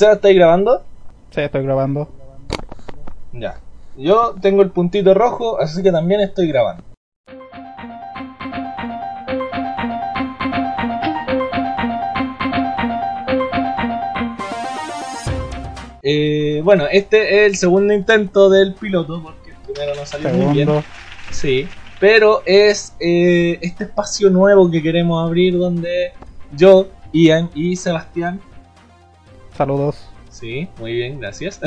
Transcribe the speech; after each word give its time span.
Seba, 0.00 0.14
¿estáis 0.14 0.34
grabando? 0.34 0.82
Sí, 1.28 1.42
estoy 1.42 1.62
grabando. 1.62 2.08
Ya. 3.34 3.60
Yo 3.98 4.34
tengo 4.40 4.62
el 4.62 4.70
puntito 4.70 5.12
rojo, 5.12 5.60
así 5.60 5.82
que 5.82 5.92
también 5.92 6.22
estoy 6.22 6.48
grabando. 6.48 6.82
Eh, 16.02 16.62
bueno, 16.64 16.86
este 16.90 17.44
es 17.44 17.50
el 17.50 17.56
segundo 17.56 17.92
intento 17.92 18.48
del 18.48 18.72
piloto, 18.72 19.22
porque 19.22 19.50
el 19.50 19.56
primero 19.66 19.94
no 19.96 20.06
salió 20.06 20.30
muy 20.30 20.54
bien. 20.54 20.66
Segundo. 20.66 20.84
Sí, 21.30 21.68
pero 21.98 22.40
es 22.46 22.94
eh, 23.00 23.58
este 23.60 23.84
espacio 23.84 24.30
nuevo 24.30 24.70
que 24.70 24.82
queremos 24.82 25.22
abrir 25.22 25.58
donde 25.58 26.14
yo, 26.56 26.86
Ian 27.12 27.50
y 27.54 27.76
Sebastián, 27.76 28.40
Saludos. 29.64 30.08
sí, 30.30 30.68
muy 30.78 30.94
bien, 30.94 31.20
gracias, 31.20 31.60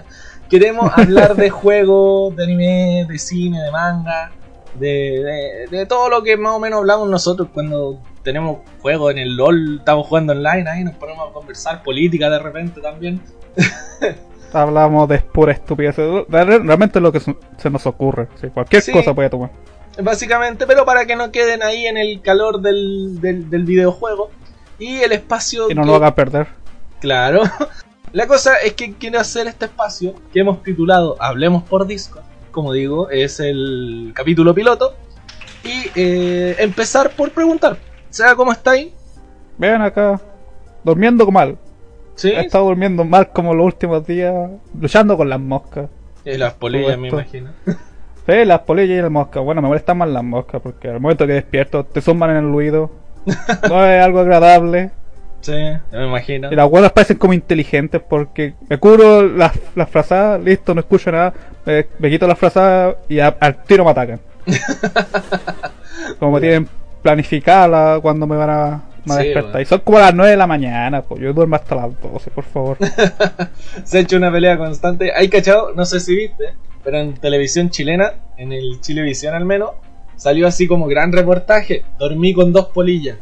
queremos 0.48 0.88
hablar 0.96 1.34
de 1.34 1.50
juegos, 1.50 2.36
de 2.36 2.44
anime, 2.44 3.06
de 3.08 3.18
cine, 3.18 3.60
de 3.60 3.72
manga, 3.72 4.30
de, 4.78 5.66
de, 5.68 5.76
de 5.78 5.86
todo 5.86 6.08
lo 6.08 6.22
que 6.22 6.36
más 6.36 6.52
o 6.54 6.60
menos 6.60 6.78
hablamos 6.78 7.08
nosotros 7.08 7.48
cuando 7.52 7.98
tenemos 8.22 8.58
juegos 8.80 9.10
en 9.10 9.18
el 9.18 9.34
LOL, 9.36 9.78
estamos 9.80 10.06
jugando 10.06 10.32
online, 10.32 10.70
ahí 10.70 10.84
nos 10.84 10.94
ponemos 10.94 11.28
a 11.28 11.32
conversar 11.32 11.82
política 11.82 12.30
de 12.30 12.38
repente 12.38 12.80
también. 12.80 13.20
Hablamos 14.52 15.08
de 15.08 15.18
pura 15.18 15.52
estupidez. 15.52 15.96
Re- 15.96 16.24
Realmente 16.60 16.98
es 16.98 17.02
lo 17.02 17.10
que 17.12 17.20
se 17.20 17.70
nos 17.70 17.84
ocurre. 17.86 18.28
Sí, 18.40 18.48
cualquier 18.48 18.82
Sí. 18.82 18.92
cosa 18.92 19.12
puede 19.14 19.28
tomar. 19.30 19.50
Básicamente, 20.02 20.66
pero 20.68 20.84
para 20.84 21.04
que 21.06 21.16
no 21.16 21.30
queden 21.32 21.62
ahí 21.64 21.86
en 21.86 21.96
el 21.96 22.20
calor 22.20 22.60
del, 22.60 23.20
del, 23.20 23.48
del 23.50 23.64
videojuego. 23.64 24.30
Y 24.78 24.98
el 25.02 25.12
espacio 25.12 25.70
Y 25.70 25.74
no 25.74 25.82
que- 25.82 25.86
nos 25.86 25.96
haga 25.96 26.14
perder. 26.14 26.48
Claro. 27.00 27.42
La 28.12 28.26
cosa 28.26 28.56
es 28.56 28.74
que 28.74 28.92
quiero 28.94 29.20
hacer 29.20 29.46
este 29.46 29.66
espacio 29.66 30.14
que 30.32 30.40
hemos 30.40 30.62
titulado 30.62 31.16
Hablemos 31.20 31.62
por 31.62 31.86
Discord. 31.86 32.24
Como 32.50 32.72
digo, 32.72 33.08
es 33.10 33.38
el 33.38 34.12
capítulo 34.14 34.54
piloto. 34.54 34.94
Y 35.62 35.90
eh, 35.94 36.56
empezar 36.58 37.10
por 37.10 37.30
preguntar. 37.30 37.76
¿Sea 38.08 38.34
cómo 38.34 38.50
estáis? 38.50 38.92
Vean 39.58 39.82
acá. 39.82 40.20
Durmiendo 40.82 41.30
mal. 41.30 41.56
¿Sí? 42.16 42.30
He 42.30 42.40
estado 42.40 42.64
durmiendo 42.64 43.04
mal 43.04 43.30
como 43.30 43.54
los 43.54 43.66
últimos 43.66 44.04
días. 44.04 44.34
Luchando 44.78 45.16
con 45.16 45.28
las 45.28 45.38
moscas. 45.38 45.88
Y 46.24 46.36
las 46.36 46.54
polillas, 46.54 46.98
me 46.98 47.08
imagino. 47.08 47.50
Sí, 48.26 48.44
las 48.44 48.60
polillas 48.60 48.98
y 48.98 49.02
las 49.02 49.10
moscas. 49.10 49.42
Bueno, 49.42 49.62
me 49.62 49.68
molestan 49.68 49.98
más 49.98 50.08
las 50.08 50.22
moscas 50.22 50.60
porque 50.60 50.88
al 50.88 51.00
momento 51.00 51.26
que 51.26 51.32
despierto 51.32 51.84
te 51.84 52.00
zumban 52.00 52.30
en 52.30 52.36
el 52.36 52.54
oído. 52.54 52.90
No 53.68 53.84
es 53.84 54.04
algo 54.04 54.20
agradable. 54.20 54.92
Sí, 55.40 55.52
me 55.92 56.06
imagino. 56.06 56.52
Y 56.52 56.54
las 56.56 56.68
huevas 56.70 56.92
parecen 56.92 57.16
como 57.16 57.32
inteligentes 57.32 58.00
porque 58.06 58.54
me 58.68 58.78
cubro 58.78 59.22
las, 59.26 59.52
las 59.74 59.88
frazadas, 59.88 60.42
listo, 60.42 60.74
no 60.74 60.80
escucho 60.80 61.10
nada, 61.10 61.32
me, 61.64 61.86
me 61.98 62.10
quito 62.10 62.26
las 62.26 62.38
frazadas 62.38 62.96
y 63.08 63.20
a- 63.20 63.36
al 63.40 63.62
tiro 63.64 63.84
me 63.84 63.90
atacan. 63.90 64.20
como 66.18 66.32
me 66.32 66.40
tienen 66.40 66.68
planificada 67.02 67.68
la- 67.68 67.98
cuando 68.00 68.26
me 68.26 68.36
van 68.36 68.50
a, 68.50 68.82
me 69.04 69.14
Sí, 69.14 69.18
despertar. 69.24 69.42
bueno. 69.52 69.60
Y 69.60 69.64
son 69.64 69.80
como 69.80 69.98
las 69.98 70.14
9 70.14 70.30
de 70.32 70.36
la 70.36 70.46
mañana, 70.46 71.02
pues 71.02 71.20
yo 71.22 71.32
duermo 71.32 71.56
hasta 71.56 71.74
las 71.74 72.00
12, 72.00 72.30
por 72.30 72.44
favor. 72.44 72.76
Se 73.84 73.98
ha 73.98 74.00
hecho 74.00 74.16
una 74.16 74.30
pelea 74.30 74.58
constante. 74.58 75.12
Hay 75.14 75.28
cachado, 75.28 75.72
no 75.74 75.84
sé 75.86 76.00
si 76.00 76.14
viste, 76.14 76.44
pero 76.84 76.98
en 76.98 77.14
televisión 77.14 77.70
chilena, 77.70 78.12
en 78.36 78.52
el 78.52 78.80
Chilevisión 78.80 79.34
al 79.34 79.44
menos, 79.46 79.70
salió 80.16 80.46
así 80.46 80.66
como 80.66 80.86
gran 80.86 81.12
reportaje. 81.12 81.84
Dormí 81.98 82.34
con 82.34 82.52
dos 82.52 82.66
polillas. 82.68 83.16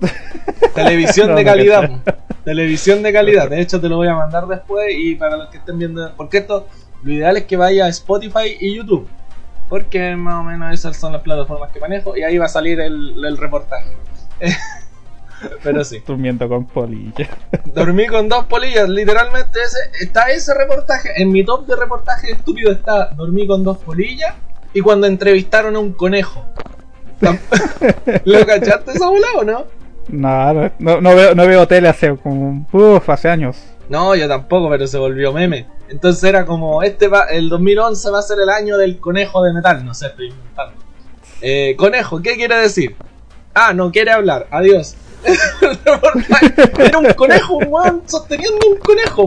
Televisión 0.74 1.30
No, 1.30 1.36
de 1.36 1.44
calidad. 1.44 1.90
Televisión 2.44 3.02
de 3.02 3.12
calidad. 3.12 3.48
De 3.48 3.60
hecho, 3.60 3.80
te 3.80 3.88
lo 3.88 3.96
voy 3.96 4.08
a 4.08 4.14
mandar 4.14 4.46
después 4.46 4.94
y 4.96 5.14
para 5.14 5.36
los 5.36 5.48
que 5.48 5.58
estén 5.58 5.78
viendo. 5.78 6.12
Porque 6.16 6.38
esto, 6.38 6.66
lo 7.02 7.12
ideal 7.12 7.36
es 7.36 7.44
que 7.44 7.56
vaya 7.56 7.86
a 7.86 7.88
Spotify 7.88 8.56
y 8.60 8.76
YouTube. 8.76 9.08
Porque 9.68 10.14
más 10.14 10.34
o 10.34 10.42
menos 10.42 10.74
esas 10.74 10.96
son 10.96 11.12
las 11.12 11.22
plataformas 11.22 11.70
que 11.72 11.80
manejo 11.80 12.16
y 12.16 12.22
ahí 12.22 12.36
va 12.36 12.46
a 12.46 12.50
salir 12.50 12.80
el, 12.80 13.24
el 13.24 13.36
reportaje. 13.38 13.92
Pero 15.62 15.84
sí. 15.84 16.02
Durmiendo 16.06 16.48
con 16.48 16.66
polilla. 16.66 17.28
Dormí 17.66 18.06
con 18.06 18.28
dos 18.28 18.46
polillas, 18.46 18.88
literalmente 18.88 19.58
ese, 19.62 20.04
está 20.04 20.30
ese 20.30 20.54
reportaje. 20.54 21.10
En 21.16 21.32
mi 21.32 21.44
top 21.44 21.66
de 21.66 21.76
reportaje 21.76 22.32
estúpido 22.32 22.72
está 22.72 23.10
Dormí 23.10 23.46
con 23.46 23.62
dos 23.62 23.78
polillas 23.78 24.34
y 24.72 24.80
cuando 24.80 25.06
entrevistaron 25.06 25.76
a 25.76 25.78
un 25.78 25.92
conejo. 25.92 26.44
¿Lo 28.24 28.46
cachaste 28.46 28.92
esa 28.92 29.08
bola 29.08 29.26
o 29.36 29.44
no? 29.44 29.64
No, 30.08 30.70
no, 30.78 31.00
no, 31.00 31.14
veo, 31.14 31.34
no 31.34 31.46
veo 31.46 31.66
tele 31.66 31.88
hace 31.88 32.16
como, 32.16 32.66
uf, 32.72 33.08
hace 33.08 33.28
años. 33.28 33.56
No, 33.88 34.14
yo 34.14 34.28
tampoco, 34.28 34.68
pero 34.70 34.86
se 34.86 34.98
volvió 34.98 35.32
meme. 35.32 35.66
Entonces 35.88 36.24
era 36.24 36.46
como, 36.46 36.82
este 36.82 37.08
va, 37.08 37.24
el 37.24 37.48
2011 37.48 38.10
va 38.10 38.18
a 38.18 38.22
ser 38.22 38.38
el 38.40 38.48
año 38.48 38.76
del 38.76 38.98
conejo 38.98 39.42
de 39.42 39.52
metal. 39.52 39.84
No 39.84 39.94
sé, 39.94 40.06
estoy 40.06 40.28
inventando. 40.28 40.74
Eh, 41.40 41.74
conejo, 41.76 42.22
¿qué 42.22 42.34
quiere 42.36 42.56
decir? 42.56 42.96
Ah, 43.54 43.72
no 43.74 43.92
quiere 43.92 44.10
hablar, 44.10 44.46
adiós. 44.50 44.96
Era 46.78 46.98
un 46.98 47.12
conejo, 47.12 47.58
weón 47.58 48.02
sosteniendo 48.06 48.58
un 48.68 48.78
conejo. 48.78 49.26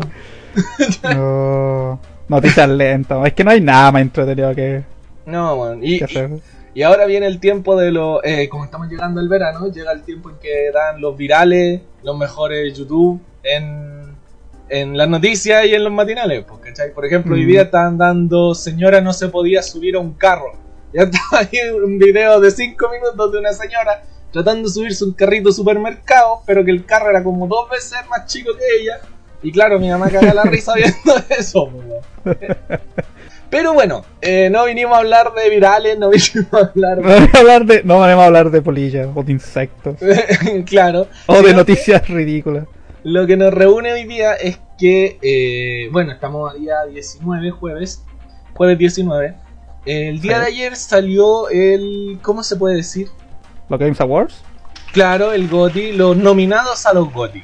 No, 1.15 1.99
noticias 2.27 2.69
lentas. 2.69 3.25
Es 3.25 3.33
que 3.33 3.43
no 3.43 3.51
hay 3.51 3.61
nada 3.61 3.91
más 3.91 4.01
entretenido 4.01 4.53
que, 4.53 4.83
No, 5.25 5.55
weón. 5.55 5.83
Y, 5.83 5.95
y-. 5.95 6.41
Y 6.77 6.83
ahora 6.83 7.07
viene 7.07 7.25
el 7.25 7.39
tiempo 7.39 7.75
de 7.75 7.89
los. 7.89 8.19
Eh, 8.23 8.47
como 8.49 8.63
estamos 8.63 8.87
llegando 8.87 9.19
al 9.19 9.27
verano, 9.27 9.67
llega 9.71 9.91
el 9.91 10.03
tiempo 10.03 10.29
en 10.29 10.35
que 10.37 10.69
dan 10.71 11.01
los 11.01 11.17
virales, 11.17 11.81
los 12.03 12.15
mejores 12.15 12.77
YouTube 12.77 13.19
en, 13.41 14.15
en 14.69 14.95
las 14.95 15.09
noticias 15.09 15.65
y 15.65 15.73
en 15.73 15.83
los 15.83 15.91
matinales. 15.91 16.45
pues, 16.47 16.59
¿cachai? 16.61 16.93
Por 16.93 17.03
ejemplo, 17.07 17.33
hoy 17.33 17.45
Mm. 17.45 17.47
día 17.47 17.61
están 17.63 17.97
dando 17.97 18.53
Señora 18.53 19.01
no 19.01 19.11
se 19.11 19.27
podía 19.29 19.63
subir 19.63 19.95
a 19.95 19.99
un 19.99 20.13
carro. 20.13 20.51
Ya 20.93 21.01
estaba 21.01 21.39
ahí 21.51 21.57
un 21.83 21.97
video 21.97 22.39
de 22.39 22.51
5 22.51 22.89
minutos 22.91 23.31
de 23.31 23.39
una 23.39 23.53
señora 23.53 24.03
tratando 24.31 24.67
de 24.69 24.73
subirse 24.75 25.03
un 25.03 25.13
carrito 25.13 25.51
supermercado, 25.51 26.41
pero 26.45 26.63
que 26.63 26.69
el 26.69 26.85
carro 26.85 27.09
era 27.09 27.23
como 27.23 27.47
dos 27.47 27.71
veces 27.71 27.97
más 28.07 28.27
chico 28.27 28.51
que 28.55 28.63
ella. 28.83 28.99
Y 29.41 29.51
claro, 29.51 29.79
mi 29.79 29.89
mamá 29.89 30.11
caga 30.11 30.31
la 30.31 30.43
risa 30.43 30.75
viendo 30.75 31.25
eso. 31.39 31.71
Pero 33.49 33.73
bueno, 33.73 34.03
eh, 34.21 34.49
no 34.51 34.65
vinimos 34.65 34.95
a 34.95 34.99
hablar 34.99 35.33
de 35.33 35.49
virales, 35.49 35.97
no 35.97 36.09
vinimos 36.11 36.53
a 36.53 36.57
hablar 36.57 36.97
No 36.97 37.09
vamos 37.09 37.29
a 37.33 37.37
hablar 37.39 37.65
de, 37.65 37.83
no 37.83 37.99
vamos 37.99 38.19
a 38.19 38.25
hablar 38.25 38.51
de 38.51 38.61
polillas 38.61 39.07
o 39.15 39.23
de 39.23 39.31
insectos 39.31 39.95
claro. 40.65 41.07
o 41.27 41.35
de 41.37 41.43
que 41.43 41.53
noticias 41.53 42.07
ridículas. 42.09 42.65
Lo 43.03 43.25
que 43.25 43.37
nos 43.37 43.53
reúne 43.53 43.93
hoy 43.93 44.03
día 44.05 44.33
es 44.33 44.59
que, 44.77 45.17
eh, 45.21 45.89
bueno, 45.91 46.11
estamos 46.11 46.51
a 46.53 46.57
día 46.57 46.75
19, 46.91 47.51
jueves, 47.51 48.03
jueves 48.53 48.77
19. 48.77 49.33
El 49.85 50.19
día 50.19 50.35
Sí. 50.35 50.41
de 50.41 50.47
ayer 50.47 50.75
salió 50.75 51.47
el... 51.49 52.19
¿Cómo 52.21 52.43
se 52.43 52.57
puede 52.57 52.75
decir? 52.75 53.07
¿Los 53.69 53.79
Games 53.79 54.01
Awards? 54.01 54.41
Claro, 54.91 55.31
el 55.31 55.47
GOTY, 55.47 55.93
los 55.93 56.17
nominados 56.17 56.85
a 56.85 56.93
los 56.93 57.13
GOTY. 57.13 57.43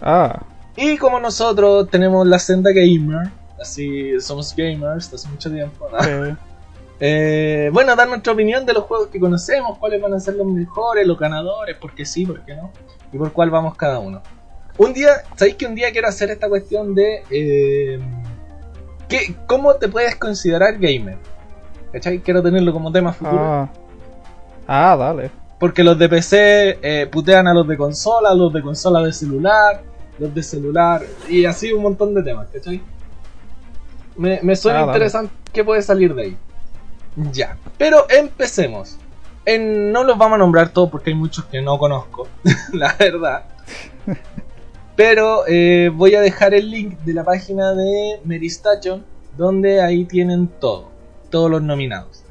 Ah, 0.00 0.40
Y 0.76 0.96
como 0.96 1.20
nosotros 1.20 1.90
tenemos 1.90 2.26
la 2.26 2.38
senda 2.38 2.70
gamer, 2.72 3.28
así 3.60 4.20
somos 4.20 4.54
gamers 4.54 5.12
hace 5.12 5.28
mucho 5.28 5.50
tiempo, 5.50 5.88
¿no? 5.90 6.02
sí. 6.02 6.36
Eh, 7.00 7.70
bueno, 7.72 7.94
dar 7.94 8.08
nuestra 8.08 8.32
opinión 8.32 8.66
de 8.66 8.72
los 8.72 8.84
juegos 8.84 9.08
que 9.08 9.20
conocemos, 9.20 9.78
cuáles 9.78 10.02
van 10.02 10.14
a 10.14 10.20
ser 10.20 10.34
los 10.34 10.46
mejores, 10.46 11.06
los 11.06 11.18
ganadores, 11.18 11.76
porque 11.80 12.04
sí, 12.04 12.26
por 12.26 12.44
qué 12.44 12.56
no, 12.56 12.72
y 13.12 13.18
por 13.18 13.32
cuál 13.32 13.50
vamos 13.50 13.76
cada 13.76 14.00
uno. 14.00 14.20
Un 14.78 14.92
día, 14.92 15.10
¿sabéis 15.36 15.56
que 15.56 15.66
un 15.66 15.74
día 15.74 15.92
quiero 15.92 16.08
hacer 16.08 16.30
esta 16.30 16.48
cuestión 16.48 16.94
de 16.94 17.22
eh, 17.30 18.00
¿qué, 19.08 19.34
cómo 19.46 19.74
te 19.74 19.88
puedes 19.88 20.16
considerar 20.16 20.78
gamer? 20.78 21.18
¿Cachai? 21.92 22.20
Quiero 22.20 22.42
tenerlo 22.42 22.72
como 22.72 22.92
tema 22.92 23.12
futuro. 23.12 23.40
Ah, 23.40 23.68
ah 24.66 24.96
dale. 24.96 25.30
Porque 25.58 25.82
los 25.82 25.98
de 25.98 26.08
PC 26.08 26.78
eh, 26.82 27.06
putean 27.06 27.48
a 27.48 27.54
los 27.54 27.66
de 27.66 27.76
consola, 27.76 28.34
los 28.34 28.52
de 28.52 28.62
consola 28.62 29.02
de 29.02 29.12
celular, 29.12 29.82
los 30.18 30.34
de 30.34 30.42
celular, 30.42 31.02
y 31.28 31.44
así 31.44 31.72
un 31.72 31.82
montón 31.82 32.14
de 32.14 32.22
temas, 32.22 32.48
¿cachai? 32.52 32.80
Me, 34.18 34.40
me 34.42 34.54
suena 34.56 34.80
Ah, 34.80 34.84
interesante 34.86 35.32
qué 35.52 35.64
puede 35.64 35.80
salir 35.80 36.14
de 36.14 36.22
ahí. 36.22 36.36
Ya, 37.32 37.56
pero 37.78 38.04
empecemos. 38.10 38.98
En- 39.46 39.90
no 39.92 40.04
los 40.04 40.18
vamos 40.18 40.36
a 40.36 40.38
nombrar 40.38 40.68
todos 40.70 40.90
porque 40.90 41.10
hay 41.10 41.16
muchos 41.16 41.46
que 41.46 41.62
no 41.62 41.78
conozco, 41.78 42.28
la 42.74 42.94
verdad. 42.98 43.44
Pero 44.96 45.44
eh, 45.46 45.90
voy 45.94 46.14
a 46.16 46.20
dejar 46.20 46.54
el 46.54 46.70
link 46.70 46.98
de 47.00 47.14
la 47.14 47.24
página 47.24 47.72
de 47.72 48.20
Meristation, 48.24 49.04
donde 49.36 49.80
ahí 49.80 50.04
tienen 50.04 50.48
todo, 50.60 50.88
todos 51.30 51.50
los 51.50 51.62
nominados. 51.62 52.24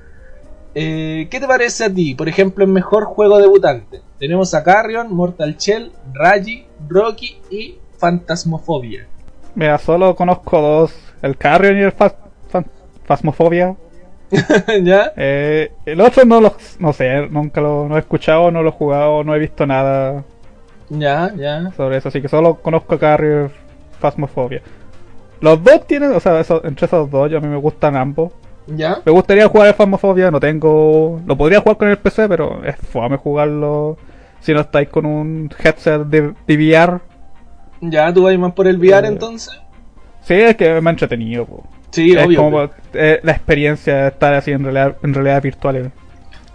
Eh, 0.76 1.28
¿Qué 1.32 1.40
te 1.40 1.48
parece 1.48 1.86
a 1.86 1.94
ti? 1.94 2.14
Por 2.14 2.28
ejemplo, 2.30 2.64
en 2.66 2.72
mejor 2.74 3.06
juego 3.06 3.40
debutante. 3.40 4.02
Tenemos 4.20 4.54
a 4.54 4.64
Carrion, 4.64 5.12
Mortal 5.14 5.56
Shell, 5.58 5.92
Raji, 6.14 6.66
Rocky 6.88 7.40
y 7.50 7.78
Fantasmofobia. 7.98 9.08
Mira, 9.56 9.78
solo 9.80 10.16
conozco 10.16 10.62
dos: 10.62 10.92
el 11.22 11.38
Carrion 11.38 11.78
y 11.78 11.82
el 11.82 11.92
Fas- 11.94 12.16
Phasmophobia. 13.06 13.76
¿Ya? 14.84 15.14
Eh, 15.16 15.72
el 15.86 16.02
otro 16.02 16.26
no 16.26 16.42
lo 16.42 16.54
no 16.80 16.92
sé, 16.94 17.28
nunca 17.30 17.62
lo 17.62 17.88
no 17.88 17.96
he 17.96 18.00
escuchado, 18.00 18.52
no 18.52 18.62
lo 18.62 18.70
he 18.70 18.74
jugado, 18.74 19.24
no 19.24 19.34
he 19.36 19.40
visto 19.40 19.66
nada 19.66 20.24
Ya, 20.90 21.32
ya. 21.36 21.72
sobre 21.76 21.98
eso, 21.98 22.10
así 22.10 22.22
que 22.22 22.28
solo 22.30 22.56
conozco 22.56 22.96
a 22.96 23.00
Carrier 23.00 23.52
Phasmophobia. 24.00 24.62
Los 25.42 25.64
dos 25.64 25.86
tienen, 25.88 26.14
o 26.14 26.20
sea, 26.20 26.40
eso- 26.40 26.64
entre 26.66 26.86
esos 26.88 27.10
dos, 27.12 27.30
yo 27.32 27.38
a 27.38 27.42
mí 27.42 27.48
me 27.48 27.58
gustan 27.58 27.96
ambos. 27.96 28.32
¿Ya? 28.68 29.00
Me 29.06 29.12
gustaría 29.12 29.48
jugar 29.48 29.68
el 29.70 29.74
Phasmophobia, 29.76 30.32
no 30.32 30.40
tengo. 30.40 31.22
Lo 31.26 31.38
podría 31.38 31.62
jugar 31.62 31.78
con 31.78 31.90
el 31.90 31.98
PC, 31.98 32.28
pero 32.28 32.64
es 32.66 32.76
fome 32.78 33.18
jugarlo 33.18 33.98
si 34.42 34.54
no 34.54 34.62
estáis 34.62 34.90
con 34.90 35.06
un 35.06 35.50
headset 35.64 36.02
de, 36.04 36.34
de 36.48 36.56
VR. 36.58 37.00
¿Ya? 37.82 38.14
¿Tú 38.14 38.24
vas 38.24 38.38
más 38.38 38.54
por 38.54 38.68
el 38.68 38.78
VR 38.78 39.08
Eh, 39.08 39.12
entonces? 39.12 39.60
Sí, 40.28 40.34
es 40.34 40.56
que 40.56 40.82
me 40.82 40.90
ha 40.90 40.92
entretenido. 40.92 41.46
po. 41.46 41.64
Sí, 41.92 42.12
es 42.14 42.26
obvio. 42.26 42.38
como 42.42 42.70
eh, 42.94 43.20
la 43.24 43.32
experiencia 43.32 43.96
de 44.04 44.08
estar 44.10 44.34
así 44.34 44.52
en 44.52 44.64
realidad, 44.64 44.98
en 45.04 45.14
realidad 45.14 45.42
virtual. 45.42 45.92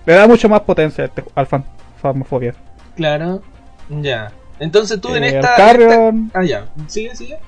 Le 0.04 0.12
da 0.14 0.26
mucho 0.26 0.48
más 0.48 0.60
potencia 0.60 1.04
este- 1.06 1.24
al 1.34 1.46
fan- 1.46 1.64
Phasmophobia. 2.00 2.54
Claro. 2.96 3.40
Ya. 3.88 4.30
Entonces 4.58 5.00
tú 5.00 5.14
en 5.14 5.24
Eh, 5.24 5.28
esta... 5.28 5.56
Carrion- 5.56 6.26
esta- 6.26 6.38
Ah, 6.40 6.44
ya. 6.44 6.64
Sigue, 6.86 7.14
sigue. 7.16 7.38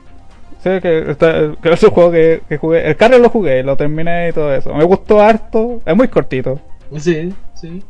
Sí, 0.63 0.71
que, 0.81 1.11
está- 1.11 1.53
que 1.63 1.73
es 1.73 1.83
un 1.83 1.91
juego 1.91 2.11
que, 2.11 2.41
que 2.49 2.57
jugué. 2.57 2.89
El 2.89 2.97
Carrion 2.97 3.21
lo 3.21 3.29
jugué, 3.29 3.63
lo 3.63 3.77
terminé 3.77 4.31
y 4.31 4.33
todo 4.33 4.53
eso. 4.55 4.73
Me 4.75 4.85
gustó 4.85 5.21
harto. 5.21 5.83
Es 5.85 5.95
muy 5.95 6.09
cortito, 6.09 6.59
Sí, 6.99 7.35
sí. 7.55 7.83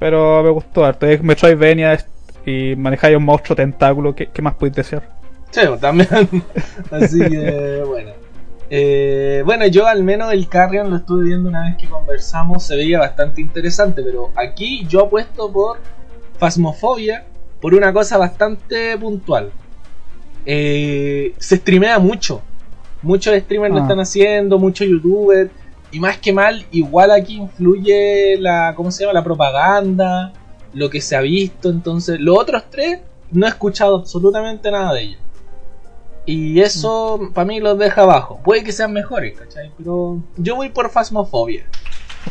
pero 0.00 0.42
me 0.42 0.50
gustó 0.50 0.84
harto. 0.84 1.06
Es 1.06 1.22
Metroidvania 1.22 1.96
y 2.44 2.74
manejáis 2.76 3.16
un 3.16 3.24
monstruo 3.24 3.54
tentáculo. 3.54 4.14
¿Qué, 4.16 4.26
qué 4.26 4.42
más 4.42 4.54
podéis 4.54 4.74
decir? 4.76 5.00
Sí, 5.50 5.60
también. 5.80 6.08
Así 6.90 7.18
que, 7.20 7.82
bueno. 7.86 8.10
Eh, 8.70 9.42
bueno, 9.46 9.66
yo 9.66 9.86
al 9.86 10.02
menos 10.02 10.32
el 10.32 10.46
Carrion 10.48 10.90
lo 10.90 10.96
estuve 10.96 11.24
viendo 11.24 11.48
una 11.48 11.62
vez 11.64 11.76
que 11.78 11.88
conversamos, 11.88 12.62
se 12.64 12.76
veía 12.76 12.98
bastante 12.98 13.40
interesante, 13.40 14.02
pero 14.02 14.30
aquí 14.36 14.84
yo 14.86 15.04
apuesto 15.04 15.50
por 15.50 15.78
Phasmophobia 16.38 17.24
por 17.62 17.74
una 17.74 17.92
cosa 17.94 18.18
bastante 18.18 18.96
puntual. 18.98 19.50
Eh, 20.44 21.34
se 21.38 21.56
streamea 21.56 21.98
mucho. 21.98 22.42
Muchos 23.02 23.36
streamers 23.38 23.72
lo 23.72 23.80
Ah. 23.80 23.82
están 23.82 24.00
haciendo, 24.00 24.58
muchos 24.58 24.86
youtubers. 24.86 25.50
Y 25.90 26.00
más 26.00 26.18
que 26.18 26.32
mal, 26.34 26.66
igual 26.70 27.10
aquí 27.10 27.36
influye 27.36 28.36
la, 28.38 28.74
¿cómo 28.76 28.90
se 28.90 29.02
llama? 29.04 29.14
La 29.14 29.24
propaganda, 29.24 30.32
lo 30.74 30.90
que 30.90 31.00
se 31.00 31.16
ha 31.16 31.20
visto. 31.22 31.70
Entonces, 31.70 32.20
los 32.20 32.38
otros 32.38 32.64
tres 32.70 33.00
no 33.30 33.46
he 33.46 33.48
escuchado 33.48 33.96
absolutamente 33.96 34.70
nada 34.70 34.92
de 34.92 35.02
ellos. 35.02 35.20
Y 36.30 36.60
eso 36.60 37.30
para 37.32 37.46
mí 37.46 37.58
los 37.58 37.78
deja 37.78 38.02
abajo. 38.02 38.38
Puede 38.44 38.62
que 38.62 38.70
sean 38.70 38.92
mejores, 38.92 39.38
¿cachai? 39.38 39.72
Pero 39.78 40.18
yo 40.36 40.56
voy 40.56 40.68
por 40.68 40.90
Phasmophobia. 40.90 41.64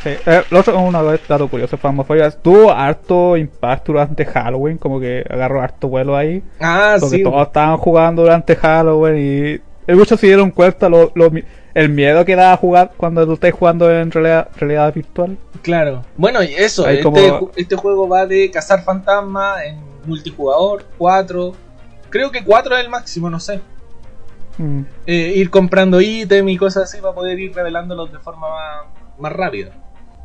Sí, 0.03 0.09
eh, 0.27 0.43
lo 0.51 0.59
otro, 0.59 0.77
un 0.79 0.93
dato 0.93 1.47
curioso, 1.47 1.79
Phasmophobia 1.79 2.29
tuvo 2.29 2.71
harto 2.71 3.35
impacto 3.35 3.93
durante 3.93 4.23
Halloween, 4.23 4.77
como 4.77 4.99
que 4.99 5.25
agarró 5.27 5.63
harto 5.63 5.87
vuelo 5.87 6.15
ahí. 6.15 6.43
Ah, 6.59 6.97
Porque 6.99 7.17
sí. 7.17 7.23
todos 7.23 7.47
estaban 7.47 7.77
jugando 7.77 8.21
durante 8.21 8.55
Halloween 8.55 9.61
y 9.87 9.91
muchos 9.93 10.19
se 10.19 10.27
dieron 10.27 10.51
cuenta 10.51 10.89
lo, 10.89 11.11
el 11.73 11.89
miedo 11.89 12.23
que 12.23 12.35
da 12.35 12.53
a 12.53 12.57
jugar 12.57 12.91
cuando 12.97 13.25
tú 13.25 13.33
estás 13.33 13.51
jugando 13.51 13.89
en 13.91 14.11
realidad, 14.11 14.49
realidad 14.57 14.93
virtual. 14.93 15.35
Claro. 15.63 16.03
Bueno, 16.15 16.43
y 16.43 16.53
eso, 16.53 16.87
este, 16.87 17.01
como- 17.01 17.51
este 17.55 17.75
juego 17.75 18.07
va 18.07 18.27
de 18.27 18.51
cazar 18.51 18.83
fantasmas 18.83 19.63
en 19.63 19.79
multijugador, 20.05 20.85
4. 20.99 21.53
Creo 22.11 22.29
que 22.29 22.43
4 22.43 22.77
es 22.77 22.83
el 22.83 22.91
máximo, 22.91 23.27
no 23.31 23.39
sé. 23.39 23.59
Mm. 24.57 24.81
Eh, 25.05 25.33
ir 25.35 25.49
comprando 25.49 26.01
ítem 26.01 26.47
y 26.49 26.57
cosas 26.57 26.83
así 26.85 27.01
para 27.01 27.13
poder 27.13 27.39
ir 27.39 27.53
revelándolos 27.53 28.11
de 28.11 28.19
forma 28.19 28.47
más, 29.19 29.31
rápida. 29.31 29.71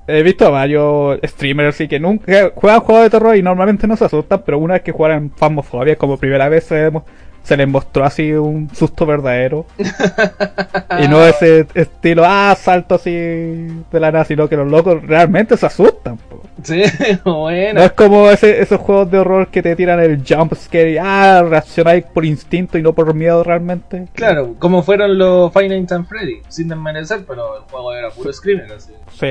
He 0.06 0.22
visto 0.22 0.46
a 0.46 0.50
varios 0.50 1.20
streamers 1.24 1.80
y 1.80 1.88
que 1.88 2.00
nunca 2.00 2.50
juegan 2.54 2.80
juegos 2.80 3.04
de 3.04 3.10
terror 3.10 3.36
y 3.36 3.42
normalmente 3.42 3.86
no 3.86 3.96
se 3.96 4.04
asustan, 4.06 4.42
pero 4.44 4.58
una 4.58 4.74
vez 4.74 4.82
que 4.82 4.90
juegan 4.92 5.30
Phasmophobia 5.30 5.96
como 5.96 6.16
primera 6.18 6.48
vez 6.48 6.64
se, 6.64 6.74
demo- 6.90 7.04
se 7.42 7.56
les 7.56 7.66
mostró 7.68 8.04
así 8.04 8.32
un 8.32 8.68
susto 8.74 9.04
verdadero. 9.06 9.66
y 9.78 11.08
no 11.08 11.24
ese 11.24 11.66
estilo, 11.74 12.22
ah, 12.26 12.54
salto 12.58 12.94
así 12.96 13.10
de 13.12 14.00
la 14.00 14.12
nada, 14.12 14.24
sino 14.24 14.48
que 14.48 14.56
los 14.56 14.68
locos 14.70 15.02
realmente 15.02 15.56
se 15.56 15.66
asustan. 15.66 16.16
po. 16.18 16.42
Sí, 16.62 16.82
bueno. 17.24 17.80
No 17.80 17.82
es 17.86 17.92
como 17.92 18.30
ese, 18.30 18.60
esos 18.60 18.80
juegos 18.80 19.10
de 19.10 19.18
horror 19.18 19.48
que 19.48 19.62
te 19.62 19.74
tiran 19.74 19.98
el 20.00 20.22
jump 20.26 20.54
scare 20.54 20.92
y 20.92 20.98
ah, 20.98 21.42
reaccionáis 21.48 22.04
por 22.04 22.24
instinto 22.24 22.78
y 22.78 22.82
no 22.82 22.92
por 22.92 23.12
miedo 23.14 23.42
realmente. 23.42 24.06
Claro, 24.12 24.54
como 24.58 24.82
fueron 24.82 25.18
los 25.18 25.52
Five 25.52 25.68
Nights 25.68 25.92
at 25.92 26.04
Freddy, 26.04 26.42
sin 26.48 26.68
desmerecer, 26.68 27.24
pero 27.26 27.56
el 27.56 27.62
juego 27.64 27.92
era 27.94 28.10
puro 28.10 28.32
screamer, 28.32 28.70
así. 28.72 28.92
Sí. 29.18 29.26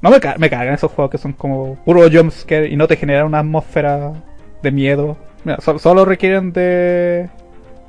No 0.00 0.10
me, 0.10 0.18
ca- 0.18 0.34
me 0.38 0.50
cagan 0.50 0.74
esos 0.74 0.90
juegos 0.90 1.10
que 1.12 1.18
son 1.18 1.32
como 1.32 1.76
puro 1.84 2.02
jump 2.10 2.32
scare 2.32 2.68
y 2.68 2.76
no 2.76 2.88
te 2.88 2.96
generan 2.96 3.26
una 3.26 3.38
atmósfera 3.38 4.12
de 4.62 4.70
miedo. 4.72 5.16
Mira, 5.44 5.58
so- 5.60 5.78
solo 5.78 6.04
requieren 6.04 6.52
de, 6.52 7.28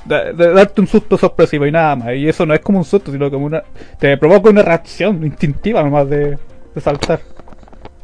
de, 0.05 0.33
de 0.33 0.53
darte 0.53 0.81
un 0.81 0.87
susto 0.87 1.17
sorpresivo 1.17 1.65
y 1.65 1.71
nada 1.71 1.95
más. 1.95 2.15
Y 2.15 2.27
eso 2.27 2.45
no 2.45 2.53
es 2.53 2.59
como 2.59 2.79
un 2.79 2.85
susto, 2.85 3.11
sino 3.11 3.29
como 3.29 3.45
una. 3.45 3.63
Te 3.99 4.17
provoca 4.17 4.49
una 4.49 4.61
reacción 4.61 5.23
instintiva 5.25 5.83
nomás 5.83 6.09
de, 6.09 6.37
de 6.73 6.81
saltar. 6.81 7.21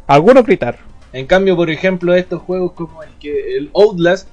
Algunos 0.07 0.45
gritar. 0.45 0.77
En 1.11 1.25
cambio, 1.25 1.55
por 1.55 1.69
ejemplo, 1.69 2.13
estos 2.13 2.41
juegos 2.41 2.73
como 2.73 3.03
el 3.03 3.09
que 3.19 3.57
el 3.57 3.69
Outlast, 3.73 4.27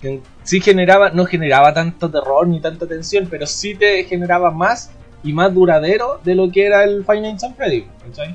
que 0.00 0.20
sí 0.42 0.60
generaba, 0.60 1.10
no 1.10 1.26
generaba 1.26 1.74
tanto 1.74 2.10
terror 2.10 2.46
ni 2.48 2.60
tanta 2.60 2.86
tensión, 2.86 3.28
pero 3.30 3.46
sí 3.46 3.74
te 3.74 4.04
generaba 4.04 4.50
más 4.50 4.90
y 5.22 5.32
más 5.32 5.54
duradero 5.54 6.20
de 6.24 6.34
lo 6.34 6.50
que 6.50 6.66
era 6.66 6.84
el 6.84 7.04
Nights 7.06 7.44
at 7.44 7.54
Freddy, 7.54 7.86
¿cachai? 8.04 8.34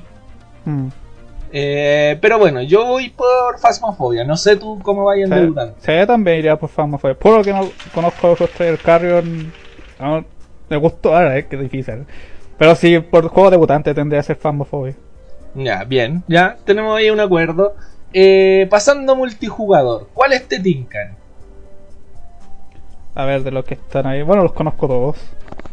Mm. 0.64 0.88
Eh, 1.52 2.18
pero 2.20 2.38
bueno, 2.38 2.62
yo 2.62 2.86
voy 2.86 3.10
por 3.10 3.58
Phasmophobia, 3.58 4.24
no 4.24 4.36
sé 4.36 4.56
tú 4.56 4.78
cómo 4.82 5.04
vayas 5.04 5.30
Sí, 5.30 5.34
debutando. 5.36 5.74
sí, 5.80 5.92
también 6.06 6.38
iría 6.38 6.56
por 6.56 6.68
Phasmophobia. 6.68 7.14
Por 7.14 7.38
lo 7.38 7.44
que 7.44 7.52
no 7.52 7.72
conozco 7.92 8.36
los 8.38 8.60
el 8.60 8.80
Carrion. 8.80 9.52
no, 9.98 10.24
me 10.68 10.76
gustó, 10.76 11.14
ahora 11.14 11.36
es 11.38 11.46
que 11.46 11.56
es 11.56 11.62
difícil. 11.62 12.04
Pero 12.58 12.74
sí, 12.74 12.98
por 12.98 13.26
juego 13.28 13.50
debutante 13.50 13.94
tendría 13.94 14.20
que 14.20 14.26
ser 14.26 14.36
Phasmophobia. 14.36 14.94
Ya, 15.54 15.84
bien, 15.84 16.22
ya 16.28 16.56
tenemos 16.64 16.96
ahí 16.96 17.10
un 17.10 17.20
acuerdo. 17.20 17.74
Eh, 18.12 18.66
pasando 18.70 19.12
a 19.12 19.16
multijugador, 19.16 20.08
¿cuáles 20.14 20.48
te 20.48 20.58
tincan? 20.60 21.17
A 23.18 23.24
ver, 23.24 23.42
de 23.42 23.50
los 23.50 23.64
que 23.64 23.74
están 23.74 24.06
ahí. 24.06 24.22
Bueno, 24.22 24.44
los 24.44 24.52
conozco 24.52 24.86
todos. 24.86 25.16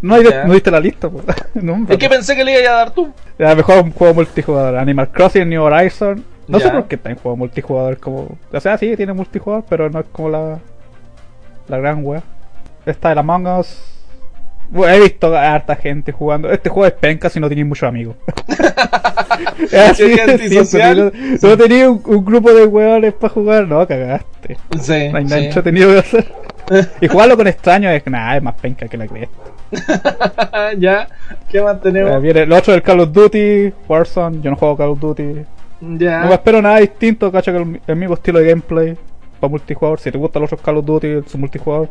No, 0.01 0.15
hay 0.15 0.23
de- 0.23 0.31
Ya. 0.31 0.45
no 0.45 0.53
viste 0.53 0.71
la 0.71 0.79
lista, 0.79 1.09
pues. 1.09 1.23
no, 1.53 1.85
Es 1.87 1.97
que 1.99 2.09
pensé 2.09 2.35
que 2.35 2.43
le 2.43 2.59
iba 2.59 2.71
a 2.71 2.75
dar 2.75 2.91
tú. 2.91 3.13
A 3.39 3.49
lo 3.49 3.55
mejor 3.55 3.83
un 3.83 3.91
juego 3.91 4.15
multijugador. 4.15 4.75
Animal 4.77 5.09
Crossing, 5.11 5.47
New 5.47 5.61
Horizon. 5.61 6.23
No 6.47 6.59
sé 6.59 6.65
Ya. 6.65 6.73
por 6.73 6.85
qué 6.87 6.95
está 6.95 7.11
en 7.11 7.17
juego 7.17 7.37
multijugador. 7.37 7.97
Como... 7.99 8.35
O 8.51 8.59
sea, 8.59 8.77
sí, 8.79 8.95
tiene 8.97 9.13
multijugador, 9.13 9.63
pero 9.69 9.89
no 9.91 9.99
es 9.99 10.05
como 10.11 10.29
la. 10.29 10.57
La 11.67 11.77
gran 11.77 12.03
wea. 12.03 12.23
Está 12.85 13.11
el 13.11 13.19
Among 13.19 13.47
Us. 13.59 13.91
Bueno, 14.69 14.95
he 14.95 14.99
visto 15.01 15.35
a 15.35 15.53
harta 15.53 15.75
gente 15.75 16.11
jugando. 16.11 16.51
Este 16.51 16.69
juego 16.69 16.87
es 16.87 16.93
penca 16.93 17.29
si 17.29 17.39
no 17.39 17.47
tenéis 17.47 17.67
muchos 17.67 17.87
amigos. 17.87 18.15
es 19.71 19.73
así 19.75 20.09
de 20.09 20.21
antisocial. 20.21 21.11
Si 21.39 21.45
no, 21.47 21.57
tenéis 21.57 21.85
un, 21.87 22.01
un 22.05 22.25
grupo 22.25 22.51
de 22.51 22.65
hueones 22.65 23.13
para 23.13 23.31
jugar, 23.33 23.67
no, 23.67 23.85
cagaste. 23.87 24.57
Sí, 24.81 25.09
No 25.09 25.17
hay 25.19 25.23
nada 25.25 25.37
sí. 25.39 25.45
entretenido 25.45 25.91
que 25.91 25.99
hacer. 25.99 26.44
Y 27.01 27.07
jugarlo 27.07 27.37
con 27.37 27.47
extraños 27.47 27.93
es 27.93 28.05
nada, 28.07 28.37
es 28.37 28.43
más 28.43 28.55
penca 28.55 28.87
que 28.87 28.97
la 28.97 29.07
cresta. 29.07 29.35
ya, 30.77 31.07
¿qué 31.49 31.61
más 31.61 31.77
Eh, 31.77 31.79
tenemos? 31.83 32.21
viene 32.21 32.41
el 32.41 32.51
otro 32.51 32.73
del 32.73 32.81
Call 32.81 32.99
of 33.01 33.11
Duty, 33.11 33.73
Warzone, 33.87 34.41
yo 34.41 34.51
no 34.51 34.57
juego 34.57 34.77
Call 34.77 34.89
of 34.89 34.99
Duty. 34.99 35.45
Ya. 35.97 36.21
No 36.21 36.27
me 36.29 36.33
espero 36.35 36.61
nada 36.61 36.77
distinto, 36.79 37.31
cacho, 37.31 37.51
que 37.51 37.57
el, 37.57 37.81
el 37.85 37.95
mismo 37.95 38.15
estilo 38.15 38.39
de 38.39 38.49
gameplay 38.49 38.97
para 39.39 39.51
multijugador. 39.51 39.99
Si 39.99 40.11
te 40.11 40.17
gustan 40.17 40.41
los 40.41 40.51
otros 40.53 40.65
Call 40.65 40.77
of 40.77 40.85
Duty, 40.85 41.23
su 41.27 41.37
multijugador, 41.37 41.89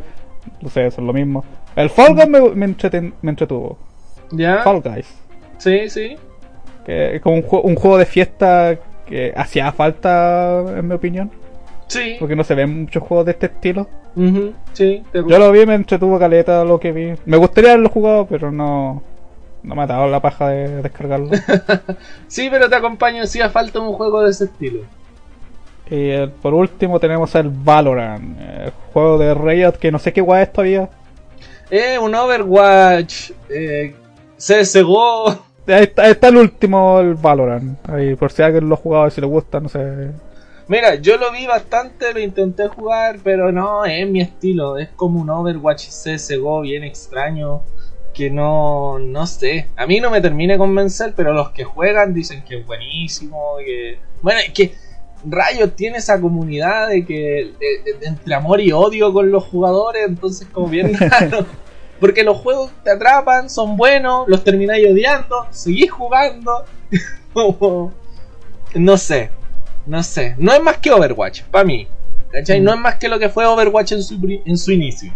no 0.60 0.68
sé, 0.70 0.86
eso 0.86 1.00
es 1.00 1.06
lo 1.06 1.12
mismo. 1.12 1.44
El 1.76 1.90
Fall 1.90 2.14
Guys 2.14 2.28
me, 2.28 2.40
me, 2.50 2.66
entreten- 2.66 3.12
me 3.22 3.30
entretuvo. 3.30 3.78
ya. 4.30 4.58
Fall 4.62 4.80
Guys, 4.80 5.06
Sí, 5.58 5.88
sí. 5.88 6.16
que 6.86 7.16
es 7.16 7.22
como 7.22 7.36
un, 7.36 7.44
un 7.62 7.74
juego 7.76 7.98
de 7.98 8.06
fiesta 8.06 8.76
que 9.06 9.32
hacía 9.36 9.70
falta, 9.72 10.60
en 10.78 10.88
mi 10.88 10.94
opinión, 10.94 11.30
Sí. 11.94 12.16
porque 12.18 12.36
no 12.36 12.44
se 12.44 12.54
ven 12.54 12.82
muchos 12.82 13.02
juegos 13.02 13.26
de 13.26 13.32
este 13.32 13.46
estilo. 13.46 13.88
Sí, 14.72 15.02
te 15.12 15.18
Yo 15.26 15.38
lo 15.38 15.50
vi, 15.52 15.64
me 15.66 15.74
entretuvo 15.74 16.18
caleta 16.18 16.64
lo 16.64 16.78
que 16.78 16.92
vi. 16.92 17.14
Me 17.26 17.36
gustaría 17.36 17.70
haberlo 17.70 17.88
jugado, 17.88 18.26
pero 18.26 18.50
no, 18.52 19.02
no 19.62 19.74
me 19.74 19.82
ha 19.82 19.86
dado 19.86 20.08
la 20.08 20.20
paja 20.20 20.48
de 20.48 20.82
descargarlo. 20.82 21.30
Sí, 22.28 22.48
pero 22.50 22.68
te 22.68 22.76
acompaño 22.76 23.26
si 23.26 23.40
hace 23.40 23.50
falta 23.52 23.80
un 23.80 23.92
juego 23.94 24.22
de 24.22 24.30
ese 24.30 24.44
estilo. 24.44 24.80
Y 25.90 26.10
el- 26.10 26.30
por 26.30 26.54
último 26.54 26.98
tenemos 27.00 27.34
el 27.34 27.48
Valorant, 27.50 28.40
el 28.40 28.72
juego 28.92 29.18
de 29.18 29.34
Riot 29.34 29.72
que 29.72 29.92
no 29.92 29.98
sé 29.98 30.12
qué 30.12 30.20
guay 30.20 30.44
es 30.44 30.52
todavía. 30.52 30.88
Eh, 31.70 31.98
un 31.98 32.14
Overwatch. 32.14 33.30
Eh, 33.50 33.94
CSGO. 34.38 35.30
Ahí 35.66 35.84
está, 35.84 36.02
ahí 36.04 36.10
está 36.12 36.28
el 36.28 36.36
último, 36.36 37.00
el 37.00 37.14
Valorant. 37.14 37.78
Ahí, 37.88 38.14
por 38.16 38.30
si 38.32 38.42
alguien 38.42 38.68
lo 38.68 38.74
ha 38.74 38.78
jugado 38.78 39.06
y 39.08 39.10
si 39.10 39.20
le 39.20 39.26
gusta, 39.26 39.60
no 39.60 39.68
sé. 39.68 40.10
Mira, 40.66 40.94
yo 40.94 41.16
lo 41.18 41.30
vi 41.30 41.46
bastante, 41.46 42.12
lo 42.14 42.20
intenté 42.20 42.68
jugar, 42.68 43.18
pero 43.22 43.52
no 43.52 43.84
es 43.84 44.08
mi 44.08 44.20
estilo. 44.22 44.78
Es 44.78 44.88
como 44.90 45.20
un 45.20 45.28
Overwatch 45.30 45.88
CSGO 45.88 46.62
bien 46.62 46.84
extraño. 46.84 47.62
Que 48.14 48.30
no, 48.30 48.98
no 48.98 49.26
sé. 49.26 49.68
A 49.76 49.86
mí 49.86 49.98
no 50.00 50.08
me 50.10 50.20
termina 50.20 50.54
de 50.54 50.58
convencer, 50.58 51.14
pero 51.16 51.32
los 51.34 51.50
que 51.50 51.64
juegan 51.64 52.14
dicen 52.14 52.44
que 52.44 52.60
es 52.60 52.66
buenísimo. 52.66 53.56
Que... 53.58 53.98
Bueno, 54.22 54.40
es 54.40 54.52
que 54.52 54.74
Riot 55.24 55.68
tiene 55.74 55.98
esa 55.98 56.20
comunidad 56.20 56.88
de 56.88 57.04
que 57.04 57.54
de- 57.58 57.82
de- 57.92 57.98
de 57.98 58.06
entre 58.06 58.34
amor 58.34 58.60
y 58.60 58.72
odio 58.72 59.12
con 59.12 59.30
los 59.30 59.44
jugadores, 59.44 60.06
entonces 60.06 60.46
como 60.52 60.68
bien 60.68 60.94
raro. 60.98 61.44
Porque 61.98 62.22
los 62.22 62.36
juegos 62.38 62.70
te 62.84 62.90
atrapan, 62.90 63.50
son 63.50 63.76
buenos, 63.76 64.28
los 64.28 64.44
termináis 64.44 64.86
odiando, 64.90 65.46
seguís 65.50 65.90
jugando. 65.90 66.64
no 68.74 68.96
sé, 68.96 69.30
no 69.86 70.02
sé. 70.02 70.34
No 70.38 70.52
es 70.52 70.62
más 70.62 70.78
que 70.78 70.90
Overwatch, 70.90 71.42
para 71.44 71.64
mí. 71.64 71.86
¿Cachai? 72.30 72.60
No 72.60 72.72
es 72.72 72.80
más 72.80 72.96
que 72.96 73.08
lo 73.08 73.18
que 73.18 73.28
fue 73.28 73.46
Overwatch 73.46 73.92
en 73.92 74.02
su, 74.02 74.18
en 74.44 74.56
su 74.56 74.72
inicio. 74.72 75.12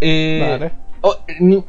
Eh, 0.00 0.58
Vale. 0.58 0.72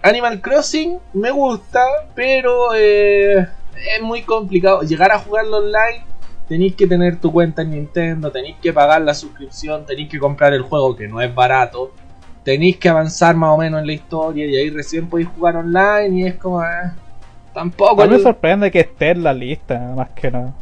Animal 0.02 0.42
Crossing 0.42 1.00
me 1.14 1.32
gusta, 1.32 1.82
pero 2.16 2.76
eh, 2.76 3.40
es 3.40 4.02
muy 4.02 4.22
complicado. 4.22 4.82
Llegar 4.82 5.12
a 5.12 5.20
jugarlo 5.20 5.58
online, 5.58 6.04
tenéis 6.48 6.76
que 6.76 6.88
tener 6.88 7.20
tu 7.20 7.32
cuenta 7.32 7.62
en 7.62 7.72
Nintendo, 7.72 8.32
tenéis 8.32 8.58
que 8.62 8.74
pagar 8.74 9.02
la 9.02 9.14
suscripción, 9.14 9.86
tenéis 9.86 10.10
que 10.10 10.20
comprar 10.20 10.54
el 10.54 10.64
juego 10.64 10.96
que 10.96 11.08
no 11.08 11.22
es 11.22 11.34
barato, 11.34 11.92
tenéis 12.44 12.78
que 12.78 12.90
avanzar 12.90 13.36
más 13.36 13.52
o 13.52 13.58
menos 13.58 13.82
en 13.82 13.88
la 13.88 13.94
historia 13.94 14.46
y 14.46 14.56
ahí 14.56 14.70
recién 14.70 15.08
podéis 15.08 15.30
jugar 15.30 15.56
online 15.58 16.20
y 16.20 16.26
es 16.26 16.36
como... 16.36 16.64
eh, 16.64 16.92
tampoco... 17.54 18.02
A 18.02 18.08
mí 18.08 18.16
me 18.16 18.20
sorprende 18.20 18.72
que 18.72 18.82
esté 18.82 19.12
en 19.12 19.24
la 19.24 19.34
lista, 19.34 19.80
más 19.96 20.10
que 20.10 20.32
nada. 20.32 20.54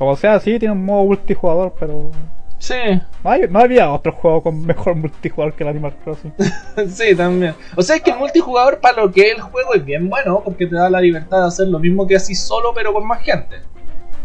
Como 0.00 0.16
sea, 0.16 0.40
sí, 0.40 0.58
tiene 0.58 0.72
un 0.72 0.82
modo 0.82 1.04
multijugador, 1.04 1.74
pero. 1.78 2.10
Sí, 2.58 2.74
No, 3.22 3.30
hay- 3.30 3.46
no 3.50 3.58
había 3.58 3.92
otro 3.92 4.12
juego 4.12 4.42
con 4.42 4.64
mejor 4.64 4.94
multijugador 4.94 5.52
que 5.52 5.62
el 5.62 5.68
Animal 5.68 5.94
Crossing. 6.02 6.32
sí, 6.88 7.14
también. 7.14 7.54
O 7.76 7.82
sea, 7.82 7.96
es 7.96 8.02
que 8.02 8.10
el 8.12 8.16
multijugador 8.18 8.80
para 8.80 9.02
lo 9.02 9.12
que 9.12 9.28
es 9.28 9.34
el 9.34 9.42
juego 9.42 9.74
es 9.74 9.84
bien 9.84 10.08
bueno, 10.08 10.40
porque 10.42 10.66
te 10.66 10.74
da 10.74 10.88
la 10.88 11.02
libertad 11.02 11.42
de 11.42 11.48
hacer 11.48 11.68
lo 11.68 11.78
mismo 11.78 12.06
que 12.06 12.16
así 12.16 12.34
solo, 12.34 12.72
pero 12.74 12.94
con 12.94 13.06
más 13.06 13.22
gente. 13.22 13.56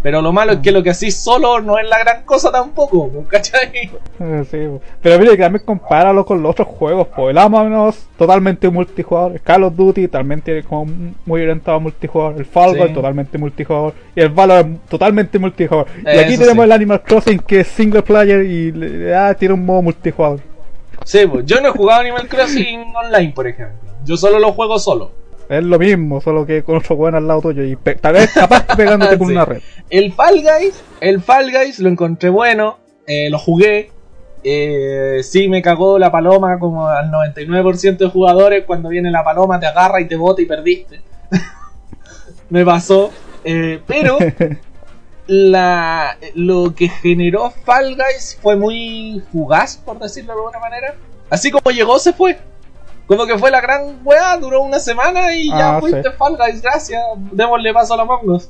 Pero 0.05 0.21
lo 0.21 0.31
malo 0.31 0.51
es 0.51 0.59
que 0.59 0.71
lo 0.71 0.83
que 0.83 0.91
así 0.91 1.09
solo 1.09 1.59
no 1.61 1.79
es 1.79 1.89
la 1.89 1.97
gran 1.97 2.25
cosa 2.25 2.51
tampoco. 2.51 3.25
¿cachai? 3.27 3.89
Eh, 4.19 4.45
sí, 4.51 4.59
pero 5.01 5.17
mire 5.17 5.31
que 5.31 5.41
también 5.41 5.65
compáralo 5.65 6.23
con 6.23 6.43
los 6.43 6.51
otros 6.51 6.67
juegos, 6.67 7.07
pues 7.07 7.31
el 7.31 7.37
Among 7.39 7.91
totalmente 8.15 8.69
multijugador, 8.69 9.31
el 9.31 9.41
Call 9.41 9.63
of 9.63 9.75
Duty 9.75 10.07
también 10.07 10.41
tiene 10.41 10.61
como 10.61 10.85
muy 11.25 11.41
orientado 11.41 11.77
a 11.77 11.79
multijugador, 11.79 12.37
el 12.37 12.45
Fall 12.45 12.77
Guys 12.77 12.89
Sí. 12.89 12.93
totalmente 12.93 13.39
multijugador 13.39 13.95
y 14.15 14.21
el 14.21 14.29
Valorant 14.29 14.79
totalmente 14.87 15.39
multijugador. 15.39 15.87
y 16.05 16.19
aquí 16.19 16.37
tenemos 16.37 16.57
sí. 16.57 16.65
el 16.65 16.71
Animal 16.71 17.01
Crossing 17.01 17.39
que 17.39 17.61
es 17.61 17.67
single 17.67 18.03
player 18.03 18.45
y 18.45 19.11
ah, 19.11 19.33
tiene 19.33 19.55
un 19.55 19.65
modo 19.65 19.81
multijugador. 19.81 20.39
Sí, 21.03 21.25
pues 21.25 21.47
yo 21.47 21.59
no 21.61 21.69
he 21.69 21.71
jugado 21.71 22.01
Animal 22.01 22.27
Crossing 22.27 22.93
online, 22.95 23.33
por 23.33 23.47
ejemplo. 23.47 23.89
Yo 24.05 24.15
solo 24.17 24.37
lo 24.37 24.51
juego 24.53 24.77
solo. 24.77 25.24
Es 25.47 25.63
lo 25.63 25.77
mismo, 25.77 26.21
solo 26.21 26.45
que 26.45 26.63
con 26.63 26.77
otro 26.77 26.95
weón 26.95 27.15
al 27.15 27.27
lado 27.27 27.41
tuyo 27.41 27.63
y 27.63 27.75
tal 27.75 28.13
vez 28.13 28.31
capaz 28.31 28.65
pegándote 28.77 29.17
con 29.17 29.27
una 29.27 29.45
red. 29.45 29.61
El 29.89 30.11
Fall 30.13 30.41
Guys, 30.41 30.83
el 31.01 31.21
Fall 31.21 31.51
Guys 31.51 31.79
lo 31.79 31.89
encontré 31.89 32.29
bueno, 32.29 32.79
eh, 33.05 33.29
lo 33.29 33.37
jugué. 33.37 33.91
Eh, 34.43 35.21
sí, 35.23 35.47
me 35.47 35.61
cagó 35.61 35.97
la 35.97 36.11
paloma 36.11 36.59
como 36.59 36.87
al 36.87 37.11
99% 37.11 37.97
de 37.97 38.09
jugadores. 38.09 38.63
Cuando 38.65 38.89
viene 38.89 39.11
la 39.11 39.23
paloma 39.23 39.59
te 39.59 39.65
agarra 39.65 40.01
y 40.01 40.07
te 40.07 40.15
bota 40.15 40.41
y 40.41 40.45
perdiste. 40.45 41.01
me 42.49 42.65
pasó. 42.65 43.11
Eh, 43.43 43.79
pero 43.85 44.17
la, 45.27 46.17
lo 46.33 46.73
que 46.75 46.89
generó 46.89 47.51
Fall 47.51 47.95
Guys 47.95 48.39
fue 48.41 48.55
muy 48.55 49.23
fugaz, 49.31 49.77
por 49.77 49.99
decirlo 49.99 50.33
de 50.33 50.39
alguna 50.39 50.59
manera. 50.59 50.95
Así 51.29 51.51
como 51.51 51.71
llegó, 51.71 51.99
se 51.99 52.13
fue. 52.13 52.37
Como 53.07 53.25
que 53.27 53.37
fue 53.37 53.51
la 53.51 53.61
gran 53.61 53.99
weá, 54.03 54.35
duró 54.37 54.61
una 54.61 54.79
semana 54.79 55.35
y 55.35 55.49
ya 55.49 55.77
Ah, 55.77 55.79
fuiste 55.79 56.01
sí. 56.03 56.09
Fall 56.17 56.37
Guys, 56.37 56.61
gracias. 56.61 57.01
Démosle 57.31 57.73
paso 57.73 57.93
a 57.93 57.97
la 57.97 58.05
Mongos. 58.05 58.49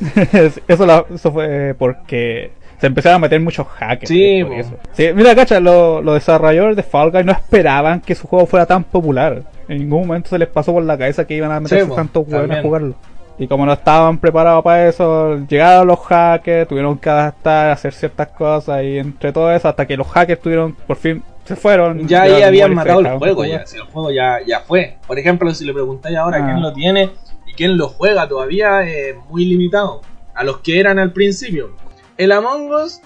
eso, 0.68 0.86
la- 0.86 1.04
eso 1.14 1.32
fue 1.32 1.74
porque 1.78 2.52
se 2.80 2.86
empezaron 2.86 3.16
a 3.16 3.18
meter 3.20 3.40
muchos 3.40 3.66
hackers. 3.66 4.08
Sí, 4.08 4.42
por 4.42 4.52
po. 4.54 4.58
eso. 4.60 4.70
Sí, 4.92 5.08
mira, 5.14 5.34
cacha, 5.34 5.60
lo- 5.60 6.00
los 6.02 6.14
desarrolladores 6.14 6.76
de 6.76 6.82
Fall 6.82 7.10
Guys 7.10 7.24
no 7.26 7.32
esperaban 7.32 8.00
que 8.00 8.14
su 8.14 8.26
juego 8.26 8.46
fuera 8.46 8.66
tan 8.66 8.84
popular. 8.84 9.42
En 9.68 9.78
ningún 9.78 10.06
momento 10.06 10.30
se 10.30 10.38
les 10.38 10.48
pasó 10.48 10.72
por 10.72 10.82
la 10.82 10.96
cabeza 10.98 11.26
que 11.26 11.34
iban 11.34 11.52
a 11.52 11.60
meterse 11.60 11.86
po, 11.86 11.94
tantos 11.94 12.24
hueones 12.26 12.58
a 12.58 12.62
jugarlo. 12.62 12.94
Y 13.38 13.46
como 13.48 13.64
no 13.64 13.72
estaban 13.72 14.18
preparados 14.18 14.62
para 14.62 14.86
eso, 14.88 15.38
llegaron 15.48 15.86
los 15.86 15.98
hackers, 16.00 16.68
tuvieron 16.68 16.98
que 16.98 17.08
adaptar, 17.08 17.70
hacer 17.70 17.92
ciertas 17.94 18.28
cosas 18.28 18.82
y 18.82 18.98
entre 18.98 19.32
todo 19.32 19.50
eso, 19.52 19.68
hasta 19.68 19.86
que 19.86 19.96
los 19.96 20.06
hackers 20.08 20.40
tuvieron, 20.42 20.74
por 20.74 20.96
fin, 20.96 21.22
se 21.50 21.56
fueron. 21.56 22.06
Ya 22.06 22.22
ahí 22.22 22.42
habían 22.42 22.74
matado 22.74 23.00
el 23.00 23.18
juego, 23.18 23.44
ya. 23.44 23.66
Si 23.66 23.76
el 23.76 23.82
juego 23.82 24.12
ya, 24.12 24.38
ya 24.46 24.60
fue. 24.60 24.98
Por 25.06 25.18
ejemplo, 25.18 25.52
si 25.52 25.64
le 25.64 25.72
preguntáis 25.72 26.16
ahora 26.16 26.38
Ah. 26.40 26.44
quién 26.46 26.62
lo 26.62 26.72
tiene 26.72 27.10
y 27.46 27.52
quién 27.54 27.76
lo 27.76 27.88
juega 27.88 28.28
todavía, 28.28 28.82
es 28.82 29.16
muy 29.28 29.44
limitado. 29.44 30.02
A 30.34 30.44
los 30.44 30.58
que 30.60 30.78
eran 30.78 30.98
al 31.00 31.12
principio. 31.12 31.70
El 32.16 32.30
Among 32.32 32.70
Us 32.72 33.00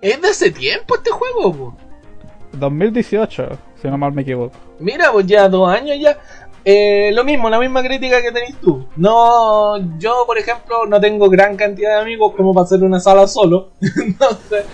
es 0.00 0.20
de 0.22 0.28
hace 0.28 0.50
tiempo 0.50 0.94
este 0.94 1.10
juego, 1.10 1.52
po. 1.52 1.76
2018, 2.52 3.48
si 3.80 3.88
no 3.88 3.98
mal 3.98 4.12
me 4.12 4.22
equivoco. 4.22 4.56
Mira, 4.78 5.12
pues 5.12 5.26
ya 5.26 5.48
dos 5.48 5.68
años 5.68 5.96
ya. 6.00 6.16
Eh, 6.72 7.10
lo 7.12 7.24
mismo, 7.24 7.50
la 7.50 7.58
misma 7.58 7.82
crítica 7.82 8.22
que 8.22 8.30
tenés 8.30 8.54
tú. 8.60 8.86
No, 8.94 9.76
yo 9.98 10.22
por 10.24 10.38
ejemplo 10.38 10.86
no 10.86 11.00
tengo 11.00 11.28
gran 11.28 11.56
cantidad 11.56 11.96
de 11.96 12.02
amigos 12.02 12.32
como 12.36 12.54
para 12.54 12.64
hacer 12.64 12.84
una 12.84 13.00
sala 13.00 13.26
solo. 13.26 13.70
Entonces, 13.80 14.66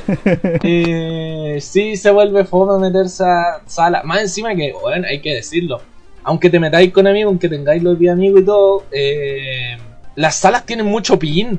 eh, 0.62 1.56
sí 1.58 1.96
se 1.96 2.10
vuelve 2.10 2.44
fome 2.44 2.78
meterse 2.78 3.24
a 3.24 3.62
sala. 3.64 4.02
Más 4.04 4.20
encima 4.20 4.54
que, 4.54 4.74
bueno, 4.74 5.06
hay 5.08 5.22
que 5.22 5.36
decirlo. 5.36 5.80
Aunque 6.22 6.50
te 6.50 6.60
metáis 6.60 6.92
con 6.92 7.06
amigos, 7.06 7.30
aunque 7.30 7.48
tengáis 7.48 7.82
los 7.82 7.98
10 7.98 8.12
amigos 8.12 8.42
y 8.42 8.44
todo, 8.44 8.84
eh, 8.92 9.78
las 10.16 10.36
salas 10.36 10.66
tienen 10.66 10.84
mucho 10.84 11.18
pin. 11.18 11.58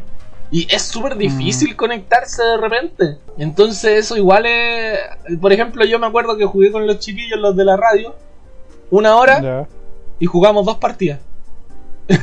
Y 0.51 0.67
es 0.71 0.83
súper 0.83 1.17
difícil 1.17 1.75
conectarse 1.75 2.43
de 2.43 2.57
repente. 2.57 3.17
Entonces 3.39 4.05
eso 4.05 4.15
igual 4.15 4.45
es... 4.45 4.99
Por 5.41 5.51
ejemplo, 5.51 5.83
yo 5.83 5.97
me 5.97 6.05
acuerdo 6.05 6.37
que 6.37 6.45
jugué 6.45 6.71
con 6.71 6.85
los 6.85 6.99
chiquillos, 6.99 7.39
los 7.39 7.55
de 7.55 7.65
la 7.65 7.75
radio, 7.75 8.13
una 8.91 9.15
hora. 9.15 9.67
Y 10.19 10.25
jugamos 10.25 10.65
dos 10.65 10.77
partidas. 10.77 11.19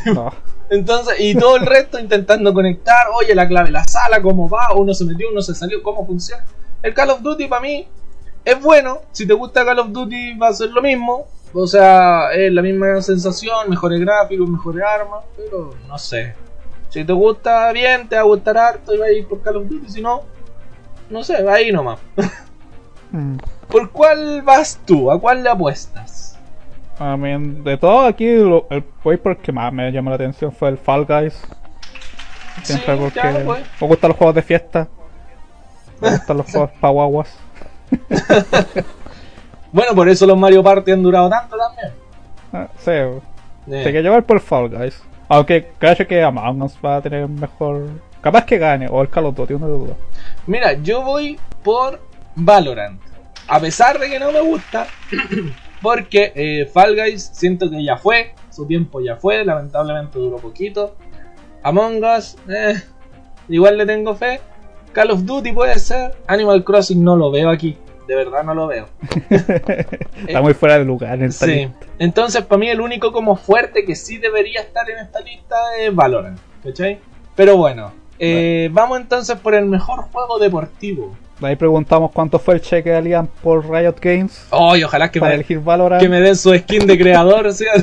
No. 0.06 0.32
Entonces, 0.70 1.20
y 1.20 1.34
todo 1.34 1.56
el 1.56 1.66
resto 1.66 1.98
intentando 1.98 2.54
conectar, 2.54 3.08
oye, 3.14 3.34
la 3.34 3.46
clave, 3.46 3.70
la 3.70 3.84
sala, 3.84 4.22
cómo 4.22 4.48
va, 4.48 4.72
uno 4.74 4.94
se 4.94 5.04
metió, 5.04 5.28
uno 5.30 5.42
se 5.42 5.54
salió, 5.54 5.82
cómo 5.82 6.06
funciona. 6.06 6.44
El 6.82 6.94
Call 6.94 7.10
of 7.10 7.20
Duty 7.20 7.48
para 7.48 7.62
mí 7.62 7.86
es 8.44 8.60
bueno, 8.60 9.00
si 9.12 9.26
te 9.26 9.34
gusta 9.34 9.64
Call 9.64 9.78
of 9.78 9.88
Duty 9.90 10.38
va 10.38 10.48
a 10.48 10.54
ser 10.54 10.70
lo 10.70 10.82
mismo, 10.82 11.26
o 11.52 11.66
sea, 11.66 12.32
es 12.32 12.52
la 12.52 12.62
misma 12.62 13.00
sensación, 13.02 13.70
mejores 13.70 14.00
gráficos, 14.00 14.48
mejores 14.48 14.82
armas, 14.82 15.24
pero 15.36 15.74
no 15.86 15.98
sé. 15.98 16.34
Si 16.88 17.04
te 17.04 17.12
gusta 17.12 17.70
bien, 17.72 18.08
te 18.08 18.16
va 18.16 18.22
a 18.22 18.24
gustar 18.24 18.56
harto 18.56 18.94
y 18.94 18.98
va 18.98 19.06
a 19.06 19.12
ir 19.12 19.26
por 19.26 19.42
Call 19.42 19.56
of 19.56 19.68
Duty, 19.68 19.88
si 19.88 20.00
no, 20.00 20.22
no 21.10 21.22
sé, 21.22 21.42
va 21.42 21.54
ahí 21.54 21.72
nomás. 21.72 21.98
Mm. 23.10 23.36
¿Por 23.68 23.90
cuál 23.90 24.42
vas 24.42 24.78
tú? 24.84 25.10
¿A 25.10 25.20
cuál 25.20 25.42
le 25.42 25.50
apuestas? 25.50 26.33
I 27.00 27.16
mean, 27.18 27.64
de 27.64 27.76
todo 27.76 28.06
aquí, 28.06 28.36
lo- 28.36 28.66
el 28.70 28.84
waypoint 29.04 29.40
que 29.40 29.52
más 29.52 29.72
me 29.72 29.90
llamó 29.90 30.10
la 30.10 30.16
atención 30.16 30.52
fue 30.52 30.68
el 30.68 30.78
Fall 30.78 31.04
Guys. 31.06 31.40
Siempre 32.62 32.94
Sí, 32.94 33.00
porque 33.00 33.20
ya, 33.20 33.44
pues. 33.44 33.64
me 33.80 33.86
gustan 33.88 34.08
los 34.10 34.16
juegos 34.16 34.34
de 34.36 34.42
fiesta. 34.42 34.88
Me 36.00 36.10
gustan 36.10 36.36
los 36.36 36.50
juegos 36.50 36.70
pa' 36.80 36.88
guaguas. 36.90 37.36
Bueno, 39.72 39.92
por 39.92 40.08
eso 40.08 40.24
los 40.24 40.38
Mario 40.38 40.62
Party 40.62 40.92
han 40.92 41.02
durado 41.02 41.28
tanto 41.28 41.56
también. 41.56 41.90
Ah, 42.52 42.68
sí, 42.78 42.90
Eh. 42.92 43.20
se 43.82 43.92
que 43.92 44.02
llevar 44.02 44.22
por 44.22 44.38
Fall 44.38 44.68
Guys. 44.68 45.02
Aunque 45.28 45.72
creo 45.78 46.06
que 46.06 46.22
Among 46.22 46.62
Us 46.62 46.78
va 46.84 46.96
a 46.96 47.02
tener 47.02 47.26
mejor. 47.28 47.88
Capaz 48.20 48.44
que 48.44 48.56
gane, 48.58 48.86
o 48.88 49.02
el 49.02 49.08
Call 49.08 49.26
of 49.26 49.34
Duty, 49.34 49.54
uno 49.54 49.66
de 49.66 49.78
dos. 49.88 49.96
Mira, 50.46 50.74
yo 50.74 51.02
voy 51.02 51.40
por 51.64 52.00
Valorant. 52.36 53.00
A 53.48 53.58
pesar 53.58 53.98
de 53.98 54.08
que 54.08 54.20
no 54.20 54.30
me 54.30 54.40
gusta, 54.42 54.86
porque 55.84 56.32
eh, 56.34 56.66
Fall 56.72 56.96
Guys 56.96 57.30
siento 57.32 57.70
que 57.70 57.84
ya 57.84 57.96
fue, 57.96 58.34
su 58.50 58.66
tiempo 58.66 59.00
ya 59.00 59.14
fue, 59.16 59.44
lamentablemente 59.44 60.18
duró 60.18 60.38
poquito. 60.38 60.96
Among 61.62 62.02
Us, 62.02 62.36
eh, 62.48 62.82
igual 63.48 63.76
le 63.78 63.86
tengo 63.86 64.16
fe. 64.16 64.40
Call 64.92 65.10
of 65.12 65.24
Duty 65.24 65.52
puede 65.52 65.78
ser. 65.78 66.16
Animal 66.26 66.64
Crossing 66.64 67.04
no 67.04 67.16
lo 67.16 67.30
veo 67.30 67.50
aquí, 67.50 67.76
de 68.08 68.16
verdad 68.16 68.42
no 68.44 68.54
lo 68.54 68.66
veo. 68.66 68.88
Está 70.26 70.40
muy 70.42 70.54
fuera 70.54 70.78
de 70.78 70.84
lugar 70.84 71.14
en 71.14 71.24
esta 71.26 71.46
Sí. 71.46 71.52
lista. 71.52 71.86
Entonces, 71.98 72.42
para 72.42 72.58
mí, 72.58 72.68
el 72.68 72.80
único 72.80 73.12
como 73.12 73.36
fuerte 73.36 73.84
que 73.84 73.94
sí 73.94 74.18
debería 74.18 74.60
estar 74.60 74.88
en 74.90 74.98
esta 74.98 75.20
lista 75.20 75.56
es 75.78 75.94
Valorant. 75.94 76.38
¿Cachai? 76.62 76.98
Pero 77.36 77.56
bueno, 77.56 77.92
eh, 78.18 78.68
vamos 78.72 79.00
entonces 79.00 79.36
por 79.38 79.54
el 79.54 79.66
mejor 79.66 80.02
juego 80.12 80.38
deportivo. 80.38 81.14
Ahí 81.42 81.56
preguntamos 81.56 82.12
cuánto 82.12 82.38
fue 82.38 82.54
el 82.54 82.60
cheque 82.60 82.90
de 82.90 82.96
Alian 82.96 83.26
por 83.42 83.68
Riot 83.68 83.96
Games 84.00 84.46
Oh, 84.50 84.76
y 84.76 84.84
ojalá 84.84 85.10
que 85.10 85.18
para 85.18 85.30
me, 85.30 85.34
elegir 85.36 85.58
Valorant. 85.60 86.00
que 86.00 86.08
me 86.08 86.20
den 86.20 86.36
su 86.36 86.54
skin 86.56 86.86
de 86.86 86.96
creador, 86.96 87.52
¿sí? 87.52 87.64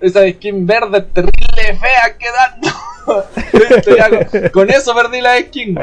Esa 0.00 0.28
skin 0.30 0.66
verde 0.66 1.02
terrible, 1.02 1.78
fea, 1.80 2.16
quedando. 2.18 2.68
Con, 3.04 3.22
con 4.50 4.70
eso 4.70 4.94
perdí 4.94 5.20
la 5.20 5.38
skin. 5.40 5.78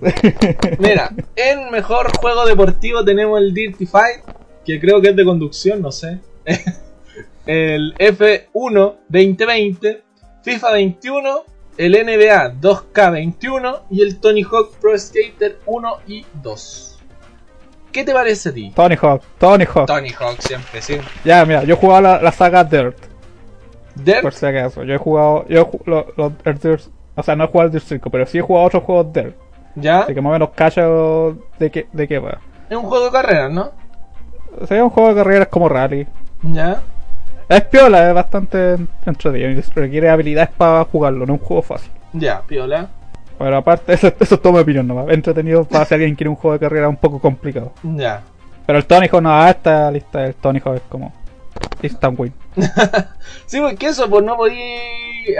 Mira, 0.78 1.10
en 1.36 1.70
mejor 1.70 2.14
juego 2.18 2.46
deportivo 2.46 3.04
tenemos 3.04 3.40
el 3.40 3.52
Dirty 3.54 3.86
Fight, 3.86 4.20
que 4.64 4.80
creo 4.80 5.00
que 5.00 5.10
es 5.10 5.16
de 5.16 5.24
conducción, 5.24 5.80
no 5.82 5.92
sé. 5.92 6.18
El 7.46 7.94
F1 7.96 8.96
2020, 9.08 10.02
FIFA 10.42 10.72
21, 10.72 11.44
el 11.76 11.92
NBA 11.92 12.54
2K21 12.60 13.80
y 13.90 14.02
el 14.02 14.20
Tony 14.20 14.42
Hawk 14.42 14.76
Pro 14.80 14.96
Skater 14.98 15.58
1 15.66 15.96
y 16.06 16.26
2. 16.42 16.98
¿Qué 17.92 18.04
te 18.04 18.12
parece 18.12 18.50
a 18.50 18.52
ti? 18.52 18.70
Tony 18.74 18.96
Hawk, 19.00 19.22
Tony 19.38 19.64
Hawk. 19.64 19.86
Tony 19.86 20.10
Hawk 20.10 20.40
siempre, 20.40 20.80
sí. 20.82 20.98
Ya, 21.24 21.44
mira, 21.44 21.64
yo 21.64 21.74
he 21.74 21.76
jugado 21.76 22.02
la, 22.02 22.22
la 22.22 22.30
saga 22.32 22.62
Dirt, 22.62 22.96
Dirt, 23.96 24.22
por 24.22 24.32
si 24.32 24.46
acaso. 24.46 24.84
Yo 24.84 24.94
he 24.94 24.98
jugado, 24.98 25.44
yo 25.48 25.60
he 25.60 25.64
ju- 25.64 25.82
lo- 25.86 26.06
los 26.16 26.32
Dirt, 26.62 26.82
o 27.16 27.22
sea, 27.22 27.34
no 27.34 27.44
he 27.44 27.46
jugado 27.48 27.66
el 27.66 27.72
Dirt 27.72 27.84
5, 27.86 28.10
pero 28.10 28.26
sí 28.26 28.38
he 28.38 28.42
jugado 28.42 28.66
otros 28.66 28.84
juegos 28.84 29.12
Dirt. 29.12 29.34
ya. 29.74 30.00
Así 30.02 30.14
que 30.14 30.20
más 30.20 30.30
o 30.30 30.32
menos 30.34 30.50
cacho 30.54 31.36
de 31.58 31.70
qué, 31.70 31.88
de 31.92 32.06
qué 32.06 32.18
va. 32.20 32.38
Es 32.68 32.76
un 32.76 32.84
juego 32.84 33.06
de 33.06 33.10
carreras, 33.10 33.50
¿no? 33.50 33.72
O 34.60 34.66
sea, 34.66 34.76
es 34.76 34.82
un 34.82 34.90
juego 34.90 35.08
de 35.08 35.14
carreras 35.16 35.48
como 35.48 35.68
rally. 35.68 36.06
Ya. 36.42 36.82
Es 37.50 37.62
piola, 37.64 38.08
es 38.08 38.14
bastante 38.14 38.76
entretenido 39.04 39.60
requiere 39.74 40.08
habilidades 40.08 40.50
para 40.56 40.84
jugarlo, 40.84 41.26
no 41.26 41.34
es 41.34 41.40
un 41.40 41.46
juego 41.46 41.62
fácil. 41.62 41.90
Ya, 42.12 42.42
piola. 42.46 42.88
Pero 43.36 43.56
aparte, 43.56 43.92
eso, 43.92 44.06
eso 44.20 44.34
es 44.36 44.40
todo 44.40 44.52
mi 44.52 44.60
opinión 44.60 44.86
nomás. 44.86 45.08
Entretenido 45.08 45.64
para 45.64 45.84
si 45.84 45.94
alguien 45.94 46.14
quiere 46.14 46.28
un 46.28 46.36
juego 46.36 46.52
de 46.52 46.60
carrera 46.60 46.88
un 46.88 46.96
poco 46.96 47.18
complicado. 47.18 47.72
Ya. 47.82 48.22
Pero 48.66 48.78
el 48.78 48.84
Tony 48.86 49.08
Hawk 49.10 49.20
no, 49.20 49.34
a 49.34 49.50
esta 49.50 49.90
lista 49.90 50.24
el 50.26 50.34
Tony 50.36 50.60
Hawk 50.64 50.76
es 50.76 50.82
como 50.88 51.12
instant 51.82 52.20
win. 52.20 52.32
Sí, 53.46 53.60
porque 53.60 53.88
eso, 53.88 54.08
pues 54.08 54.24
no 54.24 54.36
podía 54.36 54.78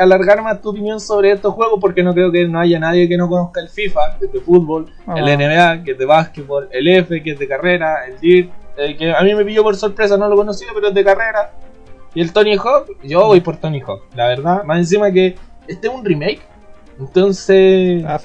alargar 0.01 0.43
más 0.43 0.61
tu 0.61 0.71
opinión 0.71 0.99
sobre 0.99 1.31
estos 1.31 1.55
juegos 1.55 1.79
porque 1.81 2.03
no 2.03 2.13
creo 2.13 2.33
que 2.33 2.45
no 2.49 2.59
haya 2.59 2.81
nadie 2.81 3.09
que 3.09 3.17
no 3.17 3.29
conozca 3.29 3.61
el 3.61 3.69
FIFA, 3.69 4.19
que 4.19 4.25
es 4.27 4.33
de 4.33 4.41
fútbol, 4.41 4.93
Ah. 5.07 5.15
el 5.17 5.27
NBA, 5.27 5.85
que 5.85 5.93
es 5.93 5.99
de 5.99 6.07
básquetbol, 6.07 6.69
el 6.73 6.89
F, 6.89 7.23
que 7.23 7.31
es 7.33 7.39
de 7.39 7.47
carrera, 7.47 8.05
el 8.09 8.19
DIRT, 8.19 8.51
el 8.79 8.97
que 8.97 9.15
a 9.15 9.21
mí 9.23 9.33
me 9.33 9.45
pilló 9.45 9.63
por 9.63 9.77
sorpresa, 9.77 10.17
no 10.17 10.29
lo 10.29 10.35
conocía, 10.35 10.69
pero 10.75 10.89
es 10.89 10.95
de 10.95 11.05
carrera. 11.05 11.53
Y 12.15 12.21
el 12.23 12.33
Tony 12.33 12.57
Hawk, 12.57 12.97
yo 13.03 13.27
voy 13.27 13.41
por 13.41 13.57
Tony 13.59 13.81
Hawk, 13.81 14.03
la 14.15 14.27
verdad. 14.29 14.65
Más 14.65 14.79
encima 14.79 15.11
que 15.13 15.37
este 15.69 15.87
es 15.89 15.95
un 15.95 16.05
remake, 16.05 16.41
entonces 16.99 18.03
Ah, 18.07 18.21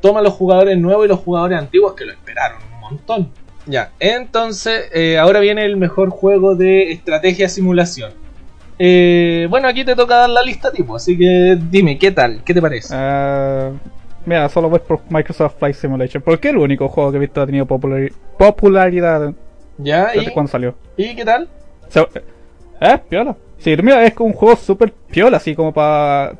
toma 0.00 0.22
los 0.22 0.32
jugadores 0.34 0.78
nuevos 0.78 1.06
y 1.06 1.08
los 1.08 1.18
jugadores 1.20 1.58
antiguos 1.58 1.94
que 1.94 2.04
lo 2.04 2.12
esperaron 2.12 2.58
un 2.74 2.80
montón. 2.80 3.30
Ya, 3.66 3.90
entonces 3.98 4.90
eh, 4.92 5.18
ahora 5.18 5.40
viene 5.40 5.64
el 5.64 5.76
mejor 5.76 6.10
juego 6.10 6.54
de 6.54 6.92
estrategia 6.92 7.48
simulación. 7.48 8.12
Eh, 8.78 9.46
bueno, 9.50 9.68
aquí 9.68 9.84
te 9.84 9.94
toca 9.96 10.16
dar 10.16 10.30
la 10.30 10.42
lista 10.42 10.70
tipo, 10.70 10.96
así 10.96 11.16
que 11.16 11.56
dime, 11.70 11.96
¿qué 11.98 12.10
tal? 12.10 12.42
¿Qué 12.44 12.52
te 12.52 12.60
parece? 12.60 12.94
Ah, 12.96 13.70
mira, 14.26 14.48
solo 14.48 14.68
voy 14.68 14.80
por 14.80 15.00
Microsoft 15.08 15.54
Flight 15.58 15.76
Simulation. 15.76 16.22
Porque 16.22 16.48
es 16.48 16.54
el 16.54 16.60
único 16.60 16.88
juego 16.88 17.10
que 17.10 17.16
he 17.16 17.20
visto 17.20 17.34
que 17.34 17.40
ha 17.40 17.46
tenido 17.46 17.66
populari- 17.66 18.12
popularidad 18.38 19.32
¿Ya? 19.78 20.14
¿Y, 20.14 20.26
cuando 20.28 20.52
salió. 20.52 20.74
¿Y 20.96 21.16
qué 21.16 21.24
tal? 21.24 21.48
Sea, 22.78 22.94
eh, 22.94 23.02
piola. 23.08 23.36
Sí, 23.58 23.74
mira, 23.82 24.04
es 24.04 24.12
como 24.14 24.28
un 24.30 24.34
juego 24.36 24.56
súper 24.56 24.92
piola, 24.92 25.38
así 25.38 25.54
como 25.54 25.72
para. 25.72 26.34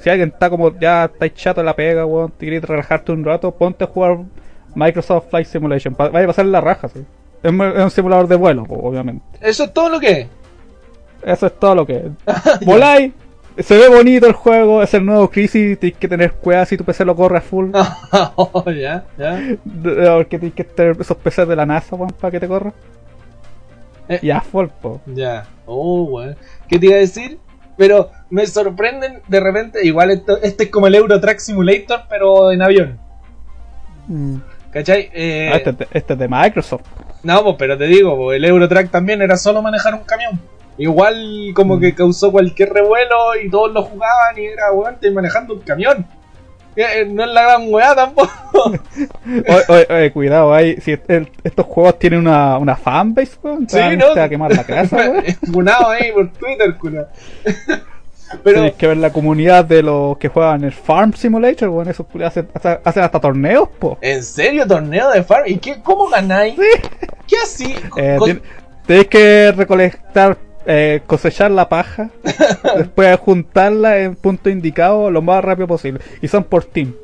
Si 0.00 0.08
alguien 0.10 0.30
está 0.30 0.48
como 0.48 0.78
ya 0.78 1.04
está 1.06 1.32
chato 1.34 1.60
en 1.60 1.66
la 1.66 1.76
pega, 1.76 2.06
weón, 2.06 2.30
te 2.30 2.46
quieres 2.46 2.62
relajarte 2.64 3.12
un 3.12 3.24
rato, 3.24 3.50
ponte 3.52 3.84
a 3.84 3.88
jugar 3.88 4.18
Microsoft 4.74 5.28
Flight 5.30 5.46
Simulation. 5.46 5.94
pa- 5.94 6.08
vaya 6.08 6.24
a 6.24 6.28
pasar 6.28 6.46
la 6.46 6.60
raja, 6.60 6.88
sí. 6.88 7.04
Es, 7.42 7.50
un- 7.50 7.60
es 7.62 7.92
simulador 7.92 8.28
de 8.28 8.36
vuelo, 8.36 8.64
obviamente. 8.68 9.24
¿Eso 9.40 9.64
es 9.64 9.72
todo 9.74 9.88
lo 9.90 10.00
que 10.00 10.10
es? 10.12 10.28
Eso 11.22 11.46
es 11.46 11.58
todo 11.58 11.74
lo 11.74 11.86
que 11.86 11.96
es. 11.96 12.04
Voláis, 12.64 13.12
se 13.58 13.76
ve 13.76 13.88
bonito 13.88 14.26
el 14.26 14.32
juego, 14.32 14.82
es 14.82 14.94
el 14.94 15.04
nuevo 15.04 15.28
Crisis, 15.28 15.78
tienes 15.78 15.98
que 15.98 16.08
tener 16.08 16.32
cuidado 16.32 16.64
si 16.66 16.76
tu 16.76 16.84
PC 16.84 17.04
lo 17.04 17.14
corre 17.16 17.38
a 17.38 17.40
full. 17.42 17.70
Oh, 18.36 18.64
ya, 18.70 19.04
ya. 19.18 19.40
Porque 20.14 20.38
tienes 20.38 20.54
que 20.54 20.64
tener 20.64 20.96
esos 21.00 21.16
PCs 21.16 21.46
de 21.48 21.56
la 21.56 21.66
NASA, 21.66 21.94
weón, 21.96 22.10
para 22.18 22.30
que 22.30 22.40
te 22.40 22.48
corra. 22.48 22.72
Eh. 24.08 24.18
Y 24.22 24.30
a 24.30 24.40
po. 24.40 25.00
Ya. 25.06 25.46
Oh, 25.66 26.04
weón. 26.04 26.36
¿Qué 26.68 26.78
te 26.78 26.86
iba 26.86 26.96
a 26.96 26.98
decir? 27.00 27.38
Pero 27.76 28.10
me 28.30 28.46
sorprenden 28.46 29.22
de 29.28 29.40
repente, 29.40 29.86
igual 29.86 30.10
esto, 30.10 30.38
este 30.42 30.64
es 30.64 30.70
como 30.70 30.88
el 30.88 30.94
Euro 30.96 31.20
Truck 31.20 31.38
Simulator, 31.38 32.00
pero 32.08 32.50
en 32.50 32.60
avión. 32.62 32.98
¿Cachai? 34.72 35.10
Eh, 35.12 35.50
Ah, 35.52 35.56
este, 35.56 35.70
es 35.70 35.78
de- 35.78 35.88
este 35.92 36.12
es 36.14 36.18
de 36.18 36.28
Microsoft. 36.28 36.82
No, 37.22 37.42
pues, 37.44 37.56
pero 37.58 37.76
te 37.78 37.84
digo, 37.86 38.16
pues, 38.16 38.36
el 38.36 38.44
Eurotrack 38.44 38.90
también 38.90 39.22
era 39.22 39.36
solo 39.36 39.62
manejar 39.62 39.94
un 39.94 40.00
camión. 40.00 40.40
Igual 40.76 41.52
como 41.54 41.76
Mm. 41.76 41.80
que 41.80 41.94
causó 41.94 42.30
cualquier 42.30 42.70
revuelo 42.72 43.16
y 43.42 43.50
todos 43.50 43.72
lo 43.72 43.82
jugaban 43.82 44.38
y 44.38 44.44
era, 44.46 44.72
weón, 44.72 44.94
estoy 44.94 45.10
manejando 45.12 45.54
un 45.54 45.60
camión. 45.60 46.06
Eh, 46.80 47.06
no 47.10 47.24
es 47.24 47.30
la 47.30 47.42
gran 47.42 47.62
weá 47.72 47.94
tampoco. 47.94 48.30
Oye, 49.26 49.64
oye, 49.68 49.86
oye, 49.90 50.12
cuidado, 50.12 50.54
hay, 50.54 50.76
si 50.80 50.92
el- 51.08 51.28
estos 51.44 51.66
juegos 51.66 51.98
tienen 51.98 52.20
una, 52.20 52.56
una 52.58 52.76
fanbase, 52.76 53.32
weón, 53.42 53.68
Sí, 53.68 53.78
¿no? 53.96 54.12
te 54.12 54.20
va 54.20 54.24
a 54.24 54.28
quemar 54.28 54.54
la 54.54 54.64
casa, 54.64 54.96
weón. 54.96 55.24
Funado 55.52 55.90
ahí 55.90 56.12
por 56.12 56.28
Twitter, 56.32 56.74
culo. 56.76 57.06
Pero, 58.44 58.56
Tienes 58.56 58.74
que 58.74 58.86
ver 58.86 58.98
la 58.98 59.10
comunidad 59.10 59.64
de 59.64 59.82
los 59.82 60.18
que 60.18 60.28
juegan 60.28 60.62
el 60.62 60.72
Farm 60.72 61.14
Simulator, 61.14 61.68
weón, 61.70 61.88
esos 61.88 62.06
hacen, 62.24 62.48
hasta- 62.54 62.80
hacen 62.84 63.02
hasta 63.02 63.20
torneos, 63.20 63.68
po. 63.78 63.98
¿en 64.02 64.22
serio 64.22 64.66
torneo 64.66 65.10
de 65.10 65.22
farm? 65.22 65.44
¿Y 65.46 65.56
qué, 65.58 65.80
cómo 65.82 66.08
ganáis? 66.08 66.54
¿Qué 67.26 67.36
así? 67.42 67.74
Eh, 67.96 68.16
Co- 68.18 68.26
tien- 68.26 68.42
Tienes 68.86 69.06
que 69.08 69.52
recolectar, 69.56 70.36
eh, 70.70 71.00
cosechar 71.06 71.50
la 71.50 71.68
paja, 71.68 72.10
después 72.76 73.18
juntarla 73.18 73.98
en 73.98 74.14
punto 74.14 74.50
indicado 74.50 75.10
lo 75.10 75.22
más 75.22 75.42
rápido 75.42 75.66
posible. 75.66 76.00
Y 76.22 76.28
son 76.28 76.44
por 76.44 76.64
team. 76.64 76.94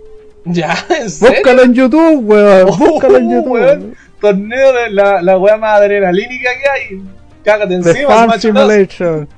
¿Ya? 0.45 0.75
¿En 1.01 1.09
serio? 1.11 1.35
Búscalo 1.37 1.63
en 1.63 1.75
YouTube, 1.75 2.21
weón. 2.31 2.67
Búscalo 2.79 3.17
en 3.19 3.27
Oh, 3.27 3.33
YouTube. 3.33 3.53
weón. 3.53 3.95
Torneo 4.21 4.73
de 4.75 4.91
la, 4.91 5.23
la 5.23 5.39
weá 5.39 5.57
más 5.57 5.81
adrenalínica 5.81 6.51
que 6.63 6.69
hay. 6.95 7.03
Cágate 7.43 7.79
The 7.81 7.91
encima. 7.91 8.39
Simulation. 8.39 9.29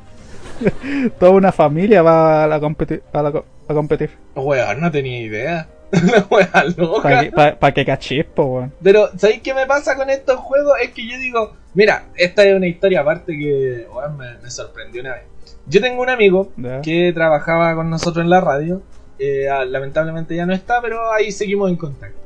Toda 1.19 1.31
una 1.33 1.53
familia 1.53 2.03
va 2.03 2.45
a, 2.45 2.47
la 2.47 2.59
competi- 2.61 3.01
a, 3.12 3.23
la 3.23 3.31
co- 3.33 3.45
a 3.69 3.75
competir. 3.75 4.11
Weón, 4.35 4.81
no 4.81 4.91
tenía 4.91 5.21
idea. 5.21 5.69
Loca. 6.77 7.03
Para 7.03 7.20
que, 7.25 7.33
pa- 7.33 7.55
pa' 7.59 7.72
que 7.72 7.85
cachis, 7.85 8.25
po, 8.25 8.44
weón. 8.44 8.72
Pero, 8.83 9.09
¿sabéis 9.16 9.40
qué 9.42 9.55
me 9.55 9.66
pasa 9.66 9.96
con 9.96 10.11
estos 10.11 10.38
juegos? 10.40 10.75
Es 10.83 10.90
que 10.90 11.07
yo 11.09 11.18
digo, 11.18 11.55
mira, 11.75 12.07
esta 12.16 12.44
es 12.44 12.55
una 12.57 12.66
historia 12.66 13.01
aparte 13.01 13.37
que 13.37 13.87
weón, 13.92 14.16
me, 14.16 14.38
me 14.38 14.51
sorprendió 14.51 15.01
una 15.03 15.12
vez. 15.14 15.22
Yo 15.66 15.81
tengo 15.81 16.03
un 16.03 16.09
amigo 16.11 16.53
que 16.83 17.12
trabajaba 17.12 17.75
con 17.75 17.90
nosotros 17.90 18.22
en 18.25 18.31
la 18.31 18.40
radio. 18.40 18.83
eh, 19.18 19.49
ah, 19.49 19.64
lamentablemente 19.64 20.37
ya 20.37 20.46
no 20.46 20.53
está, 20.55 20.81
pero 20.83 21.12
ahí 21.12 21.33
seguimos 21.33 21.70
en 21.70 21.77
contacto. 21.77 22.18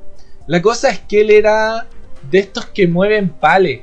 La 0.46 0.60
cosa 0.60 0.90
es 0.90 0.98
que 1.00 1.20
él 1.20 1.30
era 1.30 1.86
de 2.30 2.38
estos 2.38 2.66
que 2.66 2.86
mueven 2.88 3.28
pales. 3.30 3.82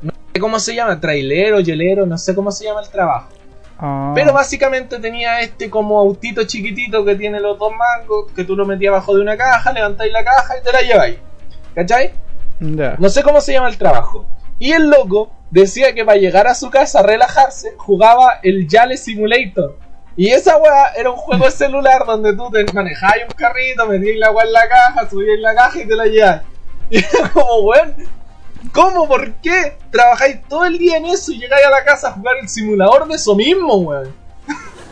No 0.00 0.12
sé 0.32 0.40
cómo 0.40 0.58
se 0.60 0.74
llama, 0.74 1.00
trailero, 1.00 1.60
hielero, 1.60 2.06
no 2.06 2.16
sé 2.16 2.34
cómo 2.34 2.50
se 2.52 2.64
llama 2.64 2.80
el 2.82 2.88
trabajo. 2.88 3.28
Ah. 3.78 4.12
Pero 4.14 4.32
básicamente 4.32 4.98
tenía 4.98 5.40
este 5.40 5.70
como 5.70 5.98
autito 5.98 6.44
chiquitito 6.44 7.04
que 7.04 7.14
tiene 7.14 7.40
los 7.40 7.58
dos 7.58 7.72
mangos, 7.72 8.32
que 8.32 8.44
tú 8.44 8.56
lo 8.56 8.66
metías 8.66 8.92
abajo 8.92 9.14
de 9.14 9.22
una 9.22 9.36
caja, 9.36 9.72
levantáis 9.72 10.12
la 10.12 10.24
caja 10.24 10.58
y 10.58 10.64
te 10.64 10.72
la 10.72 10.82
lleváis. 10.82 11.18
¿Cachai? 11.74 12.12
No 12.60 13.08
sé 13.08 13.22
cómo 13.22 13.40
se 13.40 13.52
llama 13.52 13.68
el 13.68 13.78
trabajo. 13.78 14.26
Y 14.58 14.72
el 14.72 14.90
loco 14.90 15.30
decía 15.50 15.94
que 15.94 16.04
para 16.04 16.18
llegar 16.18 16.48
a 16.48 16.54
su 16.54 16.70
casa 16.70 17.00
a 17.00 17.02
relajarse, 17.02 17.74
jugaba 17.76 18.40
el 18.42 18.66
Yale 18.66 18.96
Simulator. 18.96 19.76
Y 20.16 20.30
esa 20.30 20.56
weá 20.56 20.88
era 20.96 21.10
un 21.10 21.16
juego 21.16 21.44
de 21.44 21.52
celular 21.52 22.04
donde 22.04 22.34
tú 22.34 22.50
te 22.50 22.64
manejabas 22.72 23.18
un 23.22 23.36
carrito, 23.36 23.86
metías 23.86 24.16
la 24.18 24.32
weá 24.32 24.44
en 24.44 24.52
la 24.52 24.68
caja, 24.68 25.08
subías 25.08 25.38
la 25.38 25.54
caja 25.54 25.80
y 25.80 25.86
te 25.86 25.94
la 25.94 26.06
llevabas. 26.06 26.42
Y 26.90 26.98
era 26.98 27.28
como, 27.34 27.60
weón, 27.60 27.94
¿cómo? 28.72 29.06
¿Por 29.08 29.32
qué? 29.34 29.76
Trabajáis 29.90 30.42
todo 30.48 30.64
el 30.64 30.78
día 30.78 30.96
en 30.96 31.06
eso 31.06 31.32
y 31.32 31.38
llegáis 31.38 31.66
a 31.66 31.70
la 31.70 31.84
casa 31.84 32.08
a 32.08 32.12
jugar 32.12 32.34
el 32.42 32.48
simulador 32.48 33.06
de 33.08 33.14
eso 33.14 33.34
mismo, 33.34 33.74
weón. 33.76 34.08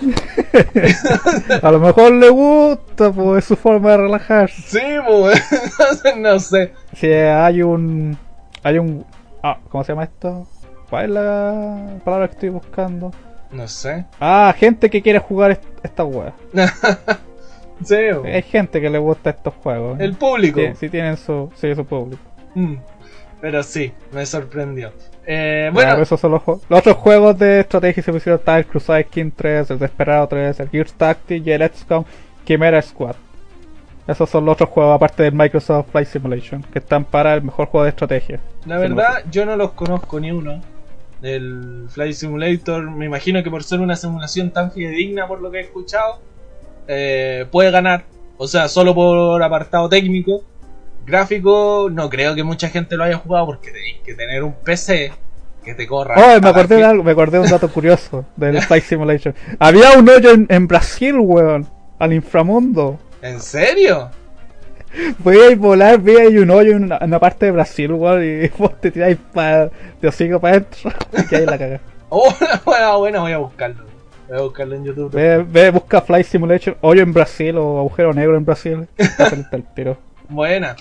A 1.63 1.71
lo 1.71 1.79
mejor 1.81 2.13
le 2.13 2.29
gusta, 2.29 3.11
pues 3.13 3.39
es 3.39 3.45
su 3.47 3.57
forma 3.57 3.93
de 3.93 3.97
relajarse. 3.99 4.63
Sí. 4.63 4.79
Entonces, 4.83 6.17
no 6.19 6.39
sé. 6.39 6.73
Si 6.95 7.07
hay 7.11 7.63
un. 7.63 8.17
Hay 8.63 8.79
un. 8.79 9.05
Ah, 9.43 9.59
¿cómo 9.71 9.85
se 9.85 9.93
llama 9.93 10.05
esto? 10.05 10.47
¿Cuál 10.91 11.05
es 11.05 11.11
la 11.11 11.99
palabra 12.05 12.29
que 12.29 12.35
estoy 12.35 12.49
buscando? 12.51 13.11
No 13.51 13.67
sé. 13.69 14.05
Ah, 14.21 14.55
gente 14.57 14.91
que 14.91 15.03
quiere 15.03 15.19
jugar 15.19 15.53
est- 15.53 15.65
esta 15.83 16.05
weá. 16.05 16.33
Sí. 17.85 17.95
Hay 17.95 18.41
gente 18.41 18.81
que 18.81 18.89
le 18.89 18.97
gusta 18.99 19.29
estos 19.29 19.53
juegos. 19.63 20.01
El 20.01 20.15
público. 20.17 20.59
Sí, 20.61 20.67
sí 20.81 20.89
tienen 20.89 21.19
su, 21.19 21.51
sí, 21.57 21.75
su 21.75 21.85
público. 21.85 22.23
Mm, 22.55 22.77
Pero 23.41 23.63
sí, 23.63 23.93
me 24.13 24.25
sorprendió. 24.27 24.93
Eh, 25.27 25.71
Bueno, 25.73 26.01
esos 26.01 26.19
son 26.19 26.33
los, 26.33 26.43
los 26.47 26.79
otros 26.79 26.97
juegos 26.97 27.39
de 27.39 27.61
estrategia 27.61 28.03
se 28.03 28.13
pusieron 28.13 28.39
está 28.39 28.59
el 28.59 28.67
Crusader 28.67 29.07
King 29.07 29.31
3, 29.35 29.71
el 29.71 29.79
Desperado 29.79 30.27
3, 30.29 30.61
el 30.61 30.69
Gears 30.71 30.95
Tactics 30.95 31.47
y 31.47 31.51
el 31.51 31.69
XCOM 31.69 32.05
Chimera 32.45 32.81
Squad. 32.81 33.17
Esos 34.07 34.31
son 34.31 34.45
los 34.45 34.53
otros 34.53 34.69
juegos 34.69 34.95
aparte 34.95 35.25
del 35.25 35.35
Microsoft 35.35 35.91
Flight 35.91 36.09
Simulation, 36.09 36.63
que 36.63 36.79
están 36.79 37.05
para 37.05 37.35
el 37.35 37.43
mejor 37.43 37.67
juego 37.67 37.85
de 37.85 37.91
estrategia. 37.91 38.41
la 38.65 38.79
verdad, 38.79 39.25
yo 39.31 39.45
no 39.45 39.57
los 39.57 39.73
conozco 39.73 40.21
ni 40.21 40.31
uno. 40.31 40.63
El 41.23 41.87
Flight 41.89 42.15
Simulator, 42.15 42.89
me 42.89 43.07
imagino 43.07 43.43
que 43.43 43.51
por 43.51 43.65
ser 43.65 43.81
una 43.81 43.97
simulación 43.97 44.51
tan 44.53 44.71
fidedigna, 44.71 45.27
por 45.27 45.41
lo 45.41 45.51
que 45.51 45.59
he 45.59 45.63
escuchado, 45.63 46.21
eh, 46.87 47.47
puede 47.51 47.73
ganar. 47.73 48.05
O 48.37 48.47
sea, 48.47 48.69
solo 48.69 48.95
por 48.95 49.43
apartado 49.43 49.89
técnico. 49.89 50.43
Gráfico, 51.07 51.89
no 51.91 52.11
creo 52.11 52.35
que 52.35 52.43
mucha 52.43 52.69
gente 52.69 52.97
lo 52.97 53.05
haya 53.05 53.17
jugado 53.17 53.47
porque 53.47 53.71
tenéis 53.71 53.99
que 54.05 54.15
tener 54.15 54.43
un 54.43 54.55
PC 54.55 55.13
que 55.65 55.75
te 55.75 55.87
corra. 55.87 56.15
Oh, 56.17 56.41
me 56.41 56.49
a 56.49 56.51
acordé 56.51 56.77
de 56.77 56.85
algo, 56.85 57.05
me 57.05 57.13
acordé 57.13 57.39
de 57.39 57.45
un 57.45 57.51
dato 57.51 57.69
curioso 57.69 58.25
del 58.35 58.61
Flight 58.67 58.83
Simulation. 58.83 59.33
Había 59.61 59.93
un 59.93 60.09
hoyo 60.09 60.33
en, 60.33 60.47
en 60.49 60.67
Brasil, 60.67 61.15
weón, 61.17 61.67
al 62.01 62.13
inframundo. 62.13 62.99
¿En 63.23 63.41
serio? 63.41 64.11
Podíais 65.23 65.57
volar, 65.57 66.01
veíais 66.01 66.41
un 66.41 66.51
hoyo 66.51 66.73
en 66.73 66.85
una, 66.85 66.97
en 66.97 67.05
una 67.05 67.21
parte 67.21 67.47
de 67.47 67.53
Brasil, 67.53 67.93
weón, 67.93 68.25
y 68.25 68.49
vos 68.59 68.81
te 68.81 68.91
tiráis 68.91 69.17
para 69.33 69.71
te 70.01 70.09
hocico 70.09 70.41
para 70.41 70.57
adentro. 70.57 70.91
Y 71.31 71.35
ahí 71.37 71.47
la 71.47 71.57
cagás. 71.57 71.81
Oh, 72.09 72.35
bueno, 72.65 72.99
bueno, 72.99 73.21
voy 73.21 73.33
a 73.33 73.39
buscarlo. 73.39 73.85
Voy 74.29 74.39
a 74.39 74.43
buscarlo 74.43 74.75
en 74.75 74.85
YouTube. 74.85 75.13
Ve, 75.13 75.45
ve, 75.49 75.71
busca 75.71 76.01
Fly 76.01 76.25
Simulation, 76.25 76.77
hoyo 76.81 77.03
en 77.03 77.13
Brasil 77.13 77.57
o 77.59 77.79
agujero 77.79 78.13
negro 78.13 78.37
en 78.37 78.45
Brasil. 78.45 78.89
A 79.19 79.59
tiro. 79.73 79.99
Buena. 80.29 80.75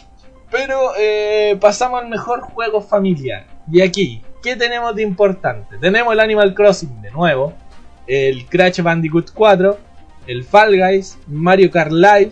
Pero 0.55 0.91
eh, 0.97 1.57
pasamos 1.59 2.01
al 2.01 2.07
mejor 2.07 2.41
juego 2.41 2.81
familiar. 2.81 3.45
Y 3.69 3.81
aquí, 3.81 4.21
¿qué 4.41 4.55
tenemos 4.55 4.95
de 4.95 5.03
importante? 5.03 5.77
Tenemos 5.77 6.13
el 6.13 6.19
Animal 6.21 6.53
Crossing 6.53 7.01
de 7.01 7.11
nuevo, 7.11 7.53
el 8.07 8.45
Crash 8.45 8.81
Bandicoot 8.81 9.31
4, 9.33 9.77
el 10.27 10.45
Fall 10.45 10.77
Guys, 10.77 11.17
Mario 11.27 11.69
Kart 11.69 11.91
Live, 11.91 12.31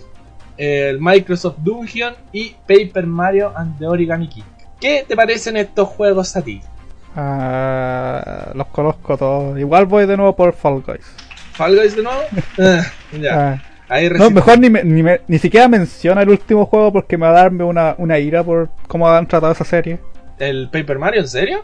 el 0.56 1.02
Microsoft 1.02 1.58
Dungeon 1.58 2.16
y 2.32 2.56
Paper 2.66 3.06
Mario 3.08 3.52
and 3.58 3.78
the 3.78 3.88
Origami 3.88 4.30
King. 4.30 4.44
¿Qué 4.80 5.04
te 5.06 5.16
parecen 5.18 5.58
estos 5.58 5.90
juegos 5.90 6.36
a 6.38 6.42
ti? 6.42 6.62
Ah, 7.16 8.52
los 8.54 8.68
conozco 8.68 9.18
todos. 9.18 9.60
Igual 9.60 9.86
voy 9.86 10.06
de 10.06 10.16
nuevo 10.16 10.34
por 10.34 10.54
Fall 10.54 10.82
Guys. 10.82 11.06
¿Fall 11.54 11.76
Guys 11.76 11.96
de 11.96 12.04
nuevo? 12.04 12.22
Ah, 12.60 12.84
ya. 13.20 13.52
Ah. 13.52 13.73
Ahí 13.94 14.10
No, 14.10 14.32
mejor 14.32 14.58
ni, 14.58 14.72
me- 14.72 14.84
ni, 14.84 15.04
me- 15.04 15.22
ni 15.28 15.38
siquiera 15.38 15.68
menciona 15.68 16.24
el 16.24 16.30
último 16.30 16.66
juego 16.66 16.92
porque 16.92 17.16
me 17.16 17.28
va 17.28 17.32
a 17.38 17.44
darme 17.44 17.64
una, 17.64 17.94
una 18.00 18.18
ira 18.18 18.44
por 18.44 18.70
cómo 18.88 19.08
han 19.08 19.28
tratado 19.28 19.54
esa 19.54 19.64
serie. 19.64 20.00
¿El 20.40 20.68
Paper 20.72 20.98
Mario, 20.98 21.22
en 21.22 21.28
serio? 21.28 21.62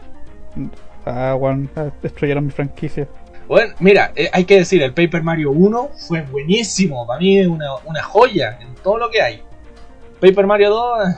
Ah, 1.04 1.34
weón, 1.36 1.68
ah, 1.74 1.86
destruyeron 2.00 2.44
mi 2.46 2.52
franquicia. 2.52 3.08
Bueno, 3.48 3.74
mira, 3.80 4.12
eh, 4.14 4.30
hay 4.32 4.44
que 4.44 4.58
decir, 4.58 4.80
el 4.80 4.94
Paper 4.94 5.24
Mario 5.24 5.50
1 5.50 5.90
fue 6.06 6.22
buenísimo. 6.22 7.04
Para 7.04 7.18
mí 7.18 7.40
es 7.40 7.48
una, 7.48 7.74
una 7.84 8.00
joya 8.02 8.58
en 8.60 8.76
todo 8.76 8.96
lo 8.96 9.10
que 9.10 9.20
hay. 9.20 9.42
Paper 10.20 10.46
Mario 10.46 10.70
2, 10.70 11.08
eh, 11.08 11.14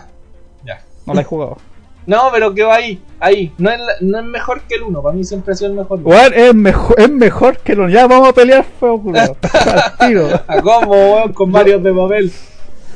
ya. 0.65 0.81
No 1.05 1.13
la 1.13 1.21
he 1.21 1.25
jugado. 1.25 1.59
No, 2.07 2.31
pero 2.33 2.53
quedó 2.53 2.73
ahí, 2.73 3.01
ahí. 3.21 3.53
No 3.59 3.71
es, 3.71 3.79
la- 3.79 3.95
no 4.01 4.19
es 4.21 4.25
mejor 4.27 4.63
que 4.63 4.75
el 4.75 4.83
1, 4.83 5.03
para 5.03 5.15
mí 5.15 5.23
siempre 5.25 5.53
ha 5.53 5.57
sido 5.57 5.71
el 5.71 5.77
mejor. 5.77 6.01
Weón, 6.03 6.33
es 6.35 6.55
mejor, 6.55 7.01
es 7.01 7.11
mejor 7.11 7.59
que 7.59 7.75
lo. 7.77 7.89
Ya 7.89 8.07
vamos 8.07 8.29
a 8.29 8.33
pelear 8.33 8.65
feo, 8.81 9.01
culo. 9.01 9.19
Al 9.99 10.09
tiro. 10.09 10.29
A 10.49 10.61
combo, 10.61 10.91
weón, 11.15 11.33
con 11.33 11.51
Mario 11.51 11.79
de 11.79 11.93
papel. 11.93 12.33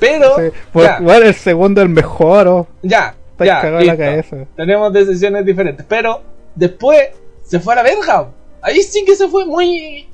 Pero, 0.00 0.36
Sí, 0.36 0.42
pues, 0.72 0.90
weón, 1.00 1.22
el 1.24 1.34
segundo 1.34 1.80
el 1.82 1.88
mejor. 1.88 2.48
oh. 2.48 2.66
ya, 2.82 3.14
Estáis 3.32 3.48
ya, 3.48 3.60
cagado 3.60 3.80
en 3.80 3.86
la 3.86 3.96
cabeza. 3.96 4.36
Tenemos 4.56 4.92
decisiones 4.92 5.44
diferentes. 5.46 5.86
Pero, 5.88 6.22
después, 6.54 7.00
se 7.44 7.60
fue 7.60 7.74
a 7.74 7.76
la 7.76 7.82
verga. 7.84 8.28
Ahí 8.62 8.82
sí 8.82 9.04
que 9.04 9.14
se 9.14 9.28
fue 9.28 9.46
muy, 9.46 10.08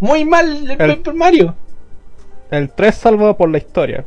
muy 0.00 0.24
mal 0.24 0.48
el, 0.70 0.70
El- 0.72 0.76
Paper 0.98 1.14
Mario. 1.14 1.54
El 2.50 2.70
3 2.70 2.94
salva 2.94 3.34
por 3.36 3.48
la 3.48 3.56
historia. 3.58 4.04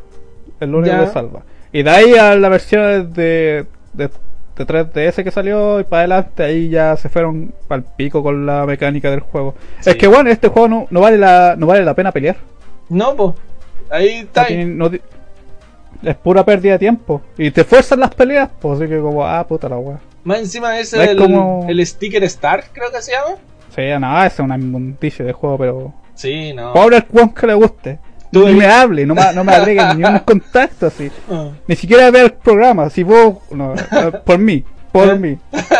El 0.59 0.75
único 0.75 0.95
Ya. 0.95 1.05
que 1.05 1.11
salva. 1.11 1.41
Y 1.73 1.81
de 1.83 1.89
ahí 1.89 2.13
a 2.13 2.35
la 2.35 2.47
versión 2.47 3.11
de, 3.11 3.65
de, 3.95 4.09
de 4.57 4.65
3DS 4.67 5.23
que 5.23 5.31
salió 5.31 5.79
y 5.79 5.83
para 5.83 5.99
adelante, 6.01 6.43
ahí 6.43 6.69
ya 6.69 6.95
se 6.97 7.09
fueron 7.09 7.53
al 7.69 7.83
pico 7.83 8.23
con 8.23 8.45
la 8.45 8.65
mecánica 8.65 9.09
del 9.11 9.19
juego. 9.21 9.55
Sí. 9.79 9.89
Es 9.91 9.95
que 9.95 10.07
bueno, 10.07 10.29
este 10.29 10.47
juego 10.47 10.67
no, 10.67 10.87
no 10.89 11.01
vale 11.01 11.17
la 11.17 11.55
no 11.57 11.67
vale 11.67 11.83
la 11.83 11.93
pena 11.93 12.11
pelear. 12.11 12.37
No, 12.89 13.15
pues, 13.15 13.33
ahí 13.89 14.19
está. 14.19 14.47
No 14.49 14.89
no 16.01 16.11
es 16.11 16.15
pura 16.17 16.43
pérdida 16.45 16.73
de 16.73 16.79
tiempo. 16.79 17.21
Y 17.37 17.51
te 17.51 17.63
fuerzan 17.63 17.99
las 17.99 18.13
peleas, 18.13 18.49
pues 18.61 18.79
así 18.79 18.89
que 18.89 18.99
como, 18.99 19.25
ah, 19.25 19.45
puta 19.47 19.69
la 19.69 19.77
wea. 19.77 19.99
Más 20.23 20.39
encima 20.39 20.77
es 20.79 20.93
No 20.93 21.01
es 21.01 21.09
el, 21.09 21.17
como- 21.17 21.65
el 21.67 21.85
sticker 21.85 22.23
Star, 22.25 22.63
creo 22.71 22.91
que 22.91 23.01
se 23.01 23.11
llama. 23.11 23.35
Sí, 23.75 23.81
nada, 23.99 24.25
es 24.25 24.39
una 24.39 24.55
inmundicia 24.55 25.25
de 25.25 25.33
juego, 25.33 25.57
pero. 25.57 25.93
Sí, 26.15 26.53
no. 26.53 26.73
Pobre 26.73 26.97
el 26.97 27.33
que 27.33 27.47
le 27.47 27.53
guste. 27.53 27.99
Eres- 28.43 28.55
me 28.57 28.65
hable, 28.67 29.05
no 29.05 29.15
me, 29.15 29.33
no 29.33 29.43
me 29.43 29.53
agreguen 29.55 29.97
ni 29.97 30.03
un 30.03 30.19
contacto 30.19 30.87
así. 30.87 31.11
Ah. 31.31 31.49
Ni 31.67 31.75
siquiera 31.75 32.09
ver 32.11 32.25
el 32.25 32.33
programa, 32.33 32.89
si 32.89 33.03
vos, 33.03 33.35
no, 33.51 33.73
eh, 33.75 34.11
por 34.25 34.37
mí, 34.37 34.63
por 34.91 35.17
mí. 35.19 35.37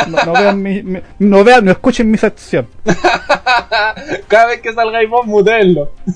No, 0.07 0.25
no 0.25 0.33
vean 0.33 0.61
mi, 0.61 0.81
mi- 0.83 1.01
no 1.19 1.43
vean, 1.43 1.65
no 1.65 1.71
escuchen 1.71 2.09
mi 2.09 2.17
sección. 2.17 2.67
Cada 4.27 4.47
vez 4.47 4.61
que 4.61 4.73
salgáis 4.73 5.09
vos, 5.09 5.25
mutenlo. 5.25 5.91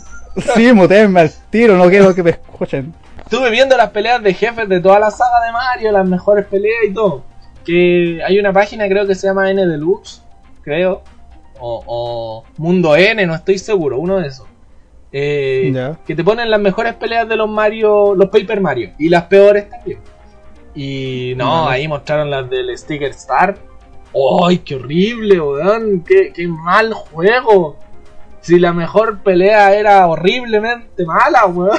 Sí, 0.56 0.71
mutenme 0.71 1.21
al 1.21 1.32
tiro, 1.49 1.75
no 1.75 1.89
quiero 1.89 2.13
que 2.15 2.23
me 2.23 2.30
escuchen. 2.30 2.93
Estuve 3.17 3.49
viendo 3.49 3.75
las 3.75 3.89
peleas 3.89 4.21
de 4.23 4.34
jefes 4.34 4.69
de 4.69 4.80
toda 4.80 4.97
la 4.99 5.12
saga 5.12 5.43
de 5.45 5.52
Mario, 5.52 5.91
las 5.91 6.08
mejores 6.08 6.45
peleas 6.45 6.86
y 6.88 6.93
todo. 6.93 7.23
Que 7.65 8.21
hay 8.25 8.39
una 8.39 8.54
página, 8.54 8.88
creo 8.88 9.06
que 9.06 9.15
se 9.15 9.28
llama 9.28 9.49
N 9.52 9.65
Deluxe, 9.67 10.21
creo. 10.62 11.02
O, 11.60 11.84
o 11.86 12.43
Mundo 12.58 12.95
N, 12.95 13.25
no 13.25 13.36
estoy 13.36 13.58
seguro, 13.58 13.99
uno 13.99 14.19
de 14.19 14.28
esos. 14.28 14.47
Eh. 15.12 15.95
Que 16.06 16.15
te 16.15 16.24
ponen 16.24 16.50
las 16.50 16.60
mejores 16.60 16.95
peleas 16.95 17.28
de 17.28 17.36
los 17.36 17.50
Mario, 17.50 18.15
los 18.15 18.30
Paper 18.30 18.62
Mario. 18.62 18.91
Y 18.98 19.10
las 19.10 19.24
peores 19.24 19.69
también. 19.69 20.00
Y 20.76 21.34
no, 21.36 21.67
ahí 21.67 21.88
mostraron 21.88 22.30
las 22.30 22.50
del 22.50 22.78
Sticker 22.78 23.12
Star. 23.12 23.58
¡Ay, 24.43 24.60
qué 24.60 24.76
horrible, 24.76 25.39
weón! 25.39 26.04
¡Qué, 26.04 26.32
qué 26.34 26.48
mal 26.48 26.93
juego! 26.93 27.78
Si 28.41 28.58
la 28.58 28.74
mejor 28.74 29.19
pelea 29.19 29.76
era 29.76 30.08
horriblemente 30.08 31.06
mala, 31.06 31.45
weón. 31.45 31.78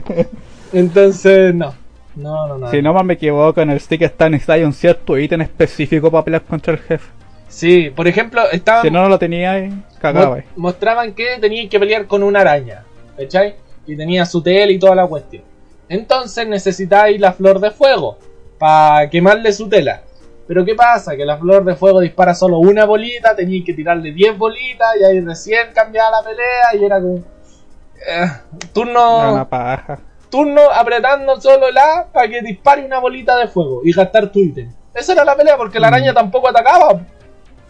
Entonces, 0.72 1.54
no. 1.54 1.74
No, 2.14 2.48
no, 2.48 2.58
no. 2.58 2.70
Si 2.70 2.82
no 2.82 2.92
mal 2.92 3.04
me 3.04 3.14
equivoco, 3.14 3.60
en 3.60 3.70
el 3.70 3.80
stick 3.80 4.02
está 4.02 4.28
necesitáis 4.28 4.64
un 4.64 4.72
cierto 4.72 5.16
ítem 5.16 5.40
específico 5.40 6.10
para 6.10 6.24
pelear 6.24 6.42
contra 6.42 6.74
el 6.74 6.80
jefe. 6.80 7.17
Sí, 7.48 7.90
por 7.90 8.06
ejemplo, 8.06 8.42
estaban. 8.50 8.82
Si 8.82 8.90
no, 8.90 9.02
no 9.02 9.08
lo 9.08 9.18
mo- 9.18 9.82
cagabais. 10.00 10.44
mostraban 10.56 11.12
que 11.14 11.38
tenían 11.40 11.68
que 11.68 11.78
pelear 11.80 12.06
con 12.06 12.22
una 12.22 12.40
araña. 12.40 12.84
¿Cachai? 13.16 13.56
Y 13.86 13.96
tenía 13.96 14.26
su 14.26 14.42
tel 14.42 14.70
y 14.70 14.78
toda 14.78 14.94
la 14.94 15.06
cuestión. 15.06 15.42
Entonces 15.88 16.46
necesitáis 16.46 17.18
la 17.20 17.32
flor 17.32 17.58
de 17.60 17.70
fuego. 17.70 18.18
Para 18.58 19.08
quemarle 19.08 19.52
su 19.52 19.68
tela. 19.68 20.02
Pero 20.46 20.64
¿qué 20.64 20.74
pasa? 20.74 21.16
Que 21.16 21.24
la 21.24 21.38
flor 21.38 21.64
de 21.64 21.74
fuego 21.76 22.00
dispara 22.00 22.34
solo 22.34 22.58
una 22.58 22.84
bolita. 22.84 23.34
Teníais 23.34 23.64
que 23.64 23.72
tirarle 23.74 24.12
10 24.12 24.36
bolitas. 24.36 24.88
Y 25.00 25.04
ahí 25.04 25.20
recién 25.20 25.68
cambiaba 25.74 26.10
la 26.20 26.22
pelea. 26.28 26.74
Y 26.80 26.84
era 26.84 27.00
como. 27.00 27.16
eh, 27.18 28.26
turno. 28.72 29.32
Una 29.32 29.48
paja. 29.48 29.98
turno 30.30 30.60
apretando 30.70 31.40
solo 31.40 31.68
el 31.68 31.78
A 31.78 32.06
para 32.12 32.28
que 32.28 32.42
dispare 32.42 32.84
una 32.84 32.98
bolita 32.98 33.36
de 33.38 33.48
fuego 33.48 33.80
y 33.84 33.92
gastar 33.92 34.30
tu 34.30 34.40
ítem. 34.40 34.70
Esa 34.94 35.12
era 35.14 35.24
la 35.24 35.34
pelea 35.36 35.56
porque 35.56 35.80
la 35.80 35.88
araña 35.88 36.12
tampoco 36.12 36.48
atacaba. 36.48 37.00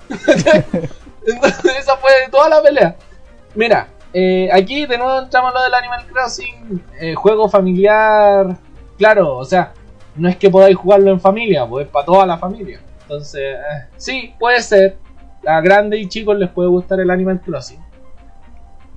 Entonces, 0.09 1.77
esa 1.79 1.97
fue 1.97 2.11
toda 2.31 2.49
la 2.49 2.63
pelea. 2.63 2.97
Mira, 3.55 3.89
eh, 4.13 4.49
aquí 4.53 4.87
de 4.87 4.99
nuevo 4.99 5.21
entramos 5.21 5.53
lo 5.53 5.63
del 5.63 5.75
Animal 5.75 6.07
Crossing, 6.07 6.83
eh, 7.01 7.15
juego 7.15 7.49
familiar. 7.49 8.57
Claro, 8.97 9.37
o 9.37 9.45
sea, 9.45 9.73
no 10.17 10.29
es 10.29 10.37
que 10.37 10.51
podáis 10.51 10.77
jugarlo 10.77 11.11
en 11.11 11.21
familia, 11.21 11.67
pues 11.67 11.87
es 11.87 11.93
para 11.93 12.07
toda 12.07 12.27
la 12.27 12.39
familia. 12.39 12.81
Entonces, 13.03 13.41
eh, 13.43 13.87
sí, 13.97 14.35
puede 14.39 14.61
ser. 14.63 14.97
A 15.47 15.61
grandes 15.61 16.01
y 16.01 16.09
chicos 16.09 16.37
les 16.37 16.51
puede 16.51 16.69
gustar 16.69 16.99
el 17.01 17.11
Animal 17.11 17.41
Crossing. 17.41 17.79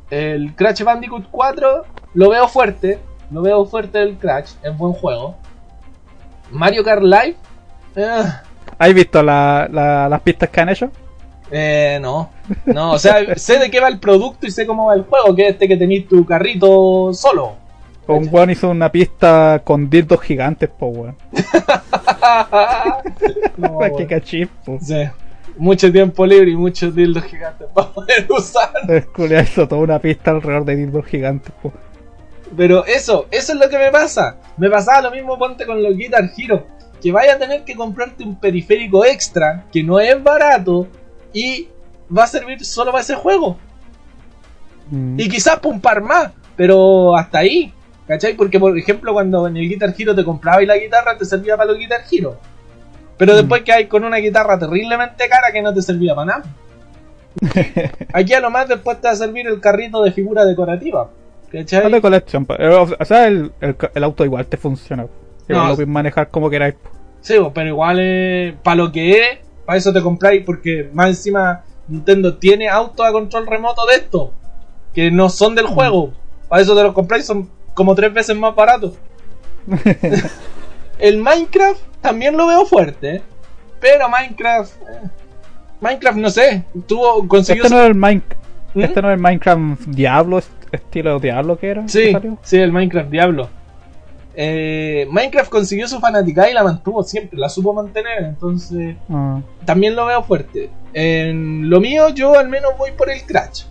El 0.09 0.53
Crash 0.55 0.83
Bandicoot 0.83 1.27
4 1.31 1.85
lo 2.15 2.29
veo 2.29 2.47
fuerte. 2.47 2.99
Lo 3.29 3.41
veo 3.41 3.63
fuerte 3.65 4.01
el 4.01 4.17
Crash. 4.17 4.53
Es 4.63 4.75
buen 4.77 4.91
juego. 4.93 5.37
Mario 6.49 6.83
Kart 6.83 7.03
Live. 7.03 7.35
eh, 7.95 8.23
¿Has 8.77 8.93
visto 8.93 9.21
la- 9.23 9.67
la- 9.71 10.09
las 10.09 10.21
pistas 10.21 10.49
que 10.49 10.59
han 10.61 10.69
hecho? 10.69 10.91
Eh, 11.51 11.99
no. 12.01 12.31
No, 12.65 12.93
o 12.93 12.99
sea, 12.99 13.35
sé 13.35 13.59
de 13.59 13.69
qué 13.69 13.79
va 13.79 13.87
el 13.87 13.99
producto 13.99 14.47
y 14.47 14.51
sé 14.51 14.65
cómo 14.65 14.87
va 14.87 14.95
el 14.95 15.03
juego. 15.03 15.35
Que 15.35 15.43
es 15.43 15.53
este 15.53 15.67
que 15.67 15.77
tenéis 15.77 16.07
tu 16.07 16.25
carrito 16.25 17.13
solo. 17.13 17.55
Un 18.07 18.27
weón 18.31 18.49
hizo 18.49 18.69
una 18.69 18.91
pista 18.91 19.61
con 19.63 19.89
dildos 19.89 20.21
gigantes, 20.21 20.69
po 20.69 20.87
weón. 20.87 21.15
No, 23.57 23.79
Qué 23.97 24.07
cachis, 24.07 24.47
po. 24.65 24.77
Sí. 24.81 25.03
Mucho 25.57 25.91
tiempo 25.91 26.25
libre 26.25 26.51
y 26.51 26.55
muchos 26.55 26.95
dildos 26.95 27.23
gigantes 27.25 27.67
para 27.73 27.89
poder 27.89 28.25
usar. 28.29 28.71
El 28.87 29.05
culiao 29.07 29.43
hizo 29.43 29.67
toda 29.67 29.81
una 29.81 29.99
pista 29.99 30.31
alrededor 30.31 30.65
de 30.65 30.75
dildos 30.75 31.05
gigantes, 31.05 31.51
po. 31.61 31.71
Pero 32.55 32.85
eso, 32.85 33.27
eso 33.31 33.53
es 33.53 33.59
lo 33.59 33.69
que 33.69 33.77
me 33.77 33.91
pasa. 33.91 34.37
Me 34.57 34.69
pasaba 34.69 35.01
lo 35.01 35.11
mismo 35.11 35.37
ponte 35.37 35.65
con 35.65 35.81
los 35.81 35.95
Guitar 35.95 36.29
Hero. 36.37 36.65
Que 37.01 37.11
vaya 37.11 37.33
a 37.33 37.37
tener 37.37 37.63
que 37.63 37.75
comprarte 37.75 38.23
un 38.23 38.39
periférico 38.39 39.05
extra, 39.05 39.65
que 39.71 39.83
no 39.83 39.99
es 39.99 40.21
barato, 40.21 40.87
y 41.33 41.67
va 42.15 42.23
a 42.23 42.27
servir 42.27 42.63
solo 42.65 42.91
para 42.91 43.01
ese 43.03 43.15
juego. 43.15 43.57
Mm. 44.89 45.19
Y 45.19 45.29
quizás 45.29 45.57
para 45.59 45.73
un 45.73 45.81
par 45.81 46.01
más, 46.01 46.31
pero 46.55 47.15
hasta 47.15 47.39
ahí. 47.39 47.73
¿Cachai? 48.07 48.33
Porque 48.35 48.59
por 48.59 48.77
ejemplo 48.77 49.13
cuando 49.13 49.47
en 49.47 49.55
el 49.55 49.69
Guitar 49.69 49.93
Hero 49.97 50.13
te 50.13 50.25
comprabas 50.25 50.65
la 50.65 50.75
guitarra 50.77 51.17
te 51.17 51.23
servía 51.23 51.55
para 51.55 51.69
los 51.71 51.77
Guitar 51.79 52.01
Hero. 52.11 52.37
Pero 53.17 53.33
Mm. 53.33 53.35
después 53.37 53.61
que 53.61 53.71
hay 53.71 53.85
con 53.87 54.03
una 54.03 54.17
guitarra 54.17 54.59
terriblemente 54.59 55.29
cara 55.29 55.51
que 55.53 55.61
no 55.61 55.73
te 55.73 55.81
servía 55.81 56.13
para 56.15 56.25
nada. 56.25 56.43
Aquí 58.13 58.33
a 58.33 58.41
lo 58.41 58.49
más 58.49 58.67
después 58.67 58.99
te 58.99 59.07
va 59.07 59.13
a 59.13 59.15
servir 59.15 59.47
el 59.47 59.59
carrito 59.61 60.03
de 60.03 60.11
figura 60.11 60.43
decorativa. 60.45 61.09
¿Cachai? 61.51 61.89
No 61.89 62.01
collection. 62.01 62.45
Eh, 62.59 62.67
O 62.99 63.05
sea, 63.05 63.27
el, 63.27 63.51
el, 63.61 63.75
el 63.93 64.03
auto 64.03 64.25
igual 64.25 64.45
te 64.47 64.57
funciona. 64.57 65.05
No, 65.47 65.57
lo 65.65 65.69
es- 65.69 65.75
puedes 65.75 65.87
manejar 65.87 66.29
como 66.29 66.49
queráis. 66.49 66.75
Sí, 67.21 67.35
pero 67.53 67.67
igual 67.69 68.57
para 68.63 68.75
lo 68.75 68.91
que 68.91 69.11
es, 69.19 69.39
para 69.65 69.77
eso 69.77 69.91
te 69.93 70.01
compráis, 70.01 70.43
porque 70.45 70.89
más 70.93 71.09
encima 71.09 71.63
Nintendo 71.87 72.35
tiene 72.37 72.67
autos 72.69 73.05
a 73.05 73.11
control 73.11 73.47
remoto 73.47 73.85
de 73.85 73.95
esto, 73.95 74.33
que 74.93 75.11
no 75.11 75.29
son 75.29 75.55
del 75.55 75.65
juego. 75.67 76.13
Para 76.47 76.61
eso 76.61 76.75
te 76.75 76.83
los 76.83 76.93
compráis, 76.93 77.25
son 77.25 77.49
como 77.73 77.95
tres 77.95 78.13
veces 78.13 78.35
más 78.35 78.53
baratos. 78.55 78.93
El 80.99 81.17
Minecraft 81.17 81.79
también 82.01 82.37
lo 82.37 82.47
veo 82.47 82.65
fuerte, 82.65 83.21
pero 83.79 84.07
Minecraft. 84.09 84.71
eh, 84.81 85.09
Minecraft, 85.79 86.17
no 86.17 86.29
sé, 86.29 86.63
tuvo. 86.87 87.25
Este 87.39 87.55
no 87.69 87.81
es 87.81 87.87
el 87.87 87.95
Mine- 87.95 88.21
¿Mm? 88.75 88.81
este 88.81 89.01
no 89.01 89.09
es 89.09 89.15
el 89.15 89.21
Minecraft 89.21 89.81
Diablo, 89.87 90.37
est- 90.37 90.51
estilo 90.71 91.19
Diablo 91.19 91.57
que 91.57 91.69
era. 91.69 91.81
que 91.83 91.89
Sí, 91.89 92.11
salió? 92.11 92.37
sí, 92.43 92.57
el 92.57 92.71
Minecraft 92.71 93.09
Diablo. 93.09 93.49
Eh, 94.35 95.07
Minecraft 95.09 95.49
consiguió 95.49 95.87
su 95.87 95.99
fanaticada 95.99 96.49
y 96.49 96.53
la 96.53 96.63
mantuvo 96.63 97.03
siempre, 97.03 97.37
la 97.37 97.49
supo 97.49 97.73
mantener, 97.73 98.23
entonces 98.23 98.95
Ah. 99.09 99.41
también 99.65 99.95
lo 99.95 100.05
veo 100.05 100.23
fuerte. 100.23 100.69
En 100.93 101.69
lo 101.69 101.79
mío, 101.81 102.09
yo 102.09 102.37
al 102.37 102.47
menos 102.49 102.71
voy 102.77 102.91
por 102.91 103.09
el 103.09 103.21
Crash. 103.25 103.63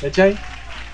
¿Cachai? 0.00 0.36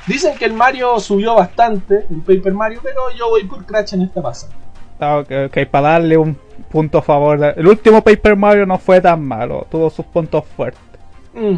Dicen 0.06 0.36
que 0.36 0.44
el 0.44 0.52
Mario 0.52 0.98
subió 0.98 1.34
bastante, 1.36 2.06
el 2.10 2.20
Paper 2.22 2.52
Mario, 2.52 2.80
pero 2.82 3.00
yo 3.16 3.28
voy 3.28 3.44
por 3.44 3.64
Crash 3.64 3.94
en 3.94 4.02
esta 4.02 4.20
pasada. 4.20 4.52
Ok, 5.00 5.30
ok, 5.46 5.66
para 5.70 5.90
darle 5.90 6.16
un 6.16 6.36
punto 6.70 6.98
a 6.98 7.02
favor. 7.02 7.54
El 7.56 7.66
último 7.66 8.02
Paper 8.02 8.36
Mario 8.36 8.66
no 8.66 8.78
fue 8.78 9.00
tan 9.00 9.22
malo, 9.24 9.66
tuvo 9.70 9.90
sus 9.90 10.04
puntos 10.06 10.44
fuertes. 10.56 10.80
Mm, 11.34 11.56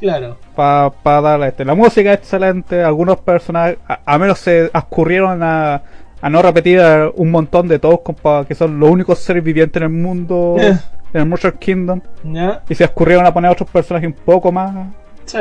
claro. 0.00 0.36
Para 0.54 1.20
darle 1.20 1.48
este. 1.48 1.64
La 1.64 1.74
música 1.74 2.12
es 2.12 2.18
excelente, 2.20 2.82
algunos 2.82 3.18
personajes, 3.18 3.78
a, 3.88 3.98
a 4.04 4.18
menos 4.18 4.38
se 4.38 4.70
escurrieron 4.72 5.42
a, 5.42 5.82
a 6.24 6.30
no 6.30 6.40
repetir 6.40 6.80
a 6.80 7.10
un 7.14 7.30
montón 7.30 7.68
de 7.68 7.78
todos 7.78 8.00
compa, 8.00 8.46
que 8.46 8.54
son 8.54 8.80
los 8.80 8.88
únicos 8.90 9.18
seres 9.18 9.44
vivientes 9.44 9.76
en 9.76 9.82
el 9.84 9.90
mundo, 9.90 10.56
Eh. 10.58 10.78
en 11.12 11.20
el 11.20 11.26
Mushroom 11.26 11.58
Kingdom, 11.58 12.00
y 12.68 12.74
se 12.74 12.84
escurrieron 12.84 13.26
a 13.26 13.34
poner 13.34 13.50
otros 13.50 13.68
personajes 13.68 14.06
un 14.08 14.14
poco 14.24 14.50
más 14.50 14.74
Sí. 15.26 15.38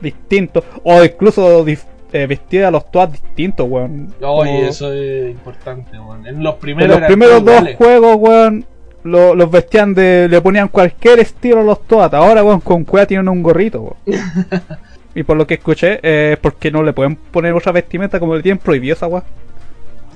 distintos, 0.00 0.64
o 0.82 1.02
incluso 1.04 1.64
dif- 1.64 1.84
eh, 2.12 2.26
vestir 2.26 2.64
a 2.64 2.70
los 2.70 2.90
Toads 2.90 3.12
distintos, 3.12 3.66
weón. 3.68 4.12
Oye, 4.20 4.50
Como- 4.50 4.68
eso 4.68 4.92
es 4.92 5.30
importante, 5.30 5.98
weón. 5.98 6.26
En 6.26 6.42
los 6.42 6.54
En 6.54 6.60
primeros, 6.60 6.98
los 7.00 7.44
dos 7.44 7.54
iguales. 7.54 7.76
juegos, 7.76 8.16
weón, 8.18 8.64
lo- 9.04 9.34
los 9.34 9.50
vestían 9.50 9.94
de. 9.94 10.26
le 10.28 10.40
ponían 10.40 10.68
cualquier 10.68 11.20
estilo 11.20 11.60
a 11.60 11.62
los 11.62 11.86
Toads. 11.86 12.14
Ahora, 12.14 12.42
weón, 12.42 12.60
con 12.60 12.84
Cueva 12.84 13.06
tienen 13.06 13.28
un 13.28 13.42
gorrito, 13.42 13.80
weón. 13.82 13.96
y 15.14 15.22
por 15.22 15.36
lo 15.36 15.46
que 15.46 15.54
escuché, 15.54 16.00
eh, 16.02 16.32
es 16.32 16.38
porque 16.38 16.70
no 16.70 16.82
le 16.82 16.92
pueden 16.92 17.14
poner 17.16 17.52
otra 17.52 17.72
vestimenta 17.72 18.18
como 18.18 18.34
le 18.34 18.42
tienen 18.42 18.58
prohibido 18.58 18.94
esa 18.94 19.06
weón. 19.06 19.22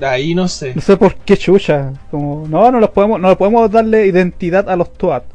Ahí 0.02 0.34
no 0.34 0.48
sé. 0.48 0.72
No 0.74 0.80
sé 0.80 0.96
por 0.96 1.14
qué 1.14 1.36
chucha. 1.36 1.92
Como, 2.10 2.46
no, 2.48 2.70
no 2.70 2.80
los 2.80 2.90
podemos, 2.90 3.20
no 3.20 3.28
le 3.30 3.36
podemos 3.36 3.70
darle 3.70 4.06
identidad 4.06 4.68
a 4.68 4.76
los 4.76 4.92
Toads. 4.92 5.26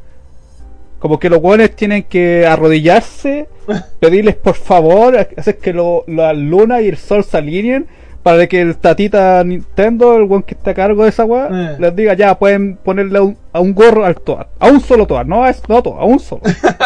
Como 1.00 1.20
que 1.20 1.30
los 1.30 1.42
weones 1.42 1.76
tienen 1.76 2.04
que 2.04 2.46
arrodillarse, 2.48 3.48
pedirles 4.00 4.36
por 4.36 4.56
favor, 4.56 5.16
hacer 5.38 5.58
que 5.60 5.72
lo- 5.74 6.04
la 6.08 6.34
luna 6.34 6.82
y 6.82 6.88
el 6.88 6.98
sol 6.98 7.24
se 7.24 7.38
alineen 7.38 7.86
para 8.24 8.46
que 8.48 8.60
el 8.60 8.76
tatita 8.78 9.42
Nintendo, 9.46 10.18
el 10.18 10.24
weón 10.24 10.44
que 10.44 10.54
está 10.56 10.72
a 10.72 10.74
cargo 10.74 11.04
de 11.04 11.10
esa 11.10 11.24
weá, 11.24 11.48
Eh. 11.52 11.76
les 11.80 11.96
diga 11.96 12.14
ya 12.16 12.38
pueden 12.38 12.76
ponerle 12.76 13.20
a 13.20 13.22
un, 13.22 13.38
a 13.54 13.60
un 13.62 13.74
gorro 13.74 14.04
al 14.04 14.16
Toad, 14.16 14.48
a 14.60 14.68
un 14.68 14.82
solo 14.82 15.06
Toad, 15.08 15.26
no 15.28 15.46
a, 15.46 15.54
no 15.70 15.78
a 15.78 16.04
un 16.06 16.20
solo. 16.20 16.42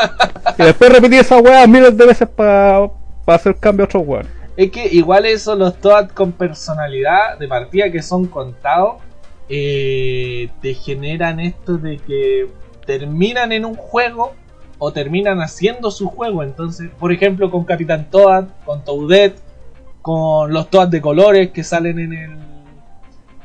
y 0.60 0.64
después 0.64 0.92
repetir 0.92 1.22
esa 1.22 1.40
weá 1.40 1.66
miles 1.66 1.98
de 1.98 2.06
veces 2.06 2.28
para 2.28 2.82
hacer 3.26 3.56
cambio 3.56 3.86
a 3.86 3.88
otros 3.88 4.04
weones. 4.06 4.32
Es 4.58 4.72
que 4.72 4.88
igual 4.88 5.26
eso, 5.26 5.56
los 5.56 5.78
Toad 5.80 6.10
con 6.10 6.34
personalidad 6.34 7.38
de 7.40 7.48
partida 7.48 7.92
que 7.92 8.02
son 8.02 8.28
contados, 8.28 8.96
eh, 9.50 10.50
te 10.62 10.74
generan 10.74 11.40
esto 11.40 11.78
de 11.78 11.98
que 11.98 12.50
terminan 12.86 13.52
en 13.52 13.66
un 13.66 13.76
juego 13.76 14.34
o 14.78 14.92
terminan 14.92 15.40
haciendo 15.40 15.92
su 15.92 16.10
juego. 16.10 16.44
Entonces, 16.44 16.90
por 17.00 17.12
ejemplo, 17.12 17.50
con 17.50 17.64
Capitán 17.64 18.10
Toad, 18.10 18.46
con 18.66 18.84
Toadette, 18.84 19.40
con 20.02 20.52
los 20.52 20.70
Toad 20.70 20.90
de 20.90 21.02
colores 21.02 21.52
que 21.52 21.64
salen 21.64 22.00
en 22.00 22.14
el 22.14 22.52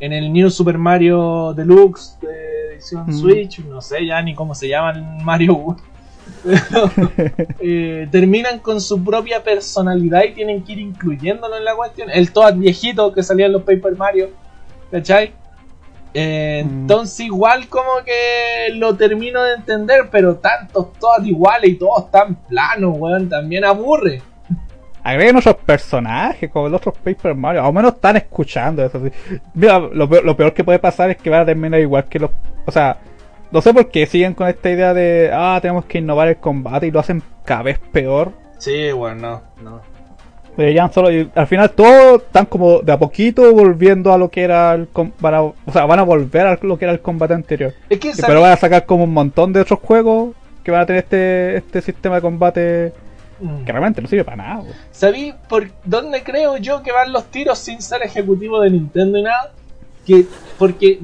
en 0.01 0.13
el 0.13 0.33
New 0.33 0.51
Super 0.51 0.79
Mario 0.79 1.55
Deluxe 1.55 2.19
de 2.21 2.75
edición. 2.75 3.05
Mm. 3.07 3.13
Switch, 3.13 3.59
no 3.61 3.81
sé 3.81 4.07
ya 4.07 4.21
ni 4.23 4.35
cómo 4.35 4.55
se 4.55 4.69
llaman 4.69 5.19
Mario 5.25 5.55
1. 5.57 5.77
eh, 7.61 8.09
terminan 8.11 8.61
con 8.61 8.81
su 8.81 9.03
propia 9.03 9.43
personalidad 9.43 10.25
y 10.25 10.33
tienen 10.33 10.63
que 10.63 10.73
ir 10.73 10.79
incluyéndolo 10.81 11.57
en 11.57 11.65
la 11.65 11.75
cuestión. 11.75 12.11
El 12.11 12.33
Toad 12.33 12.55
viejito 12.55 13.13
que 13.13 13.23
salía 13.23 13.47
en 13.47 13.53
los 13.53 13.63
Paper 13.63 13.97
Mario, 13.97 14.31
¿cachai? 14.91 15.33
Eh, 16.15 16.47
Mm. 16.65 16.81
Entonces 16.81 17.27
igual 17.27 17.69
como 17.69 18.03
que 18.05 18.75
lo 18.75 18.97
termino 18.97 19.43
de 19.43 19.55
entender, 19.55 20.09
pero 20.11 20.37
tantos 20.37 20.93
Toad 20.95 21.25
iguales 21.25 21.71
y 21.71 21.75
todos 21.75 22.11
tan 22.11 22.35
planos, 22.35 22.95
weón, 22.97 23.29
también 23.29 23.65
aburre. 23.65 24.23
Agreguen 25.03 25.37
otros 25.37 25.57
personajes 25.57 26.51
como 26.51 26.69
los 26.69 26.81
otros 26.81 26.97
Paper 26.99 27.35
Mario, 27.35 27.65
o 27.65 27.73
menos 27.73 27.95
están 27.95 28.17
escuchando 28.17 28.85
eso. 28.85 29.01
Mira, 29.55 29.79
lo 29.79 30.09
peor, 30.09 30.25
lo 30.25 30.37
peor 30.37 30.53
que 30.53 30.65
puede 30.65 30.81
pasar 30.81 31.11
es 31.11 31.17
que 31.17 31.31
van 31.31 31.43
a 31.43 31.47
terminar 31.47 31.81
igual 31.81 32.05
que 32.07 32.19
los. 32.19 32.31
O 32.65 32.73
sea, 32.73 32.97
no 33.51 33.61
sé 33.63 33.73
por 33.73 33.89
qué 33.89 34.07
siguen 34.07 34.35
con 34.35 34.49
esta 34.49 34.71
idea 34.71 34.95
de. 34.95 35.31
Ah, 35.33 35.59
tenemos 35.61 35.85
que 35.85 35.99
innovar 35.99 36.29
el 36.29 36.37
combate 36.37 36.87
y 36.87 36.91
lo 36.91 37.01
hacen 37.01 37.23
cada 37.45 37.63
vez 37.63 37.79
peor. 37.79 38.33
Sí, 38.59 38.93
bueno, 38.93 39.43
no, 39.57 39.71
no. 39.71 39.81
Deberían 40.57 40.91
solo. 40.93 41.11
y 41.13 41.31
al 41.35 41.47
final 41.47 41.71
todos 41.71 42.23
están 42.23 42.47
como 42.47 42.81
de 42.81 42.91
a 42.91 42.99
poquito 42.99 43.53
volviendo 43.53 44.13
a 44.13 44.19
lo 44.19 44.31
que 44.31 44.43
era 44.43 44.73
el. 44.75 44.89
Van 45.21 45.35
a, 45.35 45.43
o 45.43 45.55
sea, 45.73 45.85
van 45.85 45.99
a 45.99 46.03
volver 46.03 46.47
a 46.47 46.59
lo 46.63 46.79
que 46.79 46.85
era 46.87 46.93
el 46.93 47.01
combate 47.01 47.35
anterior. 47.35 47.75
Es 47.91 48.01
que 48.01 48.13
pero 48.27 48.41
van 48.41 48.53
a 48.53 48.57
sacar 48.57 48.87
como 48.87 49.05
un 49.05 49.13
montón 49.13 49.53
de 49.53 49.61
otros 49.61 49.81
juegos 49.81 50.35
que 50.63 50.71
van 50.71 50.81
a 50.81 50.87
tener 50.87 51.03
este, 51.03 51.57
este 51.59 51.83
sistema 51.83 52.17
de 52.17 52.21
combate 52.23 52.93
Mm. 53.39 53.65
que 53.65 53.73
realmente 53.73 54.01
no 54.01 54.09
sirve 54.09 54.25
para 54.25 54.37
nada. 54.37 54.65
¿Sabí 54.91 55.35
por 55.49 55.69
dónde 55.85 56.23
creo 56.23 56.57
yo 56.57 56.83
que 56.83 56.93
van 56.93 57.13
los 57.13 57.27
tiros 57.27 57.59
sin 57.59 57.83
ser 57.83 58.03
ejecutivo 58.03 58.61
de 58.61 58.71
Nintendo 58.71 59.19
y 59.19 59.23
nada? 59.23 59.53
Que 60.07 60.25
porque 60.59 60.99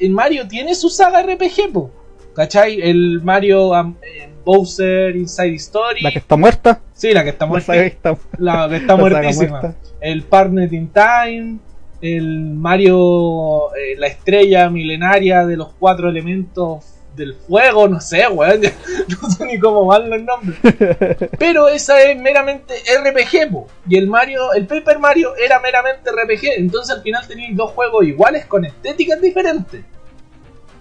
el 0.00 0.10
Mario 0.10 0.46
tiene 0.48 0.74
su 0.74 0.88
saga 0.90 1.22
RPG, 1.22 1.72
po. 1.72 1.90
¿Cachai? 2.34 2.80
El 2.82 3.22
Mario 3.22 3.70
um, 3.70 3.94
eh, 4.02 4.28
Bowser 4.44 5.16
Inside 5.16 5.54
Story. 5.54 6.02
La 6.02 6.10
que 6.12 6.18
está 6.18 6.36
muerta. 6.36 6.82
Sí, 6.92 7.12
la 7.12 7.24
que 7.24 7.30
está 7.30 7.46
muerta. 7.46 7.66
saga 7.72 7.80
que 7.82 7.86
está- 7.88 8.18
La 8.38 8.68
que 8.68 8.76
está 8.76 8.96
muertísima. 8.96 9.60
muerta. 9.60 9.74
El 10.00 10.22
Partner 10.22 10.72
in 10.74 10.88
Time. 10.88 11.58
El 12.02 12.50
Mario, 12.54 13.74
eh, 13.74 13.96
la 13.96 14.06
estrella 14.06 14.68
milenaria 14.68 15.46
de 15.46 15.56
los 15.56 15.68
cuatro 15.78 16.10
elementos 16.10 16.84
del 17.16 17.34
fuego, 17.34 17.88
no 17.88 18.00
sé, 18.00 18.26
weón. 18.28 18.60
No 19.08 19.30
sé 19.30 19.44
ni 19.46 19.58
cómo 19.58 19.86
van 19.86 20.10
los 20.10 20.22
nombres. 20.22 20.58
Pero 21.38 21.68
esa 21.68 22.02
es 22.02 22.18
meramente 22.18 22.74
RPG, 22.74 23.50
po. 23.50 23.66
Y 23.88 23.96
el 23.96 24.08
Mario, 24.08 24.52
el 24.52 24.66
Paper 24.66 24.98
Mario 24.98 25.34
era 25.36 25.60
meramente 25.60 26.10
RPG. 26.10 26.58
Entonces 26.58 26.94
al 26.94 27.02
final 27.02 27.26
tenéis 27.26 27.56
dos 27.56 27.72
juegos 27.72 28.04
iguales 28.06 28.46
con 28.46 28.64
estéticas 28.64 29.20
diferentes. 29.20 29.84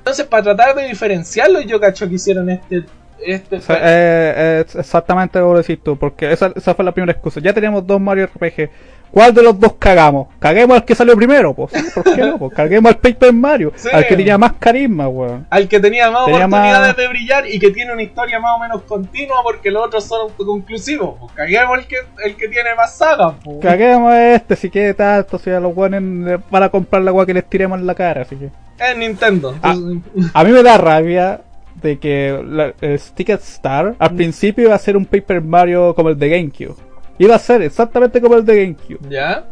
Entonces, 0.06 0.26
para 0.28 0.44
tratar 0.44 0.76
de 0.76 0.88
diferenciarlo, 0.88 1.62
yo 1.62 1.80
cacho 1.80 2.08
que 2.08 2.16
hicieron 2.16 2.50
este. 2.50 2.84
este 3.20 3.60
eh, 3.70 4.64
es 4.68 4.76
exactamente 4.76 5.40
lo 5.40 5.54
que 5.54 5.58
decís 5.60 5.80
tú, 5.84 5.98
porque 5.98 6.32
esa, 6.32 6.52
esa 6.56 6.76
fue 6.76 6.86
la 6.86 6.92
primera 6.92 7.12
excusa. 7.12 7.40
Ya 7.40 7.54
teníamos 7.54 7.88
dos 7.88 8.00
Mario 8.00 8.28
RPG. 8.28 8.70
¿Cuál 9.16 9.34
de 9.34 9.42
los 9.44 9.58
dos 9.58 9.76
cagamos? 9.80 10.28
Caguemos 10.40 10.76
al 10.76 10.84
que 10.84 10.94
salió 10.94 11.16
primero, 11.16 11.54
pues. 11.54 11.72
¿sí? 11.72 11.86
¿Por 11.96 12.04
qué 12.04 12.18
no? 12.22 12.38
Pues 12.38 12.54
caguemos 12.54 12.92
al 12.92 12.98
Paper 12.98 13.32
Mario, 13.32 13.72
Sí. 13.74 13.88
al 13.94 14.06
que 14.06 14.18
tenía 14.18 14.38
más 14.38 14.52
carisma, 14.60 15.08
weón. 15.08 15.48
al 15.50 15.70
que 15.70 15.80
tenía 15.80 16.12
más 16.12 16.26
Tenía 16.26 16.46
oportunidades 16.46 16.88
más- 16.90 16.98
de 16.98 17.08
brillar 17.08 17.48
y 17.50 17.58
que 17.58 17.72
tiene 17.72 17.94
una 17.94 18.04
historia 18.04 18.42
más 18.42 18.58
o 18.58 18.60
menos 18.60 18.82
continua 18.82 19.38
porque 19.42 19.72
los 19.72 19.86
otros 19.86 20.04
son 20.04 20.24
autoconclusivos. 20.24 21.16
Pues 21.18 21.32
caguemos 21.32 21.80
el 21.80 21.88
que, 21.88 21.96
el 22.26 22.36
que 22.36 22.50
tiene 22.50 22.76
más 22.76 22.94
saga. 22.98 23.36
Pues. 23.42 23.60
Caguemos 23.62 24.12
a 24.12 24.34
este, 24.36 24.58
si 24.58 24.70
quiere 24.70 24.94
tanto, 24.94 25.40
si 25.40 25.50
a 25.50 25.62
los 25.62 25.74
weones 25.74 26.42
para 26.52 26.68
comprar 26.68 27.02
la 27.02 27.12
agua 27.12 27.26
que 27.26 27.34
les 27.34 27.46
tiremos 27.50 27.80
en 27.80 27.88
la 27.88 27.96
cara, 27.96 28.24
así 28.24 28.36
que. 28.36 28.50
Es 28.78 28.98
Nintendo. 28.98 29.56
Ah. 29.64 29.72
Entonces, 29.78 30.32
A 30.34 30.44
mí 30.44 30.52
me 30.52 30.62
da 30.62 30.78
rabia 30.78 31.40
de 31.82 32.00
que 32.00 32.38
la- 32.46 32.74
el 32.82 33.00
Sticker 33.00 33.40
Star 33.42 33.96
al 33.98 34.16
principio 34.16 34.66
iba 34.66 34.76
a 34.76 34.80
ser 34.80 34.98
un 34.98 35.06
Paper 35.06 35.42
Mario 35.42 35.94
como 35.96 36.10
el 36.10 36.20
de 36.20 36.30
GameCube. 36.30 36.76
Iba 37.18 37.36
a 37.36 37.40
ser 37.40 37.62
exactamente 37.62 38.20
como 38.22 38.36
el 38.36 38.46
de 38.46 38.62
GameCube. 38.62 39.10
¿Ya? 39.10 39.44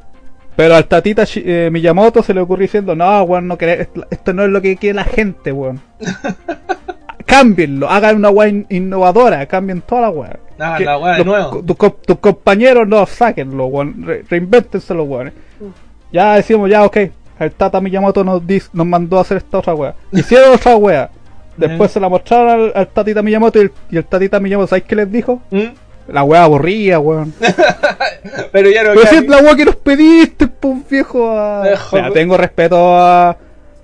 Pero 0.56 0.76
al 0.76 0.86
tatita 0.86 1.24
Shi- 1.24 1.44
eh, 1.46 1.70
Miyamoto 1.72 2.22
se 2.22 2.34
le 2.34 2.42
ocurrió 2.42 2.64
diciendo, 2.64 2.96
no, 2.96 3.24
weón, 3.24 3.48
no 3.48 3.58
querés- 3.58 3.88
esto, 4.12 4.34
no 4.34 4.44
es 4.44 4.50
lo 4.50 4.62
que 4.62 4.78
quiere 4.78 4.96
la 4.96 5.04
gente, 5.04 5.52
weón. 5.52 5.82
Cámbienlo, 7.26 7.90
hagan 7.90 8.18
una 8.18 8.30
weá 8.30 8.50
in- 8.50 8.66
innovadora, 8.70 9.46
cambien 9.48 9.82
toda 9.82 10.02
la 10.02 10.10
weá. 10.10 10.40
Ah, 10.60 10.78
la 10.80 10.98
weá 10.98 11.16
de 11.18 11.26
nuevo. 11.26 11.64
Tus 11.64 11.76
co- 11.78 11.98
tus 12.06 12.20
compañeros 12.20 12.88
no, 12.88 13.06
sáquenlo, 13.06 13.66
weón, 13.68 14.04
re- 14.06 14.24
reinvéntense 14.30 14.94
los 14.94 15.08
weones. 15.08 15.34
Mm. 15.60 15.66
Ya 16.12 16.36
decimos, 16.36 16.70
ya, 16.70 16.84
ok, 16.84 16.98
el 17.40 17.52
tata 17.54 17.80
Miyamoto 17.82 18.24
nos, 18.24 18.42
dis- 18.44 18.70
nos 18.74 18.86
mandó 18.86 19.18
a 19.18 19.22
hacer 19.22 19.38
esta 19.38 19.58
otra 19.60 19.74
weá. 19.74 19.96
Hicieron 20.12 20.54
otra 20.54 20.76
weá. 20.76 21.10
Después 21.58 21.92
Eh. 21.92 21.94
se 21.94 22.00
la 22.00 22.10
mostraron 22.10 22.50
al, 22.50 22.72
al 22.76 22.88
tatita 22.90 23.22
Miyamoto 23.22 23.58
y 23.60 23.62
el, 23.64 23.72
y 23.90 23.98
el 23.98 24.06
tatita 24.06 24.40
Miyamoto, 24.40 24.68
¿sabes 24.68 24.84
qué 24.84 24.96
les 24.96 25.12
dijo? 25.12 25.42
¿Mm? 25.50 25.60
La 26.08 26.24
weá 26.24 26.44
aburría, 26.44 27.00
weón. 27.00 27.34
Pero 28.52 28.70
ya 28.70 28.84
no 28.84 28.90
Pero 28.94 29.06
si 29.08 29.16
es 29.16 29.28
la 29.28 29.38
weá 29.40 29.56
que 29.56 29.66
nos 29.66 29.76
pediste, 29.78 30.48
pues 30.48 30.88
viejo. 30.90 31.32
a- 31.38 31.64
Dejo- 31.66 31.96
Mira, 31.96 32.12
tengo 32.12 32.38
respeto 32.38 32.96
a, 32.98 33.30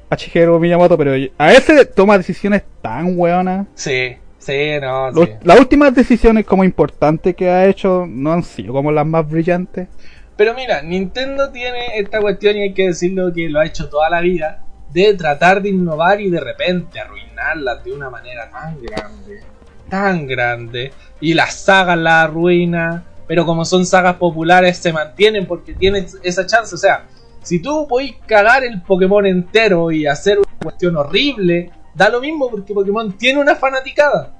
a 0.10 0.16
Shigeru 0.16 0.60
Miyamoto, 0.60 0.98
pero 0.98 1.12
a 1.38 1.54
ese 1.54 1.86
toma 1.86 2.18
decisiones 2.18 2.64
tan 2.82 3.18
weonas. 3.18 3.68
Sí, 3.76 4.18
sí, 4.38 4.72
no. 4.82 5.14
Sí. 5.14 5.30
Las 5.44 5.60
últimas 5.60 5.94
decisiones 5.96 6.46
como 6.46 6.64
importantes 6.64 7.36
que 7.36 7.50
ha 7.50 7.66
hecho 7.68 8.06
no 8.08 8.34
han 8.34 8.44
sido 8.44 8.74
como 8.74 8.92
las 8.92 9.06
más 9.06 9.30
brillantes. 9.30 9.88
Pero 10.36 10.54
mira, 10.54 10.82
Nintendo 10.82 11.52
tiene 11.52 11.98
esta 12.00 12.20
cuestión 12.22 12.56
y 12.58 12.62
hay 12.64 12.74
que 12.74 12.88
decirlo 12.88 13.32
que 13.34 13.50
lo 13.50 13.60
ha 13.60 13.66
hecho 13.66 13.90
toda 13.90 14.10
la 14.10 14.22
vida. 14.22 14.64
de 14.92 15.14
tratar 15.14 15.62
de 15.62 15.70
innovar 15.70 16.20
y 16.20 16.32
de 16.32 16.40
repente 16.40 17.00
arruinarlas 17.00 17.84
de 17.84 17.92
una 17.94 18.10
manera 18.10 18.50
tan 18.50 18.82
grande, 18.82 19.40
tan 19.90 20.28
grande, 20.28 20.94
y 21.20 21.34
las 21.34 21.56
sagas 21.56 21.98
la 21.98 22.22
arruina, 22.24 23.04
pero 23.28 23.46
como 23.46 23.66
son 23.66 23.86
sagas 23.86 24.16
populares 24.16 24.78
se 24.78 24.94
mantienen 24.94 25.46
porque 25.46 25.74
tienen 25.74 26.08
esa 26.24 26.46
chance, 26.46 26.74
o 26.74 26.78
sea, 26.78 27.06
si 27.42 27.62
tú 27.62 27.88
podés 27.88 28.14
cagar 28.26 28.64
el 28.64 28.82
Pokémon 28.82 29.26
entero 29.26 29.92
y 29.92 30.06
hacer 30.08 30.38
una 30.40 30.48
cuestión 30.62 30.98
horrible, 30.98 31.72
da 31.94 32.10
lo 32.10 32.20
mismo 32.22 32.50
porque 32.50 32.74
Pokémon 32.74 33.14
tiene 33.18 33.40
una 33.40 33.56
fanaticada. 33.56 34.34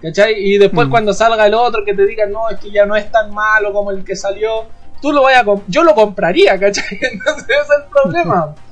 ¿Cachai? 0.00 0.32
Y 0.34 0.56
después 0.56 0.88
Mm. 0.88 0.90
cuando 0.90 1.12
salga 1.12 1.46
el 1.46 1.52
otro 1.52 1.84
que 1.84 1.92
te 1.92 2.06
diga, 2.06 2.24
no, 2.24 2.48
es 2.48 2.58
que 2.58 2.70
ya 2.70 2.86
no 2.86 2.96
es 2.96 3.10
tan 3.12 3.34
malo 3.34 3.70
como 3.70 3.90
el 3.90 4.02
que 4.02 4.16
salió, 4.16 4.64
tú 5.02 5.12
lo 5.12 5.22
vayas 5.24 5.46
a 5.46 5.54
yo 5.68 5.84
lo 5.84 5.94
compraría, 5.94 6.58
¿cachai? 6.58 6.84
Entonces 7.12 7.44
ese 7.48 7.60
es 7.60 7.68
el 7.84 7.90
problema. 7.90 8.54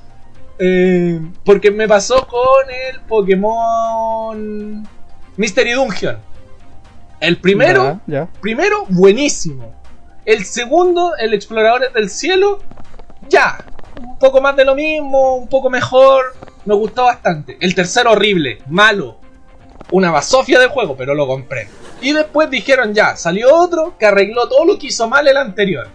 Eh, 0.60 1.20
porque 1.44 1.70
me 1.70 1.86
pasó 1.86 2.26
con 2.26 2.68
el 2.90 3.00
Pokémon 3.02 4.88
Mystery 5.38 5.72
Dungeon. 5.72 6.18
El 7.20 7.38
primero, 7.38 8.00
Ya, 8.06 8.20
ya. 8.20 8.28
primero, 8.40 8.84
buenísimo. 8.90 9.74
El 10.24 10.44
segundo, 10.44 11.16
el 11.16 11.32
Exploradores 11.32 11.92
del 11.94 12.10
Cielo, 12.10 12.60
ya. 13.28 13.64
Un 14.00 14.18
poco 14.18 14.40
más 14.40 14.54
de 14.56 14.64
lo 14.64 14.74
mismo, 14.74 15.36
un 15.36 15.48
poco 15.48 15.70
mejor. 15.70 16.36
Me 16.64 16.74
gustó 16.74 17.04
bastante. 17.04 17.56
El 17.60 17.74
tercero, 17.74 18.12
horrible, 18.12 18.58
malo. 18.68 19.16
Una 19.90 20.10
basofia 20.10 20.60
de 20.60 20.68
juego, 20.68 20.96
pero 20.96 21.14
lo 21.14 21.26
compré. 21.26 21.68
Y 22.02 22.12
después 22.12 22.50
dijeron 22.50 22.92
ya, 22.92 23.16
salió 23.16 23.54
otro 23.54 23.96
que 23.98 24.06
arregló 24.06 24.48
todo 24.48 24.64
lo 24.64 24.78
que 24.78 24.88
hizo 24.88 25.08
mal 25.08 25.26
el 25.26 25.36
anterior. 25.36 25.88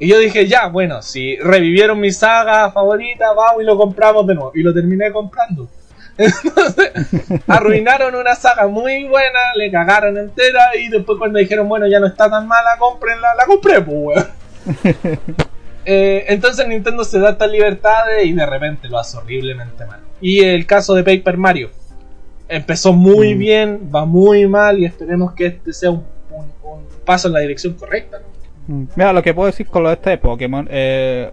Y 0.00 0.08
yo 0.08 0.18
dije, 0.18 0.46
ya, 0.48 0.68
bueno, 0.68 1.02
si 1.02 1.36
revivieron 1.36 2.00
mi 2.00 2.10
saga 2.10 2.70
favorita, 2.72 3.32
vamos 3.32 3.62
y 3.62 3.64
lo 3.66 3.76
compramos 3.76 4.26
de 4.26 4.34
nuevo. 4.34 4.52
Y 4.54 4.62
lo 4.62 4.72
terminé 4.74 5.12
comprando. 5.12 5.68
Entonces, 6.16 6.92
arruinaron 7.48 8.14
una 8.14 8.34
saga 8.34 8.66
muy 8.68 9.04
buena, 9.04 9.38
le 9.56 9.70
cagaron 9.70 10.16
entera. 10.16 10.76
Y 10.76 10.88
después, 10.88 11.18
cuando 11.18 11.38
dijeron, 11.38 11.68
bueno, 11.68 11.86
ya 11.86 11.98
no 12.00 12.06
está 12.06 12.30
tan 12.30 12.46
mala, 12.46 12.76
cómprenla, 12.78 13.34
la 13.34 13.46
compré, 13.46 13.80
pues, 13.80 13.96
weón. 13.98 14.26
Eh, 15.86 16.24
entonces, 16.32 16.66
Nintendo 16.66 17.04
se 17.04 17.18
da 17.18 17.30
estas 17.32 17.50
libertades 17.50 18.24
y 18.24 18.32
de 18.32 18.46
repente 18.46 18.88
lo 18.88 18.98
hace 18.98 19.18
horriblemente 19.18 19.84
mal. 19.84 20.00
Y 20.18 20.40
el 20.42 20.64
caso 20.64 20.94
de 20.94 21.04
Paper 21.04 21.36
Mario 21.36 21.70
empezó 22.48 22.94
muy 22.94 23.34
Mm. 23.34 23.38
bien, 23.38 23.90
va 23.94 24.06
muy 24.06 24.46
mal. 24.46 24.78
Y 24.78 24.86
esperemos 24.86 25.34
que 25.34 25.44
este 25.44 25.74
sea 25.74 25.90
un, 25.90 26.06
un- 26.30 26.50
un 26.62 26.86
paso 27.04 27.28
en 27.28 27.34
la 27.34 27.40
dirección 27.40 27.74
correcta. 27.74 28.18
¿no? 28.66 28.74
Mm. 28.74 28.88
Mira, 28.96 29.12
lo 29.12 29.22
que 29.22 29.34
puedo 29.34 29.44
decir 29.46 29.66
con 29.66 29.82
lo 29.82 29.90
de 29.90 29.96
este 29.96 30.08
de 30.08 30.16
Pokémon, 30.16 30.66
eh, 30.70 31.30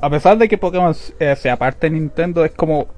a 0.00 0.10
pesar 0.10 0.38
de 0.38 0.48
que 0.48 0.58
Pokémon 0.58 0.92
eh, 1.20 1.36
sea 1.36 1.56
parte 1.56 1.86
de 1.88 1.90
Nintendo, 1.92 2.44
es 2.44 2.50
como 2.50 2.88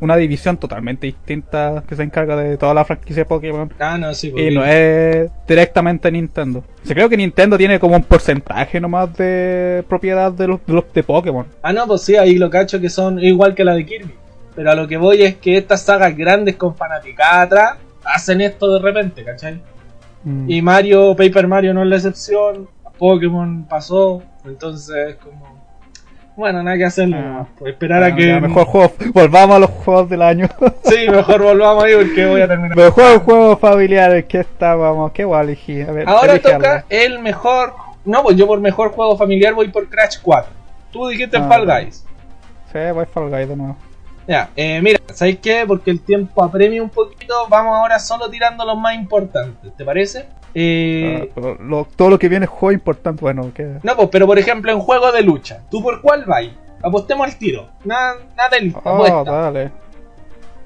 una 0.00 0.16
división 0.16 0.56
totalmente 0.56 1.06
distinta 1.06 1.82
que 1.88 1.96
se 1.96 2.02
encarga 2.02 2.36
de 2.36 2.56
toda 2.56 2.74
la 2.74 2.84
franquicia 2.84 3.22
de 3.22 3.24
Pokémon. 3.28 3.72
Ah, 3.78 3.96
no, 3.98 4.12
sí, 4.14 4.28
Y 4.28 4.30
porque- 4.30 4.50
no 4.52 4.64
es 4.64 5.30
directamente 5.46 6.10
Nintendo. 6.10 6.60
O 6.82 6.86
sea, 6.86 6.94
creo 6.94 7.08
que 7.08 7.16
Nintendo 7.16 7.56
tiene 7.58 7.78
como 7.80 7.96
un 7.96 8.02
porcentaje 8.04 8.80
nomás 8.80 9.16
de 9.16 9.84
propiedad 9.88 10.32
de 10.32 10.48
los 10.48 10.66
de, 10.66 10.72
los, 10.72 10.84
de 10.92 11.02
Pokémon. 11.02 11.46
Ah, 11.62 11.72
no, 11.72 11.86
pues 11.86 12.02
sí, 12.02 12.16
ahí 12.16 12.36
lo 12.36 12.50
cacho 12.50 12.80
que 12.80 12.90
son 12.90 13.18
igual 13.22 13.54
que 13.54 13.64
la 13.64 13.74
de 13.74 13.86
Kirby. 13.86 14.14
Pero 14.54 14.70
a 14.70 14.74
lo 14.74 14.88
que 14.88 14.96
voy 14.96 15.22
es 15.22 15.36
que 15.36 15.56
estas 15.58 15.82
sagas 15.82 16.16
grandes 16.16 16.56
con 16.56 16.74
fanaticada 16.74 17.42
atrás 17.42 17.76
hacen 18.04 18.40
esto 18.40 18.72
de 18.72 18.80
repente, 18.80 19.22
¿cachai? 19.24 19.60
Mm. 20.24 20.50
Y 20.50 20.62
Mario, 20.62 21.14
Paper 21.14 21.46
Mario 21.46 21.74
no 21.74 21.82
es 21.82 21.88
la 21.88 21.96
excepción. 21.96 22.68
Pokémon 22.98 23.64
pasó. 23.68 24.22
Entonces, 24.46 25.16
como. 25.16 25.55
Bueno, 26.36 26.62
nada 26.62 26.76
que 26.76 26.84
hacerle, 26.84 27.16
Ah. 27.18 27.46
pues 27.58 27.72
esperar 27.72 28.02
a 28.02 28.06
Bueno, 28.10 28.16
que. 28.16 28.26
ya, 28.28 28.40
mejor 28.40 28.66
juego, 28.66 28.92
volvamos 29.14 29.56
a 29.56 29.58
los 29.60 29.70
juegos 29.70 30.08
del 30.10 30.22
año. 30.22 30.48
Sí, 30.84 31.08
mejor 31.10 31.42
volvamos 31.42 31.84
ahí 31.84 31.94
porque 31.96 32.26
voy 32.26 32.40
a 32.42 32.48
terminar. 32.48 32.76
mejor 32.76 33.18
juegos 33.20 33.58
familiares 33.58 34.24
que 34.26 34.40
estábamos, 34.40 35.12
qué 35.12 35.24
guay 35.24 35.44
elegí. 35.44 35.80
A 35.82 35.90
ver, 35.92 36.08
Ahora 36.08 36.38
toca 36.38 36.54
algo. 36.74 36.86
el 36.90 37.18
mejor. 37.20 37.74
No, 38.04 38.22
pues 38.22 38.36
yo 38.36 38.46
por 38.46 38.60
mejor 38.60 38.90
juego 38.92 39.16
familiar 39.16 39.54
voy 39.54 39.68
por 39.68 39.88
Crash 39.88 40.18
4. 40.22 40.52
Tú 40.92 41.08
dijiste 41.08 41.38
Ah, 41.38 41.48
Fall. 41.48 41.66
Guys. 41.66 42.04
Sí, 42.72 42.78
voy 42.94 43.06
Fall 43.06 43.30
Guys 43.30 43.48
de 43.48 43.56
nuevo. 43.56 43.76
Ya, 44.28 44.50
eh, 44.56 44.80
mira, 44.82 44.98
¿sabéis 45.14 45.38
qué? 45.40 45.64
Porque 45.66 45.90
el 45.90 46.00
tiempo 46.00 46.42
apremia 46.42 46.82
un 46.82 46.90
poquito, 46.90 47.32
vamos 47.48 47.76
ahora 47.76 47.98
solo 48.00 48.28
tirando 48.28 48.64
los 48.64 48.76
más 48.76 48.94
importantes, 48.96 49.74
¿te 49.76 49.84
parece? 49.84 50.26
Eh, 50.58 51.30
Ah, 51.36 51.54
lo- 51.60 51.86
todo 51.96 52.08
lo 52.08 52.18
que 52.18 52.30
viene 52.30 52.46
es 52.46 52.50
juego 52.50 52.72
importante, 52.72 53.20
bueno. 53.20 53.52
No, 53.82 53.96
pues, 53.96 54.08
pero 54.10 54.26
por 54.26 54.38
ejemplo 54.38 54.72
en 54.72 54.78
juego 54.80 55.12
de 55.12 55.20
lucha, 55.22 55.60
¿tú 55.70 55.82
por 55.82 56.00
cuál 56.00 56.24
vais? 56.24 56.50
Apostemos 56.82 57.26
al 57.26 57.36
tiro, 57.36 57.68
nada, 57.84 58.14
nada 58.36 58.48
de 58.50 58.60
lista, 58.62 58.80
Oh, 58.84 59.22
dale. 59.24 59.70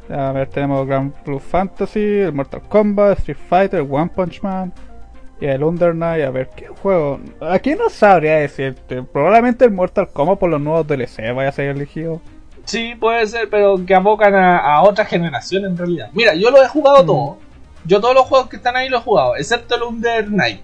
A 0.09 0.33
ver, 0.33 0.48
tenemos 0.48 0.87
Grand 0.87 1.12
Blue 1.24 1.38
Fantasy, 1.40 2.00
el 2.00 2.33
Mortal 2.33 2.62
Kombat, 2.68 3.18
Street 3.18 3.38
Fighter, 3.48 3.81
One 3.88 4.11
Punch 4.14 4.42
Man 4.42 4.72
y 5.40 5.46
el 5.46 5.62
Under 5.64 5.94
Night. 5.94 6.24
A 6.24 6.31
ver, 6.31 6.50
¿qué 6.55 6.66
juego? 6.68 7.18
Aquí 7.40 7.74
no 7.74 7.88
sabría 7.88 8.37
decirte. 8.37 9.03
Probablemente 9.03 9.64
el 9.64 9.70
Mortal 9.72 10.09
Kombat 10.12 10.38
por 10.38 10.50
los 10.50 10.61
nuevos 10.61 10.87
DLC 10.87 11.33
vaya 11.33 11.48
a 11.48 11.53
ser 11.53 11.66
elegido. 11.68 12.20
Sí, 12.64 12.94
puede 12.98 13.26
ser, 13.26 13.48
pero 13.50 13.85
que 13.87 13.94
abocan 13.94 14.35
a, 14.35 14.59
a 14.59 14.83
otra 14.83 15.05
generación 15.05 15.64
en 15.64 15.76
realidad. 15.76 16.11
Mira, 16.12 16.35
yo 16.35 16.50
lo 16.50 16.62
he 16.62 16.68
jugado 16.68 17.03
Mm. 17.03 17.07
todo. 17.07 17.38
Yo 17.85 18.01
todos 18.01 18.14
los 18.14 18.25
juegos 18.25 18.49
que 18.49 18.57
están 18.57 18.77
ahí 18.77 18.88
los 18.88 19.01
he 19.01 19.05
jugado, 19.05 19.37
excepto 19.37 19.75
el 19.77 19.83
Under 19.83 20.31
Night. 20.31 20.61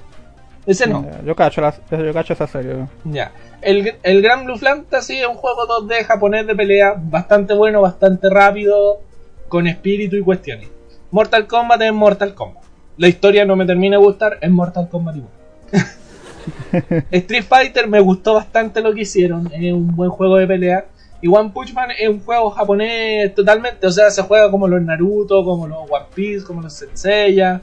Ese 0.66 0.86
no. 0.88 1.06
Yo 1.24 1.34
cacho, 1.36 1.60
la- 1.60 1.74
yo 1.90 2.12
cacho 2.12 2.32
esa 2.32 2.46
serie. 2.46 2.86
Ya. 3.04 3.32
El, 3.62 3.94
el 4.02 4.20
Gran 4.22 4.44
Blue 4.44 4.58
Fantasy 4.58 5.18
es 5.20 5.26
un 5.26 5.34
juego 5.34 5.66
2D 5.66 6.04
japonés 6.04 6.46
de 6.46 6.54
pelea 6.56 6.94
bastante 6.98 7.54
bueno, 7.54 7.80
bastante 7.80 8.28
rápido, 8.28 9.00
con 9.48 9.66
espíritu 9.68 10.16
y 10.16 10.22
cuestiones. 10.22 10.68
Mortal 11.12 11.46
Kombat 11.46 11.82
es 11.82 11.92
Mortal 11.92 12.34
Kombat. 12.34 12.64
La 12.98 13.08
historia 13.08 13.44
no 13.44 13.54
me 13.56 13.64
termina 13.64 13.96
de 13.96 14.02
gustar, 14.02 14.38
es 14.40 14.50
Mortal 14.50 14.88
Kombat 14.88 15.16
igual. 15.16 15.30
Street 17.10 17.44
Fighter 17.44 17.88
me 17.88 18.00
gustó 18.00 18.34
bastante 18.34 18.80
lo 18.80 18.92
que 18.92 19.02
hicieron, 19.02 19.50
es 19.52 19.72
un 19.72 19.94
buen 19.94 20.10
juego 20.10 20.36
de 20.36 20.46
pelea. 20.46 20.84
Y 21.22 21.28
One 21.28 21.50
Punch 21.50 21.72
Man 21.72 21.90
es 21.98 22.08
un 22.08 22.20
juego 22.20 22.50
japonés 22.50 23.34
totalmente, 23.34 23.86
o 23.86 23.90
sea, 23.90 24.10
se 24.10 24.22
juega 24.22 24.50
como 24.50 24.68
los 24.68 24.82
Naruto, 24.82 25.44
como 25.44 25.66
los 25.66 25.78
One 25.90 26.06
Piece, 26.14 26.44
como 26.44 26.60
los 26.62 26.72
Senseiya. 26.74 27.60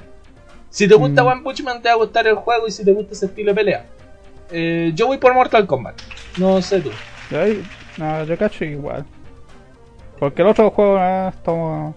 Si 0.70 0.88
te 0.88 0.96
gusta 0.96 1.24
Mm. 1.24 1.28
One 1.28 1.42
Punch 1.44 1.63
Man 1.63 1.82
te 1.82 1.89
va 1.89 1.94
a 1.94 1.98
gustar 1.98 2.26
el 2.28 2.36
juego 2.36 2.68
y 2.68 2.72
si 2.72 2.84
te 2.84 2.92
gusta 2.92 3.13
ese 3.13 3.28
estilo 3.28 3.52
de 3.52 3.56
pelea. 3.56 3.86
Eh, 4.52 4.92
yo 4.96 5.08
voy 5.08 5.18
por 5.18 5.34
Mortal 5.34 5.66
Kombat. 5.68 5.96
No 6.38 6.62
sé 6.62 6.82
tú. 6.82 6.89
Yo, 7.30 7.39
no, 7.98 8.24
yo 8.24 8.38
cacho 8.38 8.66
igual. 8.66 9.06
Porque 10.20 10.42
el 10.42 10.48
otro 10.48 10.70
juego 10.72 10.98
eh, 11.00 11.30
esto- 11.30 11.94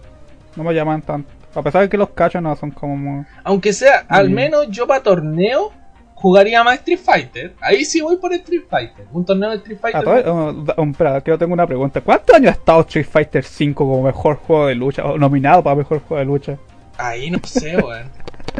no 0.55 0.63
me 0.63 0.73
llaman 0.73 1.01
tanto. 1.01 1.29
A 1.55 1.61
pesar 1.63 1.81
de 1.83 1.89
que 1.89 1.97
los 1.97 2.09
cachos 2.09 2.41
no 2.41 2.55
son 2.55 2.71
como. 2.71 3.25
Aunque 3.43 3.73
sea, 3.73 4.05
al 4.09 4.29
menos 4.29 4.67
yo 4.69 4.85
para 4.85 5.01
torneo 5.01 5.71
jugaría 6.19 6.63
más 6.63 6.75
Street 6.79 6.99
Fighter. 6.99 7.53
Ahí 7.61 7.85
sí 7.85 8.01
voy 8.01 8.17
por 8.17 8.33
Street 8.33 8.63
Fighter. 8.69 9.05
Un 9.13 9.23
torneo 9.25 9.51
de 9.51 9.57
Street 9.57 9.77
Ah, 9.83 10.01
Fighter. 10.01 10.23
da- 10.25 10.73
oh, 10.77 10.83
espera, 10.89 11.21
que 11.21 11.31
yo 11.31 11.37
tengo 11.37 11.53
una 11.53 11.67
pregunta. 11.67 12.01
¿Cuántos 12.01 12.35
años 12.35 12.49
ha 12.49 12.53
estado 12.57 12.81
Street 12.81 13.05
Fighter 13.09 13.43
5 13.43 13.85
como 13.87 14.01
mejor 14.03 14.35
juego 14.37 14.65
de 14.67 14.75
lucha? 14.75 15.05
O 15.05 15.17
nominado 15.17 15.63
para 15.63 15.75
mejor 15.75 15.99
juego 16.01 16.19
de 16.19 16.25
lucha. 16.25 16.57
Ahí 16.97 17.29
no 17.29 17.39
sé, 17.43 17.77
weón. 17.83 18.11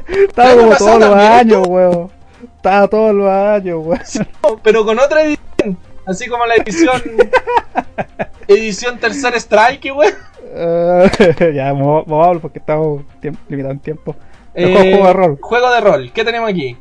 Estaba 0.08 0.56
como 0.56 0.76
todos 0.76 1.00
los 1.00 1.16
años, 1.16 1.68
weón. 1.68 2.12
Estaba 2.56 2.88
todos 2.88 3.16
los 3.16 3.28
años, 3.30 3.80
weón. 3.84 4.60
Pero 4.64 4.86
con 4.86 5.00
otra 5.00 5.24
edición. 5.24 5.78
Así 6.06 6.28
como 6.30 6.46
la 6.46 6.56
edición. 6.56 7.02
edición 8.48 9.00
tercer 9.00 9.34
strike, 9.36 9.92
weón. 9.96 10.14
Eh, 10.60 11.52
ya, 11.56 11.74
mo- 11.74 12.04
movable 12.06 12.40
porque 12.40 12.60
estamos 12.60 13.02
limitados 13.50 13.74
en 13.76 13.80
tiempo. 13.80 14.16
Mejor 14.56 14.86
Eh, 14.86 14.92
juego 14.92 15.08
de 15.08 15.14
rol. 15.14 15.38
Juego 15.42 15.72
de 15.72 15.82
rol. 15.82 16.12
¿Qué 16.14 16.24
tenemos 16.24 16.50
aquí? 16.50 16.78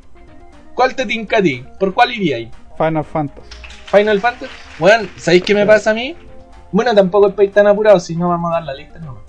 ¿Cuál 0.76 0.94
te 0.94 1.06
tinca 1.06 1.38
a 1.38 1.42
ti? 1.42 1.64
¿Por 1.80 1.94
cuál 1.94 2.12
iríais? 2.12 2.50
Final 2.76 3.02
Fantasy. 3.02 3.48
Final 3.86 4.20
Fantasy. 4.20 4.52
Bueno, 4.78 5.08
¿sabéis 5.16 5.42
qué 5.42 5.54
me 5.54 5.64
pasa 5.64 5.92
a 5.92 5.94
mí? 5.94 6.14
Bueno, 6.70 6.94
tampoco 6.94 7.28
estoy 7.28 7.48
tan 7.48 7.66
apurado, 7.66 7.98
si 7.98 8.14
no 8.14 8.28
vamos 8.28 8.50
a 8.50 8.56
dar 8.56 8.64
la 8.64 8.74
lista 8.74 8.98
no. 8.98 9.20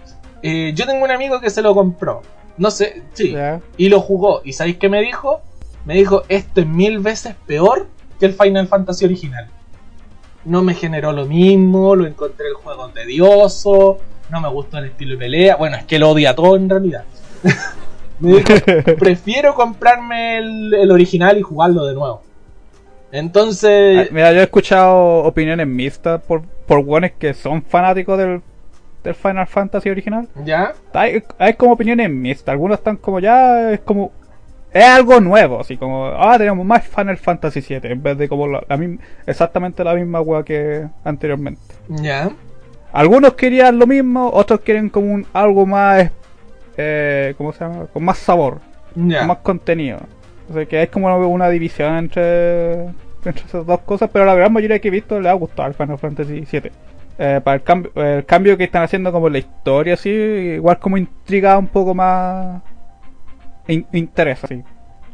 Eh, 0.44 0.74
yo 0.76 0.86
tengo 0.86 1.06
un 1.06 1.10
amigo 1.10 1.40
que 1.40 1.50
se 1.50 1.62
lo 1.62 1.74
compró. 1.74 2.22
No 2.58 2.70
sé, 2.70 3.02
sí. 3.14 3.34
Y 3.78 3.88
lo 3.88 4.02
jugó. 4.02 4.42
¿Y 4.44 4.52
sabéis 4.52 4.76
qué 4.76 4.90
me 4.90 5.02
dijo? 5.02 5.40
Me 5.86 5.94
dijo, 5.94 6.24
esto 6.28 6.60
es 6.60 6.68
mil 6.68 7.00
veces 7.00 7.36
peor 7.46 7.88
que 8.20 8.26
el 8.26 8.34
Final 8.34 8.68
Fantasy 8.68 9.06
original. 9.06 9.48
No 10.44 10.62
me 10.64 10.74
generó 10.74 11.14
lo 11.14 11.26
mismo, 11.26 11.96
lo 11.96 12.06
encontré 12.06 12.50
el 12.50 12.56
juego 12.56 12.90
tedioso, 12.90 14.00
no 14.30 14.42
me 14.42 14.50
gustó 14.50 14.80
el 14.80 14.86
estilo 14.88 15.12
de 15.14 15.18
pelea. 15.18 15.56
Bueno, 15.56 15.78
es 15.78 15.86
que 15.86 15.98
lo 15.98 16.10
odia 16.10 16.36
todo 16.36 16.58
en 16.58 16.70
realidad. 16.70 17.06
me 18.20 18.38
dijo, 18.38 18.54
prefiero 19.00 19.54
comprarme 19.56 20.38
el, 20.38 20.74
el 20.74 20.92
original 20.92 21.38
y 21.38 21.42
jugarlo 21.42 21.86
de 21.86 21.94
nuevo. 21.94 22.22
Entonces, 23.12 24.08
Ah, 24.10 24.14
Mira, 24.14 24.34
yo 24.34 24.40
he 24.42 24.44
escuchado 24.44 25.24
opiniones 25.24 25.68
mixtas 25.68 26.22
por, 26.22 26.42
por 26.68 26.84
buenos 26.84 27.12
que 27.18 27.34
son 27.34 27.62
fanáticos 27.64 28.18
del, 28.18 28.42
del 29.04 29.16
Final 29.16 29.48
Fantasy 29.48 29.90
original. 29.90 30.28
¿ya? 30.44 30.74
Hay, 30.94 31.24
hay 31.38 31.54
como 31.54 31.74
opiniones 31.74 32.10
mixtas. 32.10 32.52
Algunos 32.52 32.80
están 32.80 32.98
como 32.98 33.20
ya, 33.20 33.72
es 33.72 33.80
como. 33.82 34.12
Es 34.74 34.84
algo 34.84 35.22
nuevo, 35.22 35.62
así 35.62 35.78
como. 35.78 36.08
Ah, 36.08 36.38
tenemos 36.38 36.66
más 36.66 36.86
Final 36.86 37.18
Fantasy 37.18 37.62
7 37.62 37.90
en 37.90 38.04
vez 38.04 38.18
de 38.18 38.28
como 38.28 38.48
la, 38.48 38.64
la 38.68 38.76
misma, 38.78 39.02
exactamente 39.26 39.84
la 39.84 39.94
misma 39.96 40.20
wea 40.20 40.44
que 40.44 40.86
anteriormente. 41.04 41.62
¿Ya? 41.88 42.30
algunos 42.92 43.34
querían 43.34 43.78
lo 43.78 43.86
mismo, 43.86 44.30
otros 44.34 44.62
quieren 44.62 44.90
como 44.90 45.14
un, 45.14 45.26
algo 45.32 45.66
más, 45.66 46.10
eh, 46.78 47.34
¿cómo 47.38 47.52
se 47.54 47.60
llama? 47.64 47.86
Con 47.92 48.04
más 48.06 48.18
sabor, 48.18 48.60
con 48.94 49.28
más 49.28 49.38
contenido. 49.40 50.00
O 50.50 50.54
sea 50.54 50.66
que 50.66 50.84
es 50.84 50.90
como 50.90 51.16
una 51.28 51.50
división 51.50 51.98
entre, 51.98 52.84
entre 53.26 53.46
esas 53.46 53.66
dos 53.66 53.82
cosas, 53.82 54.10
pero 54.14 54.24
la 54.26 54.36
gran 54.36 54.54
mayoría 54.54 54.80
que 54.80 54.88
he 54.88 54.92
visto 54.92 55.20
le 55.20 55.28
ha 55.30 55.34
gustado 55.34 55.64
al 55.68 55.74
Final 55.74 55.98
Fantasy 55.98 56.46
VII. 56.50 56.72
Eh, 57.20 57.42
para 57.44 57.56
el 57.56 57.64
cambio, 57.64 57.92
el 57.96 58.26
cambio 58.26 58.56
que 58.58 58.66
están 58.66 58.84
haciendo 58.84 59.12
como 59.12 59.28
la 59.30 59.40
historia, 59.40 59.96
así, 59.96 60.10
igual 60.10 60.78
como 60.80 60.98
intriga 60.98 61.58
un 61.58 61.68
poco 61.68 61.94
más 61.96 62.62
in- 63.68 63.88
interesa, 63.92 64.48
sí. 64.48 64.64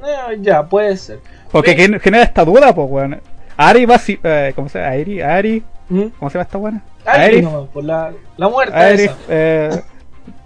Eh, 0.04 0.38
ya, 0.42 0.64
puede 0.64 0.98
ser. 0.98 1.20
Porque 1.52 1.76
genera 1.76 2.24
esta 2.24 2.44
duda, 2.44 2.76
pues, 2.76 2.88
weón. 2.90 3.22
Ari 3.56 3.86
va 3.86 3.98
si, 3.98 4.20
eh, 4.24 4.52
¿cómo 4.56 4.68
se 4.68 4.80
llama? 4.80 4.92
Ari, 4.92 5.22
Ari, 5.22 5.64
¿Mm? 5.90 6.02
¿cómo 6.20 6.30
se 6.30 6.34
llama 6.38 6.44
esta 6.44 6.58
buena? 6.58 6.82
Ari, 7.06 7.42
no, 7.42 7.66
por 7.68 7.84
la, 7.84 8.12
la 8.38 8.50
muerte 8.50 8.76
Ari, 8.76 9.04
esa. 9.04 9.16
eh, 9.30 9.82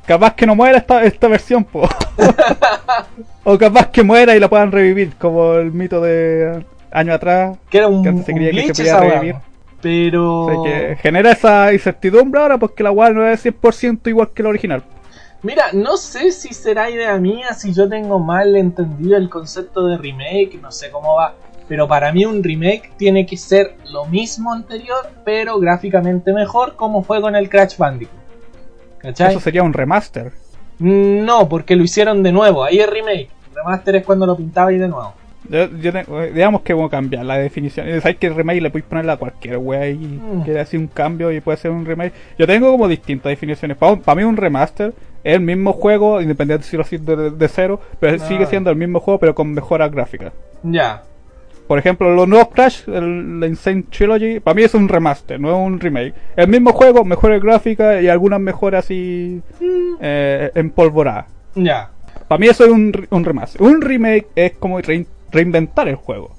capaz 0.07 0.33
que 0.33 0.45
no 0.47 0.55
muera 0.55 0.77
esta, 0.77 1.03
esta 1.03 1.27
versión, 1.27 1.63
po. 1.63 1.87
o 3.43 3.57
capaz 3.57 3.87
que 3.87 4.01
muera 4.01 4.35
y 4.35 4.39
la 4.39 4.49
puedan 4.49 4.71
revivir, 4.71 5.15
como 5.17 5.55
el 5.55 5.71
mito 5.71 6.01
de 6.01 6.65
años 6.91 7.15
atrás. 7.15 7.57
Que 7.69 7.79
era 7.79 7.87
un, 7.87 8.01
que 8.01 8.09
antes 8.09 8.25
se 8.25 8.31
un 8.31 8.37
creía 8.37 8.65
que 8.65 8.73
se 8.73 8.83
podía 8.83 8.99
revivir. 8.99 9.35
Pero... 9.81 10.45
O 10.45 10.63
sea, 10.63 10.73
que 10.73 10.95
genera 10.95 11.31
esa 11.31 11.71
incertidumbre 11.71 12.41
ahora 12.41 12.57
porque 12.57 12.81
la 12.81 12.91
weá 12.91 13.11
no 13.11 13.27
es 13.27 13.45
100% 13.45 14.07
igual 14.07 14.29
que 14.33 14.41
la 14.41 14.49
original. 14.49 14.83
Mira, 15.43 15.65
no 15.73 15.97
sé 15.97 16.31
si 16.31 16.53
será 16.53 16.89
idea 16.89 17.15
mía, 17.19 17.53
si 17.53 17.73
yo 17.73 17.87
tengo 17.87 18.17
mal 18.17 18.55
entendido 18.55 19.17
el 19.17 19.29
concepto 19.29 19.85
de 19.85 19.97
remake, 19.97 20.59
no 20.59 20.71
sé 20.71 20.89
cómo 20.89 21.15
va. 21.15 21.35
Pero 21.67 21.87
para 21.87 22.11
mí 22.11 22.25
un 22.25 22.41
remake 22.41 22.91
tiene 22.97 23.25
que 23.25 23.37
ser 23.37 23.75
lo 23.91 24.05
mismo 24.05 24.51
anterior, 24.51 25.11
pero 25.25 25.59
gráficamente 25.59 26.33
mejor, 26.33 26.75
como 26.75 27.03
fue 27.03 27.21
con 27.21 27.35
el 27.35 27.49
Crash 27.49 27.77
Bandicoot. 27.77 28.26
¿Cachai? 29.07 29.31
Eso 29.31 29.39
sería 29.39 29.63
un 29.63 29.73
remaster. 29.73 30.31
No, 30.79 31.49
porque 31.49 31.75
lo 31.75 31.83
hicieron 31.83 32.21
de 32.23 32.31
nuevo, 32.31 32.63
ahí 32.63 32.79
es 32.79 32.89
remake. 32.89 33.29
Remaster 33.55 33.95
es 33.97 34.05
cuando 34.05 34.25
lo 34.25 34.35
pintaba 34.37 34.71
y 34.71 34.77
de 34.77 34.87
nuevo. 34.87 35.13
Yo, 35.49 35.65
yo 35.79 35.93
te- 35.93 36.31
digamos 36.33 36.61
que 36.61 36.73
vamos 36.73 36.89
a 36.89 36.91
cambiar 36.91 37.25
la 37.25 37.37
definición. 37.37 37.87
Eh, 37.87 38.01
Sabes 38.01 38.17
que 38.17 38.27
el 38.27 38.35
remake 38.35 38.61
le 38.61 38.69
puedes 38.69 38.85
ponerle 38.87 39.13
a 39.13 39.17
cualquier 39.17 39.57
wea 39.57 39.87
y 39.89 39.95
Mm. 39.95 40.41
quiere 40.43 40.59
hacer 40.59 40.79
un 40.79 40.87
cambio 40.87 41.31
y 41.31 41.39
puede 41.39 41.57
ser 41.57 41.71
un 41.71 41.85
remake. 41.85 42.11
Yo 42.37 42.45
tengo 42.45 42.69
como 42.71 42.87
distintas 42.87 43.29
definiciones. 43.29 43.77
Para 43.77 44.15
mí 44.15 44.23
un 44.23 44.35
remaster 44.37 44.93
es 45.23 45.33
el 45.35 45.41
mismo 45.41 45.71
juego, 45.73 46.21
independiente 46.21 46.65
si 46.65 46.75
lo 46.75 46.83
haces 46.83 47.03
de, 47.05 47.31
de 47.31 47.47
cero, 47.47 47.79
pero 47.99 48.17
Ah. 48.21 48.27
sigue 48.27 48.45
siendo 48.45 48.69
el 48.69 48.75
mismo 48.75 48.99
juego 48.99 49.19
pero 49.19 49.33
con 49.33 49.53
mejoras 49.53 49.89
gráficas. 49.91 50.33
Ya. 50.63 51.01
Por 51.67 51.77
ejemplo, 51.79 52.13
los 52.15 52.27
nuevos 52.27 52.47
Crash, 52.53 52.87
el, 52.87 53.39
la 53.41 53.47
Insane 53.47 53.83
Trilogy, 53.89 54.39
para 54.39 54.55
mí 54.55 54.63
es 54.63 54.73
un 54.73 54.87
remaster, 54.87 55.39
no 55.39 55.49
es 55.49 55.55
un 55.55 55.79
remake. 55.79 56.13
El 56.35 56.47
mismo 56.47 56.71
juego, 56.71 57.03
mejores 57.03 57.41
gráficas 57.41 58.01
y 58.01 58.07
algunas 58.07 58.39
mejoras 58.39 58.85
así 58.85 59.41
eh, 60.01 60.49
empolvoradas. 60.55 61.25
Ya. 61.55 61.89
Para 62.27 62.39
mí 62.39 62.47
eso 62.47 62.63
es 62.65 62.71
un, 62.71 63.07
un 63.09 63.25
remaster. 63.25 63.61
Un 63.61 63.81
remake 63.81 64.27
es 64.35 64.53
como 64.53 64.79
rein- 64.79 65.07
reinventar 65.31 65.87
el 65.87 65.95
juego. 65.95 66.31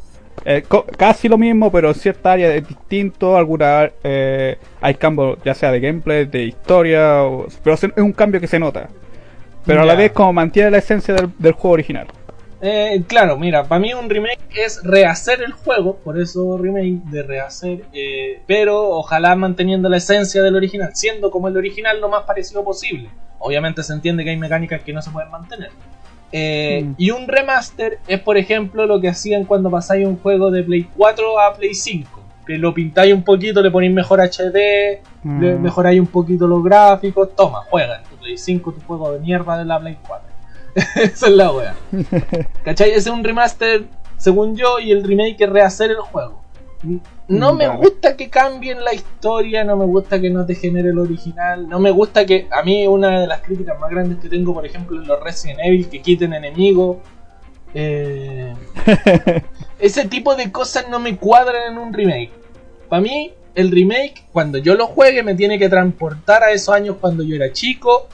Eh, 0.44 0.62
casi 0.96 1.28
lo 1.28 1.36
mismo, 1.36 1.70
pero 1.70 1.88
en 1.88 1.94
cierta 1.94 2.32
área 2.32 2.54
es 2.54 2.66
distinto. 2.66 3.36
Alguna, 3.36 3.90
eh, 4.04 4.56
hay 4.80 4.94
cambios, 4.94 5.38
ya 5.44 5.52
sea 5.54 5.72
de 5.72 5.80
gameplay, 5.80 6.24
de 6.24 6.44
historia, 6.44 7.22
o- 7.24 7.46
pero 7.62 7.74
es 7.74 7.84
un 7.96 8.12
cambio 8.12 8.40
que 8.40 8.46
se 8.46 8.58
nota. 8.58 8.88
Pero 9.66 9.82
a 9.82 9.84
la 9.84 9.94
vez 9.94 10.12
como 10.12 10.32
mantiene 10.32 10.70
la 10.70 10.78
esencia 10.78 11.12
del, 11.14 11.30
del 11.38 11.52
juego 11.52 11.74
original. 11.74 12.06
Eh, 12.60 13.04
claro, 13.06 13.38
mira, 13.38 13.64
para 13.64 13.78
mí 13.78 13.94
un 13.94 14.10
remake 14.10 14.38
es 14.56 14.80
rehacer 14.82 15.42
el 15.42 15.52
juego, 15.52 15.96
por 15.98 16.18
eso 16.20 16.58
remake 16.58 17.04
de 17.04 17.22
rehacer, 17.22 17.84
eh, 17.92 18.42
pero 18.46 18.90
ojalá 18.90 19.36
manteniendo 19.36 19.88
la 19.88 19.98
esencia 19.98 20.42
del 20.42 20.56
original, 20.56 20.90
siendo 20.94 21.30
como 21.30 21.46
el 21.48 21.56
original 21.56 22.00
lo 22.00 22.08
más 22.08 22.24
parecido 22.24 22.64
posible. 22.64 23.10
Obviamente 23.38 23.82
se 23.84 23.92
entiende 23.92 24.24
que 24.24 24.30
hay 24.30 24.36
mecánicas 24.36 24.82
que 24.82 24.92
no 24.92 25.00
se 25.02 25.10
pueden 25.10 25.30
mantener. 25.30 25.70
Eh, 26.32 26.82
Mm. 26.84 26.94
Y 26.98 27.10
un 27.12 27.26
remaster 27.28 28.00
es, 28.06 28.20
por 28.20 28.36
ejemplo, 28.36 28.86
lo 28.86 29.00
que 29.00 29.08
hacían 29.08 29.44
cuando 29.44 29.70
pasáis 29.70 30.06
un 30.06 30.18
juego 30.18 30.50
de 30.50 30.62
Play 30.64 30.88
4 30.96 31.40
a 31.40 31.54
Play 31.54 31.74
5. 31.74 32.20
Que 32.46 32.58
lo 32.58 32.74
pintáis 32.74 33.14
un 33.14 33.22
poquito, 33.24 33.62
le 33.62 33.70
ponéis 33.70 33.92
mejor 33.92 34.20
HD, 34.20 35.00
le 35.24 35.54
Mm. 35.54 35.62
mejoráis 35.62 36.00
un 36.00 36.06
poquito 36.06 36.46
los 36.46 36.62
gráficos. 36.64 37.34
Toma, 37.36 37.60
juega 37.70 37.98
en 37.98 38.04
tu 38.04 38.16
Play 38.16 38.36
5 38.36 38.72
tu 38.72 38.80
juego 38.82 39.12
de 39.12 39.20
mierda 39.20 39.56
de 39.58 39.64
la 39.64 39.78
Play 39.78 39.96
4. 40.06 40.27
Esa 40.96 41.26
es 41.26 41.32
la 41.32 41.52
wea. 41.52 41.74
¿Cachai? 42.64 42.90
Ese 42.90 42.98
es 42.98 43.06
un 43.08 43.24
remaster, 43.24 43.84
según 44.16 44.56
yo, 44.56 44.78
y 44.78 44.92
el 44.92 45.04
remake 45.04 45.40
es 45.40 45.50
rehacer 45.50 45.90
el 45.90 45.98
juego. 45.98 46.42
No 47.26 47.52
me 47.54 47.68
gusta 47.68 48.16
que 48.16 48.30
cambien 48.30 48.84
la 48.84 48.94
historia, 48.94 49.64
no 49.64 49.76
me 49.76 49.84
gusta 49.84 50.20
que 50.20 50.30
no 50.30 50.46
te 50.46 50.54
genere 50.54 50.90
el 50.90 50.98
original, 50.98 51.68
no 51.68 51.80
me 51.80 51.90
gusta 51.90 52.24
que 52.24 52.46
a 52.50 52.62
mí 52.62 52.86
una 52.86 53.20
de 53.20 53.26
las 53.26 53.40
críticas 53.40 53.78
más 53.80 53.90
grandes 53.90 54.18
que 54.18 54.28
tengo, 54.28 54.54
por 54.54 54.64
ejemplo, 54.64 55.00
en 55.00 55.08
los 55.08 55.20
Resident 55.20 55.58
Evil, 55.62 55.88
que 55.88 56.00
quiten 56.00 56.32
enemigos. 56.32 56.98
eh, 57.74 58.54
ese 59.78 60.08
tipo 60.08 60.36
de 60.36 60.50
cosas 60.52 60.86
no 60.88 61.00
me 61.00 61.16
cuadran 61.16 61.72
en 61.72 61.78
un 61.78 61.92
remake. 61.92 62.30
Para 62.88 63.02
mí, 63.02 63.32
el 63.54 63.70
remake, 63.72 64.24
cuando 64.32 64.58
yo 64.58 64.74
lo 64.76 64.86
juegue, 64.86 65.22
me 65.22 65.34
tiene 65.34 65.58
que 65.58 65.68
transportar 65.68 66.44
a 66.44 66.52
esos 66.52 66.74
años 66.74 66.96
cuando 67.00 67.24
yo 67.24 67.34
era 67.34 67.52
chico, 67.52 68.08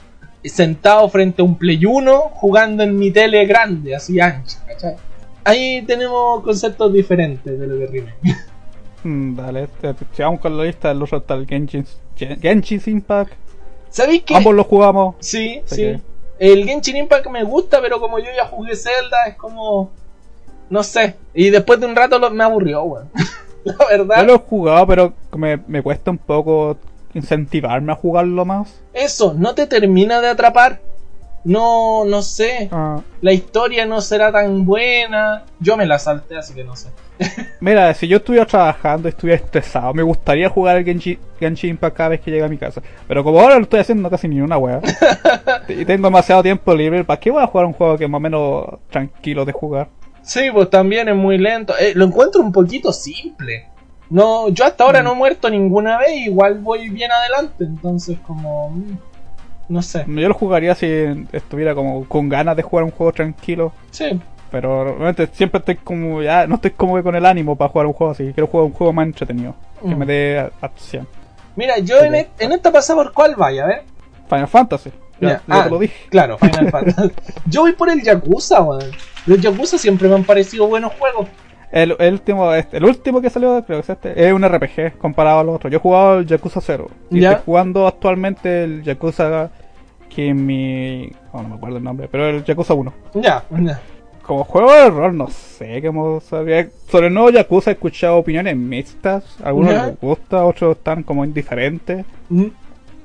sentado 0.49 1.07
frente 1.09 1.41
a 1.41 1.45
un 1.45 1.55
Play 1.57 1.85
1, 1.85 2.19
jugando 2.33 2.83
en 2.83 2.97
mi 2.97 3.11
tele 3.11 3.45
grande, 3.45 3.95
así 3.95 4.19
ancha, 4.19 4.59
¿cachai? 4.67 4.95
Ahí 5.43 5.83
tenemos 5.83 6.43
conceptos 6.43 6.91
diferentes 6.93 7.59
de 7.59 7.67
lo 7.67 7.77
que 7.79 7.87
remake. 7.87 8.15
Mm, 9.03 9.35
Dale, 9.35 9.63
este, 9.65 9.93
si 10.13 10.23
vamos 10.23 10.39
con 10.39 10.57
la 10.57 10.63
lista, 10.63 10.89
el 10.89 10.99
otro 11.03 11.19
está 11.19 11.35
el 11.35 11.45
Genshin, 11.45 11.85
Gen- 12.15 12.39
Genshin 12.41 12.81
Impact. 12.87 13.33
¿Sabéis 13.89 14.23
qué? 14.23 14.35
Ambos 14.35 14.55
los 14.55 14.65
jugamos. 14.65 15.15
Sí, 15.19 15.61
sí. 15.65 15.95
El 16.39 16.65
Genshin 16.65 16.95
Impact 16.97 17.27
me 17.29 17.43
gusta, 17.43 17.79
pero 17.83 17.99
como 17.99 18.17
yo 18.17 18.25
ya 18.35 18.47
jugué 18.47 18.75
Zelda, 18.75 19.25
es 19.27 19.35
como. 19.35 19.91
No 20.71 20.81
sé. 20.81 21.17
Y 21.35 21.51
después 21.51 21.79
de 21.79 21.85
un 21.85 21.95
rato 21.95 22.17
lo- 22.17 22.31
me 22.31 22.43
aburrió, 22.43 22.81
weón. 22.81 23.09
La 23.63 23.73
Yo 23.73 23.87
verdad. 24.07 24.25
lo 24.25 24.33
he 24.35 24.39
jugado, 24.39 24.87
pero 24.87 25.13
me, 25.37 25.57
me 25.67 25.83
cuesta 25.83 26.09
un 26.09 26.17
poco 26.17 26.75
incentivarme 27.15 27.93
a 27.93 27.95
jugarlo 27.95 28.45
más. 28.45 28.81
Eso, 28.93 29.33
no 29.35 29.55
te 29.55 29.65
termina 29.65 30.21
de 30.21 30.27
atrapar. 30.27 30.79
No, 31.45 32.05
no 32.05 32.21
sé. 32.23 32.69
Ah, 32.71 33.01
La 33.21 33.31
historia 33.31 33.85
no 33.85 34.01
será 34.01 34.31
tan 34.31 34.65
buena. 34.65 35.45
Yo 35.59 35.77
me 35.77 35.85
la 35.85 35.99
salté, 35.99 36.35
así 36.37 36.53
que 36.53 36.63
no 36.63 36.75
sé. 36.75 36.89
Mira, 37.61 37.93
si 37.93 38.07
yo 38.07 38.17
estuviera 38.17 38.45
trabajando 38.45 39.07
y 39.07 39.11
estuviera 39.11 39.43
estresado, 39.43 39.93
me 39.93 40.01
gustaría 40.03 40.49
jugar 40.49 40.77
el 40.77 40.83
Genshin, 40.83 41.19
Genshin 41.39 41.69
Impact 41.71 41.95
cada 41.95 42.09
vez 42.09 42.21
que 42.21 42.31
llega 42.31 42.47
a 42.47 42.49
mi 42.49 42.57
casa. 42.57 42.81
Pero 43.07 43.23
como 43.23 43.39
ahora 43.39 43.55
lo 43.57 43.61
estoy 43.61 43.79
haciendo 43.79 44.09
casi 44.09 44.27
ni 44.27 44.41
una 44.41 44.57
wea. 44.57 44.81
y 45.69 45.85
tengo 45.85 46.07
demasiado 46.07 46.41
tiempo 46.41 46.73
libre, 46.73 47.03
¿para 47.03 47.19
qué 47.19 47.29
voy 47.29 47.43
a 47.43 47.47
jugar 47.47 47.67
un 47.67 47.73
juego 47.73 47.97
que 47.97 48.05
es 48.05 48.09
más 48.09 48.17
o 48.17 48.21
menos 48.21 48.65
tranquilo 48.89 49.45
de 49.45 49.51
jugar? 49.51 49.87
Sí, 50.23 50.49
pues 50.51 50.71
también 50.71 51.07
es 51.09 51.15
muy 51.15 51.37
lento. 51.37 51.77
Eh, 51.79 51.93
lo 51.95 52.05
encuentro 52.05 52.41
un 52.41 52.51
poquito 52.51 52.91
simple. 52.91 53.69
No, 54.09 54.49
yo 54.49 54.65
hasta 54.65 54.83
ahora 54.83 55.01
Mm. 55.01 55.05
no 55.05 55.11
he 55.11 55.15
muerto 55.15 55.49
ninguna 55.49 55.97
vez, 55.97 56.09
igual 56.25 56.59
voy 56.59 56.89
bien 56.89 57.11
adelante, 57.11 57.63
entonces 57.63 58.17
como 58.25 58.69
mm, 58.69 58.97
no 59.69 59.81
sé. 59.81 60.05
Yo 60.07 60.27
lo 60.27 60.33
jugaría 60.33 60.75
si 60.75 60.87
estuviera 61.31 61.73
como 61.73 62.05
con 62.05 62.29
ganas 62.29 62.55
de 62.55 62.61
jugar 62.63 62.85
un 62.85 62.91
juego 62.91 63.11
tranquilo. 63.11 63.71
Sí. 63.91 64.19
Pero 64.51 64.83
realmente 64.85 65.27
siempre 65.33 65.57
estoy 65.59 65.75
como 65.75 66.21
ya 66.21 66.45
no 66.47 66.55
estoy 66.55 66.71
como 66.71 66.95
que 66.95 67.03
con 67.03 67.15
el 67.15 67.25
ánimo 67.25 67.55
para 67.55 67.69
jugar 67.69 67.87
un 67.87 67.93
juego 67.93 68.11
así. 68.13 68.31
Quiero 68.33 68.47
jugar 68.47 68.67
un 68.67 68.73
juego 68.73 68.93
más 68.93 69.05
entretenido, 69.07 69.55
que 69.81 69.95
Mm. 69.95 69.97
me 69.97 70.05
dé 70.05 70.39
a- 70.39 70.51
acción. 70.61 71.07
Mira, 71.55 71.79
yo 71.79 71.99
en, 72.01 72.15
e- 72.15 72.29
en 72.39 72.51
esta 72.51 72.71
pasada 72.71 73.01
por 73.03 73.11
cuál 73.13 73.35
vaya, 73.35 73.63
a 73.63 73.67
ver. 73.67 73.83
Final 74.29 74.47
Fantasy. 74.47 74.91
Ya 75.21 75.41
ah, 75.47 75.63
te 75.63 75.69
lo 75.69 75.79
dije. 75.79 75.95
Claro, 76.09 76.37
Final 76.37 76.69
Fantasy. 76.71 77.11
Yo 77.47 77.61
voy 77.61 77.71
por 77.73 77.89
el 77.89 78.03
Yakuza, 78.03 78.61
weón. 78.61 78.91
Los 79.25 79.39
Yakuza 79.39 79.77
siempre 79.77 80.07
me 80.09 80.15
han 80.15 80.23
parecido 80.25 80.67
buenos 80.67 80.93
juegos. 80.93 81.27
El, 81.75 81.95
el 81.99 82.13
último, 82.13 82.53
este, 82.53 82.77
el 82.77 82.85
último 82.85 83.19
que 83.21 83.29
salió, 83.29 83.61
creo 83.65 83.79
que 83.79 83.83
es 83.83 83.89
este, 83.89 84.27
es 84.27 84.31
un 84.33 84.47
RPG 84.47 84.97
comparado 84.97 85.39
a 85.39 85.43
los 85.43 85.55
otros. 85.55 85.69
Yo 85.71 85.77
he 85.77 85.81
jugado 85.81 86.19
el 86.19 86.25
Yakuza 86.25 86.61
0. 86.61 86.87
Y 87.11 87.19
Ya. 87.19 87.31
estoy 87.31 87.43
jugando 87.45 87.85
actualmente 87.85 88.63
el 88.63 88.81
Yakuza 88.81 89.49
Kimi. 90.09 91.11
Oh, 91.33 91.41
no 91.41 91.49
me 91.49 91.55
acuerdo 91.55 91.77
el 91.77 91.83
nombre, 91.83 92.07
pero 92.09 92.27
el 92.29 92.43
Yakuza 92.45 92.73
1. 92.73 92.93
Ya, 93.15 93.43
ya. 93.59 93.79
Como 94.21 94.43
juego 94.45 94.71
de 94.73 94.89
rol, 94.89 95.17
no 95.17 95.27
sé 95.27 95.83
cómo 95.85 96.19
sabía. 96.21 96.67
Sobre 96.89 97.07
el 97.07 97.13
nuevo 97.13 97.29
Yakuza 97.29 97.71
he 97.71 97.73
escuchado 97.73 98.17
opiniones 98.17 98.55
mixtas. 98.55 99.23
Algunos 99.43 99.73
Ya. 99.73 99.85
les 99.87 99.99
gusta, 99.99 100.45
otros 100.45 100.77
están 100.77 101.03
como 101.03 101.25
indiferentes. 101.25 102.05
Mm. 102.29 102.45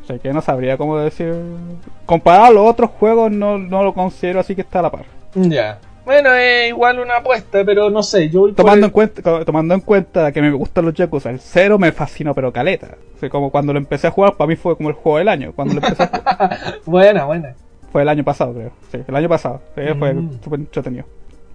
O 0.03 0.07
sea 0.07 0.18
que 0.18 0.33
no 0.33 0.41
sabría 0.41 0.77
cómo 0.79 0.97
decir. 0.97 1.35
Comparado 2.07 2.45
a 2.47 2.51
los 2.51 2.71
otros 2.71 2.91
juegos, 2.91 3.31
no, 3.33 3.59
no 3.59 3.83
lo 3.83 3.93
considero 3.93 4.41
así 4.41 4.55
que 4.55 4.61
está 4.62 4.79
a 4.79 4.83
la 4.83 4.91
par. 4.91 5.05
Ya. 5.35 5.79
Bueno, 6.05 6.32
es 6.32 6.68
igual 6.68 6.98
una 6.98 7.16
apuesta, 7.18 7.62
pero 7.64 7.90
no 7.90 8.03
sé, 8.03 8.28
yo 8.30 8.40
voy 8.40 8.53
por 8.53 8.64
Tomando 8.64 8.86
el- 8.86 8.90
en, 8.90 8.92
cuenta, 8.92 9.44
tomando 9.44 9.74
en 9.74 9.80
cuenta 9.80 10.32
que 10.32 10.40
me 10.42 10.51
gustan 10.51 10.84
los 10.86 10.94
Yakuza, 10.94 11.30
el 11.30 11.38
0 11.40 11.78
me 11.78 11.92
fascinó, 11.92 12.34
pero 12.34 12.53
caleta. 12.53 12.96
O 13.16 13.18
sea, 13.20 13.28
como 13.28 13.51
cuando 13.51 13.72
lo 13.72 13.78
empecé 13.78 14.07
a 14.07 14.11
jugar, 14.11 14.34
para 14.36 14.48
mí 14.48 14.57
fue 14.57 14.76
como 14.76 14.88
el 14.88 14.94
juego 14.94 15.18
del 15.18 15.28
año. 15.28 15.53
Cuando 15.55 15.74
lo 15.74 15.80
empecé 15.82 16.03
a 16.03 16.07
jugar. 16.07 16.59
Buena, 16.86 17.24
buena. 17.24 17.55
fue 17.92 18.03
el 18.03 18.09
año 18.09 18.24
pasado, 18.24 18.55
creo. 18.55 18.70
Sí, 18.90 18.98
el 19.07 19.16
año 19.16 19.28
pasado. 19.28 19.61
Sí, 19.76 19.82
fue 19.98 20.14
Mm. 20.14 20.42
súper 20.42 20.61
entretenido. 20.61 21.05